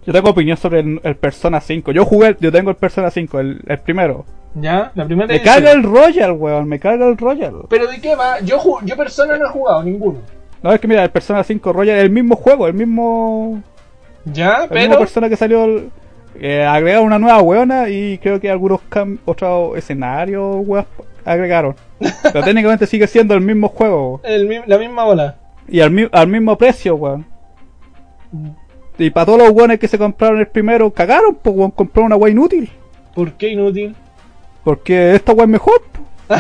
Yo 0.06 0.14
tengo 0.14 0.30
opinión 0.30 0.56
sobre 0.58 0.82
el, 0.82 1.00
el 1.04 1.16
Persona 1.16 1.60
5. 1.60 1.92
Yo 1.92 2.06
jugué, 2.06 2.38
yo 2.40 2.52
tengo 2.52 2.70
el 2.70 2.76
Persona 2.76 3.10
5, 3.10 3.40
el, 3.40 3.62
el 3.66 3.80
primero. 3.80 4.24
¿Ya? 4.54 4.92
La 4.94 5.04
primera 5.06 5.28
Me 5.28 5.42
carga 5.42 5.72
el 5.72 5.82
Royal, 5.84 6.32
weón, 6.34 6.68
me 6.70 6.80
carga 6.80 7.08
el 7.08 7.18
Royal. 7.18 7.54
¿Pero 7.70 7.88
de 7.88 8.00
qué 8.00 8.16
va? 8.16 8.40
Yo, 8.42 8.62
yo 8.84 8.96
persona 8.96 9.36
no 9.38 9.48
he 9.48 9.50
jugado 9.50 9.82
ninguno. 9.84 10.20
No, 10.62 10.72
es 10.72 10.80
que 10.80 10.88
mira, 10.88 11.04
el 11.04 11.10
Persona 11.10 11.44
5 11.44 11.74
Royal 11.74 11.98
es 11.98 12.04
el 12.04 12.10
mismo 12.12 12.36
juego, 12.36 12.68
el 12.68 12.74
mismo. 12.74 13.62
¿Ya? 14.26 14.50
La 14.60 14.62
misma 14.68 14.70
Pero... 14.70 15.00
persona 15.00 15.30
que 15.30 15.36
salió. 15.38 15.84
eh, 16.40 16.64
agregaron 16.64 17.06
una 17.08 17.20
nueva 17.20 17.42
weona 17.42 17.90
y 17.90 18.18
creo 18.18 18.40
que 18.40 18.50
algunos 18.50 18.82
otros 19.26 19.78
escenarios, 19.78 20.58
weas, 20.66 20.86
agregaron. 21.24 21.76
Pero 22.24 22.44
técnicamente 22.44 22.88
sigue 22.88 23.08
siendo 23.08 23.34
el 23.36 23.42
mismo 23.42 23.70
juego. 23.70 24.20
el 24.24 24.64
la 24.66 24.78
misma 24.78 25.06
bola. 25.06 25.36
Y 25.68 25.80
al, 25.80 25.92
mi- 25.92 26.10
al 26.12 26.28
mismo 26.28 26.58
precio, 26.58 26.96
weón. 26.96 27.26
Y 28.98 29.10
para 29.10 29.26
todos 29.26 29.40
los 29.40 29.52
weones 29.52 29.80
que 29.80 29.88
se 29.88 29.98
compraron 29.98 30.40
el 30.40 30.48
primero, 30.48 30.92
cagaron, 30.92 31.36
pues 31.42 31.56
weón, 31.56 31.72
compraron 31.72 32.08
una 32.08 32.16
wea 32.18 32.32
inútil. 32.32 32.70
¿Por 33.14 33.32
qué 33.34 33.50
inútil? 33.50 33.96
Porque 34.64 35.16
esta 35.16 35.32
wea 35.34 35.44
es 35.46 35.50
mejor. 35.50 35.82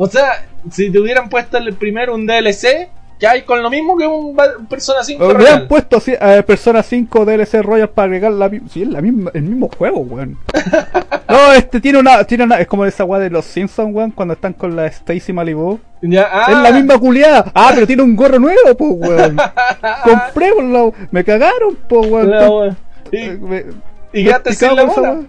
O 0.00 0.06
sea, 0.06 0.46
si 0.70 0.90
te 0.92 1.00
hubieran 1.00 1.28
puesto 1.28 1.58
el 1.58 1.74
primero 1.74 2.14
un 2.14 2.24
DLC, 2.24 2.88
que 3.18 3.26
hay 3.26 3.42
con 3.42 3.62
lo 3.62 3.68
mismo 3.70 3.96
que 3.96 4.06
un, 4.06 4.36
Persona 4.68 5.02
5 5.02 5.32
Le 5.34 5.48
han 5.48 5.68
puesto 5.68 6.00
a 6.20 6.42
Persona 6.42 6.82
5 6.82 7.24
DLC 7.24 7.62
Royal 7.62 7.90
para 7.90 8.06
agregar 8.06 8.32
la 8.32 8.48
Sí, 8.70 8.82
es 8.82 8.88
la 8.88 9.00
misma, 9.00 9.30
el 9.34 9.42
mismo 9.42 9.68
juego, 9.76 10.00
weón. 10.00 10.38
no, 11.28 11.52
este 11.52 11.80
tiene 11.80 11.98
una, 11.98 12.24
tiene 12.24 12.44
una. 12.44 12.60
Es 12.60 12.66
como 12.66 12.84
esa 12.84 13.04
weá 13.04 13.20
de 13.20 13.30
los 13.30 13.44
Simpsons, 13.44 13.94
weón, 13.94 14.12
cuando 14.12 14.34
están 14.34 14.52
con 14.52 14.76
la 14.76 14.86
Stacy 14.86 15.32
Malibu. 15.32 15.80
Ya, 16.00 16.28
ah, 16.30 16.46
Es 16.48 16.58
la 16.58 16.70
misma 16.70 16.98
culiada. 16.98 17.50
Ah, 17.54 17.72
pero 17.74 17.86
tiene 17.86 18.02
un 18.02 18.14
gorro 18.14 18.38
nuevo, 18.38 18.76
pues, 18.76 18.90
weón. 18.96 19.36
Comprémoslo. 20.04 20.94
Me 21.10 21.24
cagaron, 21.24 21.76
pues, 21.88 22.10
weón. 22.10 22.76
Eh, 23.10 23.36
Y, 23.36 23.44
me- 23.44 23.64
y 24.12 24.24
quedaste 24.24 24.52
sin 24.54 24.76
la 24.76 24.84
bola. 24.84 25.20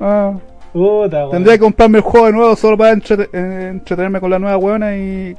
Ah. 0.00 0.34
Puta. 0.72 1.30
Tendría 1.30 1.54
que 1.54 1.60
comprarme 1.60 1.98
el 1.98 2.04
juego 2.04 2.26
de 2.26 2.32
nuevo 2.32 2.56
solo 2.56 2.76
para 2.76 2.92
eh, 2.92 3.68
entretenerme 3.70 4.20
con 4.20 4.30
la 4.30 4.38
nueva 4.38 4.56
weona 4.58 4.96
y 4.96 5.36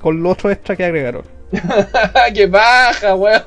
con 0.00 0.22
los 0.22 0.32
otros 0.32 0.52
extras 0.52 0.76
que 0.78 0.84
agregaron. 0.84 1.22
¡Qué 2.34 2.46
baja, 2.46 3.14
weón! 3.14 3.42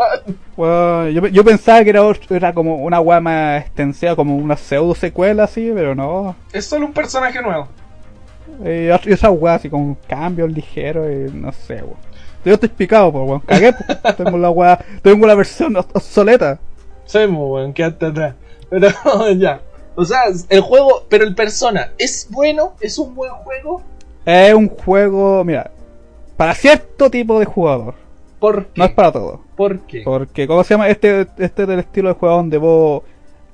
Bueno, 0.55 1.09
yo, 1.09 1.27
yo 1.27 1.43
pensaba 1.43 1.83
que 1.83 1.89
era, 1.89 2.03
otro- 2.03 2.35
era 2.35 2.53
como 2.53 2.75
una 2.75 2.99
weá 2.99 3.19
más 3.19 3.61
extensiva, 3.63 4.15
como 4.15 4.35
una 4.37 4.55
pseudo 4.55 4.93
secuela 4.93 5.45
así, 5.45 5.71
pero 5.73 5.95
no. 5.95 6.35
Es 6.53 6.65
solo 6.67 6.85
un 6.85 6.93
personaje 6.93 7.41
nuevo. 7.41 7.67
Eh, 8.63 8.95
y 9.05 9.11
esa 9.11 9.31
weá 9.31 9.55
así 9.55 9.69
con 9.69 9.95
cambios 10.07 10.51
ligeros 10.51 11.07
y 11.11 11.31
no 11.35 11.51
sé, 11.51 11.75
weón. 11.75 11.97
Yo 12.45 12.53
estoy 12.53 12.69
picado, 12.69 13.11
pues 13.11 13.27
weón. 13.27 13.39
Cagué, 13.41 13.73
pues. 13.73 14.15
Tengo 14.17 14.37
la 14.37 14.51
weá, 14.51 14.79
tengo 15.01 15.25
la 15.25 15.33
versión 15.35 15.73
obs- 15.73 15.87
obsoleta. 15.93 16.59
Sí, 17.05 17.25
muy 17.27 17.49
weón, 17.49 17.73
quédate 17.73 18.05
atrás. 18.05 18.35
Pero 18.69 18.89
ya. 19.35 19.61
O 19.95 20.05
sea, 20.05 20.21
el 20.49 20.61
juego, 20.61 21.05
pero 21.09 21.23
el 21.23 21.33
Persona, 21.33 21.91
¿es 21.97 22.27
bueno? 22.29 22.73
¿Es 22.81 22.99
un 22.99 23.15
buen 23.15 23.31
juego? 23.31 23.81
Es 24.25 24.53
un 24.53 24.67
juego, 24.69 25.43
mira, 25.45 25.71
para 26.37 26.53
cierto 26.55 27.09
tipo 27.09 27.39
de 27.39 27.45
jugador. 27.45 27.95
¿Por 28.39 28.65
qué? 28.67 28.79
No 28.79 28.85
es 28.85 28.91
para 28.91 29.11
todo. 29.11 29.41
¿Por 29.55 29.79
qué? 29.81 30.01
Porque, 30.03 30.45
¿cómo 30.47 30.63
se 30.63 30.73
llama? 30.73 30.89
Este, 30.89 31.21
este 31.37 31.61
es 31.63 31.67
del 31.67 31.79
estilo 31.79 32.09
de 32.09 32.15
juego 32.15 32.35
donde 32.35 32.57
vos 32.57 33.03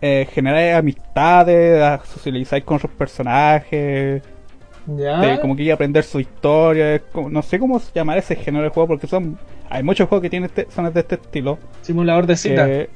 eh, 0.01 0.27
generáis 0.33 0.75
amistades, 0.75 2.01
socializáis 2.05 2.63
con 2.63 2.77
otros 2.77 2.91
personajes, 2.93 4.23
¿Ya? 4.87 5.19
de 5.19 5.39
como 5.39 5.55
que 5.55 5.63
ir 5.63 5.71
a 5.71 5.75
aprender 5.75 6.03
su 6.03 6.19
historia. 6.19 6.99
como- 7.11 7.29
no 7.29 7.41
sé 7.43 7.59
cómo 7.59 7.79
llamar 7.93 8.17
ese 8.17 8.35
género 8.35 8.63
de 8.63 8.69
juego 8.71 8.87
porque 8.87 9.07
son 9.07 9.37
hay 9.69 9.83
muchos 9.83 10.09
juegos 10.09 10.23
que 10.23 10.29
tienen 10.29 10.49
este, 10.53 10.67
son 10.71 10.91
de 10.91 10.99
este 10.99 11.15
estilo. 11.15 11.57
Simulador 11.81 12.25
de 12.25 12.35
cita. 12.35 12.65
que- 12.65 12.89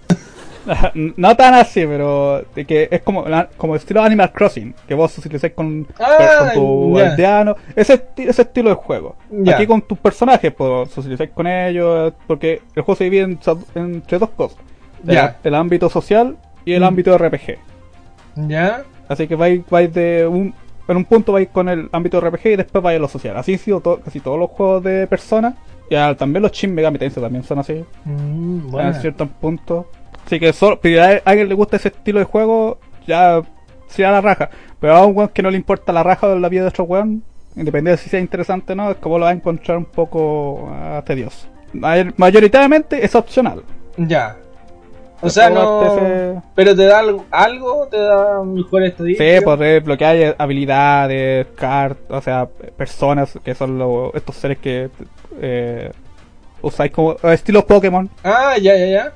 no 0.93 1.35
tan 1.35 1.53
así, 1.53 1.85
pero 1.85 2.43
de 2.55 2.65
que 2.65 2.87
es 2.91 3.01
como, 3.01 3.25
como 3.57 3.75
estilo 3.75 4.01
Animal 4.01 4.31
Crossing, 4.31 4.73
que 4.87 4.93
vos 4.93 5.11
socializáis 5.11 5.53
con, 5.53 5.87
Ah, 5.99 6.51
con 6.53 6.53
tu 6.53 6.97
ya. 6.99 7.11
aldeano. 7.11 7.55
Ese, 7.75 8.05
ese 8.17 8.41
estilo 8.43 8.69
de 8.69 8.75
juego. 8.75 9.15
Aquí 9.53 9.67
con 9.67 9.81
tus 9.81 9.97
personajes, 9.97 10.51
pues 10.53 10.89
socializáis 10.91 11.29
con 11.31 11.47
ellos, 11.47 12.13
porque 12.27 12.61
el 12.75 12.81
juego 12.83 12.97
se 12.97 13.03
divide 13.05 13.23
en- 13.23 13.39
entre 13.75 14.19
dos 14.19 14.29
cosas. 14.29 14.57
Ya. 15.03 15.37
El, 15.43 15.49
el 15.49 15.55
ámbito 15.55 15.89
social 15.89 16.35
y 16.65 16.73
el 16.73 16.81
Mm. 16.81 16.85
ámbito 16.85 17.17
RPG. 17.17 17.57
¿Ya? 18.47 18.83
Así 19.07 19.27
que 19.27 19.35
vais, 19.35 19.61
vais 19.69 19.93
de 19.93 20.25
un. 20.27 20.53
En 20.87 20.97
un 20.97 21.05
punto 21.05 21.31
vais 21.31 21.47
con 21.49 21.67
el 21.67 21.89
ámbito 21.91 22.19
RPG 22.21 22.45
y 22.53 22.55
después 22.57 22.83
vais 22.83 22.97
a 22.97 22.99
lo 23.01 23.07
social. 23.07 23.35
Así 23.37 23.53
han 23.53 23.59
sido 23.59 23.81
casi 24.03 24.19
todos 24.19 24.37
los 24.39 24.49
juegos 24.51 24.83
de 24.83 25.07
persona. 25.07 25.55
Y 25.89 25.95
también 26.15 26.41
los 26.43 26.51
Shin 26.51 26.73
Megami 26.73 26.97
Tensei 26.97 27.21
también 27.21 27.43
son 27.43 27.59
así. 27.59 27.83
Mm, 28.05 28.69
bueno. 28.71 28.89
En 28.89 28.95
ciertos 28.95 29.27
puntos. 29.39 29.85
Así 30.25 30.39
que 30.39 30.53
solo, 30.53 30.79
si 30.81 30.97
a 30.97 31.21
alguien 31.25 31.49
le 31.49 31.55
gusta 31.55 31.75
ese 31.77 31.89
estilo 31.89 32.19
de 32.19 32.25
juego, 32.25 32.79
ya 33.07 33.41
será 33.87 34.11
la 34.11 34.21
raja. 34.21 34.49
Pero 34.79 34.95
a 34.95 35.05
un 35.05 35.15
weón 35.15 35.29
que 35.29 35.41
no 35.41 35.51
le 35.51 35.57
importa 35.57 35.93
la 35.93 36.03
raja 36.03 36.27
de 36.27 36.39
la 36.39 36.49
vida 36.49 36.63
de 36.63 36.69
otro 36.69 36.83
weón, 36.85 37.23
independiente 37.55 37.91
de 37.91 37.97
si 37.97 38.09
sea 38.09 38.19
interesante 38.19 38.73
o 38.73 38.75
no, 38.75 38.91
es 38.91 38.97
como 38.97 39.17
lo 39.19 39.25
va 39.25 39.31
a 39.31 39.33
encontrar 39.33 39.77
un 39.77 39.85
poco 39.85 40.69
ah, 40.73 41.03
tedioso. 41.05 41.47
Mayor- 41.73 42.13
Mayoritariamente 42.17 43.03
es 43.05 43.13
opcional. 43.15 43.63
Ya. 43.97 44.35
O 45.21 45.29
sea, 45.29 45.49
no. 45.49 45.79
Jugarte 45.79 46.41
Pero 46.55 46.75
te 46.75 46.85
da 46.85 46.99
algo, 46.99 47.25
algo 47.31 47.87
te 47.89 47.97
da 47.97 48.43
mejor 48.43 48.83
estadística. 48.83 49.37
Sí, 49.39 49.43
pues 49.43 49.59
desbloquear 49.59 50.35
habilidades, 50.37 51.47
cartas, 51.55 52.05
o 52.09 52.21
sea, 52.21 52.47
personas 52.77 53.37
que 53.43 53.55
son 53.55 53.77
los, 53.77 54.13
estos 54.13 54.35
seres 54.35 54.57
que 54.57 54.89
eh, 55.41 55.91
usáis 56.61 56.91
como 56.91 57.13
eh, 57.13 57.33
estilo 57.33 57.65
Pokémon. 57.65 58.09
Ah, 58.23 58.55
ya, 58.61 58.75
ya, 58.77 58.85
ya. 58.87 59.13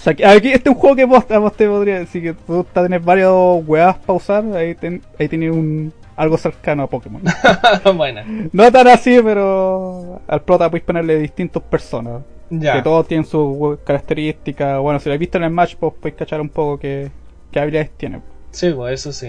O 0.00 0.02
sea, 0.02 0.12
aquí 0.30 0.48
este 0.50 0.70
es 0.70 0.74
un 0.74 0.80
juego 0.80 0.96
que 0.96 1.04
vos, 1.04 1.26
te 1.26 1.68
podría 1.68 1.98
decir 1.98 2.22
que 2.22 2.32
tú 2.32 2.64
te 2.64 2.80
tenés 2.82 3.04
varios 3.04 3.62
weas 3.68 3.98
para 3.98 4.16
usar, 4.16 4.42
ahí, 4.56 4.74
ten, 4.74 5.02
ahí 5.18 5.28
tenés 5.28 5.50
un, 5.52 5.92
algo 6.16 6.38
cercano 6.38 6.84
a 6.84 6.86
Pokémon. 6.86 7.20
Buena. 7.96 8.24
no 8.50 8.72
tan 8.72 8.88
así, 8.88 9.20
pero 9.22 10.22
al 10.26 10.40
prota 10.42 10.70
podéis 10.70 10.84
ponerle 10.84 11.18
distintas 11.18 11.62
personas. 11.62 12.22
Ya. 12.48 12.72
Que 12.76 12.82
todos 12.82 13.06
tienen 13.06 13.26
sus 13.26 13.78
características. 13.84 14.80
Bueno, 14.80 14.98
si 15.00 15.08
lo 15.08 15.12
habéis 15.12 15.20
visto 15.20 15.36
en 15.38 15.44
el 15.44 15.50
match, 15.50 15.76
pues 15.78 15.92
podéis 15.92 16.16
cachar 16.16 16.40
un 16.40 16.48
poco 16.48 16.78
qué, 16.78 17.10
qué 17.52 17.60
habilidades 17.60 17.90
tiene. 17.96 18.22
Sí, 18.52 18.70
pues 18.70 18.94
eso 19.00 19.12
sí. 19.12 19.28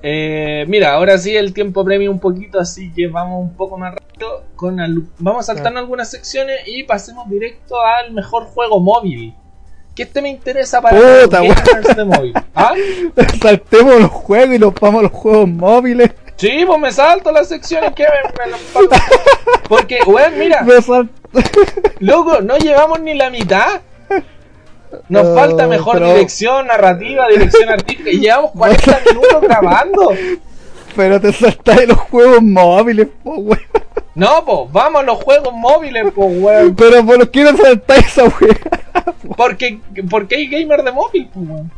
Eh, 0.00 0.64
mira, 0.68 0.92
ahora 0.94 1.18
sí 1.18 1.34
el 1.34 1.52
tiempo 1.52 1.84
premia 1.84 2.10
un 2.10 2.20
poquito, 2.20 2.60
así 2.60 2.92
que 2.92 3.08
vamos 3.08 3.42
un 3.42 3.54
poco 3.56 3.76
más 3.78 3.94
rápido. 3.94 4.44
Con 4.54 4.78
al- 4.78 5.02
Vamos 5.18 5.48
a 5.48 5.54
saltarnos 5.54 5.82
algunas 5.82 6.10
secciones 6.10 6.60
y 6.66 6.84
pasemos 6.84 7.28
directo 7.28 7.80
al 7.80 8.12
mejor 8.12 8.44
juego 8.44 8.78
móvil. 8.80 9.34
Que 9.94 10.02
este 10.02 10.20
me 10.22 10.28
interesa 10.28 10.80
para 10.82 10.96
Puta, 10.98 11.40
los 11.42 11.96
de 11.96 12.04
móvil. 12.04 12.32
¿Ah? 12.54 12.72
Saltemos 13.40 14.00
los 14.00 14.10
juegos 14.10 14.56
y 14.56 14.58
nos 14.58 14.74
vamos 14.74 15.00
a 15.00 15.02
los 15.04 15.12
juegos 15.12 15.48
móviles. 15.48 16.10
Sí, 16.36 16.64
pues 16.66 16.80
me 16.80 16.90
salto 16.90 17.30
las 17.30 17.48
secciones 17.48 17.92
que 17.94 18.02
me, 18.02 18.50
me 18.50 18.88
Porque, 19.68 20.00
weón, 20.04 20.36
mira, 20.36 20.62
Me 20.62 20.74
loco, 22.00 22.40
no 22.40 22.56
llevamos 22.58 23.00
ni 23.00 23.14
la 23.14 23.30
mitad. 23.30 23.80
Nos 25.08 25.24
No, 25.24 25.34
falta 25.34 25.66
mejor 25.68 25.94
pero- 25.94 26.08
dirección 26.14 26.66
narrativa, 26.66 27.28
dirección 27.28 27.68
artística 27.68 28.10
y 28.10 28.18
llevamos 28.20 28.50
40 28.52 29.00
minutos 29.10 29.40
grabando. 29.42 30.12
Pero 30.96 31.20
te 31.20 31.32
saltáis 31.32 31.88
los 31.88 31.98
juegos 31.98 32.42
móviles, 32.42 33.08
po, 33.22 33.34
weón. 33.34 33.60
No, 34.14 34.44
pues, 34.44 34.72
vamos 34.72 35.02
a 35.02 35.04
los 35.04 35.22
juegos 35.22 35.52
móviles, 35.52 36.04
pues, 36.14 36.42
weón. 36.42 36.74
Pero 36.76 37.04
por 37.04 37.30
qué 37.30 37.44
no 37.44 37.56
saltáis 37.56 38.06
esa 38.06 38.24
weá? 38.24 38.56
Porque, 39.36 39.80
porque 40.08 40.36
hay 40.36 40.46
gamer 40.46 40.82
de 40.82 40.92
móvil, 40.92 41.28
pues, 41.32 41.48
weón. 41.48 41.70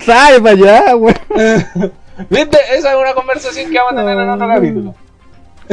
Sale 0.00 0.40
para 0.40 0.50
allá, 0.50 0.96
weón. 0.96 1.16
¿Viste? 2.30 2.58
Esa 2.76 2.92
es 2.92 2.96
una 3.00 3.14
conversación 3.14 3.70
que 3.70 3.78
vamos 3.78 3.94
a 3.94 3.96
tener 3.96 4.18
en 4.18 4.30
otro 4.30 4.46
capítulo. 4.46 4.94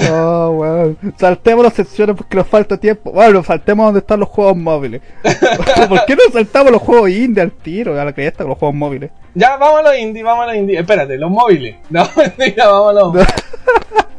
Oh, 0.10 0.50
weón. 0.52 0.98
Saltemos 1.18 1.64
las 1.64 1.74
secciones 1.74 2.16
porque 2.16 2.38
nos 2.38 2.48
falta 2.48 2.78
tiempo. 2.78 3.12
Bueno, 3.12 3.44
saltemos 3.44 3.88
donde 3.88 4.00
están 4.00 4.20
los 4.20 4.30
juegos 4.30 4.56
móviles. 4.56 5.02
¿Por 5.90 6.06
qué 6.06 6.16
no 6.16 6.22
saltamos 6.32 6.72
los 6.72 6.82
juegos 6.82 7.10
indie 7.10 7.44
al 7.44 7.52
tiro? 7.52 8.00
A 8.00 8.06
la 8.06 8.14
cresta 8.14 8.44
con 8.44 8.50
los 8.50 8.58
juegos 8.58 8.76
móviles. 8.76 9.12
Ya, 9.34 9.58
vamos 9.58 9.80
a 9.82 9.84
los 9.84 9.98
indie, 9.98 10.24
vamos 10.24 10.44
a 10.44 10.48
los 10.48 10.56
indie. 10.56 10.80
Espérate, 10.80 11.18
los 11.18 11.32
móviles. 11.32 11.76
No, 11.90 12.08
mentira, 12.16 12.68
vamos 12.68 12.90
a 12.90 12.94
los 12.94 13.28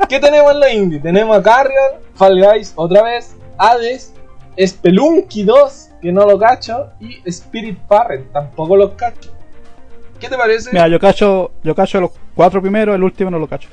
¿Qué 0.09 0.21
tenemos 0.21 0.53
en 0.53 0.61
los 0.61 0.73
indie? 0.73 1.01
Tenemos 1.01 1.39
a 1.39 1.43
Carrion, 1.43 1.93
Fall 2.15 2.39
Guys 2.39 2.73
otra 2.77 3.03
vez, 3.03 3.35
Hades, 3.57 4.13
Spelunky 4.61 5.43
2, 5.45 5.91
que 6.03 6.13
no 6.13 6.27
lo 6.27 6.39
cacho, 6.39 6.91
y 7.01 7.23
Spirit 7.25 7.79
Parent, 7.89 8.31
tampoco 8.31 8.77
los 8.77 8.91
cacho. 8.91 9.31
¿Qué 10.21 10.29
te 10.29 10.37
parece? 10.37 10.71
Mira, 10.71 10.87
yo 10.89 11.01
cacho, 11.01 11.53
yo 11.65 11.75
cacho 11.75 12.01
los 12.01 12.11
cuatro 12.35 12.61
primeros, 12.61 12.95
el 12.95 13.03
último 13.03 13.31
no 13.31 13.39
lo 13.39 13.49
cacho. 13.49 13.69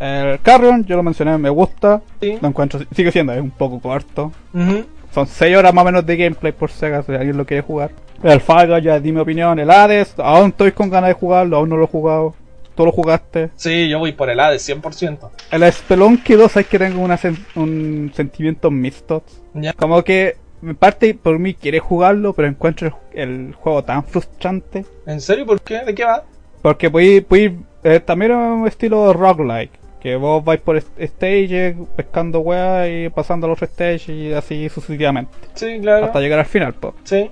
El 0.00 0.40
Carrion, 0.40 0.84
yo 0.84 0.96
lo 0.96 1.02
mencioné, 1.02 1.36
me 1.38 1.50
gusta. 1.50 2.00
Sí. 2.20 2.38
Lo 2.40 2.48
encuentro, 2.48 2.80
sigue 2.94 3.12
siendo, 3.12 3.32
es 3.34 3.40
un 3.40 3.50
poco 3.50 3.78
corto. 3.80 4.32
Ujú. 4.54 4.84
Son 5.12 5.26
6 5.26 5.56
horas 5.56 5.74
más 5.74 5.82
o 5.82 5.86
menos 5.86 6.06
de 6.06 6.16
gameplay 6.16 6.52
por 6.52 6.70
Sega, 6.70 7.02
si 7.02 7.12
alguien 7.12 7.36
lo 7.36 7.44
quiere 7.44 7.62
jugar. 7.62 7.90
El 8.22 8.40
Fall 8.40 8.82
ya 8.82 8.98
di 9.00 9.12
mi 9.12 9.20
opinión. 9.20 9.58
El 9.58 9.70
Hades, 9.70 10.14
aún 10.18 10.48
estoy 10.50 10.72
con 10.72 10.90
ganas 10.90 11.08
de 11.08 11.14
jugarlo, 11.14 11.56
aún 11.56 11.68
no 11.68 11.76
lo 11.76 11.84
he 11.84 11.88
jugado. 11.88 12.34
Tú 12.74 12.84
lo 12.84 12.92
jugaste. 12.92 13.50
Sí, 13.56 13.88
yo 13.88 13.98
voy 13.98 14.12
por 14.12 14.30
el 14.30 14.40
Hades, 14.40 14.66
100%. 14.68 15.30
El 15.50 15.70
Spelunky 15.72 16.34
2 16.34 16.56
es 16.56 16.66
que 16.66 16.78
tengo 16.78 17.02
una 17.02 17.18
sen- 17.18 17.44
un 17.56 18.10
sentimiento 18.14 18.70
mixto. 18.70 19.22
Ya. 19.54 19.72
Como 19.74 20.02
que, 20.04 20.36
en 20.62 20.76
parte, 20.76 21.12
por 21.14 21.38
mí 21.38 21.54
quiere 21.54 21.78
jugarlo, 21.80 22.32
pero 22.32 22.48
encuentro 22.48 22.96
el, 23.12 23.54
juego 23.54 23.82
tan 23.84 24.04
frustrante. 24.04 24.86
¿En 25.06 25.20
serio? 25.20 25.44
¿Por 25.44 25.60
qué? 25.60 25.80
¿De 25.84 25.94
qué 25.94 26.04
va? 26.04 26.22
Porque 26.62 26.88
podéis, 26.90 27.22
podéis 27.24 27.52
eh, 27.82 28.00
también 28.00 28.30
es 28.32 28.36
un 28.36 28.66
estilo 28.68 29.12
roguelike. 29.12 29.79
Que 30.00 30.16
vos 30.16 30.42
vais 30.44 30.60
por 30.60 30.76
stage 30.76 31.76
pescando 31.96 32.40
weas 32.40 32.88
y 32.88 33.08
pasando 33.10 33.46
a 33.46 33.50
los 33.50 33.58
stages 33.60 34.08
y 34.08 34.32
así 34.32 34.68
sucesivamente. 34.68 35.30
Sí, 35.54 35.78
claro. 35.80 36.06
Hasta 36.06 36.20
llegar 36.20 36.38
al 36.38 36.46
final, 36.46 36.72
po. 36.74 36.94
Sí. 37.04 37.30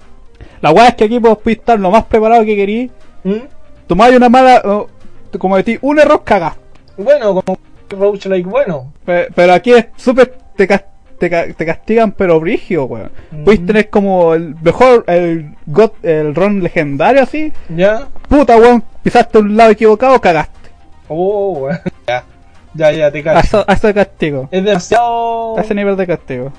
La 0.61 0.71
wea 0.71 0.89
es 0.89 0.95
que 0.95 1.05
aquí 1.05 1.19
vos 1.19 1.39
podés 1.39 1.59
estar 1.59 1.81
lo 1.81 1.91
más 1.91 2.05
preparado 2.05 2.45
que 2.45 2.55
querís. 2.57 2.91
¿Mm? 3.25 3.33
Tomáis 3.87 4.15
una 4.17 4.29
mala. 4.29 4.63
como 5.39 5.57
de 5.57 5.63
ti, 5.63 5.79
un 5.81 5.99
error 5.99 6.23
cagaste. 6.25 6.61
Bueno, 6.99 7.35
como 7.43 7.59
roguelike 7.91 8.47
bueno. 8.47 8.93
Pe- 9.05 9.29
Pero 9.35 9.53
aquí 9.55 9.73
es 9.73 9.87
súper. 9.97 10.35
Te, 10.57 10.67
te, 10.67 11.29
te 11.55 11.67
castigan, 11.67 12.13
pero 12.13 12.39
brigio, 12.39 12.85
weón. 12.85 13.11
Mm. 13.31 13.45
Puedes 13.45 13.65
tener 13.67 13.89
como 13.89 14.35
el 14.35 14.55
mejor. 14.61 15.05
El, 15.07 15.55
God, 15.67 15.93
el 16.03 16.35
ron 16.35 16.63
legendario 16.63 17.23
así. 17.23 17.51
¿Ya? 17.71 18.09
Puta, 18.29 18.57
weón. 18.59 18.85
Pisaste 19.03 19.39
un 19.39 19.57
lado 19.57 19.71
equivocado, 19.71 20.21
cagaste. 20.21 20.69
Oh, 21.09 21.61
bueno. 21.61 21.79
Ya. 22.07 22.25
Ya, 22.75 22.91
ya, 22.93 23.11
te 23.11 23.23
cacho. 23.23 23.41
eso- 23.41 23.65
a 23.67 23.73
ese 23.73 23.95
castigo. 23.95 24.49
Es 24.51 24.65
demasiado. 24.65 25.59
A 25.59 25.61
ese 25.63 25.75
nivel 25.75 25.97
de 25.97 26.07
castigo. 26.07 26.53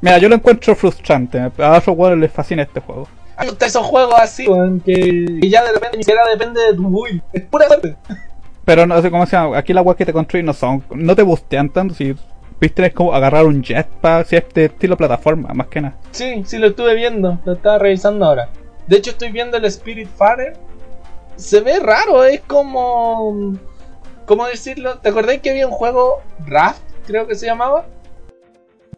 Mira, 0.00 0.18
yo 0.18 0.28
lo 0.28 0.36
encuentro 0.36 0.74
frustrante. 0.74 1.38
A 1.40 1.50
otros 1.78 1.96
weones 1.96 2.18
les 2.20 2.32
fascina 2.32 2.62
este 2.62 2.80
juego. 2.80 3.08
Gustan 3.44 3.68
esos 3.68 3.86
juegos 3.86 4.14
así, 4.18 4.48
weón, 4.48 4.80
que, 4.80 4.92
que 5.40 5.48
ya 5.48 5.62
de 5.64 5.72
repente 5.72 5.96
ni 5.96 6.02
siquiera 6.02 6.26
depende 6.28 6.60
de 6.60 6.74
tu 6.74 6.88
build. 6.88 7.22
Es 7.32 7.42
pura 7.42 7.66
suerte. 7.68 7.96
Pero 8.64 8.86
no 8.86 9.00
sé 9.00 9.10
cómo 9.10 9.26
se 9.26 9.36
llama. 9.36 9.56
Aquí 9.58 9.72
las 9.72 9.84
weas 9.84 9.96
que 9.96 10.04
te 10.06 10.12
construyen 10.12 10.46
no 10.46 10.52
son. 10.52 10.82
No 10.90 11.14
te 11.16 11.22
bustean 11.22 11.70
tanto. 11.70 11.94
Si 11.94 12.14
viste, 12.60 12.84
es 12.86 12.92
como 12.92 13.14
agarrar 13.14 13.46
un 13.46 13.62
jetpack. 13.62 14.26
Si 14.26 14.36
es 14.36 14.44
de 14.54 14.66
estilo 14.66 14.96
plataforma, 14.96 15.54
más 15.54 15.68
que 15.68 15.80
nada. 15.80 15.96
Sí, 16.10 16.42
sí 16.46 16.58
lo 16.58 16.66
estuve 16.68 16.94
viendo, 16.94 17.38
lo 17.44 17.52
estaba 17.52 17.78
revisando 17.78 18.26
ahora. 18.26 18.48
De 18.86 18.96
hecho 18.96 19.10
estoy 19.12 19.30
viendo 19.30 19.56
el 19.56 19.64
Spirit 19.66 20.08
Farer. 20.08 20.54
Se 21.36 21.60
ve 21.60 21.78
raro, 21.78 22.24
es 22.24 22.40
como... 22.40 23.54
¿Cómo 24.28 24.46
decirlo? 24.46 24.98
¿Te 24.98 25.08
acordáis 25.08 25.40
que 25.40 25.48
había 25.48 25.66
un 25.66 25.72
juego 25.72 26.20
Raft, 26.46 26.82
creo 27.06 27.26
que 27.26 27.34
se 27.34 27.46
llamaba? 27.46 27.86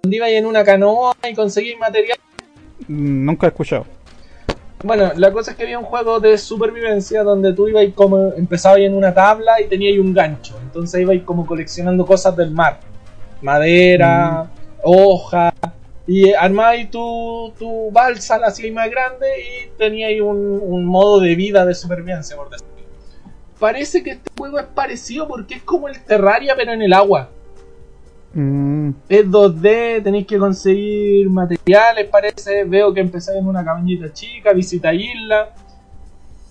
Donde 0.03 0.17
ibais 0.17 0.35
en 0.35 0.45
una 0.45 0.65
canoa 0.65 1.15
y 1.23 1.35
conseguís 1.35 1.79
material. 1.79 2.19
Mm, 2.89 3.27
Nunca 3.27 3.47
he 3.47 3.51
escuchado. 3.51 3.87
Bueno, 4.83 5.13
la 5.15 5.31
cosa 5.31 5.53
es 5.53 5.57
que 5.57 5.63
había 5.63 5.79
un 5.79 5.85
juego 5.85 6.19
de 6.19 6.37
supervivencia 6.37 7.23
donde 7.23 7.53
tú 7.53 7.69
ibas 7.69 7.85
como... 7.95 8.33
Empezabas 8.33 8.81
en 8.81 8.93
una 8.93 9.15
tabla 9.15 9.61
y 9.61 9.69
tenías 9.69 9.97
un 10.01 10.13
gancho. 10.13 10.59
Entonces 10.65 11.01
ibais 11.01 11.23
como 11.23 11.47
coleccionando 11.47 12.05
cosas 12.05 12.35
del 12.37 12.51
mar. 12.51 12.81
Madera, 13.41 14.51
hoja, 14.83 15.55
y 16.09 16.33
armáis 16.33 16.91
tu, 16.91 17.53
tu 17.57 17.93
balsa, 17.93 18.37
la 18.37 18.49
hacíais 18.49 18.75
más 18.75 18.91
grande 18.91 19.29
y 19.39 19.79
teníais 19.79 20.21
un, 20.21 20.61
un 20.61 20.85
modo 20.85 21.21
de 21.21 21.37
vida 21.37 21.65
de 21.65 21.73
supervivencia, 21.73 22.35
por 22.35 22.51
decirlo. 22.51 22.70
Parece 23.61 24.03
que 24.03 24.13
este 24.13 24.31
juego 24.37 24.59
es 24.59 24.65
parecido 24.65 25.29
porque 25.29 25.57
es 25.57 25.63
como 25.63 25.87
el 25.87 26.03
Terraria, 26.03 26.57
pero 26.57 26.73
en 26.73 26.81
el 26.81 26.95
agua. 26.95 27.29
Mm, 28.33 28.91
Es 29.09 29.27
2D, 29.27 30.03
tenéis 30.03 30.27
que 30.27 30.39
conseguir 30.39 31.29
materiales, 31.29 32.07
parece. 32.07 32.65
Veo 32.65 32.95
que 32.95 33.01
empezáis 33.01 33.39
en 33.39 33.47
una 33.47 33.63
cabañita 33.63 34.13
chica, 34.15 34.55
visita 34.55 34.95
isla. 34.95 35.51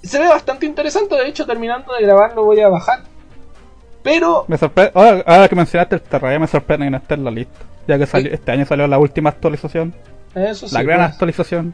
Se 0.03 0.20
ve 0.20 0.28
bastante 0.28 0.68
interesante, 0.68 1.16
de 1.16 1.28
hecho, 1.28 1.47
terminando 1.47 1.93
de 1.93 2.03
grabar 2.03 2.36
lo 2.36 2.45
voy 2.45 2.60
a 2.62 2.70
bajar. 2.70 2.99
Pero, 4.03 4.45
me 4.47 4.57
sorprende. 4.57 4.91
Ahora, 4.93 5.24
ahora 5.26 5.47
que 5.49 5.55
mencionaste 5.55 5.95
el 5.95 6.01
Terraria, 6.01 6.39
me 6.39 6.47
sorprende 6.47 6.86
que 6.86 6.91
no 6.91 6.97
esté 6.97 7.14
en 7.16 7.24
la 7.24 7.32
lista. 7.32 7.60
Ya 7.88 7.97
que 7.97 8.05
salió, 8.05 8.32
este 8.32 8.51
año 8.51 8.66
salió 8.68 8.86
la 8.86 8.99
última 8.99 9.32
actualización. 9.32 9.95
eso 10.36 10.68
sí. 10.68 10.76
la 10.76 10.84
gran 10.84 10.99
pues. 10.99 11.12
actualización. 11.14 11.74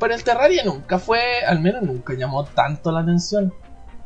Pero 0.00 0.14
el 0.14 0.24
Terraria 0.24 0.64
nunca 0.64 0.98
fue, 0.98 1.44
al 1.46 1.60
menos 1.60 1.82
nunca 1.82 2.14
llamó 2.14 2.44
tanto 2.44 2.90
la 2.90 3.00
atención. 3.00 3.52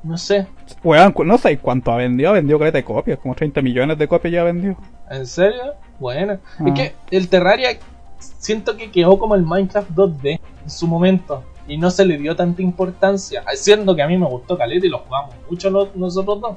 No 0.05 0.19
sé, 0.19 0.47
Weón, 0.83 1.15
no 1.25 1.39
sé 1.39 1.57
cuánto 1.59 1.91
ha 1.91 1.97
vendido. 1.97 2.31
Ha 2.31 2.35
vendido 2.35 2.59
caleta 2.59 2.79
de 2.79 2.85
copias. 2.85 3.19
Como 3.19 3.35
30 3.35 3.63
millones 3.63 3.97
de 3.99 4.07
copias 4.07 4.33
ya 4.35 4.43
ha 4.43 4.45
vendido. 4.45 4.77
¿en 5.11 5.27
serio? 5.27 5.75
Bueno, 5.99 6.39
Ah. 6.59 6.65
es 6.67 6.75
que 6.75 6.95
el 7.11 7.29
Terraria 7.29 7.71
siento 8.19 8.77
que 8.77 8.91
quedó 8.91 9.19
como 9.19 9.35
el 9.35 9.43
Minecraft 9.43 9.91
2D 9.91 10.41
en 10.65 10.71
su 10.71 10.87
momento. 10.87 11.43
Y 11.67 11.79
no 11.79 11.91
se 11.91 12.05
le 12.05 12.19
dio 12.19 12.37
tanta 12.37 12.61
importancia. 12.61 13.43
Siendo 13.55 13.97
que 13.97 14.03
a 14.03 14.07
mí 14.07 14.19
me 14.19 14.27
gustó 14.27 14.59
Caleta 14.59 14.87
y 14.87 14.91
lo 14.91 14.99
jugamos 14.99 15.35
mucho 15.51 15.71
los- 15.71 15.97
nosotros 15.97 16.41
dos. 16.41 16.57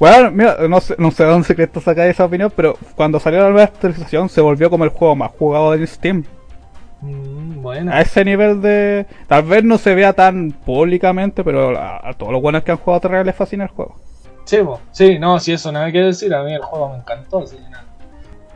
Bueno, 0.00 0.30
mira, 0.32 0.56
no 0.68 0.80
sé, 0.80 0.96
no 0.98 1.12
sé 1.12 1.22
de 1.24 1.30
dónde 1.30 1.46
secreto 1.46 1.80
sacar 1.80 2.08
esa 2.08 2.24
opinión, 2.24 2.52
pero 2.54 2.76
cuando 2.96 3.20
salió 3.20 3.40
la 3.40 3.50
nueva 3.50 3.64
actualización 3.64 4.28
se 4.28 4.40
volvió 4.40 4.68
como 4.70 4.82
el 4.82 4.90
juego 4.90 5.14
más 5.14 5.30
jugado 5.38 5.74
en 5.74 5.86
Steam. 5.86 6.24
Mm, 7.00 7.62
bueno. 7.62 7.92
A 7.92 8.00
ese 8.00 8.24
nivel 8.24 8.60
de... 8.60 9.06
Tal 9.26 9.42
vez 9.44 9.62
no 9.64 9.78
se 9.78 9.94
vea 9.94 10.12
tan 10.12 10.50
públicamente, 10.52 11.44
pero 11.44 11.78
a, 11.78 12.08
a 12.08 12.12
todos 12.14 12.32
los 12.32 12.42
buenos 12.42 12.62
que 12.62 12.72
han 12.72 12.78
jugado 12.78 13.00
Terraria 13.00 13.24
les 13.24 13.36
fascina 13.36 13.64
el 13.64 13.70
juego. 13.70 13.96
Sí, 14.44 14.58
sí, 14.92 15.18
no, 15.18 15.38
si 15.40 15.52
eso 15.52 15.70
nada 15.70 15.92
que 15.92 16.00
decir. 16.00 16.34
A 16.34 16.42
mí 16.42 16.52
el 16.54 16.62
juego 16.62 16.88
me 16.90 16.96
encantó. 16.98 17.40
Así 17.40 17.56
que 17.56 17.62
nada. 17.70 17.84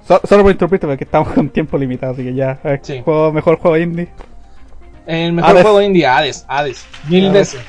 So- 0.07 0.21
solo 0.25 0.43
por 0.43 0.53
interrumpirte 0.53 0.87
porque 0.87 1.05
estamos 1.05 1.29
con 1.33 1.49
tiempo 1.51 1.77
limitado, 1.79 2.13
así 2.15 2.25
que 2.25 2.35
ya. 2.35 2.59
eh, 2.65 2.79
Sí. 2.83 3.03
juego, 3.05 3.33
mejor 3.33 3.59
juego 3.59 3.77
indie. 3.77 4.09
El 5.07 5.33
mejor 5.33 5.51
Hades. 5.53 5.63
juego 5.63 5.83
indie, 5.83 6.07
Hades, 6.07 6.45
Hades, 6.49 6.87
mil 7.09 7.25
Hades. 7.27 7.33
veces. 7.55 7.61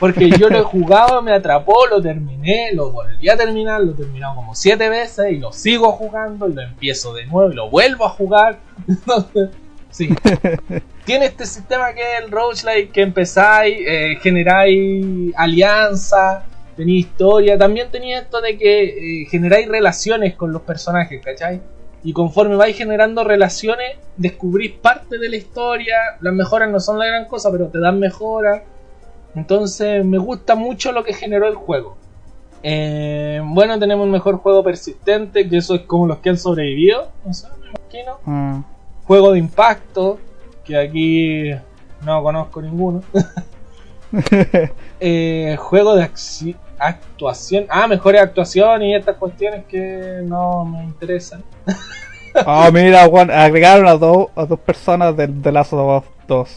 Porque 0.00 0.28
yo 0.30 0.48
lo 0.50 0.58
he 0.58 0.62
jugado, 0.64 1.22
me 1.22 1.32
atrapó, 1.32 1.86
lo 1.86 2.00
terminé, 2.02 2.70
lo 2.74 2.90
volví 2.92 3.28
a 3.28 3.36
terminar, 3.36 3.80
lo 3.80 3.92
he 3.92 3.94
terminado 3.94 4.34
como 4.36 4.54
siete 4.54 4.88
veces 4.88 5.32
y 5.32 5.38
lo 5.38 5.52
sigo 5.52 5.92
jugando 5.92 6.48
y 6.48 6.52
lo 6.54 6.62
empiezo 6.62 7.12
de 7.14 7.26
nuevo 7.26 7.50
y 7.52 7.54
lo 7.54 7.70
vuelvo 7.70 8.04
a 8.06 8.10
jugar. 8.10 8.58
Sí. 9.96 10.10
Tiene 11.06 11.24
este 11.24 11.46
sistema 11.46 11.94
que 11.94 12.02
es 12.02 12.20
el 12.22 12.30
roguelike 12.30 12.92
que 12.92 13.00
empezáis, 13.00 13.78
eh, 13.80 14.18
generáis 14.20 15.34
alianza, 15.34 16.44
tenéis 16.76 17.06
historia. 17.06 17.56
También 17.56 17.90
tenía 17.90 18.18
esto 18.18 18.42
de 18.42 18.58
que 18.58 19.22
eh, 19.22 19.26
generáis 19.30 19.66
relaciones 19.66 20.34
con 20.34 20.52
los 20.52 20.60
personajes, 20.62 21.24
¿cachai? 21.24 21.62
Y 22.04 22.12
conforme 22.12 22.56
vais 22.56 22.76
generando 22.76 23.24
relaciones, 23.24 23.96
descubrís 24.18 24.72
parte 24.72 25.16
de 25.16 25.30
la 25.30 25.36
historia. 25.36 25.96
Las 26.20 26.34
mejoras 26.34 26.70
no 26.70 26.78
son 26.78 26.98
la 26.98 27.06
gran 27.06 27.24
cosa, 27.24 27.50
pero 27.50 27.68
te 27.68 27.78
dan 27.78 27.98
mejoras. 27.98 28.64
Entonces 29.34 30.04
me 30.04 30.18
gusta 30.18 30.56
mucho 30.56 30.92
lo 30.92 31.04
que 31.04 31.14
generó 31.14 31.48
el 31.48 31.54
juego. 31.54 31.96
Eh, 32.62 33.40
bueno, 33.42 33.78
tenemos 33.78 34.04
un 34.04 34.10
mejor 34.10 34.36
juego 34.36 34.62
persistente, 34.62 35.48
que 35.48 35.56
eso 35.56 35.74
es 35.74 35.82
como 35.82 36.06
los 36.06 36.18
que 36.18 36.28
han 36.28 36.36
sobrevivido. 36.36 37.08
No 37.24 37.32
sé, 37.32 37.48
me 37.62 37.68
imagino. 37.70 38.18
Ah. 38.26 38.62
Juego 39.06 39.32
de 39.32 39.38
impacto, 39.38 40.18
que 40.64 40.76
aquí 40.76 41.50
no 42.04 42.22
conozco 42.22 42.60
ninguno. 42.62 43.02
Eh, 45.00 45.56
juego 45.58 45.94
de 45.94 46.04
actuación. 46.78 47.66
Ah, 47.68 47.86
mejores 47.86 48.22
actuaciones 48.22 48.88
y 48.88 48.94
estas 48.94 49.16
cuestiones 49.16 49.64
que 49.66 50.20
no 50.22 50.64
me 50.64 50.84
interesan. 50.84 51.42
Oh, 52.46 52.70
mira, 52.72 53.06
Juan, 53.06 53.30
agregaron 53.30 53.86
a, 53.88 53.94
dos 53.96 54.28
a 54.36 54.46
dos 54.46 54.58
personas 54.60 55.16
de, 55.16 55.26
de 55.26 55.52
Last 55.52 55.72
of 55.72 56.04
Us 56.04 56.10
2. 56.28 56.48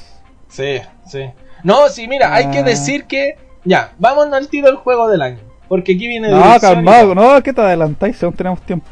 Sí, 0.47 0.79
sí. 1.07 1.29
No, 1.63 1.89
sí, 1.89 2.07
mira, 2.07 2.33
hay 2.33 2.49
que 2.49 2.59
Ah. 2.59 2.63
decir 2.63 3.05
que. 3.05 3.35
Ya, 3.65 3.91
vámonos 3.97 4.33
al 4.33 4.47
tiro 4.47 4.67
del 4.67 4.77
juego 4.77 5.07
del 5.09 5.21
año. 5.21 5.39
Porque 5.67 5.93
aquí 5.93 6.07
viene 6.07 6.29
No, 6.29 6.59
calmado, 6.61 7.13
no, 7.13 7.41
que 7.43 7.51
te 7.51 7.61
adelantáis, 7.61 8.21
aún 8.23 8.33
tenemos 8.33 8.61
tiempo. 8.61 8.87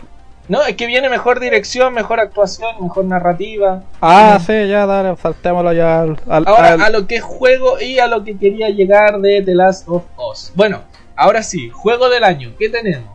No, 0.50 0.62
es 0.64 0.76
que 0.78 0.86
viene 0.86 1.10
mejor 1.10 1.40
dirección, 1.42 1.94
mejor 1.94 2.20
actuación, 2.22 2.70
mejor 2.82 3.04
narrativa. 3.06 3.84
Ah, 4.02 4.40
sí, 4.46 4.68
ya, 4.68 4.86
dale, 4.86 5.16
saltémoslo 5.18 5.74
ya 5.74 6.02
al. 6.02 6.18
al- 6.30 6.48
Ahora 6.48 6.74
al- 6.74 6.82
a 6.82 6.90
lo 6.90 7.06
que 7.06 7.18
es 7.18 7.24
juego 7.24 7.80
y 7.82 8.00
a 8.00 8.08
lo 8.08 8.24
que 8.24 8.38
quería 8.38 8.70
llegar 8.70 9.20
de 9.20 9.42
The 9.42 9.56
Last 9.56 9.90
of 9.90 10.04
Us. 10.18 10.52
Bueno, 10.56 10.84
ahora 11.18 11.44
sí, 11.44 11.70
juego 11.70 12.10
del 12.10 12.24
año. 12.24 12.54
¿Qué 12.58 12.70
tenemos? 12.70 13.10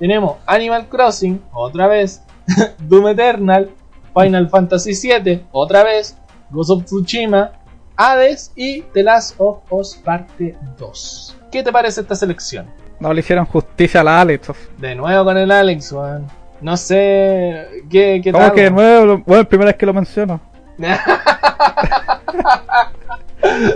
Tenemos 0.00 0.38
Animal 0.46 0.88
Crossing, 0.88 1.40
otra 1.52 1.86
vez. 1.86 2.22
Doom 2.80 3.06
Eternal, 3.08 3.70
Final 4.12 4.48
Fantasy 4.50 4.92
VII, 5.00 5.44
otra 5.52 5.84
vez. 5.84 6.16
Ghost 6.50 6.70
of 6.70 6.84
Tsushima, 6.84 7.52
Hades 7.96 8.50
y 8.56 8.82
The 8.92 9.04
Last 9.04 9.36
of 9.38 9.58
Us 9.70 9.94
Parte 10.04 10.56
2. 10.76 11.36
¿Qué 11.52 11.62
te 11.62 11.70
parece 11.70 12.00
esta 12.00 12.16
selección? 12.16 12.66
No 12.98 13.12
le 13.12 13.20
hicieron 13.20 13.46
justicia 13.46 14.00
a 14.00 14.04
la 14.04 14.20
Alex. 14.20 14.50
De 14.78 14.94
nuevo 14.96 15.24
con 15.24 15.38
el 15.38 15.50
Alex, 15.50 15.92
weón. 15.92 16.26
No 16.62 16.76
sé 16.76 17.82
qué, 17.90 18.20
qué 18.22 18.32
¿Cómo 18.32 18.44
tal. 18.44 18.54
que 18.54 18.62
de 18.62 18.70
nuevo? 18.70 19.22
Bueno, 19.26 19.48
primera 19.48 19.70
vez 19.70 19.76
que 19.76 19.86
lo 19.86 19.92
menciono. 19.92 20.40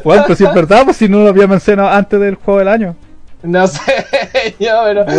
Bueno, 0.05 0.23
pero 0.23 0.37
si 0.37 0.45
es 0.45 0.55
verdad, 0.55 0.85
pues 0.85 0.97
si 0.97 1.09
no 1.09 1.19
lo 1.19 1.29
había 1.29 1.49
mencionado 1.49 1.89
antes 1.89 2.21
del 2.21 2.37
juego 2.37 2.61
del 2.61 2.69
año. 2.69 2.95
no 3.43 3.67
sé, 3.67 3.81
yo, 4.61 4.71
pero. 4.85 5.05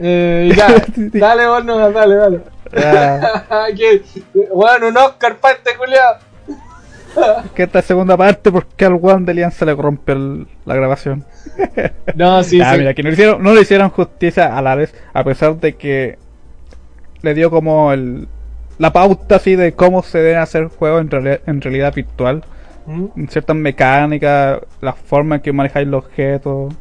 Eh, 0.00 0.52
ya, 0.56 0.84
dale 0.96 1.46
vos 1.46 1.64
no, 1.64 1.78
dale, 1.92 2.16
dale. 2.16 2.40
Bueno, 4.52 4.88
un 4.88 4.96
Oscar 4.96 5.36
para 5.36 5.54
este 5.54 5.76
culiao. 5.76 6.16
Que 7.54 7.62
esta 7.64 7.82
segunda 7.82 8.16
parte, 8.16 8.50
porque 8.52 8.84
al 8.84 8.98
One 9.00 9.24
de 9.26 9.34
Lian 9.34 9.52
se 9.52 9.64
le 9.66 9.74
rompe 9.74 10.12
el- 10.12 10.46
la 10.64 10.74
grabación. 10.74 11.24
No, 12.14 12.42
sí, 12.44 12.60
Ah, 12.60 12.72
sí. 12.72 12.78
mira, 12.78 12.94
que 12.94 13.02
no 13.02 13.08
le, 13.10 13.14
hicieron, 13.14 13.42
no 13.42 13.54
le 13.54 13.60
hicieron 13.62 13.90
justicia 13.90 14.56
a 14.56 14.62
la 14.62 14.74
vez, 14.74 14.94
a 15.12 15.24
pesar 15.24 15.56
de 15.56 15.74
que 15.74 16.18
le 17.22 17.34
dio 17.34 17.50
como 17.50 17.92
el, 17.92 18.28
la 18.78 18.92
pauta 18.92 19.36
así 19.36 19.56
de 19.56 19.72
cómo 19.72 20.02
se 20.02 20.18
deben 20.18 20.38
hacer 20.40 20.68
juegos 20.68 21.00
en, 21.00 21.10
reali- 21.10 21.40
en 21.46 21.60
realidad 21.60 21.94
virtual. 21.94 22.44
¿Mm? 22.86 23.28
ciertas 23.28 23.56
mecánicas, 23.56 24.58
la 24.82 24.92
forma 24.92 25.36
en 25.36 25.40
que 25.40 25.52
manejáis 25.54 25.88
los 25.88 26.04
objetos 26.04 26.74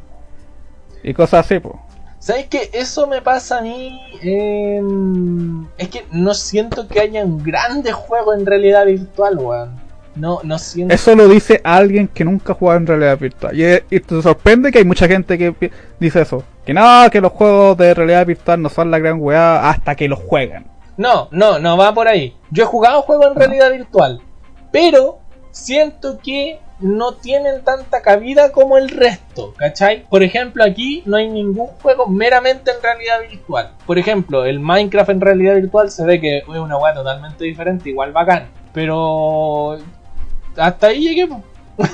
y 1.02 1.14
cosas 1.14 1.46
así, 1.46 1.60
pues. 1.60 1.76
¿Sabes 2.20 2.48
qué? 2.48 2.70
Eso 2.74 3.08
me 3.08 3.22
pasa 3.22 3.60
a 3.60 3.62
mí. 3.62 4.00
em, 4.22 5.66
es 5.78 5.88
que 5.90 6.06
no 6.12 6.34
siento 6.34 6.88
que 6.88 7.00
haya 7.00 7.24
un 7.24 7.42
grande 7.44 7.92
juego 7.94 8.34
en 8.34 8.46
realidad 8.46 8.86
virtual, 8.86 9.38
weón. 9.38 9.83
No, 10.16 10.40
no 10.44 10.60
siento. 10.60 10.94
Eso 10.94 11.16
lo 11.16 11.28
dice 11.28 11.62
alguien 11.64 12.08
que 12.08 12.24
nunca 12.24 12.54
ha 12.54 12.56
jugado 12.56 12.80
en 12.80 12.88
realidad 12.88 13.18
virtual. 13.18 13.60
Y, 13.60 13.96
y 13.96 14.00
te 14.00 14.22
sorprende 14.22 14.72
que 14.72 14.80
hay 14.80 14.86
mucha 14.86 15.08
gente 15.08 15.38
que 15.38 15.72
dice 16.00 16.22
eso. 16.22 16.44
Que 16.66 16.74
no, 16.74 17.10
que 17.12 17.20
los 17.20 17.32
juegos 17.32 17.78
de 17.78 17.94
realidad 17.94 18.26
virtual 18.26 18.62
no 18.62 18.70
son 18.70 18.92
la 18.92 19.00
gran 19.00 19.20
weá 19.20 19.70
hasta 19.70 19.96
que 19.96 20.08
los 20.08 20.20
juegan. 20.20 20.66
No, 20.96 21.28
no, 21.32 21.60
no 21.60 21.78
va 21.78 21.94
por 21.94 22.08
ahí. 22.08 22.36
Yo 22.52 22.64
he 22.64 22.68
jugado 22.68 23.02
juegos 23.02 23.28
en 23.28 23.36
realidad 23.36 23.72
virtual, 23.72 24.22
pero 24.72 25.20
siento 25.52 26.20
que 26.20 26.60
no 26.80 27.14
tienen 27.14 27.64
tanta 27.64 28.02
cabida 28.02 28.52
como 28.52 28.78
el 28.78 28.90
resto, 28.90 29.54
¿cachai? 29.58 30.06
Por 30.10 30.22
ejemplo, 30.22 30.64
aquí 30.64 31.02
no 31.06 31.18
hay 31.18 31.30
ningún 31.30 31.68
juego 31.82 32.08
meramente 32.08 32.72
en 32.72 32.82
realidad 32.82 33.22
virtual. 33.30 33.72
Por 33.86 33.98
ejemplo, 33.98 34.46
el 34.46 34.60
Minecraft 34.60 35.10
en 35.10 35.22
realidad 35.22 35.56
virtual 35.56 35.90
se 35.90 36.06
ve 36.06 36.20
que 36.20 36.40
es 36.40 36.48
una 36.48 36.78
weá 36.78 36.94
totalmente 36.94 37.46
diferente, 37.46 37.90
igual 37.90 38.12
bacán. 38.12 38.50
Pero 38.74 39.78
hasta 40.58 40.88
ahí 40.88 41.02
llegué. 41.02 41.28
po. 41.28 41.44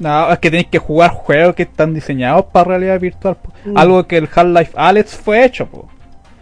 No, 0.00 0.30
es 0.30 0.38
que 0.38 0.48
tenéis 0.48 0.68
que 0.68 0.78
jugar 0.78 1.10
juegos 1.10 1.56
que 1.56 1.64
están 1.64 1.92
diseñados 1.92 2.44
para 2.52 2.68
realidad 2.68 3.00
virtual. 3.00 3.34
po. 3.36 3.52
Mm. 3.64 3.76
Algo 3.76 4.06
que 4.06 4.16
el 4.18 4.28
Half-Life 4.32 4.72
Alex 4.76 5.16
fue 5.16 5.44
hecho, 5.44 5.66
po. 5.66 5.88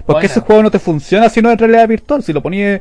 Porque 0.05 0.13
Bueno. 0.13 0.27
ese 0.27 0.41
juego 0.41 0.63
no 0.63 0.71
te 0.71 0.79
funciona 0.79 1.29
si 1.31 1.41
no 1.41 1.51
es 1.51 1.59
realidad 1.59 1.89
virtual. 1.89 2.23
Si 2.23 2.35
lo 2.35 2.43
ponía. 2.43 2.81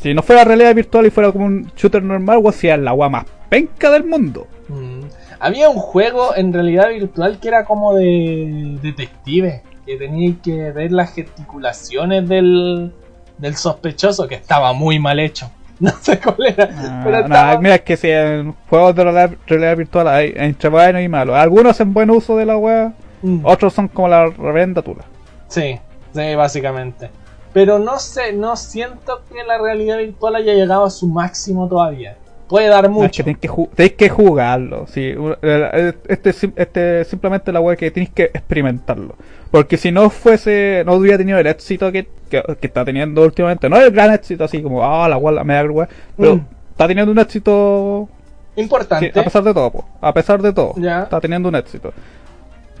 Si 0.00 0.14
no 0.14 0.22
fuera 0.22 0.42
realidad 0.44 0.74
virtual 0.74 1.04
y 1.04 1.10
fuera 1.10 1.30
como 1.30 1.44
un 1.44 1.70
shooter 1.76 2.02
normal, 2.02 2.38
weón, 2.38 2.52
sería 2.54 2.78
la 2.78 2.94
weá 2.94 3.10
más 3.10 3.26
penca 3.50 3.90
del 3.90 4.04
mundo. 4.04 4.46
Mm. 4.68 5.00
Había 5.38 5.68
un 5.68 5.76
juego 5.76 6.34
en 6.34 6.52
realidad 6.52 6.88
virtual 6.88 7.38
que 7.38 7.48
era 7.48 7.64
como 7.66 7.94
de 7.94 8.78
detective, 8.80 9.62
que 9.84 9.96
teníais 9.96 10.36
que 10.42 10.70
ver 10.72 10.92
las 10.92 11.12
gesticulaciones 11.12 12.26
del, 12.28 12.92
del 13.36 13.56
sospechoso, 13.56 14.26
que 14.28 14.36
estaba 14.36 14.72
muy 14.72 14.98
mal 14.98 15.18
hecho. 15.20 15.50
No 15.90 15.90
sé 16.00 16.20
cuál 16.20 16.36
era, 16.46 16.68
Ah, 16.76 17.00
pero 17.04 17.18
no, 17.20 17.24
estaba... 17.34 17.58
mira, 17.60 17.74
es 17.76 17.80
que 17.82 17.96
si 17.96 18.10
en 18.10 18.54
juegos 18.68 18.94
de 18.94 19.02
realidad, 19.04 19.30
realidad 19.46 19.76
virtual 19.76 20.08
hay 20.08 20.32
entre 20.36 20.68
buenos 20.68 21.02
y 21.02 21.08
malos. 21.08 21.34
Algunos 21.36 21.70
hacen 21.72 21.92
buen 21.94 22.10
uso 22.10 22.36
de 22.36 22.46
la 22.46 22.56
weá, 22.56 22.92
Mm. 23.22 23.40
otros 23.44 23.74
son 23.74 23.88
como 23.88 24.08
la 24.08 24.26
reverenda 24.28 24.80
tula. 24.82 25.04
Sí, 25.48 25.78
sí, 26.14 26.34
básicamente. 26.34 27.10
Pero 27.52 27.78
no 27.78 27.98
sé, 27.98 28.32
no 28.32 28.56
siento 28.56 29.22
que 29.30 29.42
la 29.44 29.58
realidad 29.58 29.98
virtual 29.98 30.36
haya 30.36 30.54
llegado 30.54 30.84
a 30.84 30.90
su 30.90 31.06
máximo 31.08 31.68
todavía. 31.68 32.16
Puede 32.50 32.66
dar 32.68 32.82
No, 32.84 32.96
es 32.96 33.02
mucho. 33.04 33.24
que 33.24 33.34
tenéis 33.76 33.92
que, 33.94 34.08
jugarlo. 34.10 34.86
Sí. 34.88 35.14
u- 35.16 35.36
el- 35.40 35.94
Este, 36.08 36.34
este 36.56 37.04
simplemente 37.04 37.52
la 37.52 37.60
weá 37.60 37.76
que 37.76 37.90
tenéis 37.90 38.10
que 38.10 38.24
experimentarlo. 38.24 39.14
Porque 39.50 39.76
si 39.76 39.90
no 39.92 40.10
fuese, 40.10 40.82
no 40.84 40.94
hubiera 40.94 41.16
tenido 41.16 41.38
el 41.38 41.46
éxito 41.46 41.90
que, 41.92 42.06
que, 42.28 42.42
que 42.60 42.66
está 42.66 42.84
teniendo 42.84 43.22
últimamente. 43.22 43.68
No 43.70 43.76
el 43.80 43.90
gran 43.92 44.12
éxito 44.12 44.44
así 44.44 44.60
como, 44.60 44.84
ah, 44.84 45.08
la 45.08 45.16
weá, 45.16 45.32
la 45.32 45.44
mega 45.44 45.62
weá. 45.70 45.88
Pero 46.16 46.36
Mm. 46.36 46.44
está 46.72 46.86
teniendo 46.88 47.12
un 47.12 47.18
éxito 47.20 48.08
Sí, 48.56 48.62
Importante. 48.62 49.12
a 49.18 49.22
pesar 49.24 49.42
de 49.44 49.54
todo, 49.54 49.70
po. 49.70 49.84
a 50.00 50.12
pesar 50.12 50.42
de 50.42 50.52
todo, 50.52 50.74
Ya. 50.76 51.04
está 51.04 51.20
teniendo 51.20 51.48
un 51.48 51.54
éxito. 51.54 51.92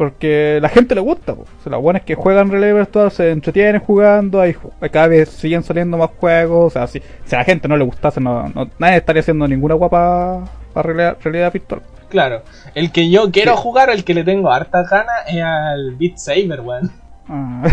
Porque 0.00 0.58
la 0.62 0.70
gente 0.70 0.94
le 0.94 1.02
gusta, 1.02 1.34
po. 1.34 1.42
O 1.42 1.62
sea, 1.62 1.72
lo 1.72 1.80
bueno 1.82 1.98
es 1.98 2.04
que 2.06 2.14
juegan 2.14 2.50
realidad 2.50 2.74
virtual, 2.74 3.10
se 3.10 3.32
entretienen 3.32 3.82
jugando, 3.82 4.40
hay, 4.40 4.56
cada 4.90 5.08
vez 5.08 5.28
siguen 5.28 5.62
saliendo 5.62 5.98
más 5.98 6.08
juegos. 6.18 6.68
O 6.68 6.70
sea, 6.70 6.86
si, 6.86 7.02
si 7.26 7.34
a 7.34 7.40
la 7.40 7.44
gente 7.44 7.68
no 7.68 7.76
le 7.76 7.84
gustase, 7.84 8.18
no, 8.18 8.48
no- 8.48 8.70
nadie 8.78 8.96
estaría 8.96 9.20
haciendo 9.20 9.46
ninguna 9.46 9.74
guapa 9.74 10.44
para 10.72 10.86
realidad, 10.86 11.18
realidad 11.22 11.52
virtual. 11.52 11.82
Claro. 12.08 12.40
El 12.74 12.92
que 12.92 13.10
yo 13.10 13.30
quiero 13.30 13.52
Sí. 13.56 13.62
jugar, 13.62 13.90
el 13.90 14.02
que 14.04 14.14
le 14.14 14.24
tengo 14.24 14.50
harta 14.50 14.84
ganas, 14.84 15.16
es 15.28 15.42
al 15.42 15.94
Beat 15.96 16.16
Saber, 16.16 16.62
weón. 16.62 16.90
Ah. 17.28 17.68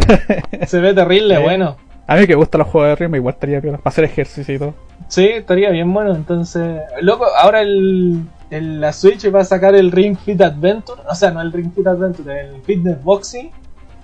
Se 0.67 0.81
ve 0.81 0.93
terrible, 0.93 1.37
Sí. 1.37 1.41
bueno. 1.43 1.77
a 2.07 2.15
mí 2.17 2.27
que 2.27 2.35
gustan 2.35 2.59
los 2.59 2.67
juegos 2.67 2.89
de 2.89 2.95
ritmo, 3.05 3.15
igual 3.15 3.35
estaría 3.35 3.61
piola, 3.61 3.77
para 3.77 3.89
hacer 3.89 4.03
ejercicio 4.03 4.53
y 4.53 4.59
todo. 4.59 4.73
Sí, 5.07 5.27
estaría 5.29 5.69
bien 5.69 5.93
bueno. 5.93 6.13
Entonces, 6.13 6.81
loco, 6.99 7.25
ahora 7.39 7.61
el, 7.61 8.23
el- 8.49 8.79
la 8.81 8.93
Switch 8.93 9.33
va 9.33 9.41
a 9.41 9.45
sacar 9.45 9.75
el 9.75 9.91
Ring 9.91 10.17
Fit 10.17 10.41
Adventure. 10.41 11.01
O 11.09 11.15
sea, 11.15 11.31
no 11.31 11.41
el 11.41 11.51
Ring 11.51 11.71
Fit 11.73 11.87
Adventure, 11.87 12.39
el 12.41 12.61
Fitness 12.63 13.03
Boxing. 13.03 13.51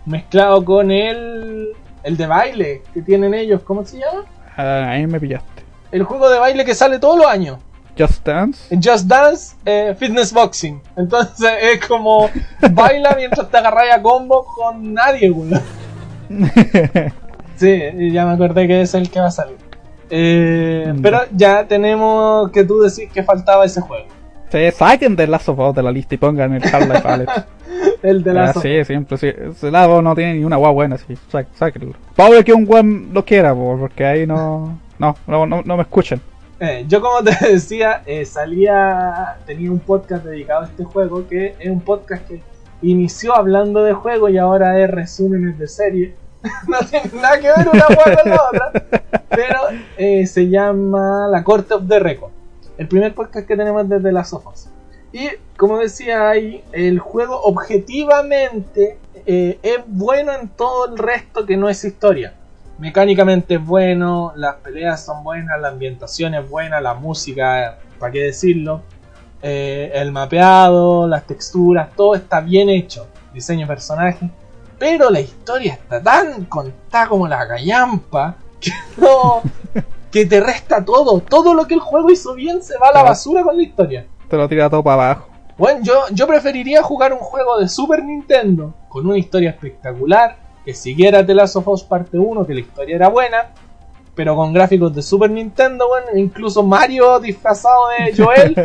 Mezclado 0.06 0.64
con 0.66 0.92
el, 0.92 1.70
el 2.04 2.18
de 2.18 2.28
baile 2.28 2.82
que 2.94 3.02
tienen 3.02 3.34
ellos. 3.34 3.62
¿Cómo 3.64 3.86
se 3.86 4.00
llama? 4.00 4.26
Ah, 4.58 4.90
ahí 4.90 5.08
me 5.08 5.20
pillaste. 5.20 5.64
El 5.92 6.04
juego 6.04 6.30
de 6.30 6.40
baile 6.40 6.66
que 6.66 6.76
sale 6.76 7.00
todos 7.00 7.18
los 7.18 7.28
años. 7.28 7.58
Just 7.98 8.26
Dance. 8.26 8.74
En 8.74 8.82
Just 8.82 9.06
Dance 9.06 9.56
eh, 9.66 9.96
Fitness 9.98 10.34
Boxing. 10.34 10.82
Entonces 10.98 11.52
es 11.62 11.86
como 11.88 12.28
baila 12.72 13.14
mientras 13.16 13.50
te 13.50 13.58
agarras 13.58 13.96
a 13.96 14.02
combo 14.02 14.46
con 14.46 14.94
nadie, 14.94 15.30
weón. 15.32 15.62
Sí, 17.56 17.80
ya 18.12 18.26
me 18.26 18.34
acordé 18.34 18.68
que 18.68 18.82
es 18.82 18.94
el 18.96 19.10
que 19.12 19.20
va 19.20 19.28
a 19.28 19.32
salir. 19.32 19.58
Eh, 20.10 20.92
Mm. 20.94 21.02
pero 21.02 21.20
ya 21.32 21.66
tenemos 21.68 22.50
que 22.52 22.64
tú 22.64 22.82
decís 22.82 23.10
que 23.14 23.24
faltaba 23.24 23.64
ese 23.66 23.80
juego. 23.82 24.08
Sí, 24.54 24.70
saquen 24.72 25.16
de 25.16 25.26
Last 25.26 25.50
of 25.50 25.58
Us 25.58 25.74
de 25.76 25.82
la 25.82 25.92
lista 25.92 26.14
y 26.14 26.20
pongan 26.20 26.54
el 26.54 26.64
Half-Life 26.64 27.02
Alex. 27.08 27.32
El 28.04 28.22
de 28.24 28.34
la 28.34 28.46
Ah, 28.50 28.54
sí, 28.54 28.86
siempre, 28.86 29.18
sí. 29.18 29.28
Ese 29.28 29.72
lado 29.72 30.00
no 30.00 30.14
tiene 30.14 30.36
ni 30.36 30.44
una 30.44 30.58
guay 30.58 30.72
buena, 30.74 30.96
sí. 31.00 31.18
Sá- 31.28 31.46
Sáquenlo. 31.56 31.94
Pobre 32.16 32.44
que 32.44 32.54
un 32.54 32.64
guan 32.64 33.10
lo 33.12 33.26
quiera, 33.26 33.56
po, 33.56 33.76
porque 33.80 34.06
ahí 34.06 34.28
no. 34.28 34.78
No, 35.00 35.16
no, 35.26 35.48
no, 35.48 35.64
no 35.66 35.76
me 35.76 35.82
escuchan. 35.82 36.22
Eh, 36.60 36.86
yo 36.88 37.02
como 37.02 37.24
te 37.24 37.32
decía, 37.52 38.04
eh, 38.06 38.26
salía, 38.26 39.38
tenía 39.48 39.72
un 39.72 39.80
podcast 39.80 40.24
dedicado 40.24 40.62
a 40.62 40.66
este 40.66 40.84
juego, 40.84 41.28
que 41.28 41.56
es 41.60 41.70
un 41.72 41.82
podcast 41.82 42.28
que 42.28 42.40
inició 42.84 43.36
hablando 43.36 43.84
de 43.84 43.94
juego 43.94 44.30
y 44.30 44.38
ahora 44.38 44.80
es 44.80 44.88
resúmenes 44.92 45.58
de 45.58 45.68
serie. 45.68 46.14
no 46.68 46.78
tiene 46.88 47.10
nada 47.20 47.40
que 47.40 47.48
ver 47.48 47.68
una 47.74 47.86
con 47.86 48.30
la 48.30 48.42
otra, 48.52 48.72
pero 49.30 49.60
eh, 49.98 50.28
se 50.28 50.48
llama 50.48 51.28
La 51.32 51.44
Corte 51.44 51.74
of 51.74 51.88
the 51.88 51.98
Record. 52.00 52.32
El 52.78 52.88
primer 52.88 53.14
podcast 53.14 53.48
que 53.48 53.56
tenemos 53.56 53.88
desde 53.88 54.12
las 54.12 54.30
sofas. 54.30 54.70
Y 55.12 55.30
como 55.58 55.78
decía 55.78 56.30
ahí, 56.30 56.64
el 56.72 57.00
juego 57.00 57.40
objetivamente 57.42 58.98
eh, 59.26 59.60
es 59.62 59.80
bueno 59.86 60.32
en 60.34 60.50
todo 60.50 60.88
el 60.88 60.98
resto 60.98 61.46
que 61.46 61.56
no 61.56 61.70
es 61.70 61.84
historia. 61.84 62.34
Mecánicamente 62.80 63.56
es 63.56 63.66
bueno, 63.66 64.34
las 64.36 64.56
peleas 64.56 65.06
son 65.06 65.24
buenas, 65.24 65.62
la 65.62 65.70
ambientación 65.70 66.34
es 66.34 66.50
buena, 66.50 66.82
la 66.82 66.96
música, 66.96 67.78
para 68.00 68.12
qué 68.12 68.24
decirlo, 68.24 68.82
eh, 69.44 69.92
el 69.94 70.12
mapeado, 70.12 71.08
las 71.08 71.28
texturas, 71.28 71.90
todo 71.96 72.16
está 72.16 72.42
bien 72.42 72.70
hecho, 72.70 73.08
diseño 73.34 73.62
de 73.62 73.68
personajes, 73.68 74.30
pero 74.80 75.10
la 75.12 75.20
historia 75.20 75.74
está 75.74 76.02
tan 76.02 76.46
contada 76.46 77.08
como 77.08 77.28
la 77.28 77.46
gallampa 77.46 78.36
que 78.60 78.72
no, 78.98 79.44
que 80.14 80.26
te 80.26 80.40
resta 80.40 80.86
todo, 80.86 81.20
todo 81.20 81.54
lo 81.54 81.66
que 81.68 81.74
el 81.74 81.80
juego 81.82 82.10
hizo 82.12 82.34
bien 82.36 82.62
se 82.64 82.78
va 82.78 82.86
a 82.88 82.90
la 82.90 82.94
Claro. 82.94 83.08
basura 83.10 83.44
con 83.44 83.58
la 83.58 83.64
historia. 83.64 84.06
Te 84.30 84.38
lo 84.38 84.48
tira 84.48 84.70
todo 84.70 84.82
para 84.84 85.12
abajo. 85.12 85.28
Bueno, 85.58 85.80
yo, 85.84 85.94
yo 86.12 86.26
preferiría 86.28 86.82
jugar 86.84 87.12
un 87.14 87.20
juego 87.20 87.60
de 87.60 87.68
Super 87.68 88.04
Nintendo 88.04 88.74
con 88.90 89.06
una 89.08 89.18
historia 89.18 89.50
espectacular, 89.50 90.38
que 90.64 90.74
siguiera 90.74 91.26
The 91.26 91.34
Last 91.36 91.56
of 91.58 91.68
Us 91.68 91.84
parte 91.84 92.18
1, 92.18 92.46
que 92.46 92.54
la 92.54 92.60
historia 92.62 92.96
era 92.96 93.10
buena, 93.10 93.50
pero 94.16 94.36
con 94.36 94.54
gráficos 94.54 94.94
de 94.96 95.02
Super 95.02 95.30
Nintendo, 95.32 95.88
bueno, 95.88 96.08
incluso 96.16 96.64
Mario 96.64 97.20
disfrazado 97.20 97.82
de 98.00 98.16
Joel, 98.24 98.56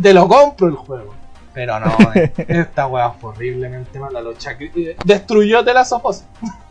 te 0.00 0.14
lo 0.14 0.28
compro 0.28 0.68
el 0.68 0.74
juego. 0.76 1.14
Pero 1.54 1.78
no, 1.80 1.86
esta 2.48 2.86
weá 2.86 3.10
fue 3.10 3.30
horriblemente 3.30 3.98
mala. 3.98 4.22
Lo 4.22 4.32
eh, 4.32 4.96
destruyó 5.04 5.62
The 5.62 5.74
Last 5.74 5.92
of 5.92 6.04
Us. 6.06 6.24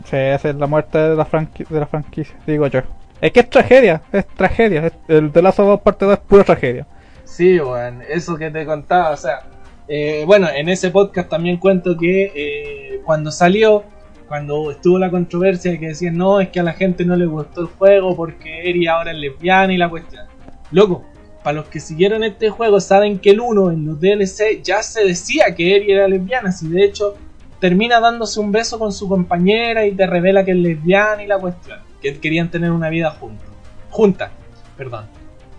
Sí, 0.04 0.16
esa 0.16 0.48
es 0.50 0.56
la 0.56 0.66
muerte 0.66 0.98
de 0.98 1.14
la, 1.16 1.24
franqui- 1.24 1.68
de 1.68 1.78
la 1.80 1.86
franquicia, 1.86 2.34
digo 2.46 2.66
yo. 2.66 2.80
Es 3.22 3.30
que 3.30 3.38
es 3.38 3.48
tragedia, 3.48 4.02
es 4.12 4.26
tragedia. 4.26 4.92
El 5.06 5.26
of 5.26 5.58
Us 5.60 5.80
parte 5.80 6.04
2 6.04 6.14
es 6.14 6.20
pura 6.20 6.42
tragedia. 6.42 6.88
Sí, 7.22 7.56
bueno, 7.60 8.00
eso 8.10 8.36
que 8.36 8.50
te 8.50 8.66
contaba, 8.66 9.10
o 9.10 9.16
sea, 9.16 9.44
eh, 9.86 10.24
bueno, 10.26 10.48
en 10.52 10.68
ese 10.68 10.90
podcast 10.90 11.28
también 11.28 11.58
cuento 11.58 11.96
que 11.96 12.32
eh, 12.34 13.00
cuando 13.04 13.30
salió, 13.30 13.84
cuando 14.26 14.72
estuvo 14.72 14.98
la 14.98 15.08
controversia 15.08 15.70
de 15.70 15.78
que 15.78 15.88
decían, 15.88 16.16
no, 16.16 16.40
es 16.40 16.48
que 16.48 16.58
a 16.58 16.64
la 16.64 16.72
gente 16.72 17.04
no 17.04 17.14
le 17.14 17.26
gustó 17.26 17.60
el 17.60 17.68
juego 17.68 18.16
porque 18.16 18.68
Eri 18.68 18.88
ahora 18.88 19.12
es 19.12 19.18
lesbiana 19.18 19.72
y 19.72 19.76
la 19.76 19.88
cuestión. 19.88 20.26
Loco, 20.72 21.04
para 21.44 21.54
los 21.54 21.68
que 21.68 21.78
siguieron 21.78 22.24
este 22.24 22.50
juego 22.50 22.80
saben 22.80 23.20
que 23.20 23.30
el 23.30 23.40
1 23.40 23.70
en 23.70 23.86
los 23.86 24.00
DLC 24.00 24.62
ya 24.64 24.82
se 24.82 25.04
decía 25.04 25.54
que 25.54 25.76
Eri 25.76 25.92
era 25.92 26.08
lesbiana, 26.08 26.50
si 26.50 26.66
de 26.66 26.84
hecho 26.84 27.14
termina 27.60 28.00
dándose 28.00 28.40
un 28.40 28.50
beso 28.50 28.80
con 28.80 28.92
su 28.92 29.08
compañera 29.08 29.86
y 29.86 29.92
te 29.92 30.08
revela 30.08 30.44
que 30.44 30.50
es 30.50 30.56
lesbiana 30.56 31.22
y 31.22 31.28
la 31.28 31.38
cuestión, 31.38 31.78
que 32.02 32.18
querían 32.18 32.50
tener 32.50 32.70
una 32.72 32.90
vida 32.90 33.10
juntos, 33.10 33.48
junta, 33.90 34.30
perdón. 34.76 35.06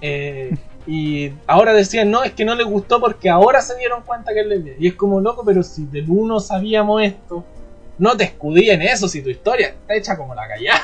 Eh, 0.01 0.55
y 0.87 1.31
ahora 1.47 1.73
decían, 1.73 2.11
no, 2.11 2.23
es 2.23 2.33
que 2.33 2.45
no 2.45 2.55
les 2.55 2.67
gustó 2.67 2.99
porque 2.99 3.29
ahora 3.29 3.61
se 3.61 3.77
dieron 3.77 4.03
cuenta 4.03 4.33
que 4.33 4.41
es 4.41 4.47
lesbiana. 4.47 4.77
Y 4.79 4.87
es 4.87 4.95
como 4.95 5.21
loco, 5.21 5.43
pero 5.45 5.63
si 5.63 5.85
del 5.85 6.05
1 6.07 6.39
sabíamos 6.39 7.01
esto, 7.01 7.45
no 7.97 8.17
te 8.17 8.25
escudí 8.25 8.69
en 8.69 8.81
eso, 8.81 9.07
si 9.07 9.21
tu 9.21 9.29
historia 9.29 9.69
está 9.69 9.95
hecha 9.95 10.17
como 10.17 10.35
la 10.35 10.47
callada. 10.47 10.81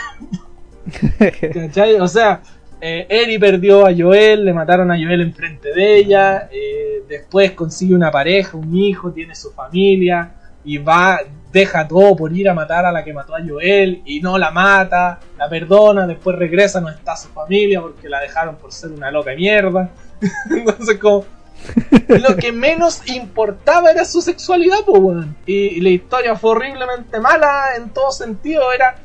¿Cachai? 1.53 1.95
O 1.95 2.07
sea, 2.07 2.41
eh, 2.81 3.05
Eri 3.09 3.37
perdió 3.37 3.85
a 3.85 3.93
Joel, 3.95 4.45
le 4.45 4.53
mataron 4.53 4.89
a 4.91 4.95
Joel 4.95 5.21
enfrente 5.21 5.73
de 5.73 5.97
ella, 5.97 6.49
eh, 6.51 7.03
después 7.09 7.51
consigue 7.51 7.93
una 7.93 8.09
pareja, 8.09 8.57
un 8.57 8.75
hijo, 8.75 9.11
tiene 9.11 9.35
su 9.35 9.51
familia 9.51 10.33
y 10.63 10.77
va, 10.77 11.19
deja 11.51 11.87
todo 11.87 12.15
por 12.15 12.31
ir 12.35 12.47
a 12.49 12.53
matar 12.53 12.85
a 12.85 12.91
la 12.91 13.03
que 13.03 13.13
mató 13.13 13.35
a 13.35 13.39
Joel 13.47 14.01
y 14.05 14.21
no 14.21 14.37
la 14.37 14.51
mata, 14.51 15.19
la 15.37 15.49
perdona, 15.49 16.05
después 16.05 16.35
regresa, 16.37 16.79
no 16.81 16.89
está 16.89 17.15
su 17.15 17.29
familia 17.29 17.81
porque 17.81 18.07
la 18.09 18.19
dejaron 18.19 18.55
por 18.55 18.71
ser 18.71 18.91
una 18.91 19.09
loca 19.11 19.31
mierda. 19.35 19.89
Entonces 20.49 20.97
como 20.99 21.25
lo 22.07 22.35
que 22.37 22.51
menos 22.51 23.01
importaba 23.09 23.91
era 23.91 24.05
su 24.05 24.21
sexualidad, 24.21 24.77
pues, 24.85 25.25
y 25.45 25.81
la 25.81 25.89
historia 25.89 26.35
fue 26.35 26.51
horriblemente 26.51 27.19
mala 27.19 27.75
en 27.75 27.89
todo 27.89 28.11
sentido. 28.11 28.71
Era. 28.71 28.95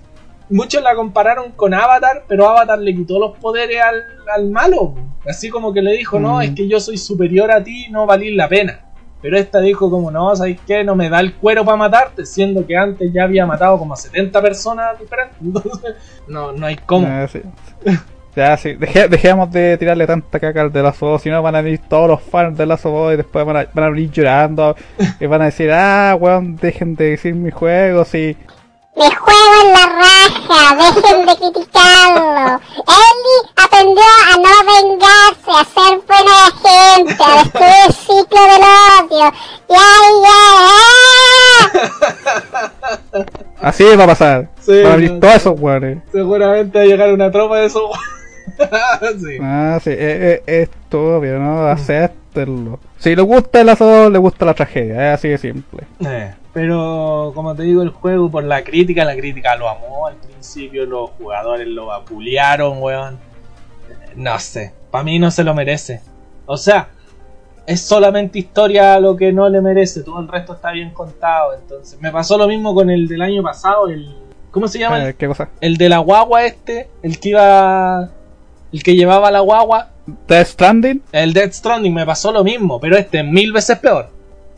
Muchos 0.51 0.83
la 0.83 0.95
compararon 0.95 1.53
con 1.53 1.73
Avatar, 1.75 2.25
pero 2.29 2.47
Avatar 2.49 2.79
le 2.79 2.95
quitó 2.95 3.19
los 3.19 3.37
poderes 3.39 3.81
al, 3.83 4.03
al 4.33 4.51
malo. 4.51 4.95
Así 5.27 5.49
como 5.49 5.73
que 5.73 5.81
le 5.83 5.93
dijo, 5.93 6.21
no, 6.21 6.37
Mm. 6.37 6.43
es 6.43 6.51
que 6.55 6.69
yo 6.69 6.79
soy 6.81 6.99
superior 6.99 7.51
a 7.51 7.65
ti, 7.65 7.87
no 7.91 8.05
valís 8.07 8.37
la 8.37 8.47
pena. 8.49 8.81
Pero 9.25 9.39
esta 9.39 9.59
dijo 9.61 9.89
como, 9.91 10.11
no, 10.11 10.37
¿sabes 10.37 10.59
qué? 10.67 10.85
No 10.85 10.95
me 10.95 11.09
da 11.09 11.19
el 11.21 11.33
cuero 11.33 11.65
para 11.65 11.79
matarte, 11.79 12.27
siendo 12.27 12.67
que 12.67 12.77
antes 12.77 13.11
ya 13.11 13.23
había 13.25 13.47
matado 13.47 13.79
como 13.79 13.95
a 13.95 13.97
70 13.97 14.43
personas 14.43 14.99
diferentes. 15.01 15.39
Entonces, 15.43 15.95
no, 16.29 16.53
no 16.53 16.67
hay 16.67 16.77
cómo. 16.77 17.07
Ah. 17.09 17.27
Ya, 18.37 18.55
sí, 18.59 18.75
Deje- 18.75 19.09
dejemos 19.09 19.51
de 19.51 19.79
tirarle 19.79 20.07
tanta 20.07 20.39
caca 20.39 20.61
al 20.61 20.71
de 20.71 20.83
la 20.83 20.93
Boy, 21.01 21.19
si 21.21 21.31
no 21.31 21.41
van 21.41 21.55
a 21.57 21.63
venir 21.63 21.81
todos 21.89 22.07
los 22.07 22.21
fans 22.21 22.59
de 22.59 22.67
la 22.67 22.77
Boy 22.77 23.15
y 23.15 23.17
después 23.17 23.47
van 23.47 23.57
a, 23.57 23.67
van 23.73 23.85
a 23.87 23.89
venir 23.89 24.11
llorando 24.11 24.77
y 25.19 25.25
van 25.25 25.41
a 25.41 25.47
decir, 25.47 25.71
ah, 25.73 26.15
weón, 26.21 26.57
dejen 26.57 26.95
de 26.95 27.11
decir 27.13 27.35
mis 27.35 27.55
juegos 27.55 28.15
y... 28.15 28.37
Me 28.97 29.11
juego 29.11 29.55
en 29.65 29.73
la 29.73 29.87
raja, 29.87 30.77
dejen 31.03 31.27
de 31.27 31.35
criticarlo. 31.37 32.61
Ellie 32.87 33.41
aprendió 33.57 34.05
a 34.31 34.37
no 34.37 34.55
vengarse, 34.73 35.51
a 35.51 35.65
ser 35.65 35.93
buena 36.07 36.39
gente, 36.63 37.23
a 37.25 37.27
destruir 37.43 37.81
el 37.87 37.93
ciclo 37.93 38.43
del 38.53 38.63
odio. 39.11 39.27
Ya, 39.69 39.89
ya, 40.23 40.39
Así 43.63 43.85
va 43.97 44.05
a 44.05 44.07
pasar. 44.07 44.49
Sí, 44.61 44.83
van 44.83 44.93
a 44.93 44.97
venir 44.97 45.13
no, 45.13 45.21
todos 45.21 45.35
esos 45.35 45.61
weones. 45.61 45.99
Seguramente 46.13 46.79
va 46.79 46.85
a 46.85 46.87
llegar 46.87 47.13
una 47.13 47.31
tropa 47.33 47.59
de 47.59 47.67
esos. 47.67 47.91
sí. 49.21 49.39
Ah, 49.43 49.81
sí, 49.83 49.91
es, 49.91 49.99
es, 49.99 50.41
es 50.47 50.69
obvio, 50.93 51.41
¿no? 51.41 51.69
Si 52.99 53.15
le 53.15 53.23
gusta 53.23 53.61
el 53.61 53.69
aso, 53.69 54.11
le 54.11 54.19
gusta 54.19 54.45
la 54.45 54.55
tragedia, 54.55 55.13
es 55.13 55.19
así 55.19 55.29
de 55.29 55.39
simple. 55.39 55.85
Eh, 56.05 56.35
pero 56.53 57.33
como 57.35 57.55
te 57.55 57.63
digo, 57.63 57.83
el 57.83 57.91
juego 57.91 58.31
por 58.31 58.45
la 58.45 58.63
crítica, 58.63 59.05
la 59.05 59.17
crítica 59.17 59.57
lo 59.57 59.69
amó 59.69 60.07
al 60.07 60.17
principio, 60.17 60.85
los 60.87 61.11
jugadores 61.11 61.69
lo 61.69 61.87
vapulearon, 61.87 62.83
weón. 62.83 63.15
Eh, 63.15 64.13
No 64.17 64.39
sé, 64.39 64.73
para 64.91 65.05
mí 65.05 65.19
no 65.19 65.31
se 65.31 65.45
lo 65.45 65.55
merece. 65.55 66.01
O 66.47 66.57
sea, 66.57 66.89
es 67.67 67.81
solamente 67.81 68.39
historia 68.39 68.99
lo 69.01 69.17
que 69.17 69.33
no 69.33 69.49
le 69.49 69.61
merece, 69.61 70.03
todo 70.03 70.21
el 70.21 70.29
resto 70.29 70.55
está 70.55 70.71
bien 70.73 70.91
contado. 70.91 71.55
Entonces, 71.55 71.99
me 72.01 72.11
pasó 72.11 72.37
lo 72.37 72.47
mismo 72.47 72.75
con 72.75 72.91
el 72.91 73.09
del 73.09 73.23
año 73.23 73.43
pasado, 73.43 73.89
el... 73.89 74.15
¿Cómo 74.51 74.69
se 74.69 74.79
llama? 74.79 75.09
Eh, 75.09 75.15
¿Qué 75.15 75.27
cosa? 75.27 75.49
El 75.61 75.77
de 75.77 75.89
la 75.89 75.99
guagua 75.99 76.45
este, 76.45 76.89
el 77.03 77.19
que 77.19 77.31
iba... 77.31 78.11
El 78.75 78.83
que 78.83 78.97
llevaba 78.97 79.31
la 79.31 79.39
guagua, 79.41 79.91
Death 80.27 80.49
Stranding, 80.49 81.01
el 81.13 81.33
Death 81.33 81.53
Stranding 81.53 81.95
me 81.95 82.05
pasó 82.05 82.33
lo 82.33 82.43
mismo, 82.43 82.81
pero 82.81 82.97
este 82.97 83.21
es 83.21 83.25
mil 83.25 83.53
veces 83.53 83.79
peor. 83.79 84.09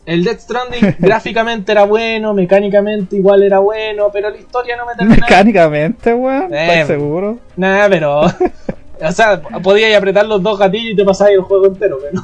El 0.07 0.23
Death 0.23 0.39
Stranding 0.39 0.95
gráficamente 0.99 1.71
era 1.71 1.83
bueno, 1.85 2.33
mecánicamente 2.33 3.15
igual 3.15 3.43
era 3.43 3.59
bueno, 3.59 4.09
pero 4.11 4.29
la 4.31 4.37
historia 4.37 4.75
no 4.75 4.87
me 4.87 4.95
terminaba. 4.95 5.21
mecánicamente, 5.27 6.13
weón, 6.15 6.51
Eh, 6.53 6.67
¿estás 6.81 6.87
seguro? 6.87 7.37
Nah, 7.57 7.87
pero. 7.89 8.21
o 8.21 9.11
sea, 9.11 9.39
podías 9.61 9.95
apretar 9.95 10.25
los 10.25 10.41
dos 10.41 10.57
gatillos 10.57 10.93
y 10.93 10.95
te 10.95 11.05
pasabas 11.05 11.33
el 11.33 11.41
juego 11.41 11.67
entero, 11.67 11.97
pero. 12.01 12.21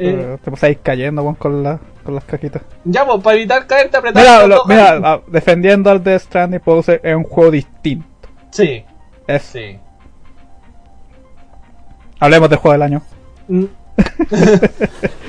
eh, 0.00 0.32
Eh, 0.34 0.38
Te 0.42 0.50
pasáis 0.50 0.78
cayendo, 0.82 1.22
weón, 1.22 1.36
con, 1.36 1.62
la, 1.62 1.78
con 2.02 2.14
las 2.16 2.24
cajitas. 2.24 2.62
ya, 2.84 3.06
pues 3.06 3.22
para 3.22 3.36
evitar 3.36 3.64
caerte, 3.68 3.96
apretar 3.96 4.22
Mira, 4.22 4.40
los 4.40 4.48
lo- 4.48 4.54
dos 4.56 4.66
mira 4.66 4.84
gatillos. 4.84 5.04
ah, 5.04 5.20
defendiendo 5.28 5.90
al 5.90 6.02
Death 6.02 6.22
Stranding, 6.22 6.60
puedo 6.60 6.82
ser 6.82 7.00
es 7.04 7.14
un 7.14 7.22
juego 7.24 7.52
distinto. 7.52 8.06
Sí, 8.50 8.82
Es, 9.28 9.42
sí. 9.42 9.78
Hablemos 12.20 12.50
del 12.50 12.58
juego 12.58 12.72
del 12.72 12.82
año. 12.82 13.02
Mm. 13.48 13.64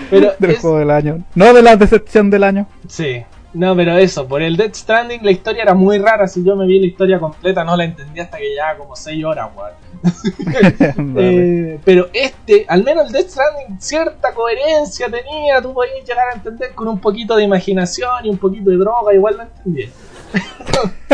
pero 0.09 0.33
Del 0.39 0.51
es- 0.51 0.59
juego 0.59 0.79
del 0.79 0.91
año. 0.91 1.23
No 1.35 1.53
de 1.53 1.61
la 1.61 1.75
decepción 1.75 2.29
del 2.29 2.43
año. 2.43 2.67
Sí. 2.87 3.23
No, 3.51 3.75
pero 3.75 3.97
eso, 3.97 4.27
por 4.27 4.43
el 4.43 4.55
Death 4.57 4.75
Stranding 4.75 5.23
la 5.23 5.31
historia 5.31 5.63
era 5.63 5.73
muy 5.73 5.97
rara. 5.97 6.27
Si 6.27 6.43
yo 6.43 6.55
me 6.55 6.67
vi 6.67 6.79
la 6.79 6.85
historia 6.85 7.19
completa, 7.19 7.63
no 7.63 7.75
la 7.75 7.83
entendí 7.83 8.19
hasta 8.19 8.37
que 8.37 8.55
ya 8.55 8.77
como 8.77 8.95
6 8.95 9.25
horas, 9.25 9.49
weón. 9.55 9.71
Eh, 11.17 11.79
pero 11.83 12.09
este, 12.13 12.65
al 12.69 12.83
menos 12.83 13.07
el 13.07 13.11
Death 13.11 13.29
Stranding, 13.29 13.81
cierta 13.81 14.33
coherencia 14.35 15.07
tenía. 15.09 15.59
Tú 15.63 15.73
podías 15.73 16.07
llegar 16.07 16.27
a 16.31 16.35
entender 16.35 16.73
con 16.75 16.87
un 16.89 16.99
poquito 16.99 17.35
de 17.35 17.43
imaginación 17.43 18.23
y 18.25 18.29
un 18.29 18.37
poquito 18.37 18.69
de 18.69 18.77
droga, 18.77 19.15
igual 19.15 19.37
lo 19.37 19.43
entendí. 19.43 19.89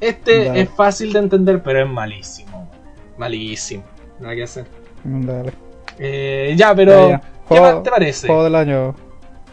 este 0.00 0.44
Dale. 0.46 0.60
es 0.62 0.70
fácil 0.70 1.12
de 1.12 1.18
entender, 1.18 1.62
pero 1.62 1.82
es 1.82 1.88
malísimo. 1.88 2.70
Malísimo. 3.18 3.84
Nada 4.20 4.34
que 4.34 4.42
hacer. 4.42 4.66
Dale. 5.04 5.52
Eh, 5.98 6.54
ya, 6.56 6.74
pero. 6.74 7.08
Ya, 7.08 7.08
ya. 7.10 7.20
¿Qué 7.48 7.58
Juego- 7.58 7.82
te 7.82 7.90
parece? 7.90 8.26
Juego 8.26 8.44
del 8.44 8.54
año. 8.54 8.94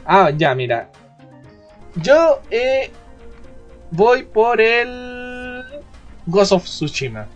Ah, 0.05 0.29
ya, 0.35 0.55
mira. 0.55 0.89
Yo 1.95 2.39
eh, 2.49 2.89
voy 3.91 4.23
por 4.23 4.61
el 4.61 5.63
Ghost 6.25 6.51
of 6.53 6.63
Tsushima. 6.63 7.27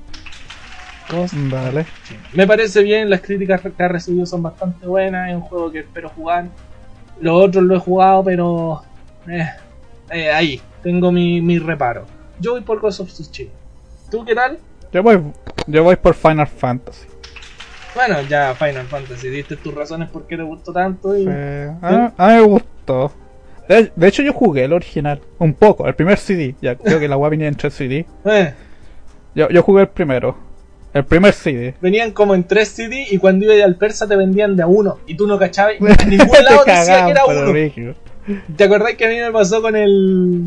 Ghost 1.09 1.33
of. 1.33 1.85
Tsushima. 2.03 2.23
Me 2.33 2.47
parece 2.47 2.81
bien, 2.83 3.09
las 3.09 3.21
críticas 3.21 3.61
que 3.61 3.83
ha 3.83 3.87
recibido 3.87 4.25
son 4.25 4.41
bastante 4.41 4.87
buenas. 4.87 5.29
Es 5.29 5.35
un 5.35 5.41
juego 5.41 5.71
que 5.71 5.79
espero 5.79 6.09
jugar. 6.09 6.45
Los 7.19 7.41
otros 7.43 7.63
lo 7.63 7.75
he 7.75 7.79
jugado, 7.79 8.23
pero. 8.23 8.81
eh, 9.27 9.49
eh, 10.11 10.31
ahí, 10.31 10.61
tengo 10.83 11.11
mi, 11.11 11.41
mi 11.41 11.59
reparo. 11.59 12.05
Yo 12.39 12.51
voy 12.53 12.61
por 12.61 12.79
Ghost 12.79 13.01
of 13.01 13.09
Tsushima. 13.09 13.51
¿Tú 14.09 14.23
qué 14.23 14.33
tal? 14.35 14.57
Yo 14.93 15.03
voy, 15.03 15.21
yo 15.67 15.83
voy 15.83 15.95
por 15.97 16.13
Final 16.13 16.47
Fantasy. 16.47 17.07
Bueno, 17.95 18.21
ya 18.29 18.53
Final 18.55 18.85
Fantasy, 18.87 19.29
diste 19.29 19.55
tus 19.55 19.73
razones 19.73 20.09
por 20.09 20.27
qué 20.27 20.35
te 20.37 20.43
gustó 20.43 20.73
tanto. 20.73 21.17
Y... 21.17 21.25
Eh, 21.29 21.71
a, 21.81 22.11
a 22.17 22.27
mí 22.27 22.33
me 22.35 22.41
gustó. 22.41 23.11
De, 23.69 23.91
de 23.95 24.07
hecho, 24.07 24.21
yo 24.21 24.33
jugué 24.33 24.65
el 24.65 24.73
original. 24.73 25.21
Un 25.39 25.53
poco, 25.53 25.87
el 25.87 25.95
primer 25.95 26.17
CD. 26.17 26.55
Ya 26.61 26.75
creo 26.75 26.99
que 26.99 27.07
la 27.07 27.17
web 27.17 27.31
venía 27.31 27.47
en 27.47 27.55
tres 27.55 27.73
CD. 27.73 28.05
Eh, 28.25 28.53
Yo, 29.33 29.49
yo 29.49 29.63
jugué 29.63 29.83
el 29.83 29.87
primero. 29.89 30.37
El 30.93 31.03
primer 31.05 31.33
CD. 31.33 31.73
venían 31.81 32.11
como 32.11 32.35
en 32.35 32.45
3 32.45 32.69
CD 32.69 33.05
y 33.11 33.17
cuando 33.17 33.43
ibas 33.43 33.61
al 33.65 33.75
persa 33.75 34.07
te 34.07 34.15
vendían 34.15 34.55
de 34.55 34.63
a 34.63 34.67
uno 34.67 34.99
y 35.05 35.15
tú 35.17 35.27
no 35.27 35.37
cachabas 35.37 35.73
y 35.81 35.83
en 36.03 36.09
ningún 36.09 36.41
lado 36.41 36.63
Te 36.63 36.71
decía 36.71 37.03
que 37.05 37.11
era 37.11 37.25
uno. 37.25 37.51
rígido. 37.51 37.95
¿Te 38.55 38.63
acordás 38.63 38.93
que 38.93 39.03
a 39.05 39.09
mí 39.09 39.17
me 39.19 39.29
pasó 39.29 39.61
con 39.61 39.75
el 39.75 40.45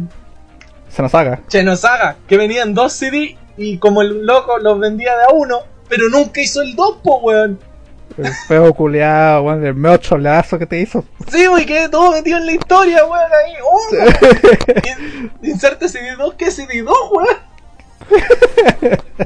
Se 0.88 1.02
nos 1.02 1.14
haga. 1.14 1.40
Chenosaga? 1.48 2.16
Que 2.26 2.38
venían 2.38 2.72
dos 2.72 2.94
CD 2.94 3.36
y 3.58 3.76
como 3.76 4.00
el 4.00 4.24
loco 4.24 4.56
los 4.56 4.80
vendía 4.80 5.18
de 5.18 5.24
a 5.24 5.34
uno, 5.34 5.58
pero 5.88 6.08
nunca 6.08 6.40
hizo 6.40 6.62
el 6.62 6.74
dos, 6.74 6.98
po, 7.02 7.18
weón. 7.18 7.58
El 8.16 8.32
feo 8.48 8.74
culiado, 8.74 9.42
weón, 9.42 9.64
el 9.64 9.74
medio 9.74 9.96
cholazo 9.98 10.58
que 10.58 10.66
te 10.66 10.80
hizo. 10.80 11.04
Sí, 11.30 11.46
wey, 11.46 11.64
quedé 11.64 11.88
todo 11.88 12.12
metido 12.12 12.38
en 12.38 12.46
la 12.46 12.52
historia, 12.52 13.04
weón, 13.04 13.30
ahí. 13.44 13.54
¡Oh! 13.64 15.36
Inserte 15.42 15.86
CD2, 15.86 16.34
¿qué 16.36 16.46
CD2, 16.46 16.92
weón? 17.12 17.36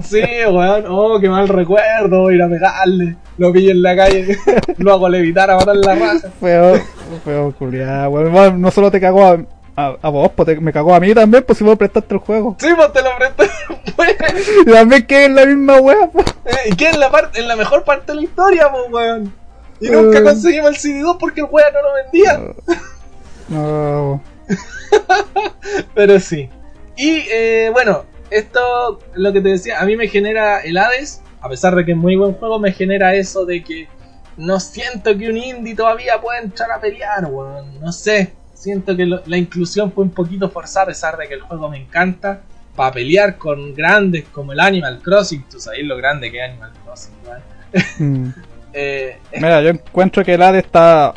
Sí, 0.03 0.23
weón, 0.51 0.85
oh, 0.89 1.21
qué 1.21 1.29
mal 1.29 1.49
recuerdo, 1.49 2.31
ir 2.31 2.43
a 2.43 2.49
pegarle. 2.49 3.17
Lo 3.39 3.53
pillo 3.53 3.71
en 3.71 3.83
la 3.83 3.97
calle, 3.97 4.37
lo 4.79 4.93
hago 4.93 5.09
levitar 5.09 5.51
a 5.51 5.57
matar 5.57 5.77
la 5.77 5.95
raza. 5.95 6.31
Feo, 6.41 6.81
feo 7.25 7.53
culiado, 7.53 8.11
weón. 8.11 8.35
Weón, 8.35 8.61
No 8.61 8.71
solo 8.71 8.91
te 8.91 9.01
cagó 9.01 9.39
a, 9.77 10.09
vos, 10.11 10.31
pues 10.37 10.47
te- 10.47 10.61
me 10.61 10.73
cagó 10.73 10.95
a 10.95 11.01
mí 11.01 11.15
también, 11.15 11.45
pues 11.45 11.59
si 11.59 11.65
vos 11.65 11.77
prestaste 11.79 12.15
el 12.15 12.21
juego. 12.21 12.57
Sí, 12.61 12.69
pues 12.77 12.93
te 12.93 13.03
lo 13.03 13.11
presté 13.17 13.51
después. 13.85 14.17
Y 14.67 14.71
también 14.73 15.07
que 15.07 15.25
en 15.25 15.35
la 15.35 15.47
misma 15.47 15.79
wea, 15.81 16.09
pues. 16.13 16.27
Eh, 16.45 16.71
¿Y 16.71 16.77
qué 16.77 16.91
en 16.91 17.01
la, 17.01 17.11
parte, 17.11 17.41
en 17.41 17.49
la 17.49 17.57
mejor 17.57 17.85
parte 17.85 18.13
de 18.13 18.17
la 18.17 18.23
historia, 18.23 18.71
pues, 18.71 18.85
weón? 18.91 19.35
Y 19.81 19.89
nunca 19.91 20.19
Eh. 20.19 20.23
conseguimos 20.23 20.71
el 20.71 20.77
CD2 21.03 21.17
porque 21.19 21.41
el 21.41 21.47
weón 21.51 21.69
no 21.73 21.83
lo 21.83 21.95
vendía. 21.95 22.41
No. 23.49 24.23
Pero 25.95 26.21
sí. 26.21 26.49
Y 26.97 27.25
eh, 27.31 27.71
bueno, 27.73 28.05
esto, 28.31 29.01
lo 29.15 29.33
que 29.33 29.41
te 29.41 29.49
decía, 29.51 29.81
a 29.81 29.85
mí 29.85 29.97
me 29.97 30.09
genera 30.09 30.61
el 30.61 30.77
Hades, 30.77 31.23
a 31.41 31.49
pesar 31.49 31.75
de 31.75 31.85
que 31.85 31.93
es 31.93 31.97
muy 31.99 32.17
buen 32.17 32.35
juego, 32.35 32.59
me 32.59 32.73
genera 32.73 33.15
eso 33.15 33.45
de 33.45 33.63
que 33.65 33.89
no 34.37 34.61
siento 34.61 35.17
que 35.17 35.29
un 35.29 35.37
indie 35.37 35.75
todavía 35.75 36.21
pueda 36.21 36.41
entrar 36.41 36.71
a 36.71 36.81
pelear, 36.81 37.25
weón. 37.27 37.81
No 37.81 37.93
sé, 37.93 38.33
siento 38.63 38.97
que 38.97 39.07
lo- 39.07 39.23
la 39.27 39.37
inclusión 39.37 39.91
fue 39.93 40.05
un 40.05 40.11
poquito 40.11 40.49
forzada, 40.51 40.85
a 40.85 40.87
pesar 40.89 41.17
de 41.17 41.27
que 41.29 41.35
el 41.35 41.41
juego 41.41 41.69
me 41.69 41.79
encanta, 41.79 42.41
para 42.77 42.93
pelear 42.93 43.37
con 43.37 43.75
grandes 43.75 44.25
como 44.33 44.53
el 44.53 44.61
Animal 44.61 45.01
Crossing. 45.03 45.45
Tú 45.51 45.59
sabes 45.61 45.85
lo 45.85 45.97
grande 45.97 46.31
que 46.31 46.39
es 46.43 46.51
Animal 46.51 46.71
Crossing. 46.85 47.15
Mm. 47.99 48.29
Eh, 48.75 49.19
Mira, 49.35 49.61
yo 49.61 49.69
encuentro 49.69 50.25
que 50.25 50.33
el 50.33 50.41
AD 50.41 50.57
está. 50.57 51.13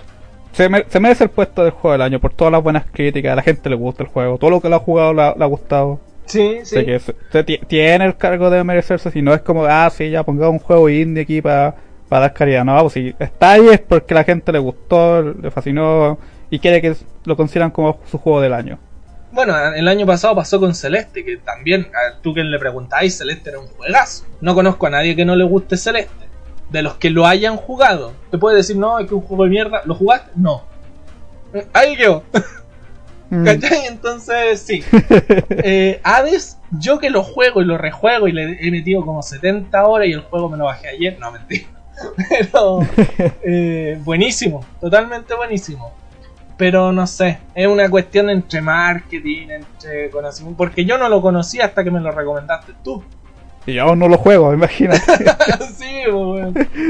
Se, 0.51 0.67
me- 0.67 0.83
se 0.89 0.99
merece 0.99 1.23
el 1.23 1.29
puesto 1.29 1.63
del 1.63 1.71
juego 1.71 1.93
del 1.93 2.01
año 2.01 2.19
por 2.19 2.33
todas 2.33 2.51
las 2.51 2.61
buenas 2.61 2.83
críticas. 2.91 3.31
A 3.31 3.35
la 3.37 3.43
gente 3.43 3.69
le 3.69 3.77
gusta 3.77 4.03
el 4.03 4.09
juego. 4.09 4.37
Todo 4.37 4.49
lo 4.49 4.59
que 4.59 4.67
lo 4.67 4.75
ha 4.75 4.79
jugado 4.79 5.13
le 5.13 5.21
ha, 5.21 5.35
le 5.37 5.41
ha 5.41 5.47
gustado. 5.47 6.01
Sí, 6.25 6.57
sí. 6.65 6.83
Que 6.83 6.99
se- 6.99 7.15
se 7.31 7.43
ti- 7.45 7.61
tiene 7.65 8.07
el 8.07 8.17
cargo 8.17 8.49
de 8.49 8.61
merecerse, 8.65 9.09
si 9.09 9.21
no 9.21 9.33
es 9.33 9.39
como, 9.41 9.63
ah, 9.63 9.89
sí, 9.89 10.09
ya 10.09 10.23
pongamos 10.23 10.51
un 10.53 10.59
juego 10.59 10.89
indie 10.89 11.23
aquí 11.23 11.41
para 11.41 11.75
dar 12.09 12.33
caridad. 12.33 12.65
No, 12.65 12.77
pues 12.81 12.91
si 12.93 13.15
está 13.19 13.51
ahí 13.53 13.69
es 13.69 13.79
porque 13.79 14.13
la 14.13 14.25
gente 14.25 14.51
le 14.51 14.59
gustó, 14.59 15.21
le 15.21 15.49
fascinó 15.49 16.17
y 16.49 16.59
quiere 16.59 16.81
que 16.81 16.95
lo 17.25 17.35
consideran 17.35 17.71
como 17.71 17.99
su 18.09 18.17
juego 18.17 18.41
del 18.41 18.53
año. 18.53 18.79
Bueno, 19.31 19.53
el 19.73 19.87
año 19.89 20.05
pasado 20.05 20.33
pasó 20.33 20.61
con 20.61 20.73
Celeste, 20.73 21.25
que 21.25 21.37
también, 21.37 21.87
a 21.93 22.21
tú 22.21 22.33
que 22.33 22.41
le 22.41 22.57
preguntáis, 22.57 23.17
Celeste 23.17 23.49
era 23.49 23.59
un 23.59 23.67
juegazo. 23.67 24.25
No 24.39 24.55
conozco 24.55 24.87
a 24.87 24.91
nadie 24.91 25.15
que 25.15 25.25
no 25.25 25.35
le 25.35 25.43
guste 25.43 25.75
Celeste. 25.75 26.25
De 26.69 26.81
los 26.81 26.95
que 26.95 27.09
lo 27.09 27.27
hayan 27.27 27.57
jugado. 27.57 28.13
Te 28.31 28.37
puede 28.37 28.55
decir, 28.55 28.77
no, 28.77 28.97
es 28.97 29.07
que 29.07 29.13
es 29.13 29.21
un 29.21 29.27
juego 29.27 29.43
de 29.43 29.49
mierda. 29.49 29.81
¿Lo 29.83 29.93
jugaste? 29.93 30.31
No. 30.35 30.63
Ahí 31.73 31.97
quedó. 31.97 32.23
Mm. 33.29 33.45
¿Cachai? 33.45 33.87
Entonces, 33.87 34.61
sí. 34.61 34.83
Eh, 35.49 35.99
Hades, 36.03 36.57
yo 36.71 36.99
que 36.99 37.09
lo 37.09 37.21
juego 37.21 37.61
y 37.61 37.65
lo 37.65 37.77
rejuego 37.77 38.29
y 38.29 38.31
le 38.31 38.57
he 38.65 38.71
metido 38.71 39.05
como 39.05 39.21
70 39.21 39.85
horas 39.85 40.07
y 40.07 40.13
el 40.13 40.21
juego 40.21 40.49
me 40.49 40.57
lo 40.57 40.65
bajé 40.65 40.87
ayer. 40.87 41.17
No, 41.19 41.31
mentira. 41.31 41.67
Pero, 42.29 42.79
eh, 43.43 43.99
buenísimo. 44.03 44.65
Totalmente 44.79 45.35
buenísimo. 45.35 45.93
Pero 46.57 46.91
no 46.91 47.05
sé, 47.05 47.39
es 47.53 47.67
una 47.67 47.89
cuestión 47.89 48.29
entre 48.29 48.61
marketing, 48.61 49.47
entre 49.49 50.09
conocimiento. 50.09 50.57
Porque 50.57 50.85
yo 50.85 50.97
no 50.97 51.09
lo 51.09 51.21
conocí 51.21 51.59
hasta 51.59 51.83
que 51.83 51.91
me 51.91 51.99
lo 51.99 52.11
recomendaste 52.11 52.73
tú. 52.83 53.03
Y 53.65 53.77
aún 53.79 53.99
no 53.99 54.07
lo 54.07 54.17
juego, 54.17 54.53
imagínate. 54.53 55.01
sí, 55.75 56.03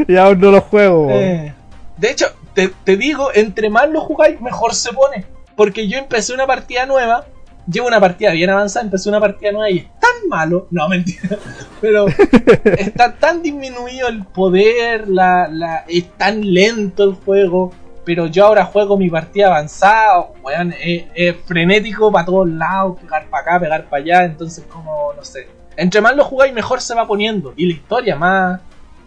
y 0.07 0.15
aún 0.17 0.39
no 0.39 0.51
lo 0.51 0.61
juego. 0.61 1.09
Eh, 1.09 1.53
de 1.97 2.11
hecho, 2.11 2.27
te, 2.53 2.69
te 2.83 2.97
digo, 2.97 3.29
entre 3.33 3.69
más 3.69 3.89
lo 3.89 4.01
jugáis, 4.01 4.39
mejor 4.41 4.75
se 4.75 4.93
pone. 4.93 5.25
Porque 5.55 5.87
yo 5.87 5.97
empecé 5.97 6.33
una 6.33 6.45
partida 6.45 6.85
nueva, 6.85 7.25
llevo 7.67 7.87
una 7.87 7.99
partida 7.99 8.31
bien 8.31 8.49
avanzada, 8.49 8.85
empecé 8.85 9.09
una 9.09 9.19
partida 9.19 9.51
nueva 9.51 9.69
y 9.69 9.77
es 9.79 9.85
tan 9.99 10.29
malo, 10.29 10.67
no 10.71 10.87
mentira, 10.89 11.37
pero 11.81 12.07
está 12.77 13.15
tan 13.15 13.41
disminuido 13.41 14.07
el 14.07 14.23
poder, 14.25 15.07
la, 15.07 15.47
la, 15.47 15.85
es 15.87 16.09
tan 16.17 16.41
lento 16.53 17.03
el 17.03 17.13
juego, 17.13 17.73
pero 18.05 18.27
yo 18.27 18.45
ahora 18.45 18.65
juego 18.65 18.97
mi 18.97 19.09
partida 19.09 19.47
avanzada, 19.47 20.27
weón, 20.43 20.73
es, 20.79 21.05
es 21.15 21.35
frenético 21.45 22.11
para 22.11 22.25
todos 22.25 22.47
lados, 22.47 22.99
pegar 23.01 23.27
para 23.29 23.41
acá, 23.41 23.59
pegar 23.59 23.85
para 23.85 24.03
allá, 24.03 24.23
entonces 24.25 24.63
como, 24.69 25.13
no 25.13 25.23
sé, 25.23 25.47
entre 25.75 25.99
más 26.01 26.15
lo 26.15 26.23
jugáis 26.23 26.53
mejor 26.53 26.79
se 26.81 26.93
va 26.93 27.07
poniendo, 27.07 27.53
y 27.57 27.65
la 27.65 27.73
historia 27.73 28.15
más, 28.15 28.61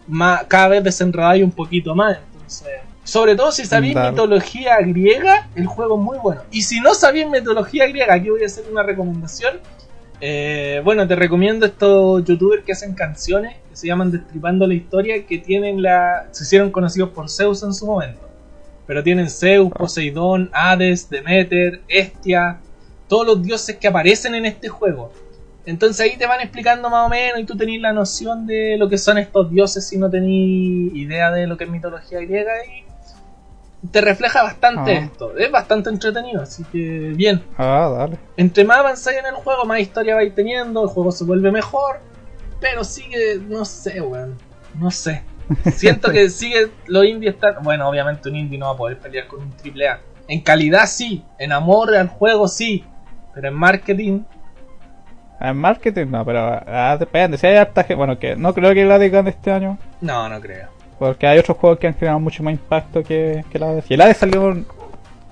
más 0.07 0.45
cada 0.45 0.69
vez 0.69 0.85
desenredáis 0.85 1.45
un 1.45 1.53
poquito 1.53 1.95
más, 1.95 2.19
entonces... 2.33 2.69
Sobre 3.09 3.37
todo 3.37 3.51
si 3.53 3.65
sabéis 3.65 3.97
mitología 3.97 4.77
griega, 4.83 5.49
el 5.55 5.65
juego 5.65 5.97
es 5.97 6.03
muy 6.03 6.19
bueno. 6.19 6.43
Y 6.51 6.61
si 6.61 6.79
no 6.79 6.93
sabéis 6.93 7.27
mitología 7.27 7.87
griega, 7.87 8.13
aquí 8.13 8.29
voy 8.29 8.43
a 8.43 8.47
hacer 8.47 8.67
una 8.71 8.83
recomendación. 8.83 9.61
Eh, 10.21 10.83
bueno, 10.85 11.09
te 11.09 11.17
recomiendo 11.17 11.65
estos 11.65 12.23
youtubers 12.27 12.65
que 12.65 12.73
hacen 12.73 12.95
canciones 12.95 13.57
que 13.71 13.77
se 13.77 13.87
llaman 13.87 14.11
Destripando 14.11 14.67
la 14.67 14.75
Historia, 14.75 15.25
que 15.25 15.39
tienen 15.39 15.81
la. 15.81 16.27
se 16.33 16.45
hicieron 16.45 16.71
conocidos 16.71 17.09
por 17.09 17.31
Zeus 17.31 17.63
en 17.63 17.73
su 17.73 17.87
momento. 17.87 18.28
Pero 18.89 19.05
tienen 19.05 19.31
Zeus, 19.31 19.71
Poseidón, 19.71 20.51
Hades, 20.53 21.09
Demeter, 21.09 21.83
Hestia, 21.89 22.59
todos 23.07 23.25
los 23.27 23.43
dioses 23.43 23.77
que 23.77 23.87
aparecen 23.87 24.35
en 24.35 24.47
este 24.47 24.69
juego. 24.69 25.13
Entonces 25.67 26.01
ahí 26.01 26.17
te 26.17 26.27
van 26.27 26.41
explicando 26.41 26.89
más 26.91 27.07
o 27.07 27.11
menos 27.11 27.39
y 27.39 27.45
tú 27.45 27.55
tenés 27.57 27.81
la 27.81 27.93
noción 27.93 28.47
de 28.47 28.77
lo 28.79 28.89
que 28.89 28.97
son 28.99 29.19
estos 29.19 29.51
dioses 29.51 29.87
si 29.87 29.99
no 29.99 30.11
tenés 30.11 30.31
idea 30.97 31.31
de 31.31 31.47
lo 31.47 31.57
que 31.59 31.65
es 31.65 31.71
mitología 31.71 32.19
griega 32.21 32.53
y 32.65 33.87
te 33.91 34.01
refleja 34.01 34.43
bastante 34.43 34.93
Ah. 34.97 35.01
esto. 35.05 35.37
Es 35.37 35.51
bastante 35.51 35.91
entretenido, 35.91 36.43
así 36.43 36.65
que 36.73 37.13
bien. 37.15 37.43
Ah, 37.59 37.93
dale. 37.95 38.17
Entre 38.39 38.65
más 38.65 38.79
avanzáis 38.79 39.19
en 39.19 39.27
el 39.27 39.35
juego, 39.35 39.67
más 39.67 39.81
historia 39.81 40.15
vais 40.15 40.35
teniendo, 40.35 40.83
el 40.83 40.89
juego 40.89 41.13
se 41.13 41.25
vuelve 41.25 41.53
mejor, 41.53 42.01
pero 42.61 42.83
sigue, 42.83 43.39
no 43.47 43.65
sé, 43.67 44.01
weón, 44.01 44.35
no 44.75 44.91
sé. 44.91 45.23
Siento 45.73 46.11
que 46.13 46.29
sigue 46.31 46.71
los 46.87 47.05
indies 47.05 47.35
están, 47.35 47.63
bueno, 47.63 47.89
obviamente 47.89 48.29
un 48.29 48.37
indie 48.37 48.59
no 48.59 48.67
va 48.67 48.73
a 48.73 48.77
poder 48.77 48.99
pelear 48.99 49.27
con 49.27 49.41
un 49.41 49.53
triple 49.53 49.89
A. 49.89 50.01
En 50.29 50.41
calidad 50.41 50.87
sí, 50.87 51.25
en 51.39 51.53
amor 51.53 51.95
al 51.95 52.09
juego 52.09 52.49
sí, 52.49 52.85
pero 53.35 53.49
en 53.49 53.55
marketing, 53.55 54.23
En 55.41 55.57
marketing 55.57 56.07
no, 56.11 56.25
pero 56.25 56.61
ah, 56.67 56.97
depende. 56.99 57.39
Si 57.39 57.47
hay 57.47 57.57
harta 57.57 57.83
gente, 57.83 57.95
bueno, 57.95 58.19
que 58.19 58.37
no 58.37 58.53
creo 58.53 58.75
que 58.75 58.85
la 58.85 58.99
digan 58.99 59.29
este 59.29 59.51
año. 59.51 59.79
no, 60.01 60.29
no 60.29 60.41
creo. 60.41 60.69
Porque 60.99 61.27
hay 61.27 61.39
otros 61.39 61.57
juegos 61.57 61.79
que 61.79 61.87
han 61.87 61.95
generado 61.95 62.19
mucho 62.19 62.43
más 62.43 62.53
impacto 62.53 63.03
que, 63.03 63.45
que 63.51 63.59
el 63.59 63.65
Hades. 63.65 63.91
Y 63.91 63.95
el 63.95 64.01
Hades 64.01 64.17
salió. 64.17 64.57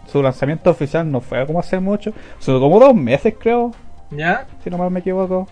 Su 0.07 0.23
lanzamiento 0.23 0.71
oficial 0.71 1.11
no 1.11 1.21
fue 1.21 1.45
como 1.45 1.59
hace 1.59 1.81
mucho. 1.81 2.13
Solo 2.39 2.61
como 2.61 2.79
dos 2.79 2.95
meses, 2.95 3.35
creo. 3.37 3.73
¿Ya? 4.13 4.47
Si 4.63 4.71
no 4.71 4.79
mal 4.79 4.91
me 4.93 5.01
equivoco. 5.01 5.49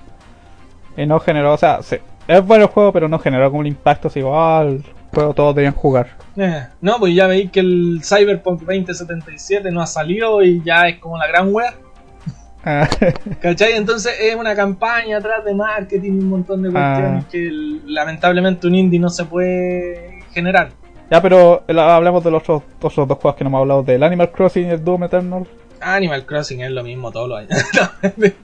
Y 0.97 1.07
no 1.07 1.19
generó, 1.19 1.55
o 1.55 1.57
sea, 1.57 1.83
sí, 1.83 1.97
es 2.29 2.47
bueno 2.47 2.65
el 2.65 2.71
juego, 2.71 2.93
pero 2.93 3.09
no 3.09 3.19
generó 3.19 3.51
como 3.51 3.63
el 3.63 3.69
impacto. 3.69 4.09
Así, 4.09 4.21
ah, 4.25 4.65
el 4.67 4.83
juego 5.15 5.35
todos 5.35 5.55
debían 5.55 5.75
jugar. 5.75 6.09
Eh, 6.37 6.65
no, 6.81 6.99
pues 6.99 7.15
ya 7.15 7.27
veis 7.27 7.51
que 7.51 7.61
el 7.61 8.01
Cyberpunk 8.03 8.61
2077 8.61 9.71
no 9.71 9.81
ha 9.83 9.87
salido 9.87 10.43
y 10.43 10.63
ya 10.65 10.89
es 10.89 10.99
como 10.99 11.17
la 11.19 11.27
gran 11.27 11.53
wea. 11.55 11.75
Ah, 12.67 12.89
¿Cachai? 13.43 13.73
Entonces 13.75 14.15
es 14.19 14.35
una 14.37 14.55
campaña 14.57 15.19
atrás 15.19 15.45
de 15.45 15.55
marketing 15.55 16.13
y 16.15 16.19
un 16.21 16.31
montón 16.31 16.63
de 16.63 16.71
cuestiones 16.71 17.25
Ah. 17.25 17.29
que 17.31 17.51
lamentablemente 17.85 18.67
un 18.67 18.75
indie 18.75 18.99
no 18.99 19.11
se 19.11 19.27
puede 19.27 20.21
generar. 20.33 20.71
ya, 21.11 21.21
pero 21.21 21.63
hablemos 21.69 22.25
de 22.25 22.31
los 22.31 22.43
otros, 22.49 22.63
otros 22.81 23.07
dos 23.07 23.19
juegos 23.19 23.37
que 23.37 23.45
no 23.45 23.49
hemos 23.49 23.61
hablado: 23.61 23.83
del 23.83 24.03
Animal 24.03 24.31
Crossing 24.33 24.69
y 24.69 24.71
el 24.71 24.83
Doom 24.83 25.05
Eternal. 25.05 25.47
Animal 25.85 26.25
Crossing 26.27 26.61
es 26.63 26.71
lo 26.71 26.83
mismo 26.83 27.11
todos 27.13 27.29
los 27.29 27.39
años. 27.39 27.51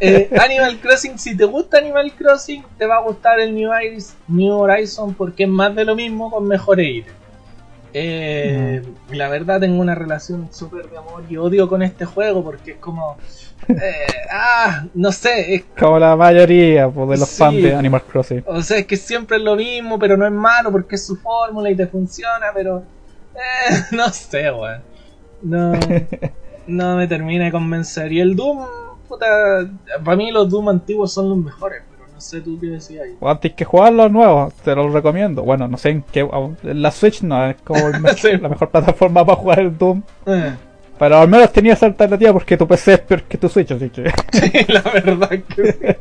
Eh, 0.00 0.30
Animal 0.40 0.78
Crossing, 0.80 1.18
si 1.18 1.36
te 1.36 1.44
gusta 1.44 1.78
Animal 1.78 2.12
Crossing, 2.16 2.64
te 2.78 2.86
va 2.86 2.96
a 2.96 3.00
gustar 3.02 3.38
el 3.40 3.54
New, 3.54 3.70
Iris- 3.70 4.14
New 4.28 4.52
Horizon 4.54 5.14
porque 5.14 5.42
es 5.44 5.48
más 5.48 5.74
de 5.74 5.84
lo 5.84 5.94
mismo 5.94 6.30
con 6.30 6.46
mejores 6.48 6.86
ítems. 6.88 7.16
Eh, 7.94 8.82
La 9.10 9.28
verdad 9.28 9.60
tengo 9.60 9.80
una 9.80 9.94
relación 9.94 10.48
súper 10.52 10.88
de 10.88 10.96
amor 10.96 11.24
y 11.28 11.36
odio 11.36 11.68
con 11.68 11.82
este 11.82 12.04
juego 12.06 12.42
porque 12.42 12.72
es 12.72 12.76
como... 12.78 13.18
eh, 13.68 14.06
ah, 14.32 14.86
no 14.94 15.12
sé, 15.12 15.54
es 15.54 15.64
Como 15.78 15.98
la 15.98 16.16
mayoría 16.16 16.88
pues, 16.88 17.10
de 17.10 17.16
los 17.18 17.28
Sí. 17.28 17.36
fans 17.38 17.62
de 17.62 17.74
Animal 17.74 18.02
Crossing. 18.04 18.42
O 18.46 18.62
sea, 18.62 18.78
es 18.78 18.86
que 18.86 18.96
siempre 18.96 19.36
es 19.36 19.42
lo 19.42 19.56
mismo, 19.56 19.98
pero 19.98 20.16
no 20.16 20.24
es 20.26 20.32
malo 20.32 20.72
porque 20.72 20.94
es 20.94 21.04
su 21.06 21.16
fórmula 21.16 21.70
y 21.70 21.76
te 21.76 21.86
funciona, 21.86 22.46
pero... 22.54 22.82
Eh, 23.34 23.74
no 23.92 24.08
sé, 24.10 24.50
weón. 24.50 24.80
No, 25.42 25.72
no 26.66 26.96
me 26.96 27.06
termina 27.06 27.44
de 27.46 27.52
convencer. 27.52 28.12
Y 28.12 28.20
el 28.20 28.34
Doom, 28.36 28.58
puta... 29.08 29.26
Para 30.04 30.16
mí 30.16 30.30
los 30.30 30.48
Doom 30.48 30.68
antiguos 30.68 31.12
son 31.12 31.28
los 31.28 31.38
mejores, 31.38 31.82
pero 31.90 32.04
no 32.12 32.20
sé 32.20 32.40
tú 32.40 32.58
qué 32.60 32.66
decías 32.68 33.04
ahí. 33.04 33.50
Que 33.54 33.64
jugar 33.64 33.92
los 33.92 34.10
nuevos, 34.10 34.54
te 34.54 34.74
los 34.74 34.92
recomiendo. 34.92 35.42
Bueno, 35.42 35.68
no 35.68 35.76
sé 35.76 35.90
en 35.90 36.02
qué. 36.12 36.20
en 36.62 36.82
La 36.82 36.90
Switch 36.90 37.22
no 37.22 37.46
es 37.46 37.56
como 37.62 37.80
Sí. 38.16 38.36
la 38.38 38.48
mejor 38.48 38.70
plataforma 38.70 39.24
para 39.24 39.36
jugar 39.38 39.60
el 39.60 39.76
Doom. 39.76 40.02
Eh, 40.26 40.54
Pero 40.98 41.18
al 41.18 41.28
menos 41.28 41.52
tenías 41.52 41.78
esa 41.78 41.86
alternativa 41.86 42.32
porque 42.32 42.56
tu 42.56 42.66
PC 42.66 42.92
es 42.94 43.00
peor 43.00 43.22
que 43.24 43.38
tu 43.38 43.48
Switch, 43.48 43.70
así 43.72 43.90
que. 43.90 44.10
sí, 44.32 44.66
la 44.68 44.82
verdad 44.82 45.30
que... 45.30 45.96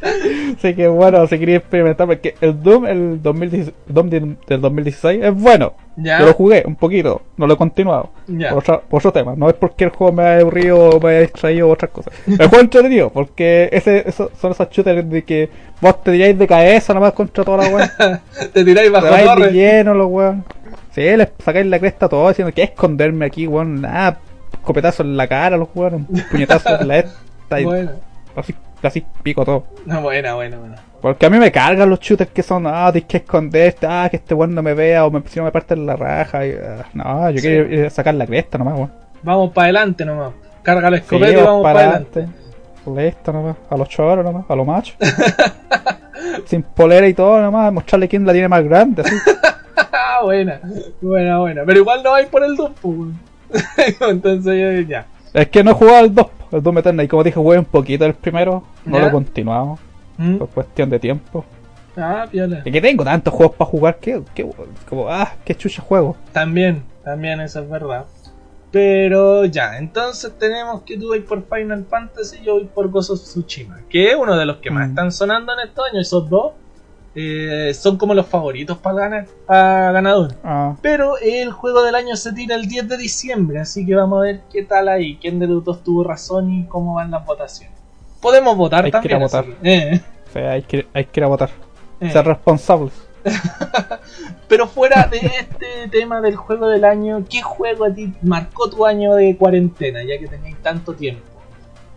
así 0.56 0.74
que 0.74 0.88
bueno, 0.88 1.26
si 1.26 1.38
queréis 1.38 1.58
experimentar, 1.58 2.06
porque 2.06 2.34
el 2.40 2.62
Doom, 2.62 2.86
el 2.86 3.22
2016, 3.22 3.74
Doom 3.86 4.08
del 4.08 4.60
2016 4.60 5.24
es 5.24 5.34
bueno. 5.34 5.74
Ya, 6.02 6.18
Yo 6.20 6.26
lo 6.26 6.32
jugué 6.34 6.62
un 6.66 6.76
poquito, 6.76 7.22
no 7.36 7.46
lo 7.46 7.54
he 7.54 7.56
continuado. 7.56 8.10
ya. 8.26 8.50
Por, 8.50 8.58
otra- 8.58 8.80
por 8.80 8.98
otro 8.98 9.12
tema, 9.12 9.34
no 9.36 9.48
es 9.48 9.54
porque 9.54 9.84
el 9.84 9.90
juego 9.90 10.12
me 10.12 10.22
haya 10.22 10.40
aburrido 10.42 10.78
o 10.90 11.00
me 11.00 11.10
haya 11.10 11.20
distraído 11.20 11.68
o 11.68 11.72
otras 11.72 11.90
cosas. 11.90 12.12
El 12.26 12.36
juego 12.48 12.60
entretenido, 12.60 13.10
porque 13.10 13.68
ese, 13.72 14.08
eso, 14.08 14.30
son 14.40 14.52
esos 14.52 14.68
shooters 14.70 15.08
de 15.10 15.24
que 15.24 15.50
vos 15.80 16.02
te 16.02 16.12
tiráis 16.12 16.38
de 16.38 16.46
cabeza 16.46 16.94
nomás 16.94 17.12
contra 17.12 17.44
toda 17.44 17.64
la 17.64 17.68
weá. 17.74 18.20
Te 18.52 18.64
tiráis 18.64 18.90
bajo 18.90 19.06
Te 19.06 19.10
vais 19.12 19.22
de 19.24 19.34
torre. 19.34 19.52
lleno 19.52 19.94
los 19.94 20.06
weón. 20.10 20.44
Sí, 20.92 21.02
les 21.02 21.28
sacáis 21.44 21.66
la 21.66 21.78
cresta 21.78 22.06
a 22.06 22.08
todos 22.08 22.28
diciendo 22.30 22.52
que 22.54 22.62
esconderme 22.62 23.26
aquí, 23.26 23.46
weón. 23.46 23.80
Nada, 23.80 24.18
copetazo 24.62 25.02
en 25.02 25.16
la 25.16 25.26
cara 25.28 25.56
los 25.56 25.68
weón, 25.74 26.06
un 26.08 26.22
puñetazo 26.30 26.80
en 26.80 26.88
la 26.88 26.98
esta 27.00 27.60
y 27.60 27.64
Bueno, 27.64 27.90
así, 28.36 28.54
así 28.82 29.04
pico 29.22 29.44
todo. 29.44 29.64
no, 29.86 30.00
buena, 30.02 30.34
buena, 30.34 30.58
buena. 30.58 30.76
Porque 31.00 31.26
a 31.26 31.30
mí 31.30 31.38
me 31.38 31.50
cargan 31.50 31.88
los 31.88 31.98
shooters 32.00 32.30
que 32.30 32.42
son, 32.42 32.66
ah, 32.66 32.90
tienes 32.92 33.08
que 33.08 33.16
esconderte, 33.18 33.86
ah, 33.88 34.08
que 34.10 34.16
este 34.18 34.34
weón 34.34 34.54
no 34.54 34.62
me 34.62 34.74
vea 34.74 35.06
o 35.06 35.10
me, 35.10 35.22
si 35.26 35.38
no 35.38 35.44
me 35.46 35.52
parte 35.52 35.74
en 35.74 35.86
la 35.86 35.96
raja. 35.96 36.46
Y, 36.46 36.52
ah, 36.52 36.84
no, 36.94 37.30
yo 37.30 37.38
Sí. 37.38 37.46
quiero 37.48 37.72
ir 37.72 37.86
a 37.86 37.90
sacar 37.90 38.14
la 38.14 38.26
cresta 38.26 38.58
nomás, 38.58 38.74
weón. 38.74 38.92
Vamos 39.22 39.52
para 39.52 39.64
adelante 39.66 40.04
nomás. 40.04 40.32
Carga 40.62 40.88
Sí, 40.90 40.94
escopeta 40.96 41.32
y 41.32 41.36
vamos 41.36 41.62
para 41.62 41.74
para 41.74 41.88
adelante. 41.96 42.28
Listo 42.96 43.32
nomás, 43.32 43.56
a 43.70 43.76
los 43.76 43.88
choros 43.88 44.24
nomás, 44.24 44.44
a 44.48 44.54
los 44.54 44.66
machos. 44.66 44.96
Sin 46.46 46.62
polera 46.62 47.06
y 47.08 47.14
todo 47.14 47.40
nomás, 47.40 47.72
mostrarle 47.72 48.08
quién 48.08 48.26
la 48.26 48.32
tiene 48.32 48.48
más 48.48 48.62
grande, 48.64 49.02
así. 49.02 49.14
Buena, 50.22 50.60
buena, 51.00 51.38
buena. 51.38 51.62
Pero 51.64 51.78
igual 51.80 52.02
no 52.02 52.10
vais 52.10 52.26
por 52.26 52.44
el 52.44 52.54
Doom, 52.54 52.72
pues, 52.82 52.94
weón. 52.94 53.18
Entonces 54.10 54.84
yo- 54.84 54.88
ya. 54.88 55.06
Es 55.32 55.48
que 55.48 55.64
no 55.64 55.70
he 55.70 55.74
jugado 55.74 56.04
el 56.04 56.14
2, 56.14 56.26
el 56.52 56.62
Doom 56.62 56.78
Eternal, 56.78 57.04
y 57.06 57.08
como 57.08 57.24
dije, 57.24 57.36
jugué 57.40 57.58
un 57.58 57.64
poquito 57.64 58.04
el 58.04 58.12
primero, 58.14 58.62
no 58.84 58.96
¿Ya? 58.96 59.02
lo 59.04 59.08
he 59.08 59.10
continuado, 59.12 59.78
¿Mm? 60.20 60.36
por 60.38 60.48
cuestión 60.50 60.90
de 60.90 60.98
tiempo. 60.98 61.44
Ah, 61.96 62.26
piola. 62.30 62.62
Es 62.64 62.72
que 62.72 62.80
tengo 62.80 63.02
tantos 63.04 63.32
juegos 63.34 63.56
para 63.56 63.70
jugar 63.70 63.98
que, 63.98 64.22
que 64.34 64.48
como, 64.88 65.08
ah, 65.08 65.32
qué 65.44 65.54
chucha 65.54 65.82
juego. 65.82 66.16
También, 66.32 66.82
también 67.04 67.40
eso 67.40 67.60
es 67.60 67.68
verdad. 67.68 68.04
Pero 68.70 69.44
ya, 69.46 69.78
entonces 69.78 70.32
tenemos 70.38 70.82
que 70.82 70.96
tú 70.96 71.10
vas 71.10 71.18
por 71.20 71.42
Final 71.48 71.84
Fantasy 71.90 72.38
y 72.40 72.44
yo 72.44 72.54
voy 72.54 72.66
por 72.66 72.88
Ghost 72.88 73.10
of 73.10 73.20
Tsushima, 73.20 73.80
que 73.88 74.10
es 74.10 74.16
uno 74.16 74.36
de 74.36 74.46
los 74.46 74.58
que 74.58 74.70
más 74.70 74.86
Mm. 74.86 74.90
están 74.90 75.12
sonando 75.12 75.52
en 75.54 75.68
estos 75.68 75.84
años. 75.90 76.06
Esos 76.06 76.30
dos 76.30 76.52
eh, 77.16 77.72
son 77.74 77.96
como 77.98 78.14
los 78.14 78.26
favoritos 78.26 78.78
para 78.78 78.96
ganar, 79.00 79.26
para 79.44 79.90
ganador. 79.90 80.34
Ah, 80.44 80.76
Pero 80.80 81.18
el 81.18 81.50
juego 81.50 81.82
del 81.82 81.96
año 81.96 82.14
se 82.14 82.32
tira 82.32 82.54
el 82.54 82.66
10 82.68 82.88
de 82.88 82.96
diciembre, 82.96 83.58
así 83.58 83.84
que 83.84 83.96
vamos 83.96 84.18
a 84.20 84.22
ver 84.26 84.40
qué 84.52 84.62
tal 84.62 84.88
ahí, 84.88 85.18
quién 85.20 85.40
de 85.40 85.48
los 85.48 85.64
dos 85.64 85.82
tuvo 85.82 86.04
razón 86.04 86.52
y 86.52 86.66
cómo 86.66 86.94
van 86.94 87.10
las 87.10 87.26
votaciones. 87.26 87.76
Podemos 88.22 88.56
votar 88.56 88.84
Hay 88.84 88.92
también. 88.92 89.18
votar. 89.18 89.44
eh, 89.64 90.00
o 90.30 90.32
sea, 90.32 90.52
hay 90.52 90.62
que, 90.62 90.86
hay 90.94 91.04
que 91.04 91.20
ir 91.20 91.24
a 91.24 91.28
votar. 91.28 91.50
eh. 92.00 92.10
Ser 92.10 92.24
responsables. 92.24 92.92
Pero 94.48 94.66
fuera 94.66 95.06
de 95.10 95.18
este 95.18 95.88
tema 95.90 96.20
del 96.20 96.36
juego 96.36 96.68
del 96.68 96.84
año, 96.84 97.24
¿qué 97.28 97.42
juego 97.42 97.84
a 97.84 97.92
ti 97.94 98.12
marcó 98.22 98.70
tu 98.70 98.86
año 98.86 99.14
de 99.14 99.36
cuarentena, 99.36 100.02
ya 100.02 100.18
que 100.18 100.26
tenéis 100.26 100.56
tanto 100.62 100.94
tiempo? 100.94 101.22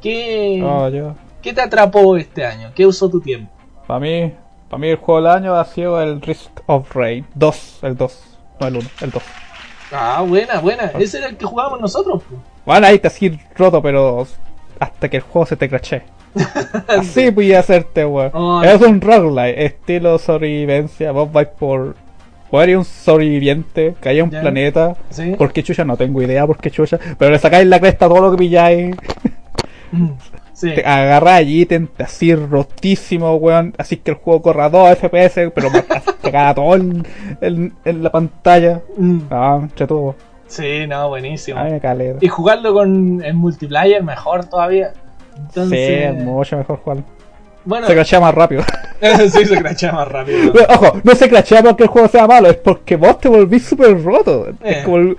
¿Qué, 0.02 0.62
Oh, 0.64 0.90
yo. 0.90 1.16
¿Qué 1.42 1.54
te 1.54 1.62
atrapó 1.62 2.16
este 2.18 2.46
año? 2.46 2.72
¿Qué 2.76 2.86
usó 2.86 3.10
tu 3.10 3.20
tiempo? 3.22 3.52
Para 3.88 4.00
mí, 4.00 4.34
para 4.70 4.80
mí 4.80 4.88
el 4.90 4.98
juego 4.98 5.22
del 5.22 5.32
año 5.32 5.56
ha 5.56 5.66
sido 5.66 6.02
el 6.02 6.22
Risk 6.22 6.52
of 6.68 6.94
Rain 6.96 7.26
2, 7.36 7.80
el 7.84 7.98
2, 7.98 8.38
no 8.60 8.68
el 8.68 8.78
1, 8.78 8.90
el 9.02 9.12
2. 9.12 9.24
Ah, 9.92 10.24
buena, 10.28 10.60
buena. 10.60 10.86
Ese 11.00 11.20
era 11.20 11.28
el 11.28 11.38
que 11.38 11.46
jugábamos 11.46 11.80
nosotros. 11.82 12.22
pues. 12.28 12.42
Bueno, 12.66 12.88
ahí 12.88 13.00
te 13.00 13.08
así 13.08 13.40
roto, 13.56 13.82
pero 13.82 14.26
hasta 14.80 15.10
que 15.10 15.18
el 15.18 15.24
juego 15.24 15.46
se 15.46 15.56
te 15.58 15.70
crachee. 15.70 16.02
Así 16.88 17.30
voy 17.30 17.54
a 17.54 17.60
hacerte, 17.60 18.06
weón. 18.06 18.32
Oh, 18.34 18.64
es 18.64 18.82
un 18.82 19.00
roguelike, 19.02 19.58
estilo 19.58 20.18
sobrevivencia. 20.18 21.12
Vos 21.12 21.32
vais 21.32 21.48
por. 21.48 21.96
Vos 22.52 22.64
eres 22.64 22.78
un 22.78 22.86
sobreviviente, 22.86 23.96
caí 24.00 24.20
a 24.20 24.24
un 24.24 24.30
planeta. 24.30 24.96
¿Sí? 25.10 25.34
¿Por 25.38 25.52
qué 25.52 25.64
chucha? 25.64 25.84
No 25.86 25.98
tengo 25.98 26.22
idea 26.22 26.46
por 26.46 26.58
qué 26.58 26.70
chucha. 26.70 27.00
Pero 27.18 27.32
le 27.32 27.40
sacáis 27.40 27.68
la 27.68 27.80
cresta 27.80 28.06
a 28.06 28.10
todo 28.10 28.22
lo 28.22 28.32
que 28.32 28.38
pilláis. 28.38 28.96
Mm, 29.92 30.08
Sí. 30.54 30.72
Te 30.76 30.86
agarráis 30.86 31.50
ítem, 31.50 31.88
te 31.88 32.04
así 32.04 32.34
rotísimo, 32.36 33.36
weón. 33.36 33.74
Así 33.78 33.98
que 33.98 34.12
el 34.12 34.18
juego 34.18 34.42
corra 34.44 34.66
a 34.66 34.70
2 34.70 34.98
FPS, 34.98 35.52
pero 35.54 35.70
te 36.22 36.32
caga 36.32 36.54
todo 36.54 36.76
en, 36.76 37.06
en- 37.42 37.74
en 37.84 38.04
la 38.04 38.12
pantalla. 38.12 38.80
Mm, 38.96 39.20
Ah, 39.32 39.58
entre 39.62 39.88
todo. 39.88 40.16
Sí, 40.48 40.86
no, 40.88 41.10
buenísimo. 41.10 41.60
Ay. 41.60 41.82
Y 42.22 42.28
jugarlo 42.28 42.72
con 42.74 43.24
en 43.26 43.36
multiplayer 43.36 44.04
mejor 44.04 44.46
todavía. 44.46 44.94
Sí, 45.36 45.40
Entonces, 45.40 45.90
es 46.06 46.14
mucho 46.24 46.58
mejor 46.58 46.78
jugarlo. 46.80 47.04
bueno, 47.66 47.88
Se 47.88 47.94
crachea 47.94 48.20
más 48.20 48.34
rápido. 48.36 48.64
sí, 49.30 49.46
se 49.46 49.58
crachea 49.58 49.92
más 49.92 50.08
rápido. 50.08 50.54
Pero, 50.54 50.66
Ojo, 50.74 51.02
no 51.04 51.16
se 51.16 51.30
crachea 51.30 51.62
porque 51.64 51.84
el 51.84 51.90
juego 51.90 52.08
sea 52.08 52.28
malo, 52.28 52.50
es 52.50 52.58
porque 52.58 52.96
vos 52.96 53.20
te 53.20 53.28
volvís 53.30 53.66
súper 53.66 54.02
roto. 54.04 54.48
Eh. 54.50 54.54
Es 54.64 54.78
como 54.86 54.98
el- 54.98 55.18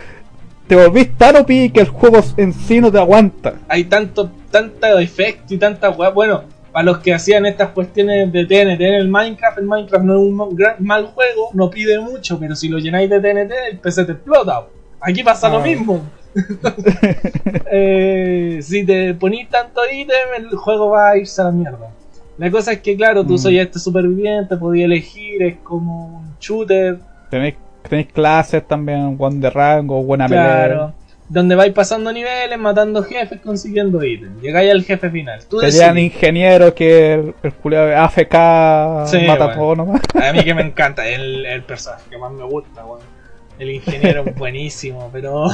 te 0.66 0.76
volvís 0.76 1.14
tan 1.18 1.36
OP 1.36 1.70
que 1.72 1.80
el 1.80 1.88
juego 1.88 2.20
en 2.38 2.52
sí 2.54 2.80
no 2.80 2.90
te 2.90 2.98
aguanta. 2.98 3.54
Hay 3.68 3.84
tanto, 3.84 4.30
tanta 4.50 4.98
efecto 5.00 5.52
y 5.52 5.58
tanta. 5.58 5.90
Bueno, 5.90 6.44
para 6.72 6.84
los 6.86 6.98
que 6.98 7.12
hacían 7.12 7.44
estas 7.44 7.68
cuestiones 7.70 8.32
de 8.32 8.46
TNT 8.46 8.80
en 8.80 8.94
el 8.94 9.08
Minecraft, 9.08 9.58
el 9.58 9.64
Minecraft 9.66 10.04
no 10.04 10.14
es 10.14 10.20
un 10.20 10.56
gran- 10.56 10.76
mal 10.78 11.06
juego, 11.08 11.50
no 11.52 11.68
pide 11.68 12.00
mucho, 12.00 12.38
pero 12.40 12.56
si 12.56 12.68
lo 12.70 12.78
llenáis 12.78 13.10
de 13.10 13.20
TNT, 13.20 13.52
el 13.72 13.78
PC 13.78 14.06
te 14.06 14.12
explota. 14.12 14.62
Aquí 15.00 15.22
pasa 15.22 15.50
lo 15.50 15.58
Ah. 15.58 15.62
mismo. 15.62 16.00
Eh, 17.70 18.60
si 18.62 18.84
te 18.84 19.14
ponís 19.14 19.48
tanto 19.48 19.80
ítem, 19.90 20.16
el 20.36 20.48
juego 20.56 20.90
va 20.90 21.10
a 21.10 21.16
irse 21.16 21.40
a 21.40 21.44
la 21.44 21.50
mierda. 21.52 21.90
La 22.38 22.50
cosa 22.50 22.72
es 22.72 22.80
que, 22.80 22.96
claro, 22.96 23.24
tú 23.24 23.34
Mm. 23.34 23.38
soy 23.38 23.58
este 23.58 23.78
superviviente, 23.78 24.56
podías 24.56 24.86
elegir, 24.86 25.42
es 25.42 25.56
como 25.62 26.18
un 26.18 26.34
shooter, 26.40 26.98
Tenéis, 27.30 27.54
tenéis 27.88 28.08
clases 28.12 28.66
también, 28.66 29.16
one 29.18 29.40
de 29.40 29.50
rango, 29.50 30.02
buena 30.02 30.26
claro. 30.26 30.92
Donde 31.28 31.54
vais 31.54 31.72
pasando 31.72 32.12
niveles, 32.12 32.58
matando 32.58 33.02
jefes, 33.02 33.40
consiguiendo 33.40 34.04
ítems. 34.04 34.42
Llegáis 34.42 34.70
al 34.70 34.84
jefe 34.84 35.08
final. 35.10 35.40
Tú 35.48 35.56
pelea. 35.56 35.70
Tenían 35.70 35.94
decides. 35.94 36.14
ingeniero 36.14 36.74
que 36.74 37.14
el, 37.14 37.34
el 37.42 37.52
culiao 37.54 37.86
de 37.86 37.94
AFK 37.96 39.06
Sí, 39.08 39.26
mata 39.26 39.46
bueno. 39.46 39.54
todo 39.60 39.76
nomás. 39.76 40.02
A 40.14 40.32
mí 40.32 40.44
que 40.44 40.52
me 40.54 40.62
encanta, 40.66 41.08
el, 41.08 41.46
el 41.46 41.62
personaje 41.62 42.02
que 42.10 42.18
más 42.18 42.30
me 42.30 42.44
gusta, 42.44 42.84
weón. 42.84 43.00
El 43.58 43.70
ingeniero 43.70 44.22
es 44.26 44.34
buenísimo, 44.36 45.08
pero 45.12 45.46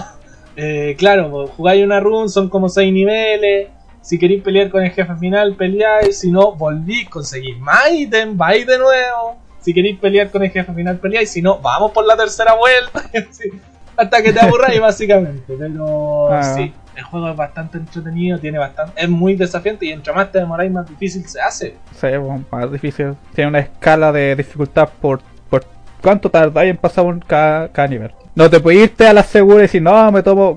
eh, 0.56 0.94
claro, 0.98 1.30
pues, 1.30 1.50
jugáis 1.50 1.84
una 1.84 2.00
run, 2.00 2.28
son 2.28 2.48
como 2.48 2.68
6 2.68 2.92
niveles. 2.92 3.68
Si 4.02 4.18
queréis 4.18 4.42
pelear 4.42 4.70
con 4.70 4.82
el 4.82 4.90
jefe 4.92 5.14
final, 5.16 5.54
peleáis. 5.56 6.18
Si 6.18 6.30
no, 6.30 6.52
volvís, 6.52 7.08
conseguís 7.08 7.58
más 7.58 7.90
ítem, 7.92 8.36
vais 8.36 8.66
de 8.66 8.78
nuevo. 8.78 9.36
Si 9.60 9.74
queréis 9.74 9.98
pelear 9.98 10.30
con 10.30 10.42
el 10.42 10.50
jefe 10.50 10.72
final, 10.72 10.96
peleáis. 10.98 11.30
Si 11.30 11.42
no, 11.42 11.58
vamos 11.58 11.92
por 11.92 12.06
la 12.06 12.16
tercera 12.16 12.54
vuelta. 12.54 13.02
Hasta 13.96 14.22
que 14.22 14.32
te 14.32 14.40
aburráis, 14.40 14.80
básicamente. 14.80 15.54
Pero 15.58 16.32
Ah. 16.32 16.42
sí, 16.42 16.72
el 16.96 17.02
juego 17.04 17.28
es 17.30 17.36
bastante 17.36 17.76
entretenido, 17.78 18.38
tiene 18.38 18.58
bastante, 18.58 18.92
es 19.02 19.08
muy 19.08 19.34
desafiante 19.36 19.84
y 19.86 19.90
entre 19.92 20.12
más 20.14 20.32
te 20.32 20.38
demoráis, 20.38 20.70
más 20.72 20.88
difícil 20.88 21.26
se 21.28 21.40
hace. 21.40 21.76
Sí, 21.94 22.08
bueno, 22.16 22.44
más 22.50 22.72
difícil. 22.72 23.14
Tiene 23.34 23.48
una 23.50 23.58
escala 23.60 24.10
de 24.12 24.34
dificultad 24.34 24.88
por, 25.00 25.20
por 25.50 25.64
cuánto 26.02 26.30
tardáis 26.30 26.70
en 26.70 26.76
pasar 26.78 27.04
un 27.04 27.20
cada, 27.20 27.68
cada 27.68 27.88
nivel. 27.88 28.12
No 28.34 28.48
te 28.48 28.60
puedes 28.60 28.82
irte 28.82 29.06
a 29.06 29.12
la 29.12 29.22
segura 29.22 29.58
y 29.58 29.62
decir, 29.62 29.82
no, 29.82 30.12
me 30.12 30.22
tomo, 30.22 30.56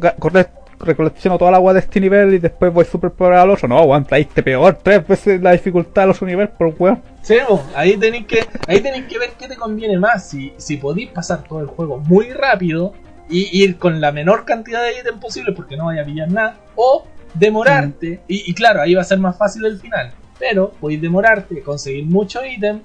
recolecciono 0.80 1.38
toda 1.38 1.52
la 1.52 1.58
agua 1.58 1.74
de 1.74 1.80
este 1.80 2.00
nivel 2.00 2.34
y 2.34 2.40
después 2.40 2.72
voy 2.74 2.86
super 2.86 3.12
por 3.12 3.34
al 3.34 3.50
otro. 3.50 3.68
No, 3.68 3.80
aguanta, 3.80 4.16
ahí 4.16 4.26
te 4.26 4.44
peor, 4.44 4.78
tres 4.82 5.08
veces 5.08 5.42
la 5.42 5.52
dificultad 5.52 6.06
al 6.06 6.10
otro 6.12 6.28
nivel 6.28 6.50
por 6.50 6.74
weón. 6.78 7.02
Sí, 7.22 7.36
ahí 7.76 7.98
tenéis 7.98 8.26
que, 8.28 8.46
ahí 8.68 8.80
tenéis 8.82 9.06
que 9.06 9.18
ver 9.18 9.32
qué 9.40 9.48
te 9.48 9.56
conviene 9.56 9.98
más. 9.98 10.30
Si, 10.30 10.54
si 10.58 10.78
podéis 10.78 11.10
pasar 11.10 11.44
todo 11.44 11.62
el 11.62 11.68
juego 11.68 11.98
muy 12.00 12.30
rápido 12.32 12.94
y 13.30 13.64
ir 13.64 13.78
con 13.78 14.02
la 14.02 14.12
menor 14.12 14.46
cantidad 14.46 14.84
de 14.84 15.00
ítems 15.00 15.20
posible 15.20 15.54
porque 15.54 15.78
no 15.78 15.86
vaya 15.86 16.02
a 16.02 16.06
pillar 16.06 16.30
nada, 16.30 16.58
o 16.76 17.06
demorarte, 17.34 18.22
y, 18.28 18.50
y 18.52 18.54
claro, 18.54 18.82
ahí 18.82 18.94
va 18.94 19.02
a 19.02 19.06
ser 19.06 19.20
más 19.20 19.38
fácil 19.38 19.66
el 19.66 19.80
final. 19.80 20.12
Pero 20.38 20.72
podéis 20.72 21.02
demorarte, 21.02 21.62
conseguir 21.62 22.06
muchos 22.06 22.44
ítems, 22.46 22.82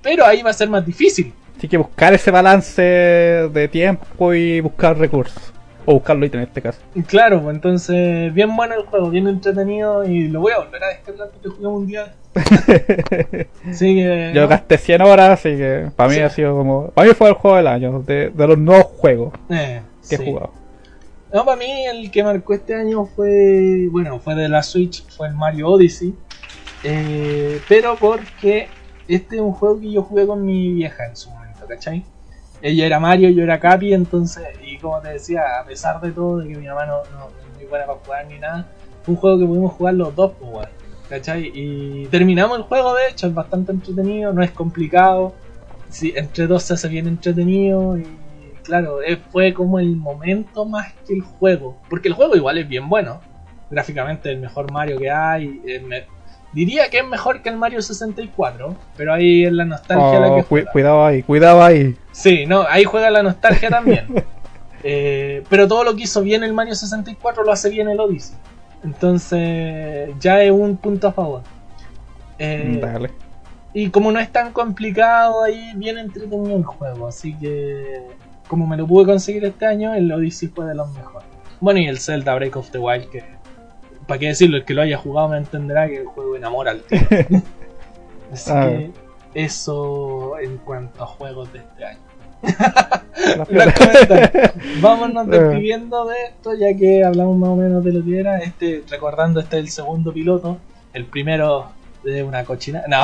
pero 0.00 0.24
ahí 0.24 0.42
va 0.42 0.50
a 0.50 0.54
ser 0.54 0.68
más 0.68 0.84
difícil. 0.84 1.32
Así 1.56 1.68
que 1.68 1.76
buscar 1.76 2.12
ese 2.14 2.30
balance 2.30 2.82
de 2.82 3.68
tiempo 3.70 4.34
y 4.34 4.60
buscar 4.60 4.98
recursos. 4.98 5.52
O 5.84 5.94
buscar 5.94 6.16
los 6.16 6.28
ítems 6.28 6.42
en 6.44 6.48
este 6.48 6.62
caso. 6.62 6.78
Claro, 7.08 7.42
pues 7.42 7.56
entonces, 7.56 8.32
bien 8.32 8.54
bueno 8.54 8.74
el 8.74 8.82
juego, 8.86 9.10
bien 9.10 9.26
entretenido 9.26 10.04
y 10.04 10.28
lo 10.28 10.40
voy 10.40 10.52
a 10.52 10.58
volver 10.58 10.82
a 10.84 10.88
descargar 10.88 11.28
porque 11.30 11.48
jugué 11.48 11.66
un 11.66 11.86
día. 11.86 12.14
Que. 13.78 14.32
Yo 14.34 14.42
no, 14.42 14.48
gasté 14.48 14.78
100 14.78 15.02
horas, 15.02 15.30
así 15.30 15.56
que 15.56 15.90
para 15.96 16.08
mí 16.08 16.14
Sí. 16.16 16.20
ha 16.22 16.30
sido 16.30 16.56
como. 16.56 16.88
Para 16.90 17.08
mí 17.08 17.14
fue 17.14 17.28
el 17.28 17.34
juego 17.34 17.56
del 17.56 17.66
año, 17.66 18.00
de, 18.02 18.30
de 18.30 18.46
los 18.46 18.58
nuevos 18.58 18.86
juegos 18.86 19.32
eh, 19.50 19.82
que 20.08 20.16
sí. 20.16 20.22
he 20.22 20.26
jugado. 20.26 20.50
No, 21.32 21.44
para 21.44 21.56
mí 21.56 21.66
el 21.86 22.10
que 22.10 22.22
marcó 22.22 22.54
este 22.54 22.74
año 22.74 23.06
fue, 23.06 23.88
bueno, 23.90 24.18
fue 24.20 24.34
de 24.34 24.48
la 24.48 24.62
Switch, 24.62 25.04
fue 25.16 25.28
el 25.28 25.34
Mario 25.34 25.68
Odyssey. 25.68 26.14
Eh, 26.84 27.60
pero 27.68 27.96
porque 27.96 28.68
este 29.08 29.36
es 29.36 29.42
un 29.42 29.52
juego 29.52 29.80
que 29.80 29.90
yo 29.92 30.02
jugué 30.02 30.26
con 30.26 30.44
mi 30.44 30.72
vieja 30.74 31.06
en 31.06 31.16
su 31.16 31.30
momento, 31.30 31.41
¿cachai? 31.72 32.04
Ella 32.60 32.86
era 32.86 33.00
Mario, 33.00 33.30
yo 33.30 33.42
era 33.42 33.58
Capi, 33.58 33.92
entonces, 33.92 34.44
y 34.62 34.78
como 34.78 35.00
te 35.00 35.08
decía, 35.08 35.60
a 35.60 35.64
pesar 35.64 36.00
de 36.00 36.12
todo, 36.12 36.38
de 36.38 36.48
que 36.48 36.56
mi 36.56 36.66
mamá 36.66 36.86
no, 36.86 36.98
no 37.18 37.28
es 37.28 37.56
muy 37.56 37.64
buena 37.66 37.86
para 37.86 37.98
jugar 37.98 38.26
ni 38.26 38.38
nada, 38.38 38.68
fue 39.02 39.14
un 39.14 39.20
juego 39.20 39.38
que 39.38 39.46
pudimos 39.46 39.72
jugar 39.72 39.94
los 39.94 40.14
dos, 40.14 40.32
pues, 40.38 40.68
¿cachai? 41.08 41.50
Y 41.52 42.06
terminamos 42.06 42.58
el 42.58 42.64
juego, 42.64 42.94
de 42.94 43.08
hecho, 43.08 43.26
es 43.26 43.34
bastante 43.34 43.72
entretenido, 43.72 44.32
no 44.32 44.42
es 44.42 44.52
complicado, 44.52 45.34
sí, 45.88 46.12
entre 46.14 46.46
dos 46.46 46.62
se 46.62 46.74
hace 46.74 46.88
bien 46.88 47.08
entretenido 47.08 47.98
y 47.98 48.06
claro, 48.62 49.02
eh, 49.02 49.16
fue 49.16 49.52
como 49.52 49.80
el 49.80 49.96
momento 49.96 50.64
más 50.64 50.92
que 51.06 51.14
el 51.14 51.22
juego, 51.22 51.80
porque 51.88 52.08
el 52.08 52.14
juego 52.14 52.36
igual 52.36 52.58
es 52.58 52.68
bien 52.68 52.88
bueno, 52.88 53.20
gráficamente 53.70 54.30
el 54.30 54.38
mejor 54.38 54.70
Mario 54.70 54.98
que 54.98 55.10
hay, 55.10 55.60
eh, 55.66 56.06
diría 56.52 56.88
que 56.90 56.98
es 56.98 57.06
mejor 57.06 57.42
que 57.42 57.48
el 57.48 57.56
Mario 57.56 57.80
64, 57.82 58.74
pero 58.96 59.12
ahí 59.14 59.44
es 59.44 59.52
la 59.52 59.64
nostalgia 59.64 60.20
la 60.20 60.28
Oh, 60.32 60.36
que 60.36 60.42
cu- 60.42 60.48
juega. 60.48 60.72
cuidado 60.72 61.04
ahí, 61.06 61.22
cuidado 61.22 61.62
ahí. 61.62 61.96
Sí, 62.12 62.44
no, 62.46 62.66
ahí 62.68 62.84
juega 62.84 63.10
la 63.10 63.22
nostalgia 63.22 63.68
también. 63.70 64.06
Eh, 64.84 65.44
pero 65.48 65.68
todo 65.68 65.84
lo 65.84 65.94
que 65.94 66.02
hizo 66.02 66.22
bien 66.22 66.42
el 66.42 66.52
Mario 66.52 66.74
64 66.74 67.44
lo 67.44 67.52
hace 67.52 67.70
bien 67.70 67.88
el 67.88 68.00
Odyssey. 68.00 68.36
Entonces, 68.82 70.10
ya 70.18 70.42
es 70.42 70.50
un 70.50 70.76
punto 70.76 71.06
a 71.06 71.12
favor. 71.12 71.42
Eh, 72.38 72.78
Dale. 72.82 73.10
y 73.72 73.90
como 73.90 74.10
no 74.10 74.18
es 74.18 74.32
tan 74.32 74.52
complicado, 74.52 75.44
ahí 75.44 75.72
bien 75.76 75.98
entretenido 75.98 76.56
el 76.56 76.64
juego. 76.64 77.06
Así 77.06 77.34
que, 77.38 78.00
como 78.48 78.66
me 78.66 78.76
lo 78.76 78.86
pude 78.86 79.06
conseguir 79.06 79.44
este 79.44 79.66
año, 79.66 79.94
el 79.94 80.10
Odyssey 80.10 80.48
fue 80.48 80.66
de 80.66 80.74
los 80.74 80.92
mejores. 80.94 81.28
Bueno, 81.60 81.78
y 81.78 81.86
el 81.86 82.00
Zelda 82.00 82.34
Break 82.34 82.56
of 82.56 82.70
the 82.70 82.78
Wild, 82.78 83.08
que, 83.10 83.22
para 84.06 84.18
qué 84.20 84.28
decirlo, 84.28 84.56
el 84.56 84.64
que 84.64 84.74
lo 84.74 84.82
haya 84.82 84.96
jugado 84.98 85.28
me 85.28 85.38
entenderá 85.38 85.88
que 85.88 85.98
el 85.98 86.06
juego 86.06 86.36
enamora 86.36 86.72
al 86.72 86.82
tío. 86.82 86.98
Así 88.32 88.50
Ah. 88.52 88.66
que, 88.68 88.90
eso 89.34 90.38
en 90.38 90.58
cuanto 90.58 91.02
a 91.02 91.06
juegos 91.06 91.52
de 91.52 91.60
este 91.60 91.84
año. 91.84 91.98
Vámonos 94.80 95.26
Eh. 95.28 95.30
despidiendo 95.30 96.06
de 96.06 96.16
esto, 96.28 96.54
ya 96.54 96.76
que 96.76 97.04
hablamos 97.04 97.36
más 97.38 97.50
o 97.50 97.56
menos 97.56 97.84
de 97.84 97.92
lo 97.92 98.04
que 98.04 98.18
era. 98.18 98.38
Este, 98.38 98.82
recordando, 98.90 99.40
este 99.40 99.58
es 99.58 99.62
el 99.64 99.70
segundo 99.70 100.12
piloto. 100.12 100.58
El 100.92 101.06
primero 101.06 101.66
de 102.04 102.22
una 102.22 102.44
cochina. 102.44 102.82
No, 102.88 103.02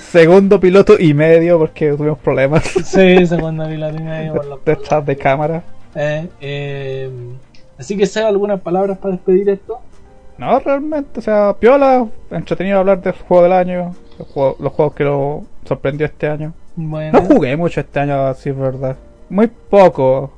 Segundo 0.00 0.60
piloto 0.60 0.96
y 0.98 1.12
medio 1.12 1.58
porque 1.58 1.92
tuvimos 1.92 2.18
problemas 2.18 2.62
sí, 2.84 3.26
segundo 3.26 3.66
piloto 3.68 3.96
y 3.96 4.02
medio 4.02 4.34
por 4.34 4.46
los 4.46 4.64
detrás 4.64 5.04
de 5.04 5.16
cámara. 5.16 5.62
Eh, 5.94 6.28
eh, 6.40 7.10
Así 7.78 7.96
que, 7.96 8.06
Seba, 8.06 8.28
¿algunas 8.28 8.60
palabras 8.60 8.98
para 8.98 9.14
despedir 9.14 9.48
esto? 9.48 9.80
No, 10.40 10.58
realmente, 10.58 11.20
o 11.20 11.22
sea, 11.22 11.54
piola, 11.58 12.06
entretenido 12.30 12.78
hablar 12.78 13.02
del 13.02 13.12
juego 13.12 13.42
del 13.42 13.52
año, 13.52 13.94
los 14.18 14.26
juegos, 14.28 14.58
los 14.58 14.72
juegos 14.72 14.94
que 14.94 15.04
lo 15.04 15.44
sorprendió 15.66 16.06
este 16.06 16.28
año. 16.28 16.52
Bueno, 16.76 17.20
No 17.20 17.26
jugué 17.26 17.56
mucho 17.56 17.80
este 17.80 18.00
año, 18.00 18.26
así 18.26 18.48
es 18.48 18.56
verdad. 18.58 18.96
Muy 19.28 19.48
poco. 19.48 20.32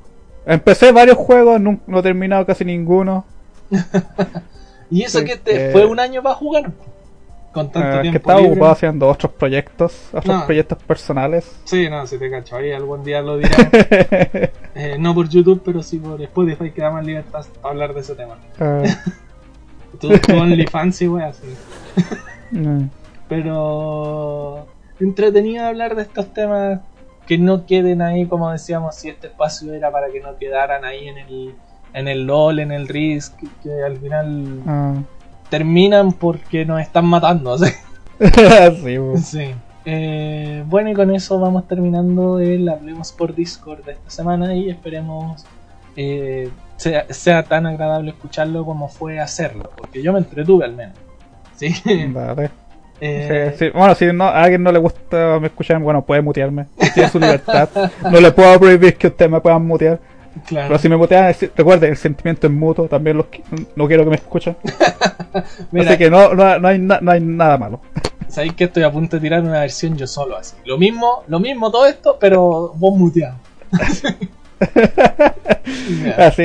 Empecé 0.45 0.91
varios 0.91 1.17
juegos, 1.17 1.61
no, 1.61 1.79
no 1.87 1.99
he 2.01 2.03
terminado 2.03 2.45
casi 2.45 2.65
ninguno. 2.65 3.25
y 4.91 5.03
eso 5.03 5.23
que 5.25 5.37
te 5.37 5.69
eh, 5.69 5.73
fue 5.73 5.87
un 5.87 6.01
año 6.01 6.23
para 6.23 6.35
jugar 6.35 6.73
con 7.53 7.71
tanto 7.71 7.89
Eh, 7.89 7.93
que 7.97 8.01
tiempo. 8.03 8.19
estaba 8.19 8.41
libre. 8.41 8.53
ocupado 8.55 8.73
haciendo 8.73 9.09
otros 9.09 9.33
proyectos, 9.33 10.09
otros 10.13 10.37
No. 10.41 10.47
proyectos 10.47 10.79
personales. 10.83 11.51
Sí, 11.65 11.89
no, 11.89 12.07
si 12.07 12.19
te 12.19 12.31
cacho, 12.31 12.57
ahí 12.57 12.73
algún 12.73 13.05
día 13.05 13.23
lo 13.23 13.37
diremos. 13.39 13.67
Eh, 14.75 14.97
no 14.99 15.15
por 15.15 15.29
YouTube, 15.29 15.61
pero 15.63 15.83
sí 15.83 15.99
por 15.99 16.21
Spotify, 16.23 16.71
que 16.71 16.81
da 16.81 16.91
más 16.91 17.05
libertad 17.05 17.45
para 17.61 17.73
hablar 17.73 17.93
de 17.95 18.01
ese 18.01 18.15
tema. 18.15 18.39
Eh, 18.59 18.85
Tu, 20.03 20.19
tu 20.19 20.37
OnlyFans 20.37 21.01
y 21.03 21.09
weas, 21.09 21.37
sí. 21.37 22.59
mm. 22.59 22.89
Pero 23.29 24.67
entretenido 25.01 25.65
hablar 25.65 25.95
de 25.97 26.03
estos 26.03 26.33
temas 26.35 26.81
que 27.27 27.39
no 27.39 27.65
queden 27.67 28.03
ahí, 28.03 28.27
como 28.27 28.51
decíamos, 28.51 28.95
si 28.97 29.09
este 29.09 29.29
espacio 29.29 29.73
era 29.73 29.91
para 29.91 30.11
que 30.11 30.21
no 30.21 30.37
quedaran 30.37 30.85
ahí 30.85 31.09
en 31.09 31.19
el, 31.19 31.55
en 31.95 32.09
el 32.09 32.27
LOL, 32.27 32.59
en 32.59 32.73
el 32.73 32.89
Risk, 32.89 33.35
que 33.63 33.83
al 33.83 33.97
final 33.97 34.61
Ah. 34.67 34.95
terminan 35.49 36.13
porque 36.13 36.65
nos 36.67 36.81
están 36.81 37.07
matando. 37.07 37.57
¿sí? 37.59 37.71
sí. 38.21 39.17
Sí. 39.23 39.55
Eh, 39.85 40.63
bueno, 40.67 40.91
y 40.91 40.95
con 40.95 41.13
eso 41.15 41.41
vamos 41.41 41.67
terminando 41.67 42.39
el 42.39 42.69
Hablemos 42.69 43.13
por 43.13 43.35
Discord 43.35 43.85
de 43.85 43.93
esta 43.93 44.11
semana 44.11 44.55
y 44.55 44.71
esperemos 44.71 45.45
eh, 45.97 46.49
sea, 46.77 47.07
sea 47.11 47.43
tan 47.45 47.67
agradable 47.67 48.11
escucharlo 48.11 48.65
como 48.65 48.89
fue 48.89 49.21
hacerlo, 49.21 49.71
porque 49.77 50.03
yo 50.03 50.13
me 50.13 50.19
entretuve 50.19 50.65
al 50.65 50.75
menos. 50.75 50.97
Sí. 51.57 51.75
Vale. 52.09 52.51
Eh, 53.01 53.55
Sí, 53.59 53.65
sí. 53.67 53.71
Bueno, 53.77 53.95
si 53.97 54.07
no, 54.13 54.25
a 54.25 54.43
alguien 54.45 54.63
no 54.63 54.71
le 54.71 54.79
gusta 54.79 55.39
me 55.41 55.49
escuchan, 55.49 55.83
bueno, 55.83 56.05
puede 56.05 56.23
mutearme. 56.23 56.67
Tiene 56.95 57.09
su 57.09 57.19
libertad. 57.19 57.69
No 58.11 58.21
le 58.21 58.31
puedo 58.33 58.59
prohibir 58.61 58.97
que 58.97 59.09
ustedes 59.09 59.31
me 59.31 59.41
puedan 59.41 59.67
mutear. 59.67 59.99
claro. 60.47 60.69
Pero 60.69 60.79
si 60.79 60.89
me 60.89 60.97
mutean, 60.97 61.35
recuerden, 61.57 61.91
el 61.91 61.97
sentimiento 61.97 62.47
es 62.47 62.53
mutuo. 62.53 62.87
También 62.87 63.17
los, 63.17 63.27
no 63.75 63.87
quiero 63.89 64.05
que 64.05 64.11
me 64.11 64.17
escuchen. 64.17 64.57
Así 65.35 65.99
que 65.99 66.09
no, 66.11 66.33
no, 66.35 66.59
no 66.61 66.69
hay, 66.69 66.79
na- 66.79 67.01
no 67.01 67.11
hay 67.11 67.21
nada 67.21 67.59
malo. 67.59 67.81
sabéis 68.29 68.53
que 68.55 68.65
estoy 68.65 68.83
a 68.85 68.93
punto 68.93 69.17
de 69.17 69.21
tirar 69.23 69.43
una 69.43 69.61
versión 69.61 69.97
yo 69.97 70.07
solo 70.07 70.37
así. 70.37 70.55
Lo 70.65 70.79
mismo, 70.79 71.23
lo 71.27 71.41
mismo 71.41 71.71
todo 71.73 71.87
esto, 71.87 72.19
pero 72.21 72.73
vos 72.77 72.97
muteado. 72.97 73.37
Así, 76.19 76.45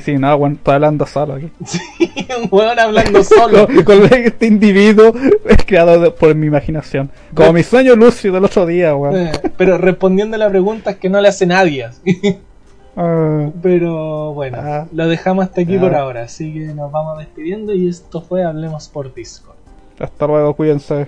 sí, 0.00 0.18
no, 0.18 0.38
hablando 0.64 1.06
solo 1.06 1.34
aquí. 1.34 1.50
Un 2.42 2.48
weón 2.50 2.78
hablando 2.78 3.22
solo. 3.24 3.66
Con, 3.66 3.82
con 3.84 4.04
este 4.12 4.46
individuo 4.46 5.12
es 5.48 5.64
creado 5.66 6.00
de- 6.00 6.10
por 6.10 6.34
mi 6.34 6.46
imaginación. 6.46 7.10
Como 7.34 7.52
mi 7.52 7.62
sueño 7.62 7.94
lúcido 7.96 8.34
del 8.34 8.44
otro 8.44 8.66
día, 8.66 8.94
weón. 8.94 9.16
Eh, 9.16 9.32
pero 9.56 9.78
respondiendo 9.78 10.36
a 10.36 10.38
la 10.38 10.48
pregunta 10.50 10.94
que 10.98 11.08
no 11.08 11.20
le 11.20 11.28
hace 11.28 11.46
nadie. 11.46 11.86
Ah, 12.96 13.50
Pero 13.62 14.32
bueno, 14.34 14.58
Ah. 14.60 14.86
lo 14.92 15.08
dejamos 15.08 15.46
hasta 15.46 15.62
aquí 15.62 15.76
Ah. 15.76 15.80
por 15.80 15.94
ahora. 15.94 16.22
Así 16.24 16.52
que 16.52 16.60
nos 16.74 16.90
vamos 16.92 17.18
despidiendo 17.18 17.72
y 17.74 17.88
esto 17.88 18.20
fue 18.20 18.44
Hablemos 18.44 18.88
por 18.88 19.12
Discord. 19.14 19.56
hasta 19.98 20.26
luego, 20.26 20.54
cuídense. 20.54 21.06